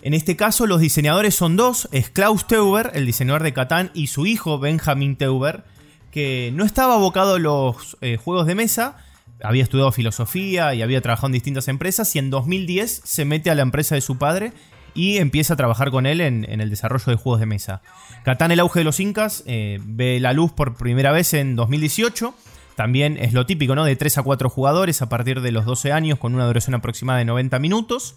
En 0.02 0.14
este 0.14 0.35
caso 0.35 0.65
los 0.65 0.81
diseñadores 0.81 1.35
son 1.35 1.56
dos, 1.56 1.88
es 1.91 2.10
Klaus 2.10 2.48
Teuber, 2.48 2.91
el 2.94 3.06
diseñador 3.06 3.44
de 3.44 3.53
Catán, 3.53 3.91
y 3.94 4.07
su 4.07 4.26
hijo 4.26 4.60
Benjamin 4.60 5.15
Teuber, 5.15 5.64
que 6.11 6.52
no 6.53 6.65
estaba 6.65 6.95
abocado 6.95 7.35
a 7.35 7.39
los 7.39 7.98
eh, 8.02 8.18
juegos 8.18 8.48
de 8.48 8.56
mesa, 8.56 8.98
había 9.44 9.64
estudiado 9.64 9.91
filosofía 9.91 10.73
y 10.73 10.81
había 10.81 11.02
trabajado 11.02 11.27
en 11.27 11.34
distintas 11.34 11.68
empresas 11.68 12.15
y 12.15 12.19
en 12.19 12.30
2010 12.31 13.02
se 13.03 13.26
mete 13.26 13.52
a 13.52 13.56
la 13.56 13.61
empresa 13.61 13.95
de 13.95 14.02
su 14.02 14.18
padre 14.18 14.53
y 14.97 15.19
empieza 15.19 15.53
a 15.53 15.57
trabajar 15.57 15.91
con 15.91 16.07
él 16.07 16.19
en, 16.21 16.43
el 16.49 16.69
desarrollo 16.71 17.11
de 17.11 17.15
juegos 17.15 17.39
de 17.39 17.45
mesa. 17.45 17.83
Catán 18.25 18.51
el 18.51 18.59
auge 18.59 18.79
de 18.79 18.83
los 18.83 18.99
incas 18.99 19.43
eh, 19.45 19.79
ve 19.83 20.19
la 20.19 20.33
luz 20.33 20.51
por 20.51 20.75
primera 20.75 21.11
vez 21.11 21.35
en 21.35 21.55
2018. 21.55 22.33
También 22.75 23.15
es 23.17 23.31
lo 23.31 23.45
típico, 23.45 23.75
¿no? 23.75 23.85
De 23.85 23.95
3 23.95 24.17
a 24.17 24.23
4 24.23 24.49
jugadores 24.49 25.03
a 25.03 25.07
partir 25.07 25.41
de 25.41 25.51
los 25.51 25.65
12 25.65 25.91
años 25.91 26.17
con 26.17 26.33
una 26.33 26.47
duración 26.47 26.73
aproximada 26.73 27.19
de 27.19 27.25
90 27.25 27.59
minutos. 27.59 28.15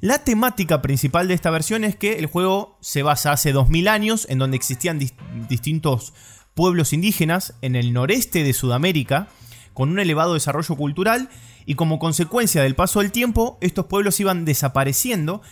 La 0.00 0.24
temática 0.24 0.80
principal 0.80 1.28
de 1.28 1.34
esta 1.34 1.50
versión 1.50 1.84
es 1.84 1.94
que 1.94 2.14
el 2.14 2.26
juego 2.26 2.78
se 2.80 3.02
basa 3.02 3.32
hace 3.32 3.52
2000 3.52 3.88
años 3.88 4.26
en 4.30 4.38
donde 4.38 4.56
existían 4.56 4.98
distintos 5.48 6.14
pueblos 6.54 6.94
indígenas 6.94 7.52
en 7.60 7.76
el 7.76 7.92
noreste 7.92 8.44
de 8.44 8.54
Sudamérica 8.54 9.28
con 9.74 9.90
un 9.90 9.98
elevado 9.98 10.34
desarrollo 10.34 10.74
cultural 10.74 11.28
y 11.66 11.74
como 11.74 11.98
consecuencia 11.98 12.62
del 12.62 12.74
paso 12.74 13.00
del 13.00 13.12
tiempo 13.12 13.58
estos 13.60 13.86
pueblos 13.86 14.18
iban 14.20 14.46
desapareciendo 14.46 15.42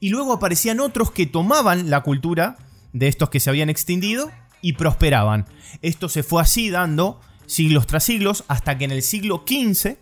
y 0.00 0.10
luego 0.10 0.32
aparecían 0.32 0.80
otros 0.80 1.10
que 1.10 1.26
tomaban 1.26 1.90
la 1.90 2.02
cultura 2.02 2.56
de 2.92 3.08
estos 3.08 3.30
que 3.30 3.40
se 3.40 3.50
habían 3.50 3.70
extinguido 3.70 4.30
y 4.62 4.74
prosperaban. 4.74 5.46
Esto 5.82 6.08
se 6.08 6.22
fue 6.22 6.42
así 6.42 6.70
dando 6.70 7.20
siglos 7.46 7.86
tras 7.86 8.04
siglos 8.04 8.44
hasta 8.48 8.76
que 8.78 8.84
en 8.84 8.90
el 8.90 9.02
siglo 9.02 9.44
XV, 9.46 9.96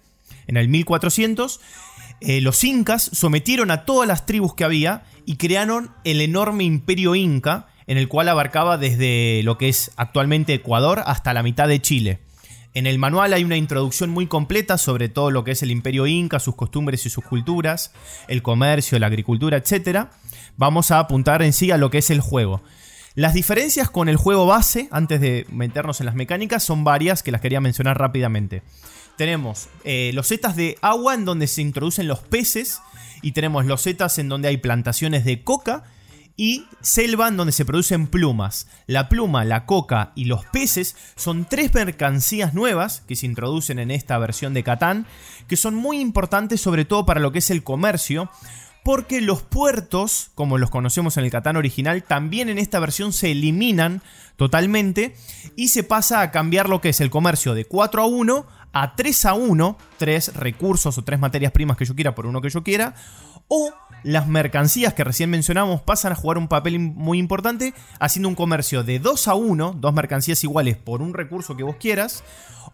en 0.47 0.57
el 0.57 0.69
1400, 0.69 1.61
eh, 2.21 2.41
los 2.41 2.63
incas 2.65 3.11
sometieron 3.13 3.71
a 3.71 3.85
todas 3.85 4.09
las 4.09 4.27
tribus 4.27 4.55
que 4.55 4.65
había 4.65 5.05
y 5.27 5.37
crearon 5.37 5.91
el 6.05 6.21
enorme 6.21 6.65
imperio 6.65 7.15
inca, 7.15 7.69
en 7.87 7.99
el 7.99 8.09
cual 8.09 8.29
abarcaba 8.29 8.79
desde 8.79 9.43
lo 9.43 9.59
que 9.59 9.69
es 9.69 9.91
actualmente 9.97 10.55
Ecuador 10.55 11.03
hasta 11.07 11.35
la 11.35 11.43
mitad 11.43 11.69
de 11.69 11.83
Chile. 11.83 12.21
En 12.75 12.89
el 12.89 12.99
manual 12.99 13.33
hay 13.33 13.45
una 13.45 13.57
introducción 13.57 14.11
muy 14.11 14.27
completa 14.27 14.79
sobre 14.79 15.09
todo 15.09 15.31
lo 15.31 15.45
que 15.45 15.53
es 15.53 15.63
el 15.63 15.71
imperio 15.71 16.09
inca, 16.09 16.41
sus 16.41 16.57
costumbres 16.57 17.07
y 17.07 17.11
sus 17.11 17.23
culturas, 17.23 17.93
el 18.27 18.43
comercio, 18.43 18.99
la 18.99 19.07
agricultura, 19.07 19.57
etc. 19.57 20.09
Vamos 20.57 20.91
a 20.91 20.99
apuntar 20.99 21.43
en 21.43 21.53
sí 21.53 21.71
a 21.71 21.79
lo 21.79 21.91
que 21.91 21.99
es 21.99 22.11
el 22.11 22.21
juego. 22.21 22.63
Las 23.15 23.33
diferencias 23.33 23.89
con 23.89 24.09
el 24.09 24.17
juego 24.17 24.45
base, 24.47 24.89
antes 24.91 25.21
de 25.21 25.47
meternos 25.51 26.01
en 26.01 26.07
las 26.07 26.17
mecánicas, 26.17 26.65
son 26.65 26.83
varias 26.83 27.23
que 27.23 27.31
las 27.31 27.41
quería 27.41 27.61
mencionar 27.61 27.97
rápidamente. 27.97 28.65
Tenemos 29.17 29.69
eh, 29.85 30.11
los 30.13 30.27
setas 30.27 30.57
de 30.57 30.77
agua 30.83 31.15
en 31.15 31.25
donde 31.25 31.47
se 31.47 31.63
introducen 31.63 32.09
los 32.09 32.19
peces 32.19 32.81
y 33.23 33.31
tenemos 33.31 33.67
los 33.67 33.83
setas 33.83 34.19
en 34.19 34.29
donde 34.29 34.49
hay 34.49 34.57
plantaciones 34.57 35.25
de 35.25 35.45
coca 35.45 35.85
y 36.37 36.67
selva 36.81 37.29
en 37.29 37.37
donde 37.37 37.53
se 37.53 37.65
producen 37.65 38.07
plumas. 38.07 38.67
La 38.87 39.09
pluma, 39.09 39.45
la 39.45 39.67
coca 39.67 40.13
y 40.15 40.25
los 40.25 40.45
peces 40.47 40.97
son 41.17 41.45
tres 41.45 41.73
mercancías 41.75 42.55
nuevas 42.55 43.03
que 43.07 43.17
se 43.17 43.27
introducen 43.27 43.79
en 43.79 43.91
esta 43.91 44.19
versión 44.19 44.55
de 44.55 44.65
Catán, 44.65 45.07
que 45.47 45.57
son 45.57 45.75
muy 45.75 46.01
importantes 46.01 46.61
sobre 46.61 46.85
todo 46.85 47.07
para 47.07 47.21
lo 47.21 47.33
que 47.33 47.39
es 47.39 47.51
el 47.51 47.63
comercio, 47.63 48.31
porque 48.83 49.21
los 49.21 49.43
puertos, 49.43 50.31
como 50.35 50.59
los 50.59 50.71
conocemos 50.71 51.17
en 51.17 51.25
el 51.25 51.31
Catán 51.31 51.57
original, 51.57 52.03
también 52.03 52.49
en 52.49 52.59
esta 52.59 52.81
versión 52.81 53.13
se 53.13 53.31
eliminan 53.31 54.03
totalmente 54.37 55.15
y 55.57 55.69
se 55.69 55.85
pasa 55.85 56.21
a 56.21 56.31
cambiar 56.31 56.69
lo 56.69 56.81
que 56.81 56.91
es 56.91 57.01
el 57.01 57.11
comercio 57.11 57.55
de 57.55 57.65
4 57.65 58.03
a 58.03 58.07
1 58.07 58.47
a 58.75 58.97
3 58.97 59.25
a 59.27 59.35
1, 59.35 59.79
tres 59.99 60.35
recursos 60.35 60.99
o 60.99 61.05
tres 61.05 61.21
materias 61.21 61.53
primas 61.53 61.77
que 61.77 61.85
yo 61.85 61.95
quiera 61.95 62.15
por 62.15 62.27
uno 62.27 62.43
que 62.43 62.51
yo 62.51 62.65
quiera, 62.65 62.95
o 63.49 63.73
las 64.03 64.29
mercancías 64.29 64.95
que 64.95 65.05
recién 65.05 65.31
mencionamos 65.31 65.81
pasan 65.81 66.13
a 66.13 66.17
jugar 66.17 66.39
un 66.39 66.49
papel 66.49 66.79
muy 66.79 67.19
importante, 67.19 67.75
haciendo 67.99 68.29
un 68.29 68.35
comercio 68.35 68.85
de 68.85 68.99
2 68.99 69.29
a 69.29 69.35
1, 69.35 69.77
dos 69.79 69.95
mercancías 69.95 70.45
iguales 70.45 70.77
por 70.77 71.01
un 71.01 71.15
recurso 71.15 71.57
que 71.57 71.63
vos 71.63 71.77
quieras, 71.77 72.23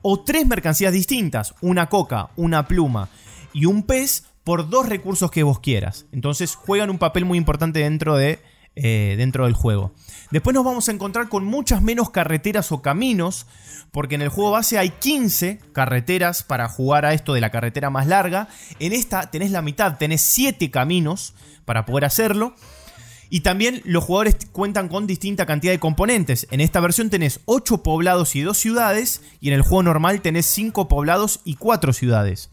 o 0.03 0.21
tres 0.21 0.47
mercancías 0.47 0.93
distintas, 0.93 1.55
una 1.61 1.89
coca, 1.89 2.31
una 2.37 2.67
pluma 2.67 3.09
y 3.53 3.67
un 3.67 3.85
pez 3.85 4.25
por 4.45 4.69
dos 4.69 4.89
recursos 4.89 5.31
que 5.31 5.43
vos 5.43 5.61
quieras. 5.61 6.07
Entonces 6.13 6.57
juegan 6.57 6.91
un 6.91 6.99
papel 6.99 7.25
muy 7.25 7.39
importante 7.39 7.81
dentro 7.81 8.17
de 8.17 8.41
eh, 8.77 9.15
dentro 9.19 9.45
del 9.45 9.55
juego. 9.55 9.93
Después 10.31 10.55
nos 10.55 10.65
vamos 10.65 10.89
a 10.89 10.93
encontrar 10.93 11.29
con 11.29 11.45
muchas 11.45 11.83
menos 11.83 12.11
carreteras 12.11 12.71
o 12.71 12.83
caminos, 12.83 13.47
porque 13.91 14.15
en 14.15 14.23
el 14.23 14.29
juego 14.29 14.53
base 14.53 14.79
hay 14.79 14.91
15 14.91 15.59
carreteras 15.73 16.45
para 16.45 16.69
jugar 16.69 17.05
a 17.05 17.15
esto 17.15 17.35
de 17.35 17.41
la 17.41 17.51
carretera 17.51 17.91
más 17.91 18.07
larga. 18.07 18.49
En 18.79 18.93
esta 18.93 19.31
tenés 19.31 19.51
la 19.51 19.63
mitad, 19.63 19.99
tenés 19.99 20.21
7 20.21 20.71
caminos 20.71 21.35
para 21.65 21.85
poder 21.85 22.05
hacerlo. 22.05 22.55
Y 23.33 23.41
también 23.41 23.81
los 23.85 24.05
jugadores 24.05 24.37
cuentan 24.51 24.89
con 24.89 25.07
distinta 25.07 25.47
cantidad 25.47 25.73
de 25.73 25.79
componentes. 25.79 26.49
En 26.51 26.61
esta 26.61 26.81
versión 26.81 27.11
tenés 27.11 27.41
8 27.45 27.85
poblados 27.85 28.35
y 28.35 28.41
2 28.41 28.59
ciudades. 28.59 29.23
Y 29.41 29.49
en 29.49 29.55
el 29.55 29.63
juego 29.63 29.85
normal 29.85 30.21
tenés 30.21 30.47
5 30.47 30.89
poblados 30.89 31.41
y 31.45 31.55
4 31.55 31.93
ciudades. 31.93 32.51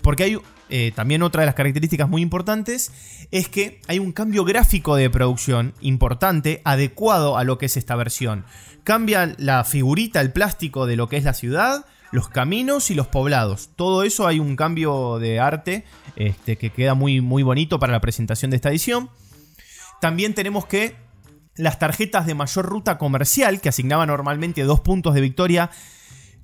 Porque 0.00 0.24
hay 0.24 0.38
eh, 0.68 0.92
también 0.94 1.22
otra 1.22 1.42
de 1.42 1.46
las 1.46 1.54
características 1.54 2.08
muy 2.08 2.22
importantes 2.22 2.90
es 3.30 3.48
que 3.48 3.80
hay 3.86 3.98
un 3.98 4.12
cambio 4.12 4.44
gráfico 4.44 4.96
de 4.96 5.10
producción 5.10 5.74
importante, 5.80 6.62
adecuado 6.64 7.36
a 7.36 7.44
lo 7.44 7.58
que 7.58 7.66
es 7.66 7.76
esta 7.76 7.96
versión. 7.96 8.44
Cambia 8.82 9.34
la 9.38 9.64
figurita, 9.64 10.20
el 10.20 10.32
plástico 10.32 10.86
de 10.86 10.96
lo 10.96 11.08
que 11.08 11.16
es 11.16 11.24
la 11.24 11.34
ciudad, 11.34 11.86
los 12.12 12.28
caminos 12.28 12.90
y 12.90 12.94
los 12.94 13.06
poblados. 13.06 13.70
Todo 13.76 14.02
eso 14.04 14.26
hay 14.26 14.38
un 14.38 14.56
cambio 14.56 15.18
de 15.18 15.40
arte 15.40 15.84
este, 16.16 16.56
que 16.56 16.70
queda 16.70 16.94
muy, 16.94 17.20
muy 17.20 17.42
bonito 17.42 17.78
para 17.78 17.92
la 17.92 18.00
presentación 18.00 18.50
de 18.50 18.56
esta 18.56 18.70
edición. 18.70 19.10
También 20.00 20.34
tenemos 20.34 20.66
que 20.66 20.96
las 21.56 21.78
tarjetas 21.78 22.26
de 22.26 22.34
mayor 22.34 22.66
ruta 22.66 22.98
comercial, 22.98 23.60
que 23.60 23.68
asignaban 23.68 24.08
normalmente 24.08 24.62
dos 24.64 24.80
puntos 24.80 25.14
de 25.14 25.20
victoria 25.20 25.70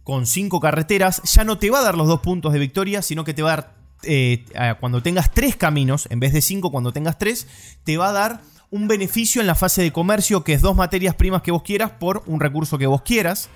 con 0.02 0.26
cinco 0.26 0.60
carreteras, 0.60 1.22
ya 1.24 1.44
no 1.44 1.58
te 1.58 1.70
va 1.70 1.80
a 1.80 1.82
dar 1.82 1.96
los 1.96 2.08
dos 2.08 2.20
puntos 2.20 2.52
de 2.52 2.58
victoria, 2.58 3.02
sino 3.02 3.24
que 3.24 3.34
te 3.34 3.42
va 3.42 3.52
a 3.52 3.56
dar 3.56 3.79
eh, 4.02 4.44
cuando 4.80 5.02
tengas 5.02 5.32
tres 5.32 5.56
caminos, 5.56 6.06
en 6.10 6.20
vez 6.20 6.32
de 6.32 6.42
cinco, 6.42 6.70
cuando 6.70 6.92
tengas 6.92 7.18
tres, 7.18 7.46
te 7.84 7.96
va 7.96 8.08
a 8.08 8.12
dar 8.12 8.40
un 8.70 8.88
beneficio 8.88 9.40
en 9.40 9.46
la 9.46 9.54
fase 9.54 9.82
de 9.82 9.92
comercio, 9.92 10.44
que 10.44 10.52
es 10.52 10.62
dos 10.62 10.76
materias 10.76 11.14
primas 11.14 11.42
que 11.42 11.50
vos 11.50 11.62
quieras 11.62 11.90
por 11.92 12.22
un 12.26 12.40
recurso 12.40 12.78
que 12.78 12.86
vos 12.86 13.02
quieras. 13.02 13.50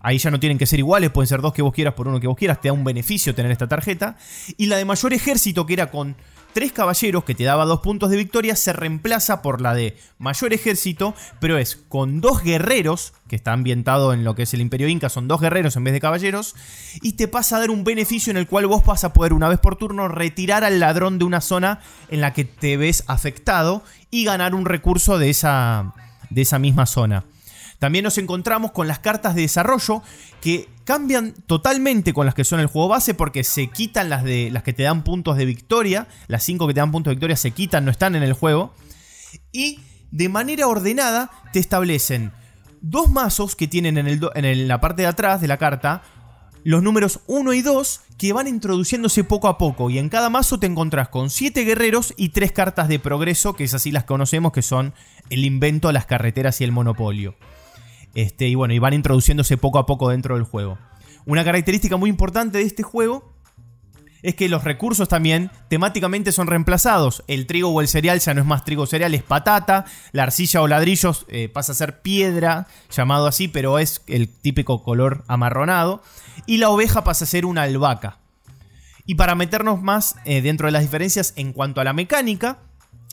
Ahí 0.00 0.18
ya 0.18 0.30
no 0.30 0.40
tienen 0.40 0.58
que 0.58 0.66
ser 0.66 0.78
iguales, 0.78 1.10
pueden 1.10 1.28
ser 1.28 1.40
dos 1.40 1.52
que 1.52 1.62
vos 1.62 1.72
quieras 1.72 1.94
por 1.94 2.08
uno 2.08 2.18
que 2.18 2.26
vos 2.26 2.36
quieras, 2.36 2.60
te 2.60 2.68
da 2.68 2.72
un 2.72 2.84
beneficio 2.84 3.34
tener 3.34 3.52
esta 3.52 3.68
tarjeta. 3.68 4.16
Y 4.56 4.66
la 4.66 4.76
de 4.76 4.84
mayor 4.84 5.12
ejército, 5.12 5.64
que 5.64 5.74
era 5.74 5.90
con 5.90 6.16
tres 6.52 6.72
caballeros 6.72 7.24
que 7.24 7.34
te 7.34 7.44
daba 7.44 7.64
dos 7.64 7.80
puntos 7.80 8.10
de 8.10 8.16
victoria 8.16 8.56
se 8.56 8.72
reemplaza 8.72 9.42
por 9.42 9.60
la 9.60 9.74
de 9.74 9.96
mayor 10.18 10.52
ejército, 10.52 11.14
pero 11.40 11.58
es 11.58 11.76
con 11.76 12.20
dos 12.20 12.42
guerreros, 12.42 13.12
que 13.28 13.36
está 13.36 13.52
ambientado 13.52 14.12
en 14.12 14.24
lo 14.24 14.34
que 14.34 14.42
es 14.42 14.54
el 14.54 14.60
imperio 14.60 14.88
inca, 14.88 15.08
son 15.08 15.28
dos 15.28 15.40
guerreros 15.40 15.76
en 15.76 15.84
vez 15.84 15.94
de 15.94 16.00
caballeros, 16.00 16.54
y 17.00 17.12
te 17.14 17.28
pasa 17.28 17.56
a 17.56 17.60
dar 17.60 17.70
un 17.70 17.84
beneficio 17.84 18.30
en 18.30 18.36
el 18.36 18.46
cual 18.46 18.66
vos 18.66 18.84
vas 18.84 19.04
a 19.04 19.12
poder 19.12 19.32
una 19.32 19.48
vez 19.48 19.58
por 19.58 19.76
turno 19.76 20.08
retirar 20.08 20.64
al 20.64 20.80
ladrón 20.80 21.18
de 21.18 21.24
una 21.24 21.40
zona 21.40 21.80
en 22.08 22.20
la 22.20 22.32
que 22.32 22.44
te 22.44 22.76
ves 22.76 23.04
afectado 23.06 23.82
y 24.10 24.24
ganar 24.24 24.54
un 24.54 24.66
recurso 24.66 25.18
de 25.18 25.30
esa, 25.30 25.94
de 26.30 26.42
esa 26.42 26.58
misma 26.58 26.86
zona. 26.86 27.24
También 27.82 28.04
nos 28.04 28.16
encontramos 28.16 28.70
con 28.70 28.86
las 28.86 29.00
cartas 29.00 29.34
de 29.34 29.40
desarrollo 29.40 30.04
que 30.40 30.68
cambian 30.84 31.34
totalmente 31.48 32.14
con 32.14 32.26
las 32.26 32.36
que 32.36 32.44
son 32.44 32.60
el 32.60 32.68
juego 32.68 32.86
base 32.86 33.12
porque 33.12 33.42
se 33.42 33.70
quitan 33.70 34.08
las, 34.08 34.22
de, 34.22 34.52
las 34.52 34.62
que 34.62 34.72
te 34.72 34.84
dan 34.84 35.02
puntos 35.02 35.36
de 35.36 35.44
victoria. 35.46 36.06
Las 36.28 36.44
5 36.44 36.68
que 36.68 36.74
te 36.74 36.78
dan 36.78 36.92
puntos 36.92 37.10
de 37.10 37.16
victoria 37.16 37.34
se 37.34 37.50
quitan, 37.50 37.84
no 37.84 37.90
están 37.90 38.14
en 38.14 38.22
el 38.22 38.34
juego. 38.34 38.72
Y 39.50 39.80
de 40.12 40.28
manera 40.28 40.68
ordenada 40.68 41.32
te 41.52 41.58
establecen 41.58 42.30
dos 42.82 43.10
mazos 43.10 43.56
que 43.56 43.66
tienen 43.66 43.98
en, 43.98 44.06
el, 44.06 44.20
en 44.36 44.68
la 44.68 44.80
parte 44.80 45.02
de 45.02 45.08
atrás 45.08 45.40
de 45.40 45.48
la 45.48 45.56
carta 45.56 46.02
los 46.62 46.84
números 46.84 47.18
1 47.26 47.52
y 47.52 47.62
2 47.62 48.00
que 48.16 48.32
van 48.32 48.46
introduciéndose 48.46 49.24
poco 49.24 49.48
a 49.48 49.58
poco 49.58 49.90
y 49.90 49.98
en 49.98 50.08
cada 50.08 50.30
mazo 50.30 50.60
te 50.60 50.68
encontrás 50.68 51.08
con 51.08 51.30
7 51.30 51.64
guerreros 51.64 52.14
y 52.16 52.28
3 52.28 52.52
cartas 52.52 52.86
de 52.86 53.00
progreso 53.00 53.54
que 53.54 53.64
es 53.64 53.74
así 53.74 53.90
las 53.90 54.04
conocemos 54.04 54.52
que 54.52 54.62
son 54.62 54.94
el 55.30 55.44
invento, 55.44 55.90
las 55.90 56.06
carreteras 56.06 56.60
y 56.60 56.64
el 56.64 56.70
monopolio. 56.70 57.34
Este, 58.14 58.48
y 58.48 58.54
bueno, 58.54 58.74
y 58.74 58.78
van 58.78 58.94
introduciéndose 58.94 59.56
poco 59.56 59.78
a 59.78 59.86
poco 59.86 60.10
dentro 60.10 60.34
del 60.34 60.44
juego. 60.44 60.78
Una 61.24 61.44
característica 61.44 61.96
muy 61.96 62.10
importante 62.10 62.58
de 62.58 62.64
este 62.64 62.82
juego 62.82 63.32
es 64.22 64.34
que 64.36 64.48
los 64.48 64.64
recursos 64.64 65.08
también 65.08 65.50
temáticamente 65.68 66.32
son 66.32 66.46
reemplazados. 66.46 67.24
El 67.26 67.46
trigo 67.46 67.68
o 67.70 67.80
el 67.80 67.88
cereal 67.88 68.20
ya 68.20 68.34
no 68.34 68.40
es 68.40 68.46
más 68.46 68.64
trigo 68.64 68.84
o 68.84 68.86
cereal, 68.86 69.14
es 69.14 69.22
patata. 69.22 69.84
La 70.12 70.22
arcilla 70.24 70.62
o 70.62 70.68
ladrillos 70.68 71.26
eh, 71.28 71.48
pasa 71.48 71.72
a 71.72 71.74
ser 71.74 72.02
piedra, 72.02 72.68
llamado 72.90 73.26
así, 73.26 73.48
pero 73.48 73.78
es 73.78 74.02
el 74.06 74.28
típico 74.28 74.82
color 74.82 75.24
amarronado. 75.26 76.02
Y 76.46 76.58
la 76.58 76.70
oveja 76.70 77.04
pasa 77.04 77.24
a 77.24 77.28
ser 77.28 77.44
una 77.44 77.62
albahaca. 77.62 78.18
Y 79.04 79.16
para 79.16 79.34
meternos 79.34 79.82
más 79.82 80.16
eh, 80.24 80.40
dentro 80.40 80.66
de 80.68 80.72
las 80.72 80.82
diferencias 80.82 81.32
en 81.36 81.52
cuanto 81.52 81.80
a 81.80 81.84
la 81.84 81.92
mecánica, 81.92 82.60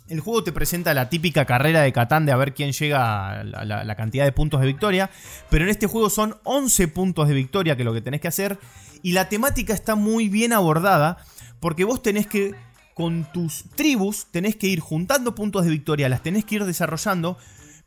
el 0.10 0.20
juego 0.20 0.44
te 0.44 0.52
presenta 0.52 0.94
la 0.94 1.10
típica 1.10 1.46
carrera 1.46 1.82
de 1.82 1.94
Catán 1.94 2.26
de 2.26 2.32
a 2.32 2.38
ver 2.38 2.54
quién 2.54 2.72
llega 2.72 3.40
a 3.40 3.44
la, 3.44 3.96
cantidad 3.96 4.26
de 4.26 4.32
puntos 4.32 4.60
de 4.60 4.68
victoria. 4.68 5.10
Pero 5.50 5.64
en 5.64 5.70
este 5.70 5.88
juego 5.88 6.10
son 6.10 6.36
11 6.44 6.88
puntos 6.90 7.28
de 7.28 7.36
victoria 7.36 7.76
que 7.76 7.84
es 7.84 7.86
lo 7.86 7.94
que 7.94 8.02
tenés 8.02 8.20
que 8.20 8.28
hacer. 8.28 8.60
Y 9.04 9.14
la 9.14 9.30
temática 9.30 9.74
está 9.74 9.96
muy 9.96 10.28
bien 10.28 10.52
abordada. 10.52 11.18
Porque 11.60 11.84
vos 11.84 12.02
tenés 12.02 12.26
que, 12.26 12.56
con 12.96 13.32
tus 13.32 13.66
tribus, 13.76 14.28
tenés 14.32 14.56
que 14.56 14.68
ir 14.68 14.80
juntando 14.80 15.36
puntos 15.36 15.64
de 15.66 15.72
victoria. 15.72 16.10
Las 16.10 16.24
tenés 16.24 16.44
que 16.44 16.56
ir 16.56 16.66
desarrollando. 16.66 17.38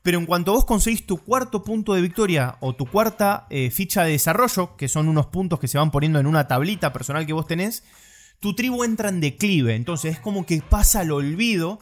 Pero 0.03 0.19
en 0.19 0.27
cuanto 0.27 0.53
vos 0.53 0.65
conseguís 0.65 1.07
tu 1.07 1.19
cuarto 1.19 1.65
punto 1.65 1.94
de 1.94 2.03
victoria 2.03 2.57
o 2.61 2.74
tu 2.74 2.86
cuarta 2.86 3.47
eh, 3.51 3.70
ficha 3.70 4.05
de 4.05 4.12
desarrollo, 4.12 4.77
que 4.77 4.89
son 4.89 5.09
unos 5.09 5.27
puntos 5.27 5.59
que 5.59 5.69
se 5.69 5.78
van 5.78 5.90
poniendo 5.90 6.19
en 6.19 6.27
una 6.27 6.49
tablita 6.49 6.93
personal 6.93 7.24
que 7.24 7.32
vos 7.32 7.47
tenés, 7.47 7.85
tu 8.40 8.55
tribu 8.55 8.85
entra 8.85 9.09
en 9.09 9.20
declive. 9.20 9.74
Entonces 9.74 10.15
es 10.15 10.20
como 10.20 10.44
que 10.44 10.61
pasa 10.61 11.01
al 11.01 11.12
olvido 11.12 11.78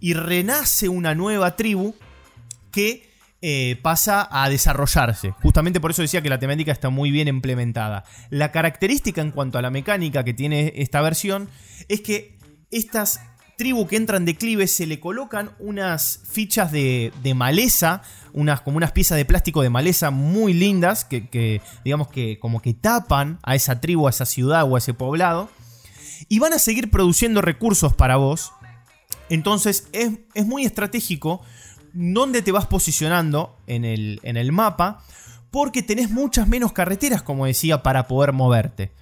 y 0.00 0.14
renace 0.14 0.88
una 0.88 1.14
nueva 1.14 1.56
tribu 1.56 1.94
que 2.70 3.08
eh, 3.42 3.78
pasa 3.82 4.28
a 4.30 4.48
desarrollarse. 4.48 5.30
Justamente 5.42 5.80
por 5.80 5.90
eso 5.90 6.02
decía 6.02 6.22
que 6.22 6.28
la 6.28 6.38
temática 6.38 6.72
está 6.72 6.90
muy 6.90 7.10
bien 7.10 7.28
implementada. 7.28 8.04
La 8.30 8.50
característica 8.50 9.20
en 9.20 9.30
cuanto 9.30 9.58
a 9.58 9.62
la 9.62 9.70
mecánica 9.70 10.24
que 10.24 10.34
tiene 10.34 10.72
esta 10.76 11.00
versión 11.00 11.48
es 11.88 12.00
que 12.00 12.38
estas 12.70 13.20
tribu 13.56 13.86
que 13.86 13.96
entra 13.96 14.16
en 14.16 14.24
declive 14.24 14.66
se 14.66 14.86
le 14.86 15.00
colocan 15.00 15.50
unas 15.58 16.20
fichas 16.30 16.70
de, 16.72 17.12
maleza, 17.34 18.02
unas, 18.32 18.60
como 18.60 18.76
unas 18.76 18.92
piezas 18.92 19.16
de 19.16 19.24
plástico 19.24 19.62
de 19.62 19.70
maleza 19.70 20.10
muy 20.10 20.52
lindas 20.52 21.04
que, 21.04 21.60
digamos 21.84 22.08
que 22.08 22.38
como 22.38 22.60
que 22.60 22.74
tapan 22.74 23.38
a 23.42 23.54
esa 23.54 23.80
tribu, 23.80 24.06
a 24.06 24.10
esa 24.10 24.26
ciudad 24.26 24.70
o 24.70 24.76
a 24.76 24.78
ese 24.78 24.94
poblado. 24.94 25.48
Y 26.28 26.38
van 26.38 26.52
a 26.52 26.58
seguir 26.58 26.90
produciendo 26.90 27.42
recursos 27.42 27.94
para 27.94 28.16
vos. 28.16 28.52
Entonces 29.28 29.88
es, 29.92 30.10
es 30.34 30.46
muy 30.46 30.64
estratégico 30.64 31.42
dónde 31.92 32.42
te 32.42 32.52
vas 32.52 32.66
posicionando 32.66 33.56
en 33.66 33.84
el, 33.84 34.20
en 34.22 34.36
el 34.36 34.52
mapa 34.52 35.02
porque 35.50 35.82
tenés 35.82 36.10
muchas 36.10 36.48
menos 36.48 36.72
carreteras, 36.72 37.22
como 37.22 37.46
decía, 37.46 37.82
para 37.82 38.06
poder 38.06 38.32
moverte. 38.32 38.92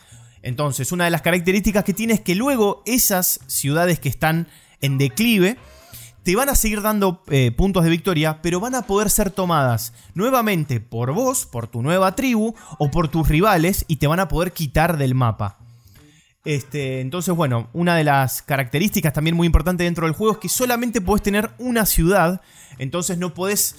Entonces, 0.42 0.92
una 0.92 1.04
de 1.04 1.10
las 1.10 1.22
características 1.22 1.84
que 1.84 1.94
tiene 1.94 2.14
es 2.14 2.20
que 2.20 2.34
luego 2.34 2.82
esas 2.86 3.40
ciudades 3.46 3.98
que 3.98 4.08
están 4.08 4.46
en 4.80 4.98
declive 4.98 5.56
te 6.22 6.36
van 6.36 6.48
a 6.48 6.54
seguir 6.54 6.80
dando 6.80 7.22
eh, 7.28 7.50
puntos 7.50 7.82
de 7.84 7.90
victoria, 7.90 8.40
pero 8.40 8.60
van 8.60 8.74
a 8.74 8.82
poder 8.82 9.10
ser 9.10 9.30
tomadas 9.30 9.92
nuevamente 10.14 10.80
por 10.80 11.12
vos, 11.12 11.46
por 11.46 11.66
tu 11.66 11.82
nueva 11.82 12.14
tribu 12.14 12.54
o 12.78 12.90
por 12.90 13.08
tus 13.08 13.28
rivales 13.28 13.84
y 13.88 13.96
te 13.96 14.06
van 14.06 14.20
a 14.20 14.28
poder 14.28 14.52
quitar 14.52 14.96
del 14.96 15.14
mapa. 15.14 15.63
Este, 16.44 17.00
entonces, 17.00 17.34
bueno, 17.34 17.68
una 17.72 17.96
de 17.96 18.04
las 18.04 18.42
características 18.42 19.12
también 19.12 19.34
muy 19.34 19.46
importantes 19.46 19.86
dentro 19.86 20.06
del 20.06 20.14
juego 20.14 20.34
es 20.34 20.38
que 20.38 20.48
solamente 20.48 21.00
podés 21.00 21.22
tener 21.22 21.50
una 21.58 21.86
ciudad, 21.86 22.42
entonces 22.78 23.16
no 23.18 23.32
podés 23.32 23.76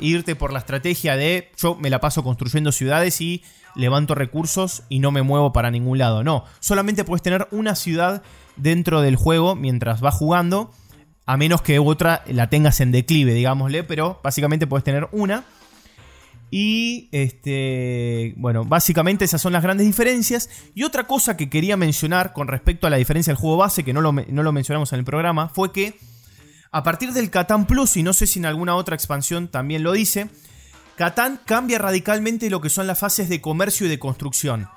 irte 0.00 0.36
por 0.36 0.52
la 0.52 0.58
estrategia 0.58 1.16
de 1.16 1.50
yo 1.56 1.76
me 1.76 1.88
la 1.88 1.98
paso 1.98 2.22
construyendo 2.22 2.72
ciudades 2.72 3.20
y 3.22 3.42
levanto 3.74 4.14
recursos 4.14 4.82
y 4.90 4.98
no 4.98 5.12
me 5.12 5.22
muevo 5.22 5.52
para 5.52 5.70
ningún 5.70 5.98
lado. 5.98 6.22
No, 6.22 6.44
solamente 6.60 7.04
puedes 7.04 7.22
tener 7.22 7.48
una 7.52 7.74
ciudad 7.74 8.22
dentro 8.56 9.00
del 9.00 9.16
juego 9.16 9.54
mientras 9.54 10.00
vas 10.00 10.14
jugando, 10.14 10.72
a 11.24 11.36
menos 11.36 11.62
que 11.62 11.78
otra 11.78 12.22
la 12.26 12.50
tengas 12.50 12.80
en 12.80 12.92
declive, 12.92 13.32
digámosle, 13.32 13.84
pero 13.84 14.20
básicamente 14.22 14.66
puedes 14.66 14.84
tener 14.84 15.08
una. 15.12 15.44
Y 16.54 17.08
este, 17.12 18.34
bueno, 18.36 18.66
básicamente 18.66 19.24
esas 19.24 19.40
son 19.40 19.54
las 19.54 19.62
grandes 19.62 19.86
diferencias. 19.86 20.50
Y 20.74 20.82
otra 20.82 21.06
cosa 21.06 21.34
que 21.34 21.48
quería 21.48 21.78
mencionar 21.78 22.34
con 22.34 22.46
respecto 22.46 22.86
a 22.86 22.90
la 22.90 22.98
diferencia 22.98 23.32
del 23.32 23.40
juego 23.40 23.56
base, 23.56 23.84
que 23.84 23.94
no 23.94 24.02
lo, 24.02 24.12
no 24.12 24.42
lo 24.42 24.52
mencionamos 24.52 24.92
en 24.92 24.98
el 24.98 25.04
programa, 25.06 25.48
fue 25.48 25.72
que 25.72 25.98
a 26.70 26.82
partir 26.82 27.14
del 27.14 27.30
Catán 27.30 27.66
Plus, 27.66 27.96
y 27.96 28.02
no 28.02 28.12
sé 28.12 28.26
si 28.26 28.38
en 28.38 28.44
alguna 28.44 28.76
otra 28.76 28.94
expansión 28.94 29.48
también 29.48 29.82
lo 29.82 29.92
dice, 29.92 30.28
Catán 30.94 31.40
cambia 31.46 31.78
radicalmente 31.78 32.50
lo 32.50 32.60
que 32.60 32.68
son 32.68 32.86
las 32.86 32.98
fases 32.98 33.30
de 33.30 33.40
comercio 33.40 33.86
y 33.86 33.88
de 33.88 33.98
construcción. 33.98 34.68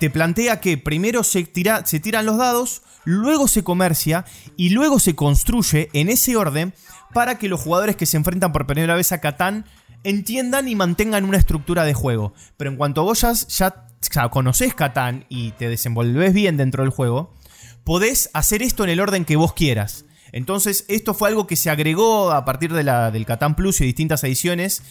Te 0.00 0.08
plantea 0.08 0.60
que 0.60 0.78
primero 0.78 1.22
se, 1.22 1.44
tira, 1.44 1.84
se 1.84 2.00
tiran 2.00 2.24
los 2.24 2.38
dados, 2.38 2.80
luego 3.04 3.46
se 3.46 3.62
comercia 3.62 4.24
y 4.56 4.70
luego 4.70 4.98
se 4.98 5.14
construye 5.14 5.90
en 5.92 6.08
ese 6.08 6.34
orden 6.36 6.72
para 7.12 7.36
que 7.38 7.50
los 7.50 7.60
jugadores 7.60 7.94
que 7.96 8.06
se 8.06 8.16
enfrentan 8.16 8.52
por 8.52 8.66
primera 8.66 8.94
vez 8.94 9.12
a 9.12 9.20
Catán 9.20 9.66
entiendan 10.04 10.68
y 10.68 10.76
mantengan 10.76 11.24
una 11.24 11.38
estructura 11.38 11.84
de 11.84 11.94
juego. 11.94 12.34
Pero 12.56 12.70
en 12.70 12.76
cuanto 12.76 13.02
vos 13.02 13.22
ya, 13.22 13.32
ya, 13.48 14.28
conoces 14.28 14.74
Catán 14.74 15.24
y 15.28 15.50
te 15.52 15.68
desenvolves 15.68 16.32
bien 16.32 16.56
dentro 16.56 16.82
del 16.84 16.92
juego, 16.92 17.34
podés 17.82 18.30
hacer 18.32 18.62
esto 18.62 18.84
en 18.84 18.90
el 18.90 19.00
orden 19.00 19.24
que 19.24 19.36
vos 19.36 19.54
quieras. 19.54 20.04
Entonces, 20.32 20.84
esto 20.88 21.14
fue 21.14 21.28
algo 21.28 21.46
que 21.46 21.56
se 21.56 21.70
agregó 21.70 22.32
a 22.32 22.44
partir 22.44 22.72
de 22.72 22.82
la, 22.82 23.10
del 23.10 23.26
Catán 23.26 23.54
Plus 23.54 23.80
y 23.80 23.84
distintas 23.84 24.22
ediciones. 24.24 24.82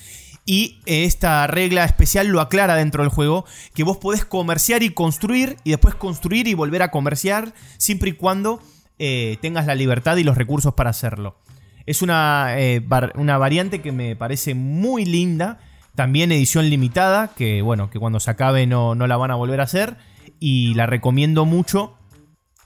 Y 0.45 0.81
esta 0.85 1.47
regla 1.47 1.85
especial 1.85 2.27
lo 2.27 2.41
aclara 2.41 2.75
dentro 2.75 3.03
del 3.03 3.11
juego, 3.11 3.45
que 3.73 3.83
vos 3.83 3.97
podés 3.97 4.25
comerciar 4.25 4.83
y 4.83 4.89
construir, 4.89 5.57
y 5.63 5.71
después 5.71 5.95
construir 5.95 6.47
y 6.47 6.53
volver 6.53 6.81
a 6.81 6.91
comerciar, 6.91 7.53
siempre 7.77 8.09
y 8.09 8.13
cuando 8.13 8.61
eh, 8.99 9.37
tengas 9.41 9.65
la 9.65 9.75
libertad 9.75 10.17
y 10.17 10.23
los 10.23 10.37
recursos 10.37 10.73
para 10.73 10.89
hacerlo. 10.89 11.37
Es 11.85 12.01
una, 12.01 12.59
eh, 12.59 12.85
una 13.15 13.37
variante 13.37 13.81
que 13.81 13.91
me 13.91 14.15
parece 14.15 14.55
muy 14.55 15.05
linda, 15.05 15.59
también 15.95 16.31
edición 16.31 16.69
limitada, 16.69 17.33
que 17.35 17.61
bueno, 17.61 17.89
que 17.89 17.99
cuando 17.99 18.19
se 18.19 18.31
acabe 18.31 18.65
no, 18.67 18.95
no 18.95 19.07
la 19.07 19.17
van 19.17 19.31
a 19.31 19.35
volver 19.35 19.59
a 19.59 19.63
hacer, 19.63 19.97
y 20.39 20.73
la 20.73 20.85
recomiendo 20.85 21.45
mucho 21.45 21.97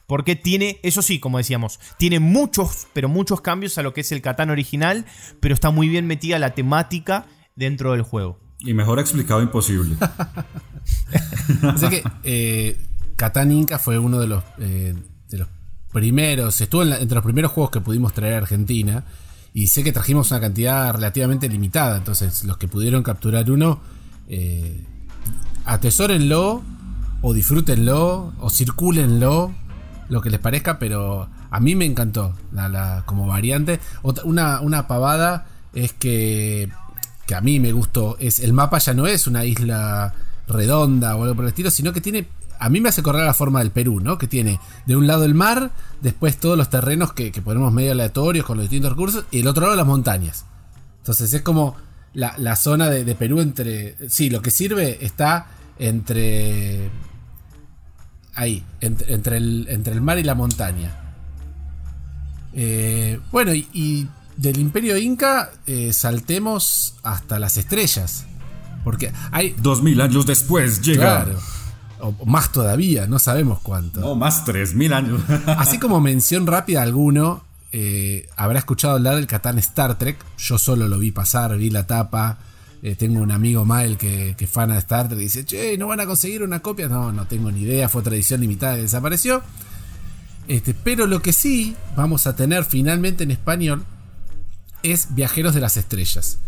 porque 0.07 0.37
tiene, 0.37 0.79
eso 0.83 1.01
sí, 1.01 1.19
como 1.19 1.37
decíamos, 1.37 1.81
tiene 1.97 2.19
muchos, 2.21 2.87
pero 2.93 3.09
muchos 3.09 3.41
cambios 3.41 3.77
a 3.77 3.83
lo 3.83 3.93
que 3.93 4.01
es 4.01 4.11
el 4.13 4.21
Catán 4.21 4.49
original, 4.49 5.05
pero 5.41 5.53
está 5.53 5.69
muy 5.69 5.89
bien 5.89 6.07
metida 6.07 6.39
la 6.39 6.51
temática 6.51 7.25
dentro 7.57 7.91
del 7.91 8.03
juego. 8.03 8.39
Y 8.59 8.73
mejor 8.73 8.99
explicado 8.99 9.41
imposible. 9.41 9.97
Así 11.61 11.89
que 11.89 12.03
eh, 12.23 12.81
Catán 13.17 13.51
Inca 13.51 13.79
fue 13.79 13.99
uno 13.99 14.19
de 14.19 14.27
los, 14.27 14.43
eh, 14.59 14.95
primeros, 15.91 16.59
estuvo 16.61 16.83
entre 16.83 17.15
los 17.15 17.23
primeros 17.23 17.51
juegos 17.51 17.71
que 17.71 17.81
pudimos 17.81 18.13
traer 18.13 18.35
a 18.35 18.37
Argentina. 18.37 19.03
Y 19.53 19.67
sé 19.67 19.83
que 19.83 19.91
trajimos 19.91 20.29
una 20.31 20.39
cantidad 20.39 20.93
relativamente 20.93 21.49
limitada. 21.49 21.97
Entonces, 21.97 22.43
los 22.43 22.57
que 22.57 22.67
pudieron 22.67 23.01
capturar 23.01 23.49
uno, 23.49 23.79
eh, 24.27 24.83
atesórenlo, 25.65 26.61
o 27.21 27.33
disfrútenlo, 27.33 28.33
o 28.39 28.49
circúlenlo, 28.49 29.53
lo 30.09 30.21
que 30.21 30.29
les 30.29 30.39
parezca, 30.39 30.79
pero 30.79 31.29
a 31.49 31.59
mí 31.59 31.75
me 31.75 31.85
encantó 31.85 32.35
la, 32.51 33.03
como 33.05 33.25
variante. 33.25 33.79
una, 34.23 34.61
una 34.61 34.87
pavada 34.87 35.47
es 35.73 35.93
que, 35.93 36.69
que 37.25 37.35
a 37.35 37.41
mí 37.41 37.59
me 37.59 37.71
gustó, 37.71 38.17
es 38.19 38.39
el 38.39 38.53
mapa 38.53 38.77
ya 38.79 38.93
no 38.93 39.07
es 39.07 39.27
una 39.27 39.45
isla 39.45 40.13
redonda 40.47 41.15
o 41.15 41.23
algo 41.23 41.35
por 41.35 41.45
el 41.45 41.49
estilo, 41.49 41.71
sino 41.71 41.93
que 41.93 42.01
tiene 42.01 42.27
a 42.59 42.69
mí 42.69 42.81
me 42.81 42.89
hace 42.89 43.03
correr 43.03 43.25
la 43.25 43.33
forma 43.33 43.59
del 43.59 43.71
Perú, 43.71 43.99
¿no? 43.99 44.17
Que 44.17 44.27
tiene 44.27 44.59
de 44.85 44.95
un 44.95 45.07
lado 45.07 45.25
el 45.25 45.33
mar, 45.33 45.71
después 46.01 46.37
todos 46.37 46.57
los 46.57 46.69
terrenos 46.69 47.13
que, 47.13 47.31
ponemos 47.41 47.71
medio 47.73 47.91
aleatorios 47.91 48.45
con 48.45 48.57
los 48.57 48.65
distintos 48.65 48.91
recursos, 48.91 49.25
y 49.31 49.39
el 49.39 49.47
otro 49.47 49.63
lado 49.63 49.75
las 49.75 49.85
montañas. 49.85 50.45
Entonces 50.99 51.33
es 51.33 51.41
como 51.41 51.75
la, 52.13 52.55
zona 52.55 52.89
de, 52.89 53.03
de, 53.03 53.15
Perú 53.15 53.41
entre... 53.41 53.95
Sí, 54.09 54.29
lo 54.29 54.41
que 54.41 54.51
sirve 54.51 54.97
está 55.05 55.47
entre 55.79 56.89
ahí, 58.37 58.63
entre, 58.81 59.37
el, 59.37 59.67
entre 59.69 59.93
el 59.93 60.01
mar 60.01 60.19
y 60.19 60.23
la 60.23 60.35
montaña. 60.35 60.95
Eh, 62.53 63.19
bueno, 63.31 63.53
y, 63.53 64.07
del 64.37 64.59
imperio 64.59 64.97
inca 64.97 65.51
eh, 65.65 65.91
saltemos 65.91 66.95
hasta 67.03 67.39
las 67.39 67.57
estrellas. 67.57 68.25
Porque 68.83 69.11
hay... 69.31 69.55
Dos 69.57 69.81
mil 69.81 69.99
años 69.99 70.25
después 70.25 70.81
llega... 70.81 71.23
Claro, 71.23 71.39
o 71.99 72.25
más 72.25 72.51
todavía, 72.51 73.07
no 73.07 73.19
sabemos 73.19 73.59
cuánto. 73.59 73.99
No, 73.99 74.15
más 74.15 74.45
tres 74.45 74.73
mil 74.73 74.93
años. 74.93 75.21
Así 75.47 75.79
como 75.79 75.99
mención 75.99 76.47
rápida 76.47 76.81
alguno, 76.81 77.43
eh, 77.71 78.29
habrá 78.35 78.59
escuchado 78.59 78.95
hablar 78.95 79.15
del 79.15 79.27
Catán 79.27 79.57
Star 79.59 79.97
Trek. 79.97 80.17
Yo 80.37 80.57
solo 80.57 80.87
lo 80.87 80.99
vi 80.99 81.11
pasar, 81.11 81.57
vi 81.57 81.69
la 81.69 81.85
tapa. 81.85 82.37
Eh, 82.83 82.95
tengo 82.95 83.21
un 83.21 83.31
amigo 83.31 83.65
Mael 83.65 83.97
que, 83.97 84.35
que 84.37 84.47
fana 84.47 84.75
de 84.75 84.79
Star 84.79 85.07
Trek 85.07 85.19
y 85.19 85.23
dice, 85.23 85.45
che, 85.45 85.77
¿no 85.77 85.87
van 85.87 85.99
a 85.99 86.05
conseguir 86.05 86.43
una 86.43 86.59
copia? 86.59 86.87
No, 86.87 87.11
no 87.11 87.25
tengo 87.25 87.51
ni 87.51 87.61
idea, 87.61 87.89
fue 87.89 88.01
otra 88.01 88.15
edición 88.15 88.41
limitada 88.41 88.75
que 88.75 88.83
desapareció. 88.83 89.41
Este, 90.47 90.73
pero 90.73 91.07
lo 91.07 91.21
que 91.21 91.33
sí 91.33 91.75
vamos 91.95 92.27
a 92.27 92.35
tener 92.35 92.63
finalmente 92.63 93.23
en 93.23 93.31
español 93.31 93.83
es 94.83 95.13
Viajeros 95.15 95.53
de 95.53 95.61
las 95.61 95.77
Estrellas. 95.77 96.39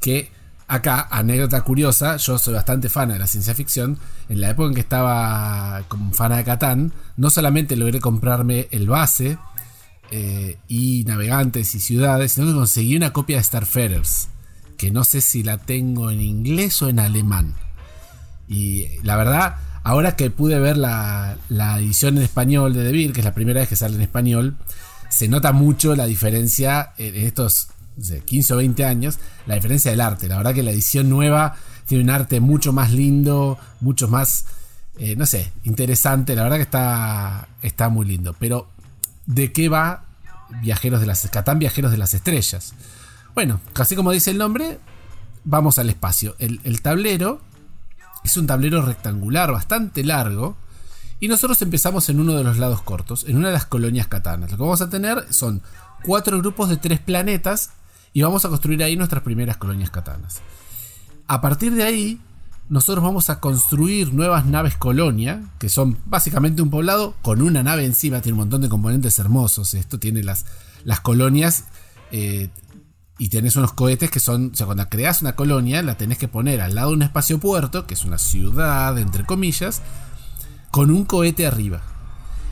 Que 0.00 0.30
acá, 0.70 1.08
anécdota 1.10 1.60
curiosa, 1.62 2.16
yo 2.16 2.38
soy 2.38 2.54
bastante 2.54 2.88
fan 2.88 3.08
de 3.08 3.18
la 3.18 3.26
ciencia 3.26 3.54
ficción. 3.54 3.98
En 4.28 4.40
la 4.40 4.50
época 4.50 4.68
en 4.68 4.74
que 4.74 4.80
estaba 4.80 5.82
como 5.88 6.12
fan 6.12 6.36
de 6.36 6.44
Catán, 6.44 6.92
no 7.16 7.28
solamente 7.28 7.76
logré 7.76 8.00
comprarme 8.00 8.68
el 8.70 8.88
base 8.88 9.36
eh, 10.12 10.58
y 10.68 11.04
navegantes 11.04 11.74
y 11.74 11.80
ciudades, 11.80 12.32
sino 12.32 12.46
que 12.46 12.54
conseguí 12.54 12.96
una 12.96 13.12
copia 13.12 13.36
de 13.36 13.42
Starfarers 13.42 14.28
que 14.80 14.90
no 14.90 15.04
sé 15.04 15.20
si 15.20 15.42
la 15.42 15.58
tengo 15.58 16.10
en 16.10 16.22
inglés 16.22 16.80
o 16.80 16.88
en 16.88 17.00
alemán. 17.00 17.54
Y 18.48 18.86
la 19.02 19.16
verdad, 19.16 19.56
ahora 19.82 20.16
que 20.16 20.30
pude 20.30 20.58
ver 20.58 20.78
la, 20.78 21.36
edición 21.78 22.16
en 22.16 22.22
español 22.22 22.72
de 22.72 22.84
Devir, 22.84 23.12
que 23.12 23.20
es 23.20 23.24
la 23.26 23.34
primera 23.34 23.60
vez 23.60 23.68
que 23.68 23.76
sale 23.76 23.96
en 23.96 24.00
español, 24.00 24.56
se 25.10 25.28
nota 25.28 25.52
mucho 25.52 25.94
la 25.96 26.06
diferencia 26.06 26.94
en 26.96 27.14
estos 27.16 27.68
15 28.24 28.54
o 28.54 28.56
20 28.56 28.84
años, 28.84 29.18
la 29.46 29.54
diferencia 29.54 29.90
del 29.90 30.00
arte. 30.00 30.28
La 30.28 30.36
verdad 30.38 30.54
que 30.54 30.62
la 30.62 30.70
edición 30.70 31.08
nueva 31.08 31.56
tiene 31.86 32.04
un 32.04 32.10
arte 32.10 32.40
mucho 32.40 32.72
más 32.72 32.92
lindo, 32.92 33.58
mucho 33.80 34.08
más, 34.08 34.46
eh, 34.98 35.16
no 35.16 35.26
sé, 35.26 35.52
interesante. 35.64 36.34
La 36.34 36.44
verdad 36.44 36.56
que 36.56 36.62
está, 36.62 37.48
está 37.62 37.88
muy 37.88 38.06
lindo. 38.06 38.34
Pero, 38.38 38.68
¿de 39.26 39.52
qué 39.52 39.68
va 39.68 40.04
Viajeros 40.62 41.00
de 41.00 41.06
las 41.06 41.28
Catán 41.30 41.58
Viajeros 41.58 41.90
de 41.90 41.98
las 41.98 42.14
Estrellas? 42.14 42.74
Bueno, 43.34 43.60
casi 43.72 43.96
como 43.96 44.12
dice 44.12 44.30
el 44.30 44.38
nombre, 44.38 44.78
vamos 45.44 45.78
al 45.78 45.90
espacio. 45.90 46.36
El, 46.38 46.82
tablero 46.82 47.40
es 48.24 48.36
un 48.36 48.46
tablero 48.46 48.82
rectangular 48.82 49.52
bastante 49.52 50.04
largo. 50.04 50.56
Y 51.20 51.28
nosotros 51.28 51.60
empezamos 51.60 52.08
en 52.08 52.18
uno 52.18 52.34
de 52.34 52.44
los 52.44 52.56
lados 52.56 52.80
cortos, 52.80 53.26
en 53.28 53.36
una 53.36 53.48
de 53.48 53.54
las 53.54 53.66
colonias 53.66 54.06
katanas. 54.06 54.50
Lo 54.50 54.56
que 54.56 54.62
vamos 54.62 54.80
a 54.80 54.88
tener 54.88 55.26
son 55.32 55.60
cuatro 56.02 56.38
grupos 56.38 56.70
de 56.70 56.78
tres 56.78 56.98
planetas 56.98 57.72
y 58.12 58.22
vamos 58.22 58.44
a 58.44 58.48
construir 58.48 58.82
ahí 58.82 58.96
nuestras 58.96 59.22
primeras 59.22 59.56
colonias 59.56 59.90
katanas. 59.90 60.40
A 61.26 61.40
partir 61.40 61.74
de 61.74 61.84
ahí, 61.84 62.20
nosotros 62.70 63.04
vamos 63.04 63.30
a 63.30 63.40
construir 63.40 64.14
nuevas 64.14 64.46
naves 64.46 64.76
colonia, 64.76 65.42
que 65.58 65.68
son 65.68 65.98
básicamente 66.06 66.62
un 66.62 66.70
poblado 66.70 67.14
con 67.20 67.42
una 67.42 67.64
nave 67.64 67.84
encima, 67.84 68.20
tiene 68.20 68.34
un 68.34 68.40
montón 68.40 68.62
de 68.62 68.68
componentes 68.68 69.18
hermosos. 69.18 69.74
Esto 69.74 69.98
tiene 69.98 70.22
las, 70.22 70.46
las 70.84 71.00
colonias 71.00 71.64
eh, 72.12 72.48
y 73.18 73.28
tenés 73.28 73.56
unos 73.56 73.72
cohetes 73.72 74.10
que 74.10 74.20
son, 74.20 74.52
o 74.52 74.56
sea, 74.56 74.66
cuando 74.66 74.88
creas 74.88 75.20
una 75.20 75.34
colonia, 75.34 75.82
la 75.82 75.96
tenés 75.96 76.16
que 76.18 76.28
poner 76.28 76.60
al 76.60 76.76
lado 76.76 76.90
de 76.90 76.96
un 76.96 77.02
espacio 77.02 77.40
puerto, 77.40 77.88
que 77.88 77.94
es 77.94 78.04
una 78.04 78.18
ciudad, 78.18 78.96
entre 78.98 79.24
comillas, 79.26 79.82
con 80.70 80.92
un 80.92 81.04
cohete 81.04 81.48
arriba. 81.48 81.82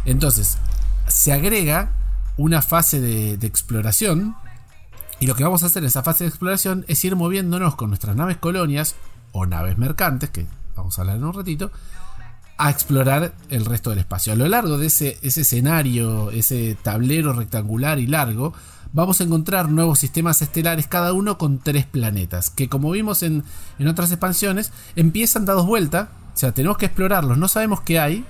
Entonces, 0.05 0.59
se 1.07 1.33
agrega 1.33 1.93
una 2.37 2.61
fase 2.61 3.01
de, 3.01 3.37
de 3.37 3.47
exploración. 3.47 4.35
Y 5.21 5.27
lo 5.27 5.35
que 5.35 5.43
vamos 5.43 5.63
a 5.63 5.67
hacer 5.67 5.83
en 5.83 5.89
esa 5.89 6.03
fase 6.03 6.25
de 6.25 6.29
exploración 6.29 6.85
es 6.89 7.05
ir 7.05 7.17
moviéndonos 7.17 7.75
con 7.75 7.91
nuestras 7.91 8.15
naves 8.15 8.37
colonias 8.37 8.95
o 9.33 9.47
naves 9.47 9.77
mercantes, 9.77 10.31
que 10.31 10.47
vamos 10.77 10.99
a 10.99 11.03
hablar 11.03 11.17
en 11.17 11.25
un 11.25 11.35
ratito, 11.35 11.73
a 12.57 12.71
explorar 12.71 13.33
el 13.51 13.65
resto 13.65 13.91
del 13.91 14.01
espacio. 14.01 14.33
A 14.33 14.37
lo 14.37 14.47
largo 14.49 14.79
de 14.79 14.87
ese, 14.87 15.19
ese 15.23 15.41
escenario, 15.41 16.31
ese 16.31 16.77
tablero 16.83 17.33
rectangular 17.33 17.99
y 17.99 18.07
largo, 18.07 18.53
vamos 18.93 19.21
a 19.21 19.25
encontrar 19.25 19.69
nuevos 19.69 19.99
sistemas 19.99 20.41
estelares, 20.41 20.87
cada 20.87 21.13
uno 21.13 21.37
con 21.37 21.59
tres 21.59 21.87
planetas, 21.87 22.51
que 22.51 22.69
como 22.69 22.91
vimos 22.91 23.23
en, 23.23 23.45
en 23.79 23.89
otras 23.89 24.11
expansiones, 24.11 24.73
empiezan 24.97 25.45
dados 25.45 25.67
vuelta, 25.67 26.11
o 26.35 26.37
sea, 26.37 26.53
tenemos 26.53 26.79
que 26.79 26.87
explorarlos, 26.87 27.39
no 27.39 27.49
sabemos 27.49 27.81
qué 27.81 27.99
hay, 27.99 28.25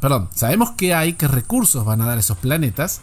perdón, 0.00 0.28
sabemos 0.34 0.72
qué 0.72 0.94
hay, 0.94 1.14
qué 1.14 1.28
recursos 1.28 1.84
van 1.84 2.00
a 2.02 2.06
dar 2.06 2.18
esos 2.18 2.38
planetas, 2.38 3.00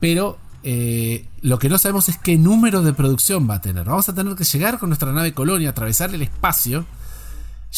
pero 0.00 0.38
eh, 0.62 1.28
lo 1.40 1.58
que 1.58 1.68
no 1.68 1.78
sabemos 1.78 2.08
es 2.08 2.18
qué 2.18 2.36
número 2.36 2.82
de 2.82 2.92
producción 2.92 3.48
va 3.48 3.56
a 3.56 3.60
tener. 3.60 3.84
Vamos 3.84 4.08
a 4.08 4.14
tener 4.14 4.34
que 4.34 4.44
llegar 4.44 4.78
con 4.78 4.88
nuestra 4.90 5.12
nave 5.12 5.32
colonia, 5.32 5.70
atravesar 5.70 6.14
el 6.14 6.22
espacio, 6.22 6.84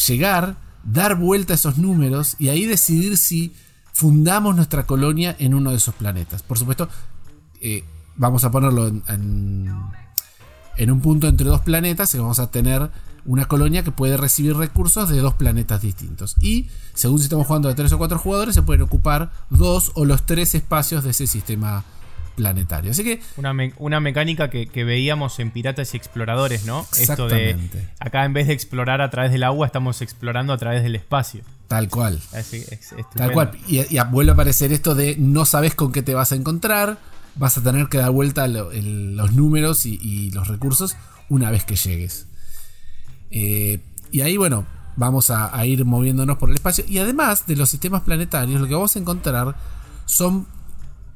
llegar, 0.07 0.57
dar 0.83 1.15
vuelta 1.15 1.53
a 1.53 1.55
esos 1.55 1.77
números 1.77 2.35
y 2.39 2.49
ahí 2.49 2.65
decidir 2.65 3.17
si 3.17 3.53
fundamos 3.93 4.55
nuestra 4.55 4.85
colonia 4.85 5.35
en 5.39 5.53
uno 5.53 5.71
de 5.71 5.77
esos 5.77 5.93
planetas. 5.93 6.41
Por 6.43 6.57
supuesto, 6.57 6.89
eh, 7.61 7.83
vamos 8.15 8.43
a 8.43 8.51
ponerlo 8.51 8.87
en, 8.87 9.03
en, 9.07 9.75
en, 10.77 10.91
un 10.91 11.01
punto 11.01 11.27
entre 11.27 11.47
dos 11.47 11.61
planetas 11.61 12.13
y 12.15 12.17
vamos 12.17 12.39
a 12.39 12.49
tener 12.49 12.89
una 13.25 13.45
colonia 13.45 13.83
que 13.83 13.91
puede 13.91 14.17
recibir 14.17 14.55
recursos 14.55 15.09
de 15.09 15.19
dos 15.19 15.35
planetas 15.35 15.81
distintos. 15.81 16.35
Y 16.39 16.69
según 16.95 17.19
si 17.19 17.25
estamos 17.25 17.45
jugando 17.45 17.69
de 17.69 17.75
tres 17.75 17.91
o 17.91 17.99
cuatro 17.99 18.17
jugadores, 18.17 18.55
se 18.55 18.63
pueden 18.63 18.81
ocupar 18.81 19.31
dos 19.51 19.91
o 19.93 20.05
los 20.05 20.25
tres 20.25 20.55
espacios 20.55 21.03
de 21.03 21.11
ese 21.11 21.27
sistema 21.27 21.83
planetario. 22.41 22.91
Así 22.91 23.03
que. 23.03 23.21
Una, 23.37 23.53
me 23.53 23.73
una 23.77 23.99
mecánica 23.99 24.49
que, 24.49 24.67
que, 24.67 24.83
veíamos 24.83 25.39
en 25.39 25.51
Piratas 25.51 25.93
y 25.93 25.97
Exploradores, 25.97 26.65
¿no? 26.65 26.87
Esto 26.97 27.27
de. 27.27 27.55
Acá 27.99 28.25
en 28.25 28.33
vez 28.33 28.47
de 28.47 28.53
explorar 28.53 29.01
a 29.01 29.09
través 29.09 29.31
del 29.31 29.43
agua, 29.43 29.67
estamos 29.67 30.01
explorando 30.01 30.53
a 30.53 30.57
través 30.57 30.83
del 30.83 30.95
espacio. 30.95 31.43
Tal 31.67 31.87
cual. 31.89 32.19
Así, 32.33 32.57
es, 32.69 32.93
Tal 33.15 33.31
cual. 33.31 33.51
Y, 33.67 33.79
y, 33.79 33.99
vuelve 34.09 34.31
a 34.31 34.33
aparecer 34.33 34.73
esto 34.73 34.95
de 34.95 35.15
no 35.17 35.45
sabes 35.45 35.75
con 35.75 35.91
qué 35.91 36.01
te 36.01 36.13
vas 36.13 36.31
a 36.31 36.35
encontrar. 36.35 36.97
Vas 37.35 37.57
a 37.57 37.63
tener 37.63 37.87
que 37.87 37.97
dar 37.97 38.11
vuelta 38.11 38.47
lo, 38.47 38.71
el, 38.71 39.15
los 39.15 39.31
números 39.33 39.85
y, 39.85 39.99
y, 40.01 40.31
los 40.31 40.47
recursos 40.47 40.97
una 41.29 41.51
vez 41.51 41.63
que 41.63 41.75
llegues. 41.75 42.27
Eh, 43.29 43.79
y 44.11 44.21
ahí, 44.21 44.35
bueno, 44.35 44.65
vamos 44.97 45.29
a, 45.29 45.55
a 45.55 45.65
ir 45.65 45.85
moviéndonos 45.85 46.37
por 46.37 46.49
el 46.49 46.55
espacio. 46.55 46.83
Y 46.87 46.97
además 46.97 47.47
de 47.47 47.55
los 47.55 47.69
sistemas 47.69 48.01
planetarios, 48.01 48.59
lo 48.59 48.67
que 48.67 48.73
vamos 48.73 48.95
a 48.95 48.99
encontrar 48.99 49.55
son 50.05 50.47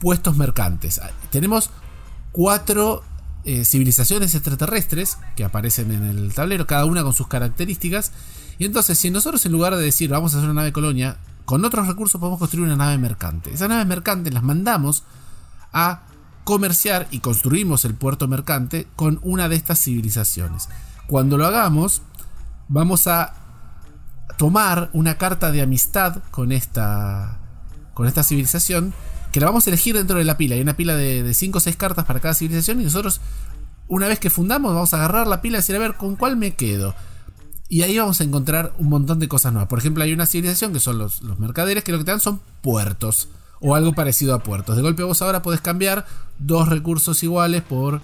puestos 0.05 0.37
mercantes. 0.37 1.01
Tenemos 1.31 1.71
cuatro 2.31 3.01
eh, 3.43 3.65
civilizaciones 3.65 4.35
extraterrestres 4.35 5.17
que 5.35 5.43
aparecen 5.43 5.91
en 5.91 6.03
el 6.03 6.31
tablero, 6.31 6.67
cada 6.67 6.85
una 6.85 7.01
con 7.01 7.11
sus 7.11 7.27
características. 7.27 8.11
Y 8.59 8.65
entonces, 8.65 8.99
si 8.99 9.09
nosotros 9.09 9.43
en 9.47 9.51
lugar 9.51 9.75
de 9.75 9.81
decir 9.81 10.11
vamos 10.11 10.35
a 10.35 10.37
hacer 10.37 10.51
una 10.51 10.61
nave 10.61 10.71
colonia, 10.71 11.17
con 11.45 11.65
otros 11.65 11.87
recursos 11.87 12.19
podemos 12.19 12.37
construir 12.37 12.67
una 12.67 12.75
nave 12.75 12.99
mercante. 12.99 13.51
Esas 13.51 13.67
naves 13.67 13.87
mercantes 13.87 14.31
las 14.31 14.43
mandamos 14.43 15.05
a 15.73 16.03
comerciar 16.43 17.07
y 17.09 17.17
construimos 17.17 17.83
el 17.83 17.95
puerto 17.95 18.27
mercante 18.27 18.85
con 18.95 19.19
una 19.23 19.49
de 19.49 19.55
estas 19.55 19.81
civilizaciones. 19.81 20.69
Cuando 21.07 21.35
lo 21.35 21.47
hagamos, 21.47 22.03
vamos 22.67 23.07
a 23.07 23.33
tomar 24.37 24.91
una 24.93 25.17
carta 25.17 25.51
de 25.51 25.63
amistad 25.63 26.21
con 26.29 26.51
esta, 26.51 27.39
con 27.95 28.05
esta 28.05 28.21
civilización 28.21 28.93
que 29.35 29.41
la 29.41 29.47
vamos 29.47 29.67
a 29.67 29.69
elegir 29.69 29.97
dentro 29.97 30.17
de 30.17 30.23
la 30.23 30.37
pila. 30.37 30.55
Hay 30.55 30.61
una 30.61 30.77
pila 30.77 30.95
de 30.95 31.33
5 31.33 31.57
o 31.57 31.59
6 31.59 31.75
cartas 31.75 32.05
para 32.05 32.21
cada 32.21 32.33
civilización 32.33 32.79
y 32.79 32.85
nosotros, 32.85 33.19
una 33.89 34.07
vez 34.07 34.17
que 34.17 34.29
fundamos, 34.29 34.73
vamos 34.73 34.93
a 34.93 34.95
agarrar 34.95 35.27
la 35.27 35.41
pila 35.41 35.57
y 35.57 35.59
decir, 35.59 35.75
a 35.75 35.79
ver, 35.79 35.95
¿con 35.95 36.15
cuál 36.15 36.37
me 36.37 36.53
quedo? 36.53 36.95
Y 37.67 37.81
ahí 37.81 37.97
vamos 37.97 38.21
a 38.21 38.23
encontrar 38.23 38.71
un 38.77 38.87
montón 38.87 39.19
de 39.19 39.27
cosas 39.27 39.51
nuevas. 39.51 39.67
Por 39.67 39.77
ejemplo, 39.77 40.05
hay 40.05 40.13
una 40.13 40.25
civilización 40.25 40.71
que 40.71 40.79
son 40.79 40.97
los, 40.97 41.21
mercaderes 41.37 41.83
que 41.83 41.91
lo 41.91 41.97
que 41.97 42.05
te 42.05 42.11
dan 42.11 42.21
son 42.21 42.39
puertos 42.61 43.27
o 43.59 43.75
algo 43.75 43.91
parecido 43.91 44.35
a 44.35 44.39
puertos. 44.39 44.77
De 44.77 44.81
golpe 44.81 45.03
vos 45.03 45.21
ahora 45.21 45.41
podés 45.41 45.59
cambiar 45.59 46.05
dos 46.39 46.69
recursos 46.69 47.21
iguales 47.21 47.61
por 47.61 47.99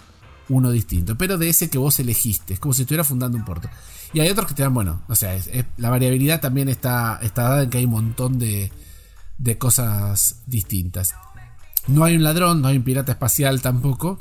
uno 0.50 0.70
distinto, 0.70 1.18
pero 1.18 1.38
de 1.38 1.48
ese 1.48 1.70
que 1.70 1.78
vos 1.78 1.98
elegiste. 2.02 2.56
Es 2.56 2.60
como 2.60 2.74
si 2.74 2.82
estuviera 2.82 3.06
fundando 3.06 3.38
un 3.38 3.46
puerto. 3.46 3.70
Y 4.12 4.20
hay 4.20 4.30
otros 4.30 4.48
que 4.48 4.54
te 4.54 4.64
dan, 4.64 4.74
bueno, 4.74 5.02
o 5.08 5.16
sea, 5.16 5.40
la 5.78 5.90
variabilidad 5.90 6.42
también 6.42 6.68
está, 6.68 7.20
está 7.22 7.44
dada 7.44 7.64
en 7.64 7.70
que 7.70 7.78
hay 7.78 7.86
un 7.86 7.92
montón 7.92 8.38
de, 8.38 8.70
de 9.42 9.58
cosas 9.58 10.44
distintas. 10.46 11.16
No 11.88 12.04
hay 12.04 12.16
un 12.16 12.24
ladrón, 12.24 12.62
no 12.62 12.68
hay 12.68 12.78
un 12.78 12.84
pirata 12.84 13.12
espacial 13.12 13.62
tampoco, 13.62 14.20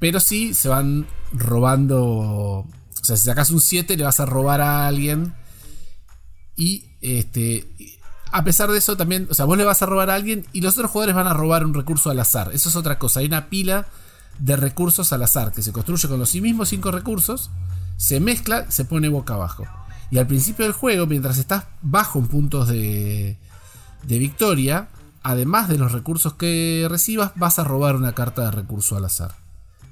pero 0.00 0.18
sí 0.18 0.54
se 0.54 0.68
van 0.68 1.06
robando. 1.32 2.02
O 2.02 2.68
sea, 3.02 3.16
si 3.16 3.26
sacas 3.26 3.50
un 3.50 3.60
7 3.60 3.96
le 3.96 4.04
vas 4.04 4.18
a 4.20 4.26
robar 4.26 4.60
a 4.60 4.86
alguien. 4.86 5.34
Y 6.56 6.86
este. 7.02 7.68
A 8.30 8.44
pesar 8.44 8.70
de 8.70 8.78
eso, 8.78 8.96
también. 8.96 9.28
O 9.30 9.34
sea, 9.34 9.44
vos 9.44 9.58
le 9.58 9.64
vas 9.64 9.82
a 9.82 9.86
robar 9.86 10.08
a 10.08 10.14
alguien 10.14 10.46
y 10.52 10.62
los 10.62 10.74
otros 10.78 10.90
jugadores 10.90 11.14
van 11.14 11.26
a 11.26 11.34
robar 11.34 11.66
un 11.66 11.74
recurso 11.74 12.10
al 12.10 12.18
azar. 12.18 12.50
Eso 12.54 12.70
es 12.70 12.76
otra 12.76 12.98
cosa. 12.98 13.20
Hay 13.20 13.26
una 13.26 13.50
pila 13.50 13.86
de 14.38 14.56
recursos 14.56 15.12
al 15.12 15.22
azar 15.22 15.52
que 15.52 15.60
se 15.60 15.72
construye 15.72 16.08
con 16.08 16.18
los 16.18 16.34
mismos 16.34 16.70
5 16.70 16.90
recursos. 16.90 17.50
Se 17.98 18.20
mezcla, 18.20 18.70
se 18.70 18.86
pone 18.86 19.10
boca 19.10 19.34
abajo. 19.34 19.66
Y 20.10 20.18
al 20.18 20.26
principio 20.26 20.64
del 20.64 20.72
juego, 20.72 21.06
mientras 21.06 21.36
estás 21.36 21.64
bajo 21.82 22.18
en 22.18 22.28
puntos 22.28 22.68
de, 22.68 23.38
de 24.02 24.18
victoria, 24.18 24.88
además 25.22 25.68
de 25.68 25.78
los 25.78 25.92
recursos 25.92 26.34
que 26.34 26.86
recibas, 26.88 27.32
vas 27.36 27.58
a 27.58 27.64
robar 27.64 27.96
una 27.96 28.14
carta 28.14 28.44
de 28.44 28.50
recurso 28.50 28.96
al 28.96 29.04
azar. 29.04 29.42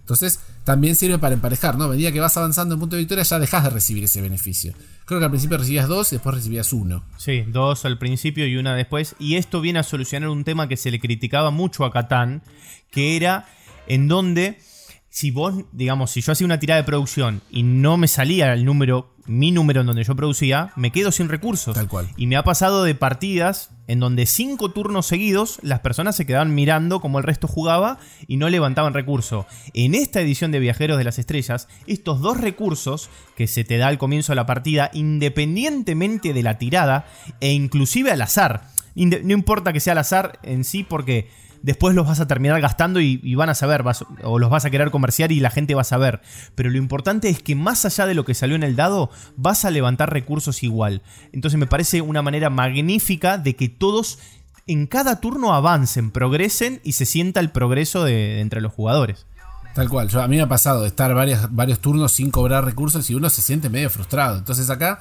Entonces, 0.01 0.41
también 0.65 0.97
sirve 0.97 1.19
para 1.19 1.35
emparejar, 1.35 1.79
¿no? 1.79 1.85
A 1.85 1.89
medida 1.89 2.11
que 2.11 2.19
vas 2.19 2.37
avanzando 2.37 2.75
en 2.75 2.81
punto 2.81 2.97
de 2.97 3.03
victoria, 3.03 3.23
ya 3.23 3.39
dejas 3.39 3.63
de 3.63 3.71
recibir 3.71 4.03
ese 4.03 4.21
beneficio. 4.21 4.75
Creo 5.05 5.21
que 5.21 5.25
al 5.25 5.31
principio 5.31 5.57
recibías 5.57 5.87
dos 5.87 6.13
y 6.13 6.17
después 6.17 6.35
recibías 6.35 6.73
uno. 6.73 7.05
Sí, 7.17 7.45
dos 7.47 7.85
al 7.85 7.97
principio 7.99 8.45
y 8.47 8.57
una 8.57 8.75
después. 8.75 9.15
Y 9.21 9.37
esto 9.37 9.61
viene 9.61 9.79
a 9.79 9.85
solucionar 9.85 10.29
un 10.29 10.43
tema 10.43 10.67
que 10.67 10.77
se 10.77 10.91
le 10.91 10.99
criticaba 10.99 11.53
mucho 11.53 11.85
a 11.85 11.93
Catán, 11.93 12.43
que 12.91 13.17
era 13.17 13.47
en 13.87 14.09
donde 14.09 14.59
si 15.11 15.33
vos, 15.33 15.65
digamos, 15.73 16.13
si 16.13 16.23
yo 16.23 16.33
hacía 16.33 16.45
una 16.45 16.61
tirada 16.61 16.81
de 16.81 16.87
producción 16.87 17.43
y 17.51 17.65
no 17.65 17.97
me 17.97 18.09
salía 18.09 18.53
el 18.53 18.65
número, 18.65 19.15
mi 19.27 19.51
número 19.51 19.81
en 19.81 19.89
donde 19.89 20.05
yo 20.05 20.15
producía, 20.15 20.73
me 20.77 20.93
quedo 20.93 21.11
sin 21.13 21.29
recursos. 21.29 21.75
Tal 21.75 21.89
cual. 21.89 22.09
Y 22.17 22.27
me 22.27 22.37
ha 22.37 22.45
pasado 22.45 22.85
de 22.85 22.95
partidas 22.95 23.71
en 23.91 23.99
donde 23.99 24.25
cinco 24.27 24.71
turnos 24.71 25.07
seguidos 25.07 25.59
las 25.63 25.81
personas 25.81 26.15
se 26.15 26.25
quedaban 26.25 26.55
mirando 26.55 27.01
como 27.01 27.19
el 27.19 27.25
resto 27.25 27.49
jugaba 27.49 27.99
y 28.29 28.37
no 28.37 28.49
levantaban 28.49 28.95
recurso. 28.95 29.47
En 29.75 29.97
esta 29.97 30.21
edición 30.21 30.53
de 30.53 30.61
Viajeros 30.61 30.97
de 30.97 31.03
las 31.03 31.19
Estrellas, 31.19 31.67
estos 31.89 32.21
dos 32.21 32.41
recursos 32.41 33.11
que 33.37 33.49
se 33.49 33.65
te 33.65 33.79
da 33.79 33.89
al 33.89 33.99
comienzo 33.99 34.31
de 34.31 34.37
la 34.37 34.47
partida, 34.47 34.91
independientemente 34.93 36.33
de 36.33 36.43
la 36.45 36.57
tirada 36.57 37.05
e 37.41 37.53
inclusive 37.53 38.13
al 38.13 38.23
azar, 38.23 38.69
no 38.95 39.33
importa 39.35 39.73
que 39.73 39.81
sea 39.81 39.95
al 39.95 39.99
azar 39.99 40.39
en 40.45 40.63
sí 40.63 40.85
porque 40.85 41.29
después 41.63 41.95
los 41.95 42.07
vas 42.07 42.21
a 42.21 42.27
terminar 42.27 42.61
gastando 42.61 43.01
y, 43.01 43.35
van 43.35 43.51
a 43.51 43.55
saber, 43.55 43.83
vas, 43.83 44.05
o 44.23 44.39
los 44.39 44.51
vas 44.51 44.65
a 44.65 44.71
querer 44.71 44.91
comerciar 44.91 45.33
y 45.33 45.41
la 45.41 45.51
gente 45.51 45.75
va 45.75 45.83
a 45.83 45.85
saber. 45.85 46.21
Pero 46.55 46.71
lo 46.71 46.79
importante 46.79 47.29
es 47.29 47.43
que 47.43 47.55
más 47.55 47.85
allá 47.85 48.07
de 48.07 48.15
lo 48.15 48.25
que 48.25 48.35
salió 48.35 48.57
en 48.57 48.63
el 48.63 48.77
dado, 48.77 49.11
vas 49.37 49.65
a 49.65 49.71
levantar 49.71 50.13
recursos 50.13 50.63
igual. 50.63 51.03
Entonces 51.33 51.59
me 51.59 51.67
parece 51.67 52.01
una 52.01 52.23
manera 52.23 52.51
magnífica 52.51 53.39
de 53.39 53.57
que 53.57 53.69
todos 53.69 54.19
en 54.67 54.87
cada 54.87 55.21
turno 55.21 55.53
avancen, 55.53 56.11
progresen 56.11 56.81
y 56.85 56.93
se 56.93 57.07
sienta 57.07 57.41
el 57.41 57.51
progreso 57.51 58.07
entre 58.07 58.61
los 58.61 58.73
jugadores. 58.73 59.27
Tal 59.75 59.89
cual, 59.89 60.09
Yo, 60.09 60.21
a 60.21 60.29
mí 60.29 60.37
me 60.37 60.43
ha 60.43 60.49
pasado 60.49 60.83
de 60.83 60.89
estar 60.89 61.15
varios 61.15 61.79
turnos 61.81 62.13
sin 62.13 62.31
cobrar 62.31 62.65
recursos 62.65 63.09
y 63.09 63.15
uno 63.15 63.31
se 63.31 63.41
siente 63.41 63.69
medio 63.69 63.89
frustrado. 63.89 64.39
Entonces 64.39 64.69
acá, 64.69 64.99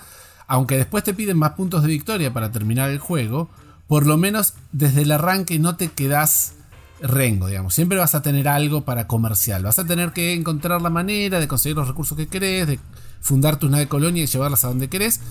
aunque 0.47 0.77
después 0.77 1.03
te 1.03 1.13
piden 1.13 1.37
más 1.37 1.51
puntos 1.51 1.81
de 1.81 1.89
victoria 1.89 2.31
para 2.33 2.51
terminar 2.51 2.89
el 2.89 2.99
juego, 2.99 3.49
por 3.89 4.05
lo 4.05 4.17
menos 4.17 4.53
desde 4.71 5.01
el 5.01 5.11
arranque 5.11 5.57
no 5.57 5.75
te 5.75 5.89
quedas 5.89 6.53
rengo, 7.01 7.47
digamos. 7.47 7.73
Siempre 7.73 7.97
vas 7.97 8.13
a 8.13 8.21
tener 8.21 8.47
algo 8.47 8.85
para 8.85 9.07
comercial. 9.07 9.63
Vas 9.63 9.79
a 9.79 9.85
tener 9.85 10.13
que 10.13 10.35
encontrar 10.35 10.79
la 10.79 10.91
manera 10.91 11.39
de 11.39 11.47
conseguir 11.47 11.75
los 11.75 11.87
recursos 11.87 12.15
que 12.15 12.27
querés, 12.27 12.67
de 12.67 12.79
fundar 13.19 13.57
tu 13.57 13.67
nave 13.67 13.87
colonia 13.87 14.23
y 14.23 14.27
llevarlas 14.27 14.63
a 14.63 14.67
donde 14.67 14.89
querés, 14.89 15.21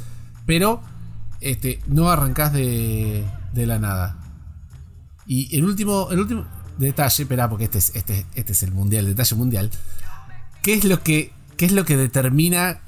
pero 0.44 0.82
este, 1.40 1.78
no 1.86 2.10
arrancás 2.10 2.52
de, 2.52 3.24
de 3.52 3.66
la 3.66 3.78
nada. 3.78 4.18
Y 5.24 5.56
el 5.56 5.64
último, 5.64 6.08
el 6.10 6.18
último 6.18 6.44
detalle, 6.78 7.22
espera, 7.22 7.48
porque 7.48 7.64
este 7.64 7.78
es, 7.78 7.94
este, 7.94 8.26
este 8.34 8.52
es 8.54 8.62
el 8.64 8.72
mundial, 8.72 9.04
el 9.04 9.12
detalle 9.12 9.36
mundial. 9.36 9.70
¿Qué 10.64 10.74
es 10.74 10.82
lo 10.82 11.04
que, 11.04 11.32
qué 11.56 11.66
es 11.66 11.72
lo 11.72 11.84
que 11.84 11.96
determina 11.96 12.80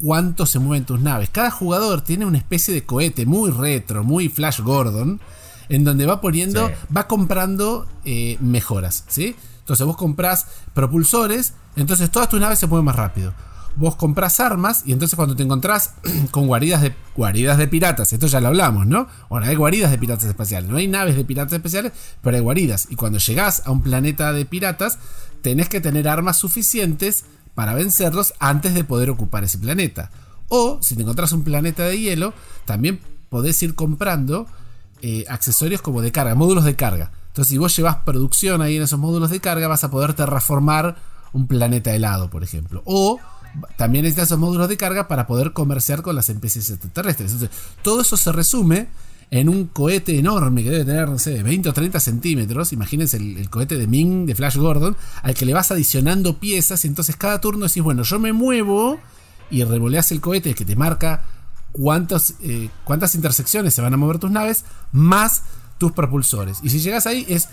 cuánto 0.00 0.46
se 0.46 0.58
mueven 0.58 0.84
tus 0.84 1.00
naves. 1.00 1.30
Cada 1.30 1.50
jugador 1.50 2.02
tiene 2.02 2.24
una 2.24 2.38
especie 2.38 2.72
de 2.74 2.84
cohete 2.84 3.26
muy 3.26 3.50
retro, 3.50 4.04
muy 4.04 4.28
Flash 4.28 4.60
Gordon, 4.60 5.20
en 5.68 5.84
donde 5.84 6.06
va 6.06 6.20
poniendo, 6.20 6.70
va 6.94 7.06
comprando 7.06 7.86
eh, 8.04 8.38
mejoras, 8.40 9.04
¿sí? 9.08 9.36
Entonces 9.60 9.86
vos 9.86 9.96
comprás 9.96 10.46
propulsores, 10.72 11.52
entonces 11.76 12.10
todas 12.10 12.28
tus 12.28 12.40
naves 12.40 12.58
se 12.58 12.66
mueven 12.66 12.86
más 12.86 12.96
rápido. 12.96 13.34
Vos 13.76 13.96
comprás 13.96 14.40
armas 14.40 14.82
y 14.86 14.92
entonces 14.92 15.14
cuando 15.14 15.36
te 15.36 15.42
encontrás 15.42 15.94
con 16.30 16.46
guaridas 16.46 16.80
de, 16.80 16.94
guaridas 17.14 17.58
de 17.58 17.68
piratas, 17.68 18.12
esto 18.12 18.26
ya 18.26 18.40
lo 18.40 18.48
hablamos, 18.48 18.86
¿no? 18.86 19.08
Bueno, 19.28 19.46
hay 19.46 19.56
guaridas 19.56 19.90
de 19.90 19.98
piratas 19.98 20.24
espaciales, 20.24 20.70
no 20.70 20.78
hay 20.78 20.88
naves 20.88 21.16
de 21.16 21.24
piratas 21.24 21.52
espaciales, 21.52 21.92
pero 22.22 22.36
hay 22.36 22.42
guaridas. 22.42 22.88
Y 22.90 22.96
cuando 22.96 23.18
llegás 23.18 23.62
a 23.66 23.70
un 23.70 23.82
planeta 23.82 24.32
de 24.32 24.46
piratas, 24.46 24.98
tenés 25.42 25.68
que 25.68 25.80
tener 25.80 26.08
armas 26.08 26.38
suficientes 26.38 27.24
para 27.58 27.74
vencerlos 27.74 28.34
antes 28.38 28.72
de 28.72 28.84
poder 28.84 29.10
ocupar 29.10 29.42
ese 29.42 29.58
planeta. 29.58 30.12
O 30.48 30.78
si 30.80 30.94
te 30.94 31.02
encontrás 31.02 31.32
un 31.32 31.42
planeta 31.42 31.82
de 31.82 31.98
hielo, 31.98 32.32
también 32.66 33.00
podés 33.30 33.60
ir 33.64 33.74
comprando 33.74 34.46
eh, 35.02 35.24
accesorios 35.28 35.82
como 35.82 36.00
de 36.00 36.12
carga, 36.12 36.36
módulos 36.36 36.62
de 36.62 36.76
carga. 36.76 37.10
Entonces, 37.26 37.50
si 37.50 37.58
vos 37.58 37.76
llevas 37.76 37.96
producción 38.04 38.62
ahí 38.62 38.76
en 38.76 38.84
esos 38.84 39.00
módulos 39.00 39.30
de 39.30 39.40
carga, 39.40 39.66
vas 39.66 39.82
a 39.82 39.90
poder 39.90 40.14
terraformar 40.14 40.98
un 41.32 41.48
planeta 41.48 41.92
helado, 41.92 42.30
por 42.30 42.44
ejemplo. 42.44 42.80
O 42.84 43.18
también 43.76 44.04
necesitas 44.04 44.28
esos 44.28 44.38
módulos 44.38 44.68
de 44.68 44.76
carga 44.76 45.08
para 45.08 45.26
poder 45.26 45.52
comerciar 45.52 46.02
con 46.02 46.14
las 46.14 46.28
especies 46.28 46.70
extraterrestres. 46.70 47.32
Entonces, 47.32 47.58
todo 47.82 48.02
eso 48.02 48.16
se 48.16 48.30
resume 48.30 48.86
en 49.30 49.48
un 49.48 49.66
cohete 49.66 50.18
enorme 50.18 50.62
que 50.62 50.70
debe 50.70 50.84
tener, 50.84 51.08
no 51.08 51.18
sé, 51.18 51.42
20 51.42 51.68
o 51.68 51.72
30 51.72 52.00
centímetros. 52.00 52.72
Imagínense 52.72 53.18
el, 53.18 53.50
cohete 53.50 53.76
de 53.76 53.86
Ming 53.86 54.26
de 54.26 54.34
Flash 54.34 54.56
Gordon, 54.56 54.96
al 55.22 55.34
que 55.34 55.44
le 55.44 55.52
vas 55.52 55.70
adicionando 55.70 56.38
piezas. 56.38 56.84
Y 56.84 56.88
entonces 56.88 57.16
cada 57.16 57.40
turno 57.40 57.66
decís, 57.66 57.82
bueno, 57.82 58.02
yo 58.02 58.18
me 58.18 58.32
muevo 58.32 58.98
y 59.50 59.64
revoleas 59.64 60.12
el 60.12 60.20
cohete 60.20 60.54
que 60.54 60.64
te 60.64 60.76
marca 60.76 61.24
eh, 62.42 62.70
cuántas 62.84 63.14
intersecciones 63.14 63.74
se 63.74 63.82
van 63.82 63.94
a 63.94 63.96
mover 63.98 64.18
tus 64.18 64.30
naves, 64.30 64.64
más 64.92 65.42
tus 65.76 65.92
propulsores. 65.92 66.58
Y 66.62 66.70
si 66.70 66.80
llegas 66.80 67.06
ahí 67.06 67.26
es... 67.28 67.48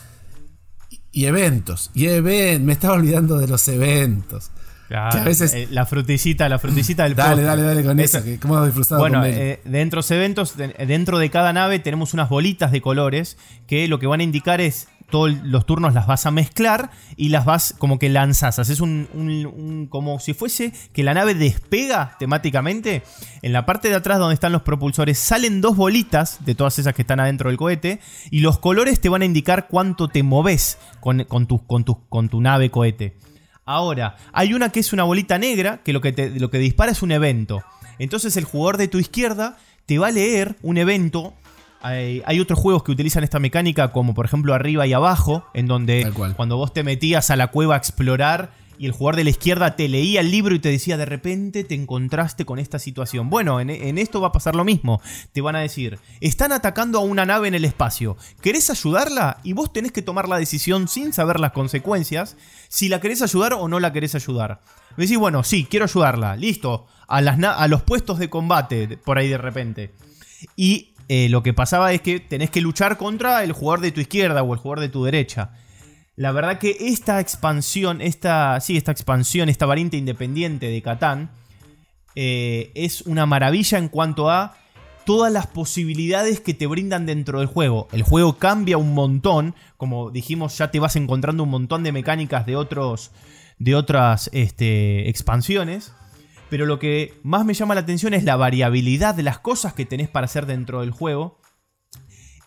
Y 1.11 1.25
eventos. 1.25 1.91
Y 1.93 2.07
event, 2.07 2.65
me 2.65 2.73
estaba 2.73 2.95
olvidando 2.95 3.37
de 3.37 3.47
los 3.47 3.65
eventos. 3.69 4.51
A 4.93 5.23
veces... 5.23 5.53
Eh, 5.53 5.67
la 5.71 5.85
frutillita, 5.85 6.47
la 6.49 6.59
frutillita 6.59 7.03
del 7.03 7.15
Dale, 7.15 7.43
dale, 7.43 7.63
dale 7.63 7.83
con 7.83 7.99
eso. 7.99 8.19
¿Cómo 8.41 8.63
disfrutado 8.65 8.99
Bueno, 8.99 9.25
eh, 9.25 9.59
dentro 9.65 10.01
de 10.01 10.15
eventos, 10.15 10.55
dentro 10.57 11.17
de 11.17 11.29
cada 11.29 11.53
nave 11.53 11.79
tenemos 11.79 12.13
unas 12.13 12.29
bolitas 12.29 12.71
de 12.71 12.81
colores 12.81 13.37
que 13.67 13.87
lo 13.87 13.99
que 13.99 14.07
van 14.07 14.19
a 14.19 14.23
indicar 14.23 14.61
es 14.61 14.87
todos 15.09 15.31
los 15.43 15.65
turnos 15.65 15.93
las 15.93 16.07
vas 16.07 16.25
a 16.25 16.31
mezclar 16.31 16.89
y 17.15 17.29
las 17.29 17.45
vas 17.45 17.75
como 17.77 17.99
que 17.99 18.09
lanzas. 18.09 18.59
Haces 18.59 18.79
un, 18.79 19.87
como 19.89 20.19
si 20.19 20.33
fuese 20.33 20.73
que 20.93 21.03
la 21.03 21.13
nave 21.13 21.35
despega 21.35 22.15
temáticamente. 22.19 23.03
En 23.41 23.53
la 23.53 23.65
parte 23.65 23.89
de 23.89 23.95
atrás 23.95 24.19
donde 24.19 24.33
están 24.33 24.51
los 24.51 24.63
propulsores 24.63 25.19
salen 25.19 25.61
dos 25.61 25.75
bolitas 25.75 26.43
de 26.45 26.55
todas 26.55 26.79
esas 26.79 26.93
que 26.93 27.03
están 27.03 27.19
adentro 27.19 27.49
del 27.49 27.57
cohete 27.57 27.99
y 28.31 28.39
los 28.39 28.59
colores 28.59 28.99
te 28.99 29.09
van 29.09 29.21
a 29.21 29.25
indicar 29.25 29.67
cuánto 29.67 30.07
te 30.07 30.23
moves 30.23 30.77
con, 30.99 31.23
con, 31.25 31.47
tu, 31.47 31.65
con, 31.65 31.83
con 31.83 32.29
tu 32.29 32.41
nave 32.41 32.71
cohete. 32.71 33.15
Ahora, 33.65 34.15
hay 34.31 34.53
una 34.53 34.69
que 34.69 34.79
es 34.79 34.93
una 34.93 35.03
bolita 35.03 35.37
negra 35.37 35.79
que 35.83 35.91
lo 35.91 36.01
que, 36.01 36.11
te, 36.11 36.39
lo 36.39 36.49
que 36.49 36.59
dispara 36.59 36.91
es 36.91 37.01
un 37.01 37.11
evento. 37.11 37.63
Entonces 37.97 38.37
el 38.37 38.43
jugador 38.43 38.77
de 38.77 38.87
tu 38.87 38.99
izquierda 38.99 39.57
te 39.85 39.97
va 39.97 40.07
a 40.07 40.11
leer 40.11 40.55
un 40.61 40.77
evento 40.77 41.33
hay, 41.85 42.39
otros 42.39 42.57
juegos 42.57 42.83
que 42.83 42.91
utilizan 42.91 43.23
esta 43.23 43.39
mecánica, 43.39 43.91
como 43.91 44.15
por 44.15 44.25
ejemplo 44.25 44.55
arriba 44.55 44.87
y 44.87 44.93
abajo, 44.93 45.45
en 45.53 45.67
donde 45.67 46.11
cuando 46.35 46.57
vos 46.57 46.73
te 46.73 46.83
metías 46.83 47.29
a 47.29 47.35
la 47.35 47.47
cueva 47.47 47.75
a 47.75 47.77
explorar 47.77 48.49
y 48.77 48.85
el 48.85 48.91
jugador 48.91 49.15
de 49.15 49.23
la 49.23 49.29
izquierda 49.29 49.75
te 49.75 49.87
leía 49.87 50.21
el 50.21 50.31
libro 50.31 50.55
y 50.55 50.59
te 50.59 50.69
decía 50.69 50.97
de 50.97 51.05
repente 51.05 51.63
te 51.63 51.75
encontraste 51.75 52.45
con 52.45 52.59
esta 52.59 52.79
situación. 52.79 53.29
Bueno, 53.29 53.59
en, 53.59 53.69
esto 53.97 54.21
va 54.21 54.29
a 54.29 54.31
pasar 54.31 54.55
lo 54.55 54.65
mismo. 54.65 55.01
Te 55.33 55.41
van 55.41 55.55
a 55.55 55.59
decir, 55.59 55.99
están 56.21 56.51
atacando 56.51 56.99
a 56.99 57.03
una 57.03 57.25
nave 57.25 57.47
en 57.47 57.55
el 57.55 57.65
espacio. 57.65 58.17
¿Querés 58.41 58.69
ayudarla? 58.69 59.39
Y 59.43 59.53
vos 59.53 59.71
tenés 59.71 59.91
que 59.91 60.01
tomar 60.01 60.27
la 60.27 60.37
decisión 60.37 60.87
sin 60.87 61.13
saber 61.13 61.39
las 61.39 61.51
consecuencias, 61.51 62.37
si 62.67 62.89
la 62.89 62.99
querés 62.99 63.21
ayudar 63.21 63.53
o 63.53 63.67
no 63.67 63.79
la 63.79 63.93
querés 63.93 64.15
ayudar. 64.15 64.61
Decís, 64.97 65.17
bueno, 65.17 65.43
sí, 65.43 65.67
quiero 65.69 65.85
ayudarla. 65.85 66.35
Listo. 66.35 66.87
A 67.07 67.67
los 67.67 67.83
puestos 67.83 68.17
de 68.17 68.31
combate 68.31 68.97
por 68.97 69.19
ahí 69.19 69.29
de 69.29 69.37
repente. 69.37 69.93
Y 70.55 70.93
eh, 71.07 71.29
lo 71.29 71.43
que 71.43 71.53
pasaba 71.53 71.93
es 71.93 72.01
que 72.01 72.19
tenés 72.19 72.49
que 72.49 72.61
luchar 72.61 72.97
contra 72.97 73.43
el 73.43 73.51
jugador 73.51 73.81
de 73.81 73.91
tu 73.91 74.01
izquierda 74.01 74.41
o 74.41 74.53
el 74.53 74.59
jugador 74.59 74.79
de 74.79 74.89
tu 74.89 75.03
derecha. 75.03 75.51
La 76.15 76.31
verdad 76.31 76.59
que 76.59 76.77
esta 76.79 77.19
expansión, 77.19 78.01
esta, 78.01 78.59
sí, 78.61 78.77
esta 78.77 78.91
expansión, 78.91 79.49
esta 79.49 79.65
variante 79.65 79.97
independiente 79.97 80.67
de 80.67 80.81
Catán, 80.81 81.31
eh, 82.15 82.71
es 82.75 83.01
una 83.01 83.25
maravilla 83.25 83.77
en 83.77 83.89
cuanto 83.89 84.29
a 84.29 84.55
todas 85.05 85.31
las 85.31 85.47
posibilidades 85.47 86.39
que 86.39 86.53
te 86.53 86.67
brindan 86.67 87.05
dentro 87.05 87.39
del 87.39 87.47
juego. 87.47 87.87
El 87.91 88.03
juego 88.03 88.37
cambia 88.37 88.77
un 88.77 88.93
montón, 88.93 89.55
como 89.77 90.09
dijimos, 90.09 90.57
ya 90.57 90.71
te 90.71 90.79
vas 90.79 90.95
encontrando 90.95 91.43
un 91.43 91.49
montón 91.49 91.83
de 91.83 91.91
mecánicas 91.91 92.45
de 92.45 92.55
otros, 92.55 93.11
de 93.59 93.75
otras 93.75 94.29
este, 94.33 95.09
expansiones 95.09 95.91
pero 96.49 96.65
lo 96.65 96.79
que 96.79 97.19
más 97.23 97.45
me 97.45 97.53
llama 97.53 97.75
la 97.75 97.81
atención 97.81 98.13
es 98.13 98.23
la 98.23 98.35
variabilidad 98.35 99.15
de 99.15 99.23
las 99.23 99.39
cosas 99.39 99.73
que 99.73 99.85
tenés 99.85 100.09
para 100.09 100.25
hacer 100.25 100.45
dentro 100.45 100.81
del 100.81 100.91
juego. 100.91 101.39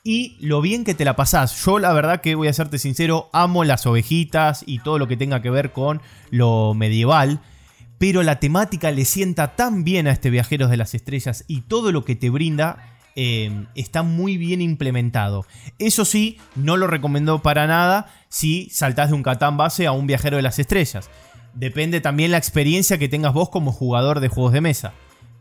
Y 0.05 0.37
lo 0.41 0.61
bien 0.61 0.85
que 0.85 0.95
te 0.95 1.05
la 1.05 1.17
pasás. 1.17 1.65
Yo 1.65 1.79
la 1.79 1.93
verdad 1.93 2.21
que 2.21 2.35
voy 2.35 2.49
a 2.49 2.53
serte 2.53 2.79
sincero, 2.79 3.29
amo 3.33 3.65
las 3.65 3.87
ovejitas 3.87 4.65
y 4.67 4.79
todo 4.79 4.99
lo 4.99 5.09
que 5.09 5.17
tenga 5.17 5.43
que 5.43 5.51
ver 5.51 5.73
con 5.73 6.01
lo 6.31 6.75
medieval. 6.75 7.41
Pero 7.99 8.23
la 8.23 8.39
temática 8.41 8.91
le 8.91 9.05
sienta 9.05 9.57
tan 9.57 9.85
bien 9.85 10.07
a 10.07 10.13
este 10.13 10.31
Viajeros 10.31 10.71
de 10.71 10.77
las 10.77 10.95
Estrellas 10.95 11.45
y 11.49 11.63
todo 11.63 11.93
lo 11.93 12.05
que 12.05 12.15
te 12.15 12.31
brinda 12.31 12.97
eh, 13.17 13.67
está 13.75 14.03
muy 14.03 14.37
bien 14.37 14.63
implementado. 14.63 15.45
Eso 15.79 16.05
sí, 16.05 16.39
no 16.55 16.77
lo 16.77 16.87
recomiendo 16.87 17.43
para 17.43 17.67
nada 17.67 18.07
si 18.29 18.71
saltás 18.71 19.09
de 19.09 19.17
un 19.17 19.23
Catán 19.23 19.57
base 19.57 19.87
a 19.87 19.93
un 19.93 20.07
Viajero 20.07 20.37
de 20.37 20.43
las 20.43 20.59
Estrellas 20.59 21.11
depende 21.55 22.01
también 22.01 22.31
la 22.31 22.39
experiencia 22.39 22.99
que 22.99 23.09
tengas 23.09 23.33
vos 23.33 23.51
como 23.51 23.73
jugador 23.73 24.21
de 24.21 24.29
juegos 24.29 24.53
de 24.53 24.61
mesa. 24.61 24.93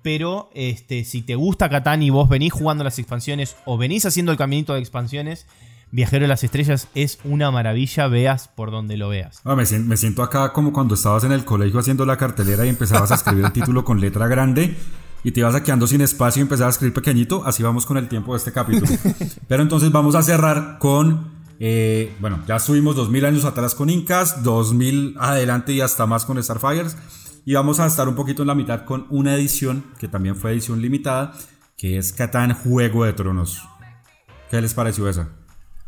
Pero 0.02 0.50
este, 0.54 1.04
si 1.04 1.22
te 1.22 1.36
gusta 1.36 1.70
Catán 1.70 2.04
y 2.04 2.10
vos 2.10 2.30
venís 2.30 2.54
jugando 2.54 2.84
las 2.84 3.00
expansiones 3.00 3.56
o 3.66 3.78
venís 3.78 4.06
haciendo 4.06 4.32
el 4.32 4.38
caminito 4.38 4.74
de 4.74 4.80
expansiones, 4.80 5.48
Viajero 5.90 6.24
de 6.24 6.28
las 6.28 6.44
Estrellas 6.44 6.90
es 6.96 7.18
una 7.24 7.50
maravilla, 7.50 8.08
veas 8.08 8.50
por 8.50 8.72
donde 8.72 8.98
lo 8.98 9.08
veas. 9.08 9.40
Ah, 9.46 9.56
me, 9.56 9.66
siento, 9.66 10.22
acá 10.22 10.52
como 10.52 10.74
cuando 10.74 10.96
estabas 10.96 11.24
en 11.24 11.32
el 11.32 11.46
colegio 11.46 11.80
haciendo 11.80 12.06
la 12.06 12.18
cartelera 12.18 12.66
y 12.66 12.70
empezabas 12.70 13.12
a 13.12 13.16
escribir 13.16 13.46
el 13.46 13.54
título 13.54 13.86
con 13.86 14.02
letra 14.02 14.28
grande 14.28 14.76
y 15.24 15.32
te 15.32 15.40
ibas 15.40 15.60
quedando 15.62 15.88
sin 15.88 16.02
espacio 16.02 16.42
y 16.42 16.44
empezabas 16.44 16.74
a 16.74 16.76
escribir 16.76 16.94
pequeñito. 16.94 17.44
Así 17.46 17.64
vamos 17.64 17.86
con 17.86 17.98
el 17.98 18.10
tiempo 18.10 18.34
de 18.34 18.40
este 18.40 18.52
capítulo. 18.52 18.86
Pero 19.48 19.64
entonces 19.64 19.90
vamos 19.90 20.16
a 20.16 20.24
cerrar 20.24 20.78
con 20.78 21.38
eh, 21.60 22.14
bueno, 22.20 22.44
ya 22.48 22.60
subimos 22.60 22.96
2000 22.96 23.26
años 23.26 23.46
atrás 23.46 23.74
con 23.74 23.90
Incas, 23.90 24.44
2000 24.44 25.16
adelante 25.20 25.72
y 25.74 25.82
hasta 25.82 26.06
más 26.06 26.26
con 26.26 26.42
Starfires. 26.42 26.98
Y 27.48 27.54
vamos 27.54 27.80
a 27.80 27.86
estar 27.86 28.10
un 28.10 28.16
poquito 28.16 28.42
en 28.42 28.50
la 28.50 28.56
mitad 28.56 28.84
con 28.84 29.08
una 29.10 29.34
edición 29.34 29.86
que 30.00 30.10
también 30.10 30.36
fue 30.36 30.52
edición 30.52 30.82
limitada, 30.82 31.32
que 31.78 31.98
es 31.98 32.12
Catán 32.12 32.54
Juego 32.54 33.06
de 33.06 33.14
Tronos. 33.14 33.64
¿Qué 34.52 34.62
les 34.62 34.74
pareció 34.74 35.08
esa? 35.08 35.30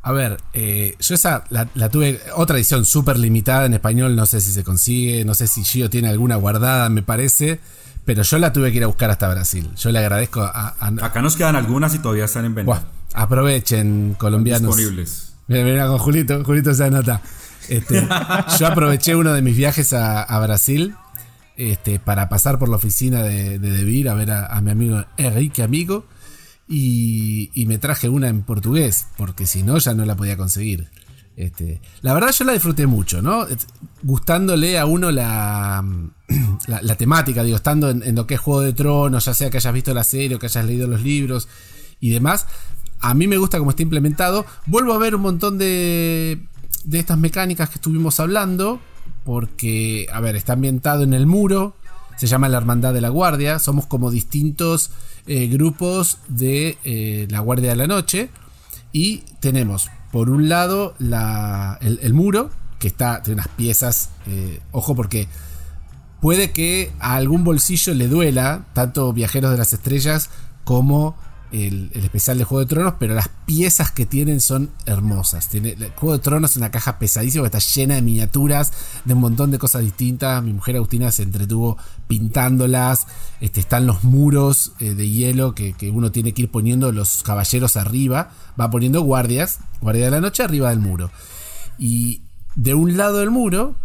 A 0.01 0.13
ver, 0.13 0.37
eh, 0.53 0.95
yo 1.01 1.15
esa 1.15 1.43
la, 1.49 1.65
tuve, 1.89 2.21
otra 2.37 2.55
edición 2.55 2.85
súper 2.85 3.19
limitada 3.19 3.65
en 3.65 3.73
español, 3.73 4.15
no 4.15 4.25
sé 4.25 4.39
si 4.39 4.53
se 4.53 4.63
consigue, 4.63 5.25
no 5.25 5.35
sé 5.35 5.47
si 5.47 5.65
Gio 5.65 5.89
tiene 5.89 6.07
alguna 6.07 6.37
guardada, 6.37 6.87
me 6.87 7.03
parece, 7.03 7.59
pero 8.05 8.23
yo 8.23 8.37
la 8.37 8.53
tuve 8.53 8.71
que 8.71 8.77
ir 8.77 8.85
a 8.85 8.87
buscar 8.87 9.09
hasta 9.09 9.27
Brasil. 9.27 9.69
Yo 9.75 9.91
le 9.91 9.99
agradezco 9.99 10.39
a... 10.39 10.77
Acá 11.01 11.21
nos 11.21 11.35
quedan 11.35 11.57
algunas 11.57 11.93
y 11.93 11.99
todavía 11.99 12.23
están 12.23 12.45
en 12.45 12.55
venta. 12.55 12.85
aprovechen, 13.13 14.15
colombianos. 14.17 14.77
Disponibles. 14.77 15.33
Mira, 15.49 15.65
mira 15.65 15.87
con 15.87 15.97
Julito, 15.97 16.41
Julito 16.45 16.73
se 16.73 16.85
anota. 16.85 17.21
Este, 17.69 18.07
yo 18.59 18.67
aproveché 18.67 19.15
uno 19.15 19.33
de 19.33 19.41
mis 19.41 19.55
viajes 19.55 19.93
a, 19.93 20.39
Brasil 20.39 20.95
este, 21.59 21.99
para 21.99 22.29
pasar 22.29 22.57
por 22.57 22.69
la 22.69 22.77
oficina 22.77 23.21
de, 23.21 23.59
de 23.59 23.71
Debir 23.71 24.07
a 24.07 24.13
ver 24.13 24.31
a, 24.31 24.61
mi 24.61 24.71
amigo 24.71 25.03
Enrique 25.17 25.61
Amigo 25.61 26.05
y, 26.69 27.51
me 27.67 27.77
traje 27.77 28.07
una 28.07 28.29
en 28.29 28.43
portugués, 28.43 29.07
porque 29.17 29.45
si 29.45 29.61
no 29.61 29.77
ya 29.77 29.93
no 29.93 30.05
la 30.05 30.15
podía 30.15 30.37
conseguir. 30.37 30.87
Este, 31.35 31.81
la 32.01 32.13
verdad 32.13 32.31
yo 32.31 32.45
la 32.45 32.53
disfruté 32.53 32.87
mucho, 32.87 33.21
¿no? 33.21 33.45
Gustándole 34.03 34.79
a 34.79 34.85
uno 34.85 35.11
la, 35.11 35.83
la, 36.65 36.95
temática, 36.95 37.43
digo, 37.43 37.57
estando 37.57 37.89
en, 37.89 38.03
en, 38.03 38.15
lo 38.15 38.25
que 38.25 38.35
es 38.35 38.39
Juego 38.39 38.61
de 38.61 38.71
Tronos, 38.71 39.25
ya 39.25 39.33
sea 39.33 39.49
que 39.49 39.57
hayas 39.57 39.73
visto 39.73 39.93
la 39.93 40.05
serie 40.05 40.37
o 40.37 40.39
que 40.39 40.45
hayas 40.45 40.63
leído 40.63 40.87
los 40.87 41.01
libros 41.01 41.49
y 41.99 42.11
demás, 42.11 42.45
a 43.01 43.13
mí 43.13 43.27
me 43.27 43.35
gusta 43.35 43.59
cómo 43.59 43.71
está 43.71 43.83
implementado. 43.83 44.45
Vuelvo 44.65 44.93
a 44.93 44.97
ver 44.97 45.13
un 45.13 45.23
montón 45.23 45.57
de, 45.57 46.39
de 46.85 46.99
estas 46.99 47.17
mecánicas 47.17 47.67
que 47.67 47.75
estuvimos 47.75 48.21
hablando. 48.21 48.79
Porque, 49.23 50.07
a 50.11 50.19
ver, 50.19 50.35
está 50.35 50.53
ambientado 50.53 51.03
en 51.03 51.13
el 51.13 51.25
muro. 51.25 51.75
Se 52.17 52.27
llama 52.27 52.49
la 52.49 52.57
Hermandad 52.57 52.93
de 52.93 53.01
la 53.01 53.09
Guardia. 53.09 53.59
Somos 53.59 53.85
como 53.85 54.11
distintos 54.11 54.91
eh, 55.27 55.47
grupos 55.47 56.17
de 56.27 56.77
eh, 56.83 57.27
la 57.29 57.39
Guardia 57.39 57.69
de 57.69 57.75
la 57.75 57.87
Noche. 57.87 58.29
Y 58.91 59.23
tenemos, 59.39 59.89
por 60.11 60.29
un 60.29 60.49
lado, 60.49 60.95
la, 60.99 61.77
el, 61.81 62.13
muro, 62.13 62.49
que 62.79 62.87
está, 62.87 63.21
tiene 63.21 63.41
unas 63.41 63.55
piezas. 63.55 64.09
Eh, 64.27 64.59
ojo, 64.71 64.95
porque 64.95 65.27
puede 66.21 66.51
que 66.51 66.91
a 66.99 67.15
algún 67.15 67.43
bolsillo 67.43 67.93
le 67.93 68.07
duela, 68.07 68.65
tanto 68.73 69.13
Viajeros 69.13 69.51
de 69.51 69.57
las 69.57 69.73
Estrellas 69.73 70.29
como 70.63 71.15
el, 71.51 71.91
especial 71.93 72.37
de 72.37 72.43
Juego 72.43 72.59
de 72.61 72.67
Tronos, 72.67 72.93
pero 72.99 73.13
las 73.13 73.29
piezas 73.45 73.91
que 73.91 74.05
tienen 74.05 74.39
son 74.39 74.71
hermosas. 74.85 75.49
Tiene, 75.49 75.71
el 75.71 75.91
Juego 75.91 76.17
de 76.17 76.23
Tronos 76.23 76.51
es 76.51 76.57
una 76.57 76.71
caja 76.71 76.99
pesadísima 76.99 77.43
que 77.49 77.57
está 77.57 77.59
llena 77.59 77.95
de 77.95 78.01
miniaturas, 78.01 78.71
de 79.05 79.13
un 79.13 79.21
montón 79.21 79.51
de 79.51 79.59
cosas 79.59 79.81
distintas. 79.81 80.43
Mi 80.43 80.53
mujer 80.53 80.75
Agustina 80.75 81.11
se 81.11 81.23
entretuvo 81.23 81.77
pintándolas. 82.07 83.07
Este, 83.41 83.59
están 83.59 83.87
los 83.87 84.03
muros 84.03 84.73
eh, 84.79 84.93
de 84.93 85.09
hielo 85.09 85.55
que, 85.55 85.75
uno 85.91 86.11
tiene 86.11 86.33
que 86.33 86.43
ir 86.43 86.51
poniendo 86.51 86.91
los 86.91 87.23
caballeros 87.23 87.77
arriba. 87.77 88.31
Va 88.59 88.69
poniendo 88.69 89.01
guardias, 89.01 89.59
guardia 89.81 90.05
de 90.05 90.11
la 90.11 90.21
noche 90.21 90.43
arriba 90.43 90.69
del 90.69 90.79
muro. 90.79 91.11
Y 91.77 92.21
de 92.55 92.73
un 92.73 92.97
lado 92.97 93.19
del 93.19 93.31
muro 93.31 93.75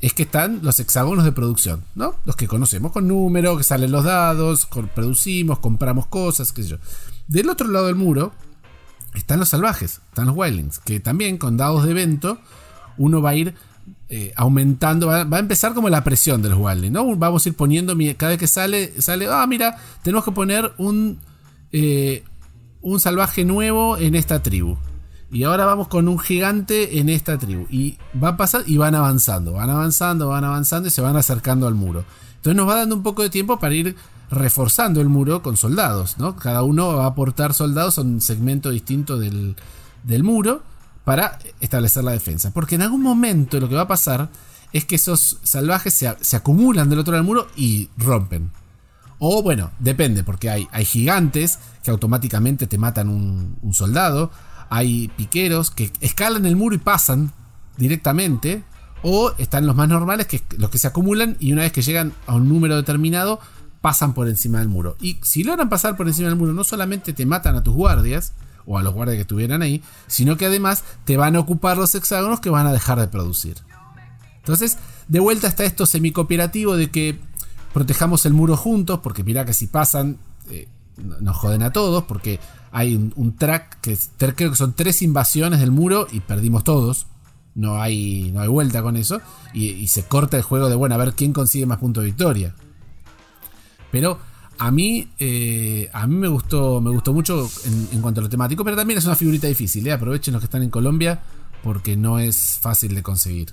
es 0.00 0.14
que 0.14 0.24
están 0.24 0.60
los 0.62 0.80
hexágonos 0.80 1.24
de 1.24 1.30
producción, 1.30 1.84
¿no? 1.94 2.16
Los 2.24 2.34
que 2.34 2.48
conocemos 2.48 2.90
con 2.90 3.06
números, 3.06 3.56
que 3.56 3.62
salen 3.62 3.92
los 3.92 4.02
dados, 4.02 4.66
producimos, 4.94 5.60
compramos 5.60 6.06
cosas, 6.06 6.52
qué 6.52 6.64
sé 6.64 6.70
yo. 6.70 6.76
Del 7.32 7.48
otro 7.48 7.66
lado 7.66 7.86
del 7.86 7.94
muro 7.94 8.30
están 9.14 9.38
los 9.38 9.48
salvajes, 9.48 10.02
están 10.10 10.26
los 10.26 10.36
wildlings, 10.36 10.80
que 10.80 11.00
también 11.00 11.38
con 11.38 11.56
dados 11.56 11.82
de 11.84 11.92
evento 11.92 12.38
uno 12.98 13.22
va 13.22 13.30
a 13.30 13.34
ir 13.34 13.54
eh, 14.10 14.34
aumentando, 14.36 15.06
va, 15.06 15.22
a 15.22 15.38
empezar 15.38 15.72
como 15.72 15.88
la 15.88 16.04
presión 16.04 16.42
de 16.42 16.50
los 16.50 16.58
wildlings, 16.58 16.92
¿no? 16.92 17.16
Vamos 17.16 17.46
a 17.46 17.48
ir 17.48 17.56
poniendo, 17.56 17.96
cada 18.18 18.32
vez 18.32 18.38
que 18.38 18.46
sale, 18.46 19.00
sale, 19.00 19.28
ah, 19.30 19.46
mira, 19.46 19.78
tenemos 20.02 20.26
que 20.26 20.32
poner 20.32 20.74
un, 20.76 21.20
eh, 21.72 22.22
un 22.82 23.00
salvaje 23.00 23.46
nuevo 23.46 23.96
en 23.96 24.14
esta 24.14 24.42
tribu. 24.42 24.76
Y 25.30 25.44
ahora 25.44 25.64
vamos 25.64 25.88
con 25.88 26.08
un 26.08 26.18
gigante 26.18 26.98
en 26.98 27.08
esta 27.08 27.38
tribu. 27.38 27.66
Y 27.70 27.96
va 28.22 28.28
a 28.28 28.36
pasar 28.36 28.64
y 28.66 28.76
van 28.76 28.94
avanzando, 28.94 29.52
van 29.52 29.70
avanzando, 29.70 30.28
van 30.28 30.44
avanzando 30.44 30.88
y 30.88 30.90
se 30.90 31.00
van 31.00 31.16
acercando 31.16 31.66
al 31.66 31.74
muro. 31.74 32.04
Entonces 32.36 32.56
nos 32.58 32.68
va 32.68 32.76
dando 32.76 32.94
un 32.94 33.02
poco 33.02 33.22
de 33.22 33.30
tiempo 33.30 33.58
para 33.58 33.74
ir 33.74 33.96
reforzando 34.32 35.00
el 35.00 35.08
muro 35.08 35.42
con 35.42 35.56
soldados, 35.56 36.18
¿no? 36.18 36.34
Cada 36.34 36.64
uno 36.64 36.96
va 36.96 37.04
a 37.04 37.08
aportar 37.08 37.54
soldados 37.54 37.98
a 37.98 38.00
un 38.00 38.20
segmento 38.20 38.70
distinto 38.70 39.18
del, 39.18 39.54
muro 40.24 40.62
para 41.04 41.38
establecer 41.60 42.02
la 42.02 42.12
defensa. 42.12 42.50
Porque 42.52 42.74
en 42.74 42.82
algún 42.82 43.02
momento 43.02 43.60
lo 43.60 43.68
que 43.68 43.76
va 43.76 43.82
a 43.82 43.88
pasar 43.88 44.30
es 44.72 44.84
que 44.84 44.96
esos 44.96 45.38
salvajes 45.44 45.94
se, 45.94 46.36
acumulan 46.36 46.88
del 46.88 46.98
otro 46.98 47.12
lado 47.12 47.22
del 47.22 47.28
muro 47.28 47.48
y 47.56 47.90
rompen. 47.96 48.50
O 49.18 49.42
bueno, 49.42 49.70
depende, 49.78 50.24
porque 50.24 50.50
hay, 50.50 50.66
hay 50.72 50.84
gigantes 50.84 51.60
que 51.84 51.90
automáticamente 51.92 52.66
te 52.66 52.78
matan 52.78 53.08
un, 53.08 53.58
un 53.62 53.74
soldado 53.74 54.32
hay 54.74 55.08
piqueros 55.18 55.70
que 55.70 55.90
escalan 56.00 56.46
el 56.46 56.56
muro 56.56 56.74
y 56.74 56.78
pasan 56.78 57.30
directamente. 57.76 58.64
O 59.02 59.32
están 59.36 59.66
los 59.66 59.76
más 59.76 59.88
normales, 59.88 60.26
que 60.26 60.40
los 60.56 60.70
que 60.70 60.78
se 60.78 60.86
acumulan 60.86 61.36
y 61.40 61.52
una 61.52 61.62
vez 61.62 61.72
que 61.72 61.82
llegan 61.82 62.14
a 62.26 62.36
un 62.36 62.48
número 62.48 62.76
determinado, 62.76 63.38
pasan 63.82 64.14
por 64.14 64.28
encima 64.28 64.60
del 64.60 64.68
muro. 64.68 64.96
Y 65.00 65.18
si 65.22 65.44
logran 65.44 65.68
pasar 65.68 65.96
por 65.98 66.08
encima 66.08 66.28
del 66.28 66.38
muro, 66.38 66.54
no 66.54 66.64
solamente 66.64 67.12
te 67.12 67.26
matan 67.26 67.56
a 67.56 67.62
tus 67.62 67.74
guardias, 67.74 68.32
o 68.66 68.78
a 68.78 68.82
los 68.82 68.94
guardias 68.94 69.16
que 69.16 69.22
estuvieran 69.22 69.62
ahí, 69.62 69.82
sino 70.06 70.36
que 70.36 70.46
además 70.46 70.84
te 71.04 71.16
van 71.16 71.36
a 71.36 71.40
ocupar 71.40 71.76
los 71.76 71.94
hexágonos 71.94 72.40
que 72.40 72.50
van 72.50 72.66
a 72.66 72.72
dejar 72.72 72.98
de 73.00 73.08
producir. 73.08 73.56
Entonces, 74.38 74.78
de 75.08 75.20
vuelta 75.20 75.46
está 75.46 75.64
esto 75.64 75.86
semicooperativo 75.86 76.76
de 76.76 76.90
que 76.90 77.18
protejamos 77.72 78.26
el 78.26 78.32
muro 78.32 78.56
juntos, 78.56 79.00
porque 79.02 79.24
mira 79.24 79.44
que 79.44 79.54
si 79.54 79.66
pasan, 79.66 80.18
eh, 80.50 80.68
nos 80.96 81.36
joden 81.36 81.62
a 81.62 81.72
todos, 81.72 82.04
porque 82.04 82.40
hay 82.70 82.96
un, 82.96 83.36
track 83.36 83.80
que 83.80 83.96
creo 84.16 84.50
que 84.50 84.56
son 84.56 84.74
tres 84.74 85.02
invasiones 85.02 85.60
del 85.60 85.70
muro 85.70 86.06
y 86.10 86.20
perdimos 86.20 86.64
todos. 86.64 87.06
No 87.54 87.82
hay, 87.82 88.30
no 88.32 88.40
hay 88.40 88.48
vuelta 88.48 88.82
con 88.82 88.96
eso. 88.96 89.20
Y, 89.52 89.86
se 89.88 90.04
corta 90.04 90.38
el 90.38 90.42
juego 90.42 90.68
de, 90.68 90.74
bueno, 90.74 90.94
a 90.94 90.98
ver 90.98 91.12
quién 91.12 91.32
consigue 91.32 91.66
más 91.66 91.78
puntos 91.78 92.02
de 92.02 92.06
victoria. 92.06 92.54
Pero 93.92 94.18
a 94.58 94.70
mí, 94.72 95.08
eh, 95.20 95.88
a 95.92 96.08
mí 96.08 96.16
me 96.16 96.28
gustó, 96.28 96.80
me 96.80 96.90
gustó 96.90 97.12
mucho 97.12 97.48
en, 97.92 98.02
cuanto 98.02 98.20
a 98.20 98.24
lo 98.24 98.28
temático, 98.28 98.64
pero 98.64 98.76
también 98.76 98.98
es 98.98 99.04
una 99.04 99.14
figurita 99.14 99.46
difícil. 99.46 99.86
¿eh? 99.86 99.92
Aprovechen 99.92 100.32
los 100.32 100.40
que 100.40 100.46
están 100.46 100.64
en 100.64 100.70
Colombia 100.70 101.20
porque 101.62 101.96
no 101.96 102.18
es 102.18 102.58
fácil 102.60 102.94
de 102.94 103.02
conseguir. 103.02 103.50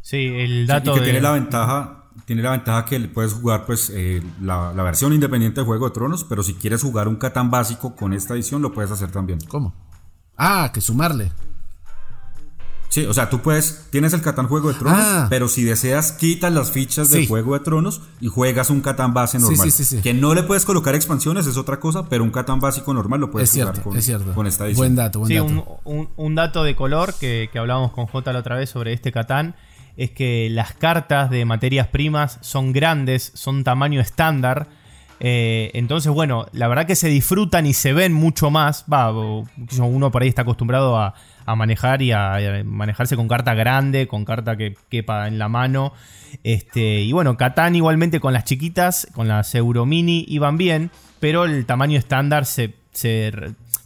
Sí, 0.00 0.16
el 0.16 0.66
dato 0.66 0.94
que 0.94 1.02
tiene 1.02 1.20
la 1.20 1.32
ventaja 1.32 2.00
tiene 2.24 2.42
la 2.42 2.52
ventaja 2.52 2.84
que 2.84 3.00
puedes 3.00 3.32
jugar 3.32 3.66
pues 3.66 3.90
eh, 3.94 4.22
la, 4.40 4.72
versión 4.72 5.12
independiente 5.12 5.60
de 5.60 5.66
Juego 5.66 5.86
de 5.86 5.94
Tronos, 5.94 6.24
pero 6.24 6.42
si 6.42 6.54
quieres 6.54 6.82
jugar 6.82 7.08
un 7.08 7.16
Catán 7.16 7.50
básico 7.50 7.96
con 7.96 8.12
esta 8.12 8.34
edición 8.34 8.62
lo 8.62 8.72
puedes 8.72 8.90
hacer 8.90 9.10
también. 9.10 9.40
¿Cómo? 9.48 9.74
Ah, 10.36 10.70
que 10.72 10.80
sumarle. 10.80 11.32
Sí, 12.90 13.06
o 13.06 13.14
sea, 13.14 13.30
tú 13.30 13.40
puedes, 13.40 13.86
tienes 13.90 14.12
el 14.14 14.20
Catán 14.20 14.48
Juego 14.48 14.72
de 14.72 14.78
Tronos, 14.78 15.00
ah. 15.00 15.26
pero 15.30 15.48
si 15.48 15.62
deseas 15.62 16.10
quitas 16.10 16.52
las 16.52 16.72
fichas 16.72 17.10
del 17.10 17.28
Juego 17.28 17.54
de 17.54 17.60
Tronos 17.60 18.02
y 18.20 18.26
juegas 18.26 18.68
un 18.68 18.80
Catán 18.80 19.14
base 19.14 19.38
normal. 19.38 19.70
Sí, 19.70 19.84
sí, 19.84 20.02
que 20.02 20.12
no 20.12 20.34
le 20.34 20.42
puedes 20.42 20.64
colocar 20.64 20.96
expansiones, 20.96 21.46
es 21.46 21.56
otra 21.56 21.78
cosa, 21.78 22.08
pero 22.08 22.24
un 22.24 22.30
Catán 22.30 22.58
básico 22.58 22.92
normal 22.92 23.20
lo 23.20 23.30
puedes 23.30 23.52
jugar 23.52 23.80
con, 23.80 23.92
con, 24.34 24.46
esta 24.46 24.66
edición. 24.66 24.76
Buen 24.76 24.96
dato, 24.96 25.20
buen 25.20 25.32
dato. 25.32 25.80
Un, 25.84 26.08
un, 26.16 26.34
dato 26.34 26.64
de 26.64 26.74
color 26.74 27.14
que, 27.14 27.48
que 27.52 27.58
hablábamos 27.60 27.92
con 27.92 28.06
J 28.06 28.32
la 28.32 28.40
otra 28.40 28.56
vez 28.56 28.70
sobre 28.70 28.92
este 28.92 29.12
Catán 29.12 29.54
es 29.96 30.10
que 30.10 30.48
las 30.50 30.72
cartas 30.72 31.30
de 31.30 31.44
materias 31.44 31.86
primas 31.86 32.38
son 32.40 32.72
grandes, 32.72 33.32
son 33.34 33.64
tamaño 33.64 34.00
estándar. 34.00 34.68
Eh, 35.20 35.70
entonces, 35.74 36.10
bueno, 36.10 36.46
la 36.52 36.68
verdad 36.68 36.86
que 36.86 36.96
se 36.96 37.08
disfrutan 37.08 37.66
y 37.66 37.74
se 37.74 37.92
ven 37.92 38.12
mucho 38.12 38.50
más. 38.50 38.86
Va, 38.90 39.12
uno 39.12 40.10
por 40.10 40.22
ahí 40.22 40.28
está 40.28 40.42
acostumbrado 40.42 40.96
a, 40.96 41.14
manejar 41.46 42.02
y 42.02 42.12
a, 42.12 42.62
manejarse 42.64 43.16
con 43.16 43.28
carta 43.28 43.54
grande, 43.54 44.06
con 44.06 44.24
carta 44.24 44.56
que 44.56 44.76
quepa 44.88 45.28
en 45.28 45.38
la 45.38 45.48
mano. 45.48 45.92
Este, 46.44 47.00
y 47.00 47.12
bueno, 47.12 47.36
Catán 47.36 47.74
igualmente 47.74 48.20
con 48.20 48.32
las 48.32 48.44
chiquitas, 48.44 49.08
con 49.12 49.28
las 49.28 49.54
Euro 49.54 49.86
Mini 49.86 50.24
iban 50.28 50.56
bien, 50.56 50.90
pero 51.18 51.44
el 51.44 51.66
tamaño 51.66 51.98
estándar 51.98 52.46
se, 52.46 52.74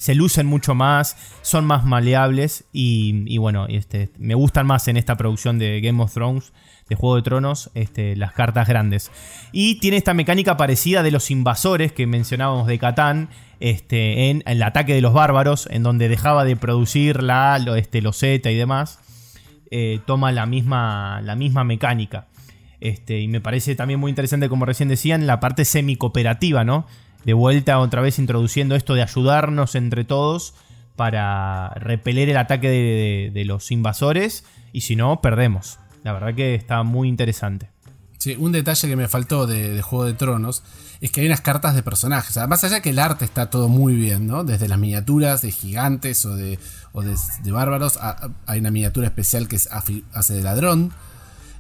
se 0.05 0.15
lucen 0.15 0.47
mucho 0.47 0.75
más, 0.75 1.17
son 1.41 1.65
más 1.65 1.87
maleables 1.87 2.65
y, 2.75 3.39
bueno, 3.39 3.67
este, 3.69 4.11
me 4.19 4.35
gustan 4.35 4.67
más 4.67 4.87
en 4.89 4.99
esta 4.99 5.17
producción 5.17 5.59
de 5.59 5.81
Game 5.81 6.03
of 6.03 6.13
Thrones, 6.13 6.53
de 6.89 6.97
Juego 6.97 7.17
de 7.17 7.23
Tronos, 7.23 7.71
este, 7.75 8.17
las 8.17 8.33
cartas 8.33 8.69
grandes. 8.69 9.11
Y 9.53 9.81
tiene 9.81 9.97
esta 9.97 10.15
mecánica 10.15 10.57
parecida 10.57 11.03
de 11.03 11.11
los 11.11 11.31
invasores 11.31 11.93
que 11.93 12.07
mencionábamos 12.07 12.67
de 12.67 12.79
Catán, 12.79 13.29
este, 13.61 14.31
en, 14.31 14.43
el 14.47 14.63
ataque 14.63 14.95
de 14.95 15.01
los 15.01 15.15
bárbaros, 15.15 15.69
en 15.71 15.83
donde 15.83 16.09
dejaba 16.09 16.45
de 16.45 16.57
producir 16.57 17.23
la 17.23 17.57
este, 17.77 18.03
loseta 18.03 18.51
y 18.51 18.57
demás, 18.57 18.99
eh, 19.71 20.01
toma 20.07 20.33
la 20.33 20.47
misma, 20.47 21.21
la 21.23 21.35
misma 21.37 21.65
mecánica. 21.65 22.27
Y 22.81 23.29
me 23.29 23.41
parece 23.41 23.75
también 23.75 23.99
muy 23.99 24.11
interesante, 24.11 24.51
como 24.51 24.67
recién 24.67 24.91
decían, 24.91 25.27
la 25.27 25.41
parte 25.41 25.65
semi-cooperativa, 25.65 26.65
¿no? 26.65 26.87
de 27.25 27.33
vuelta 27.33 27.79
otra 27.79 28.03
vez 28.03 28.19
introduciendo 28.19 28.75
esto 28.75 28.95
de 28.95 29.03
ayudarnos 29.03 29.75
entre 29.75 30.05
todos 30.05 30.55
para 30.97 31.71
repeler 31.71 32.29
el 32.29 32.37
ataque 32.37 33.31
de, 33.33 33.45
los 33.45 33.71
invasores 33.71 34.45
y 34.73 34.83
si 34.83 34.97
no, 34.97 35.21
perdemos. 35.21 35.79
La 36.05 36.13
verdad 36.13 36.35
que 36.35 36.55
está 36.55 36.83
muy 36.83 37.09
interesante. 37.09 37.71
Sí, 38.19 38.37
un 38.39 38.53
detalle 38.53 38.89
que 38.89 38.95
me 38.95 39.09
faltó 39.09 39.47
de, 39.47 39.83
Juego 39.83 40.05
de 40.05 40.13
Tronos 40.13 40.63
es 41.01 41.11
que 41.11 41.23
hay 41.23 41.27
unas 41.27 41.41
cartas 41.41 41.75
de 41.75 41.83
personajes. 41.83 42.37
Más 42.47 42.63
allá 42.63 42.81
que 42.81 42.91
el 42.91 42.99
arte 42.99 43.25
está 43.25 43.51
todo 43.51 43.69
muy 43.69 43.95
bien, 43.95 44.27
¿no? 44.27 44.45
Desde 44.45 44.69
las 44.69 44.79
miniaturas 44.79 45.43
de 45.43 45.51
gigantes 45.51 46.25
o 46.25 46.37
de, 46.37 46.59
de, 47.43 47.53
bárbaros, 47.53 47.99
hay 48.47 48.61
una 48.61 48.71
miniatura 48.71 49.07
especial 49.07 49.49
que 49.49 49.57
hace 49.57 50.35
de 50.35 50.43
ladrón. 50.43 50.93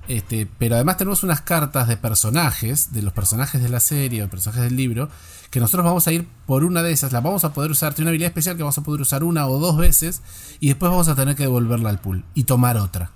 Este, 0.08 0.46
pero 0.58 0.74
además 0.74 0.98
tenemos 0.98 1.22
unas 1.22 1.40
cartas 1.40 1.88
de 1.88 1.96
personajes, 1.96 2.92
de 2.92 3.00
los 3.00 3.14
personajes 3.14 3.62
de 3.62 3.70
la 3.70 3.80
serie 3.80 4.22
o 4.22 4.28
personajes 4.28 4.62
del 4.64 4.76
libro, 4.76 5.08
que 5.50 5.60
nosotros 5.60 5.86
vamos 5.86 6.06
a 6.06 6.12
ir 6.12 6.28
por 6.46 6.64
una 6.64 6.82
de 6.82 6.92
esas, 6.92 7.12
la 7.12 7.22
vamos 7.22 7.44
a 7.44 7.54
poder 7.54 7.70
usar, 7.70 7.94
tiene 7.94 8.06
una 8.06 8.10
habilidad 8.10 8.28
especial 8.28 8.56
que 8.56 8.62
vamos 8.62 8.76
a 8.76 8.82
poder 8.82 9.00
usar 9.00 9.24
una 9.24 9.46
o 9.46 9.58
dos 9.58 9.78
veces 9.78 10.20
y 10.60 10.68
después 10.68 10.90
vamos 10.90 11.08
a 11.08 11.14
tener 11.14 11.34
que 11.34 11.44
devolverla 11.44 11.88
al 11.88 12.00
pool 12.00 12.24
y 12.34 12.44
tomar 12.44 12.76
otra. 12.76 13.12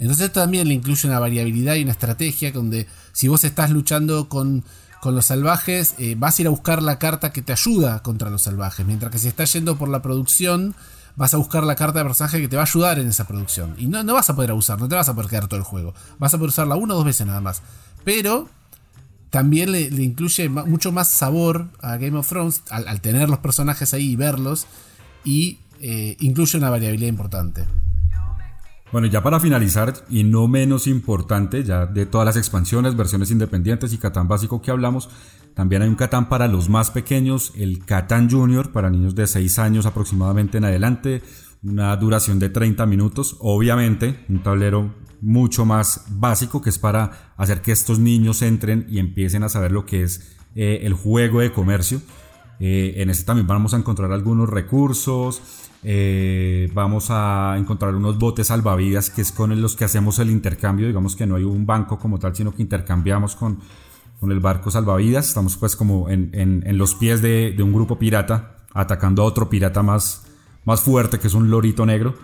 Entonces 0.00 0.32
también 0.32 0.66
le 0.66 0.74
incluye 0.74 1.06
una 1.06 1.20
variabilidad 1.20 1.76
y 1.76 1.82
una 1.82 1.92
estrategia 1.92 2.50
donde 2.50 2.86
si 3.12 3.28
vos 3.28 3.44
estás 3.44 3.70
luchando 3.70 4.28
con, 4.28 4.64
con 5.00 5.14
los 5.14 5.26
salvajes, 5.26 5.94
eh, 5.98 6.16
vas 6.18 6.38
a 6.38 6.42
ir 6.42 6.48
a 6.48 6.50
buscar 6.50 6.82
la 6.82 6.98
carta 6.98 7.32
que 7.32 7.42
te 7.42 7.52
ayuda 7.52 8.02
contra 8.02 8.30
los 8.30 8.42
salvajes, 8.42 8.84
mientras 8.86 9.12
que 9.12 9.18
si 9.18 9.28
estás 9.28 9.52
yendo 9.52 9.76
por 9.76 9.90
la 9.90 10.00
producción, 10.00 10.74
vas 11.16 11.34
a 11.34 11.36
buscar 11.36 11.64
la 11.64 11.74
carta 11.74 11.98
de 11.98 12.06
personaje 12.06 12.40
que 12.40 12.48
te 12.48 12.56
va 12.56 12.62
a 12.62 12.64
ayudar 12.64 12.98
en 12.98 13.08
esa 13.08 13.26
producción. 13.26 13.74
Y 13.76 13.88
no, 13.88 14.02
no 14.02 14.14
vas 14.14 14.30
a 14.30 14.34
poder 14.34 14.52
usar, 14.52 14.80
no 14.80 14.88
te 14.88 14.94
vas 14.94 15.08
a 15.10 15.14
poder 15.14 15.28
quedar 15.28 15.48
todo 15.48 15.58
el 15.58 15.64
juego. 15.64 15.92
Vas 16.18 16.32
a 16.32 16.38
poder 16.38 16.48
usarla 16.48 16.76
una 16.76 16.94
o 16.94 16.96
dos 16.96 17.04
veces 17.04 17.26
nada 17.26 17.42
más. 17.42 17.60
Pero 18.02 18.48
también 19.28 19.70
le, 19.70 19.82
incluye 19.82 20.48
mucho 20.48 20.92
más 20.92 21.10
sabor 21.10 21.68
a 21.82 21.98
Game 21.98 22.16
of 22.16 22.26
Thrones 22.26 22.62
al, 22.70 23.02
tener 23.02 23.28
los 23.28 23.40
personajes 23.40 23.92
ahí 23.92 24.12
y 24.12 24.16
verlos. 24.16 24.66
Y 25.24 25.58
eh, 25.80 26.16
incluye 26.20 26.56
una 26.56 26.70
variabilidad 26.70 27.10
importante. 27.10 27.66
Bueno, 28.92 29.06
ya 29.06 29.22
para 29.22 29.38
finalizar, 29.38 29.94
y 30.08 30.24
no 30.24 30.48
menos 30.48 30.88
importante, 30.88 31.62
ya 31.62 31.86
de 31.86 32.06
todas 32.06 32.26
las 32.26 32.36
expansiones, 32.36 32.96
versiones 32.96 33.30
independientes 33.30 33.92
y 33.92 33.98
Catán 33.98 34.26
básico 34.26 34.60
que 34.60 34.72
hablamos, 34.72 35.08
también 35.54 35.82
hay 35.82 35.88
un 35.88 35.94
Catán 35.94 36.28
para 36.28 36.48
los 36.48 36.68
más 36.68 36.90
pequeños, 36.90 37.52
el 37.56 37.84
Catán 37.84 38.28
Junior, 38.28 38.72
para 38.72 38.90
niños 38.90 39.14
de 39.14 39.26
6 39.26 39.58
años 39.60 39.86
aproximadamente 39.86 40.58
en 40.58 40.64
adelante, 40.64 41.22
una 41.62 41.96
duración 41.96 42.38
de 42.38 42.48
30 42.48 42.86
minutos. 42.86 43.36
Obviamente, 43.40 44.24
un 44.28 44.42
tablero 44.42 44.94
mucho 45.20 45.64
más 45.64 46.06
básico 46.08 46.62
que 46.62 46.70
es 46.70 46.78
para 46.78 47.32
hacer 47.36 47.60
que 47.60 47.72
estos 47.72 47.98
niños 47.98 48.42
entren 48.42 48.86
y 48.88 48.98
empiecen 48.98 49.42
a 49.42 49.48
saber 49.48 49.70
lo 49.70 49.84
que 49.84 50.02
es 50.02 50.36
eh, 50.54 50.80
el 50.82 50.94
juego 50.94 51.40
de 51.40 51.52
comercio. 51.52 52.00
Eh, 52.58 52.94
en 52.96 53.10
este 53.10 53.24
también 53.24 53.46
vamos 53.46 53.74
a 53.74 53.76
encontrar 53.76 54.12
algunos 54.12 54.48
recursos. 54.48 55.42
Eh, 55.82 56.70
vamos 56.74 57.06
a 57.10 57.56
encontrar 57.58 57.94
unos 57.94 58.18
botes 58.18 58.48
salvavidas 58.48 59.08
que 59.08 59.22
es 59.22 59.32
con 59.32 59.58
los 59.60 59.76
que 59.76 59.84
hacemos 59.84 60.18
el 60.18 60.30
intercambio. 60.30 60.86
Digamos 60.86 61.16
que 61.16 61.26
no 61.26 61.36
hay 61.36 61.44
un 61.44 61.66
banco 61.66 61.98
como 61.98 62.18
tal, 62.18 62.34
sino 62.34 62.54
que 62.54 62.62
intercambiamos 62.62 63.34
con, 63.36 63.60
con 64.20 64.32
el 64.32 64.40
barco 64.40 64.70
salvavidas. 64.70 65.28
Estamos 65.28 65.56
pues 65.56 65.76
como 65.76 66.08
en, 66.10 66.30
en, 66.32 66.78
los 66.78 66.94
pies 66.94 67.22
de, 67.22 67.52
de, 67.56 67.62
un 67.62 67.72
grupo 67.72 67.98
pirata 67.98 68.56
atacando 68.74 69.22
a 69.22 69.24
otro 69.24 69.48
pirata 69.48 69.82
más, 69.82 70.26
más 70.64 70.82
fuerte 70.82 71.18
que 71.18 71.28
es 71.28 71.34
un 71.34 71.50
lorito 71.50 71.86
negro. 71.86 72.14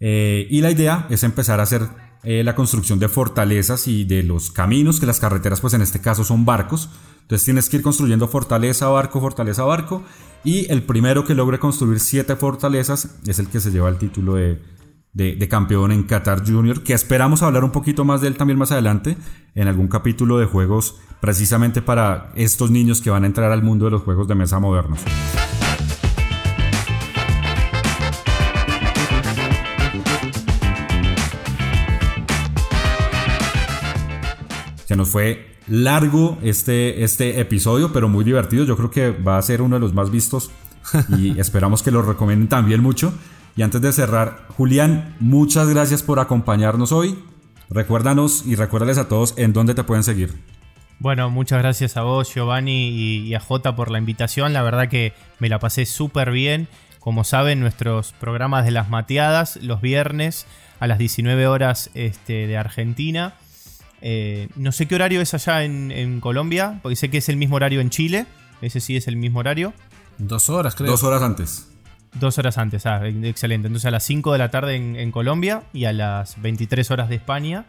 Y 0.00 0.60
la 0.60 0.70
idea 0.70 1.06
es 1.08 1.22
empezar 1.22 1.60
a 1.60 1.62
hacer 1.62 1.88
eh, 2.26 2.42
la 2.42 2.54
construcción 2.54 2.98
de 2.98 3.08
fortalezas 3.08 3.86
y 3.86 4.04
de 4.04 4.22
los 4.22 4.50
caminos, 4.50 4.98
que 4.98 5.04
las 5.04 5.20
carreteras 5.20 5.60
pues 5.60 5.74
en 5.74 5.82
este 5.82 6.00
caso 6.00 6.24
son 6.24 6.46
barcos. 6.46 6.88
Entonces 7.20 7.44
tienes 7.44 7.68
que 7.68 7.76
ir 7.76 7.82
construyendo 7.82 8.28
fortaleza, 8.28 8.88
barco, 8.88 9.20
fortaleza, 9.20 9.62
barco. 9.64 10.02
Y 10.42 10.70
el 10.72 10.82
primero 10.82 11.24
que 11.24 11.34
logre 11.34 11.58
construir 11.58 12.00
siete 12.00 12.34
fortalezas 12.36 13.18
es 13.26 13.38
el 13.38 13.48
que 13.48 13.60
se 13.60 13.70
lleva 13.70 13.90
el 13.90 13.98
título 13.98 14.36
de, 14.36 14.58
de, 15.12 15.48
campeón 15.48 15.92
en 15.92 16.04
Qatar 16.04 16.46
Junior, 16.46 16.82
que 16.82 16.94
esperamos 16.94 17.42
hablar 17.42 17.62
un 17.62 17.72
poquito 17.72 18.06
más 18.06 18.22
de 18.22 18.28
él 18.28 18.36
también 18.36 18.58
más 18.58 18.72
adelante, 18.72 19.16
en 19.54 19.68
algún 19.68 19.88
capítulo 19.88 20.38
de 20.38 20.46
juegos, 20.46 20.96
precisamente 21.20 21.82
para 21.82 22.32
estos 22.36 22.70
niños 22.70 23.00
que 23.00 23.10
van 23.10 23.24
a 23.24 23.26
entrar 23.26 23.52
al 23.52 23.62
mundo 23.62 23.84
de 23.86 23.90
los 23.92 24.02
juegos 24.02 24.28
de 24.28 24.34
mesa 24.34 24.58
modernos. 24.60 25.00
Se 34.94 34.98
nos 34.98 35.08
fue 35.08 35.56
largo 35.66 36.38
este, 36.40 37.02
este 37.02 37.40
episodio, 37.40 37.92
pero 37.92 38.08
muy 38.08 38.24
divertido. 38.24 38.64
Yo 38.64 38.76
creo 38.76 38.92
que 38.92 39.10
va 39.10 39.38
a 39.38 39.42
ser 39.42 39.60
uno 39.60 39.74
de 39.74 39.80
los 39.80 39.92
más 39.92 40.08
vistos 40.08 40.52
y 41.08 41.36
esperamos 41.40 41.82
que 41.82 41.90
lo 41.90 42.00
recomienden 42.02 42.46
también 42.48 42.80
mucho. 42.80 43.12
Y 43.56 43.62
antes 43.62 43.80
de 43.80 43.92
cerrar, 43.92 44.46
Julián, 44.50 45.16
muchas 45.18 45.68
gracias 45.68 46.04
por 46.04 46.20
acompañarnos 46.20 46.92
hoy. 46.92 47.18
Recuérdanos 47.70 48.46
y 48.46 48.54
recuérdales 48.54 48.96
a 48.96 49.08
todos 49.08 49.34
en 49.36 49.52
dónde 49.52 49.74
te 49.74 49.82
pueden 49.82 50.04
seguir. 50.04 50.32
Bueno, 51.00 51.28
muchas 51.28 51.58
gracias 51.58 51.96
a 51.96 52.02
vos, 52.02 52.32
Giovanni, 52.32 52.90
y, 52.90 53.34
a 53.34 53.40
Jota 53.40 53.74
por 53.74 53.90
la 53.90 53.98
invitación. 53.98 54.52
La 54.52 54.62
verdad 54.62 54.88
que 54.88 55.12
me 55.40 55.48
la 55.48 55.58
pasé 55.58 55.86
súper 55.86 56.30
bien. 56.30 56.68
Como 57.00 57.24
saben, 57.24 57.58
nuestros 57.58 58.12
programas 58.12 58.64
de 58.64 58.70
las 58.70 58.90
mateadas 58.90 59.56
los 59.56 59.80
viernes 59.80 60.46
a 60.78 60.86
las 60.86 60.98
19 60.98 61.48
horas 61.48 61.90
este, 61.94 62.46
de 62.46 62.56
Argentina 62.56 63.34
eh, 64.06 64.48
no 64.56 64.70
sé 64.70 64.86
qué 64.86 64.96
horario 64.96 65.22
es 65.22 65.32
allá 65.32 65.64
en, 65.64 66.20
Colombia, 66.20 66.78
porque 66.82 66.94
sé 66.94 67.08
que 67.08 67.16
es 67.16 67.30
el 67.30 67.38
mismo 67.38 67.56
horario 67.56 67.80
en 67.80 67.88
Chile. 67.88 68.26
Ese 68.60 68.78
sí 68.80 68.96
es 68.96 69.08
el 69.08 69.16
mismo 69.16 69.38
horario. 69.38 69.72
Dos 70.18 70.50
horas, 70.50 70.74
creo. 70.74 70.90
Dos 70.90 71.02
horas 71.04 71.22
antes. 71.22 71.68
Dos 72.12 72.36
horas 72.36 72.58
antes, 72.58 72.84
ah, 72.84 73.08
excelente. 73.08 73.66
Entonces 73.66 73.86
a 73.86 73.90
las 73.90 74.04
5 74.04 74.32
de 74.32 74.38
la 74.38 74.50
tarde 74.50 74.76
en, 74.76 75.10
Colombia 75.10 75.62
y 75.72 75.86
a 75.86 75.94
las 75.94 76.40
23 76.42 76.90
horas 76.90 77.08
de 77.08 77.14
España. 77.14 77.64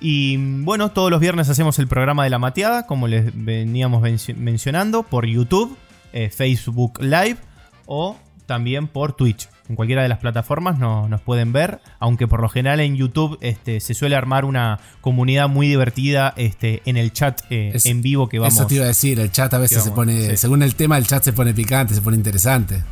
Y 0.00 0.36
bueno, 0.62 0.92
todos 0.92 1.10
los 1.10 1.18
viernes 1.18 1.48
hacemos 1.48 1.80
el 1.80 1.88
programa 1.88 2.22
de 2.22 2.30
la 2.30 2.38
mateada, 2.38 2.86
como 2.86 3.08
les 3.08 3.32
veníamos 3.34 4.00
mencionando, 4.36 5.02
por 5.02 5.26
YouTube, 5.26 5.76
eh, 6.12 6.30
Facebook 6.30 7.02
Live 7.02 7.38
o 7.84 8.16
también 8.46 8.86
por 8.86 9.14
Twitch 9.14 9.48
en 9.68 9.76
cualquiera 9.76 10.02
de 10.02 10.08
las 10.08 10.18
plataformas 10.18 10.78
nos 10.78 11.20
pueden 11.20 11.52
ver, 11.52 11.80
aunque 11.98 12.26
por 12.26 12.40
lo 12.40 12.48
general 12.48 12.80
en 12.80 12.96
YouTube 12.96 13.38
este, 13.40 13.80
se 13.80 13.94
suele 13.94 14.16
armar 14.16 14.44
una 14.44 14.80
comunidad 15.00 15.48
muy 15.48 15.68
divertida 15.68 16.32
este, 16.36 16.82
en 16.86 16.96
el 16.96 17.12
chat 17.12 17.40
eh, 17.50 17.76
en 17.84 18.02
vivo 18.02 18.28
que 18.28 18.38
vamos. 18.38 18.54
Eso 18.54 18.66
te 18.66 18.76
iba 18.76 18.84
a 18.84 18.88
decir, 18.88 19.20
el 19.20 19.30
chat 19.30 19.52
a 19.54 19.58
veces 19.58 19.82
se 19.82 19.90
pone, 19.90 20.36
según 20.36 20.62
el 20.62 20.74
tema, 20.74 20.96
el 20.98 21.06
chat 21.06 21.22
se 21.22 21.32
pone 21.32 21.52
picante, 21.52 21.94
se 21.94 22.00
pone 22.00 22.16
interesante. 22.16 22.82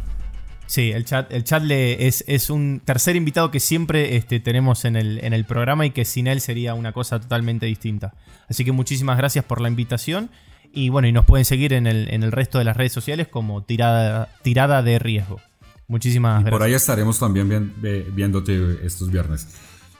Sí, 0.66 0.90
el 0.90 1.04
chat, 1.04 1.32
el 1.32 1.44
chat 1.44 1.62
le, 1.62 2.08
es, 2.08 2.24
es, 2.26 2.50
un 2.50 2.82
tercer 2.84 3.14
invitado 3.14 3.52
que 3.52 3.60
siempre 3.60 4.16
este, 4.16 4.40
tenemos 4.40 4.84
en 4.84 4.96
el, 4.96 5.24
en 5.24 5.32
el 5.32 5.44
programa 5.44 5.86
y 5.86 5.90
que 5.90 6.04
sin 6.04 6.26
él 6.26 6.40
sería 6.40 6.74
una 6.74 6.92
cosa 6.92 7.20
totalmente 7.20 7.66
distinta. 7.66 8.14
Así 8.48 8.64
que 8.64 8.72
muchísimas 8.72 9.16
gracias 9.16 9.44
por 9.44 9.60
la 9.60 9.68
invitación. 9.68 10.28
Y 10.72 10.88
bueno, 10.88 11.06
y 11.06 11.12
nos 11.12 11.24
pueden 11.24 11.44
seguir 11.44 11.72
en 11.72 11.86
el, 11.86 12.12
en 12.12 12.24
el 12.24 12.32
resto 12.32 12.58
de 12.58 12.64
las 12.64 12.76
redes 12.76 12.92
sociales 12.92 13.28
como 13.28 13.62
tirada, 13.62 14.28
tirada 14.42 14.82
de 14.82 14.98
riesgo. 14.98 15.40
Muchísimas 15.88 16.44
y 16.46 16.50
Por 16.50 16.62
ahí 16.62 16.74
estaremos 16.74 17.18
también 17.18 17.74
viéndote 18.14 18.84
estos 18.84 19.10
viernes. 19.10 19.48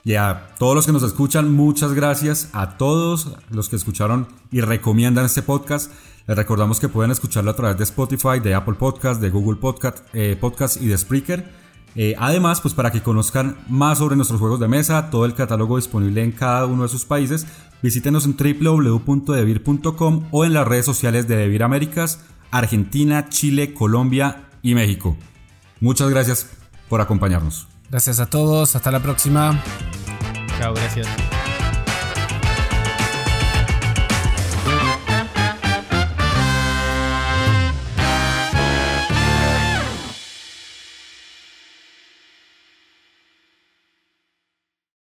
Y 0.03 0.15
a 0.15 0.47
todos 0.57 0.73
los 0.73 0.85
que 0.85 0.93
nos 0.93 1.03
escuchan, 1.03 1.51
muchas 1.51 1.93
gracias. 1.93 2.49
A 2.53 2.77
todos 2.77 3.35
los 3.49 3.67
que 3.67 3.75
escucharon 3.75 4.27
y 4.51 4.61
recomiendan 4.61 5.25
este 5.25 5.41
podcast. 5.41 5.91
Les 6.27 6.37
recordamos 6.37 6.79
que 6.79 6.87
pueden 6.87 7.11
escucharlo 7.11 7.51
a 7.51 7.55
través 7.55 7.77
de 7.77 7.83
Spotify, 7.83 8.39
de 8.41 8.53
Apple 8.53 8.75
Podcast, 8.75 9.21
de 9.21 9.29
Google 9.29 9.59
Podcast, 9.59 9.99
eh, 10.13 10.37
Podcast 10.39 10.81
y 10.81 10.87
de 10.87 10.97
Spreaker. 10.97 11.51
Eh, 11.95 12.15
además, 12.19 12.61
pues 12.61 12.73
para 12.73 12.91
que 12.91 13.01
conozcan 13.01 13.57
más 13.67 13.97
sobre 13.97 14.15
nuestros 14.15 14.39
juegos 14.39 14.59
de 14.59 14.67
mesa, 14.67 15.09
todo 15.09 15.25
el 15.25 15.33
catálogo 15.33 15.77
disponible 15.77 16.23
en 16.23 16.31
cada 16.31 16.65
uno 16.67 16.83
de 16.83 16.89
sus 16.89 17.05
países, 17.05 17.47
visítenos 17.81 18.25
en 18.25 18.37
www.devir.com 18.37 20.27
o 20.31 20.45
en 20.45 20.53
las 20.53 20.67
redes 20.67 20.85
sociales 20.85 21.27
de 21.27 21.37
Devir 21.37 21.63
Américas, 21.63 22.23
Argentina, 22.51 23.29
Chile, 23.29 23.73
Colombia 23.73 24.49
y 24.61 24.75
México. 24.75 25.17
Muchas 25.79 26.09
gracias 26.09 26.47
por 26.89 27.01
acompañarnos. 27.01 27.67
Gracias 27.89 28.19
a 28.19 28.25
todos, 28.25 28.75
hasta 28.75 28.91
la 28.91 28.99
próxima. 28.99 29.61
Chao, 30.59 30.73
gracias. 30.73 31.07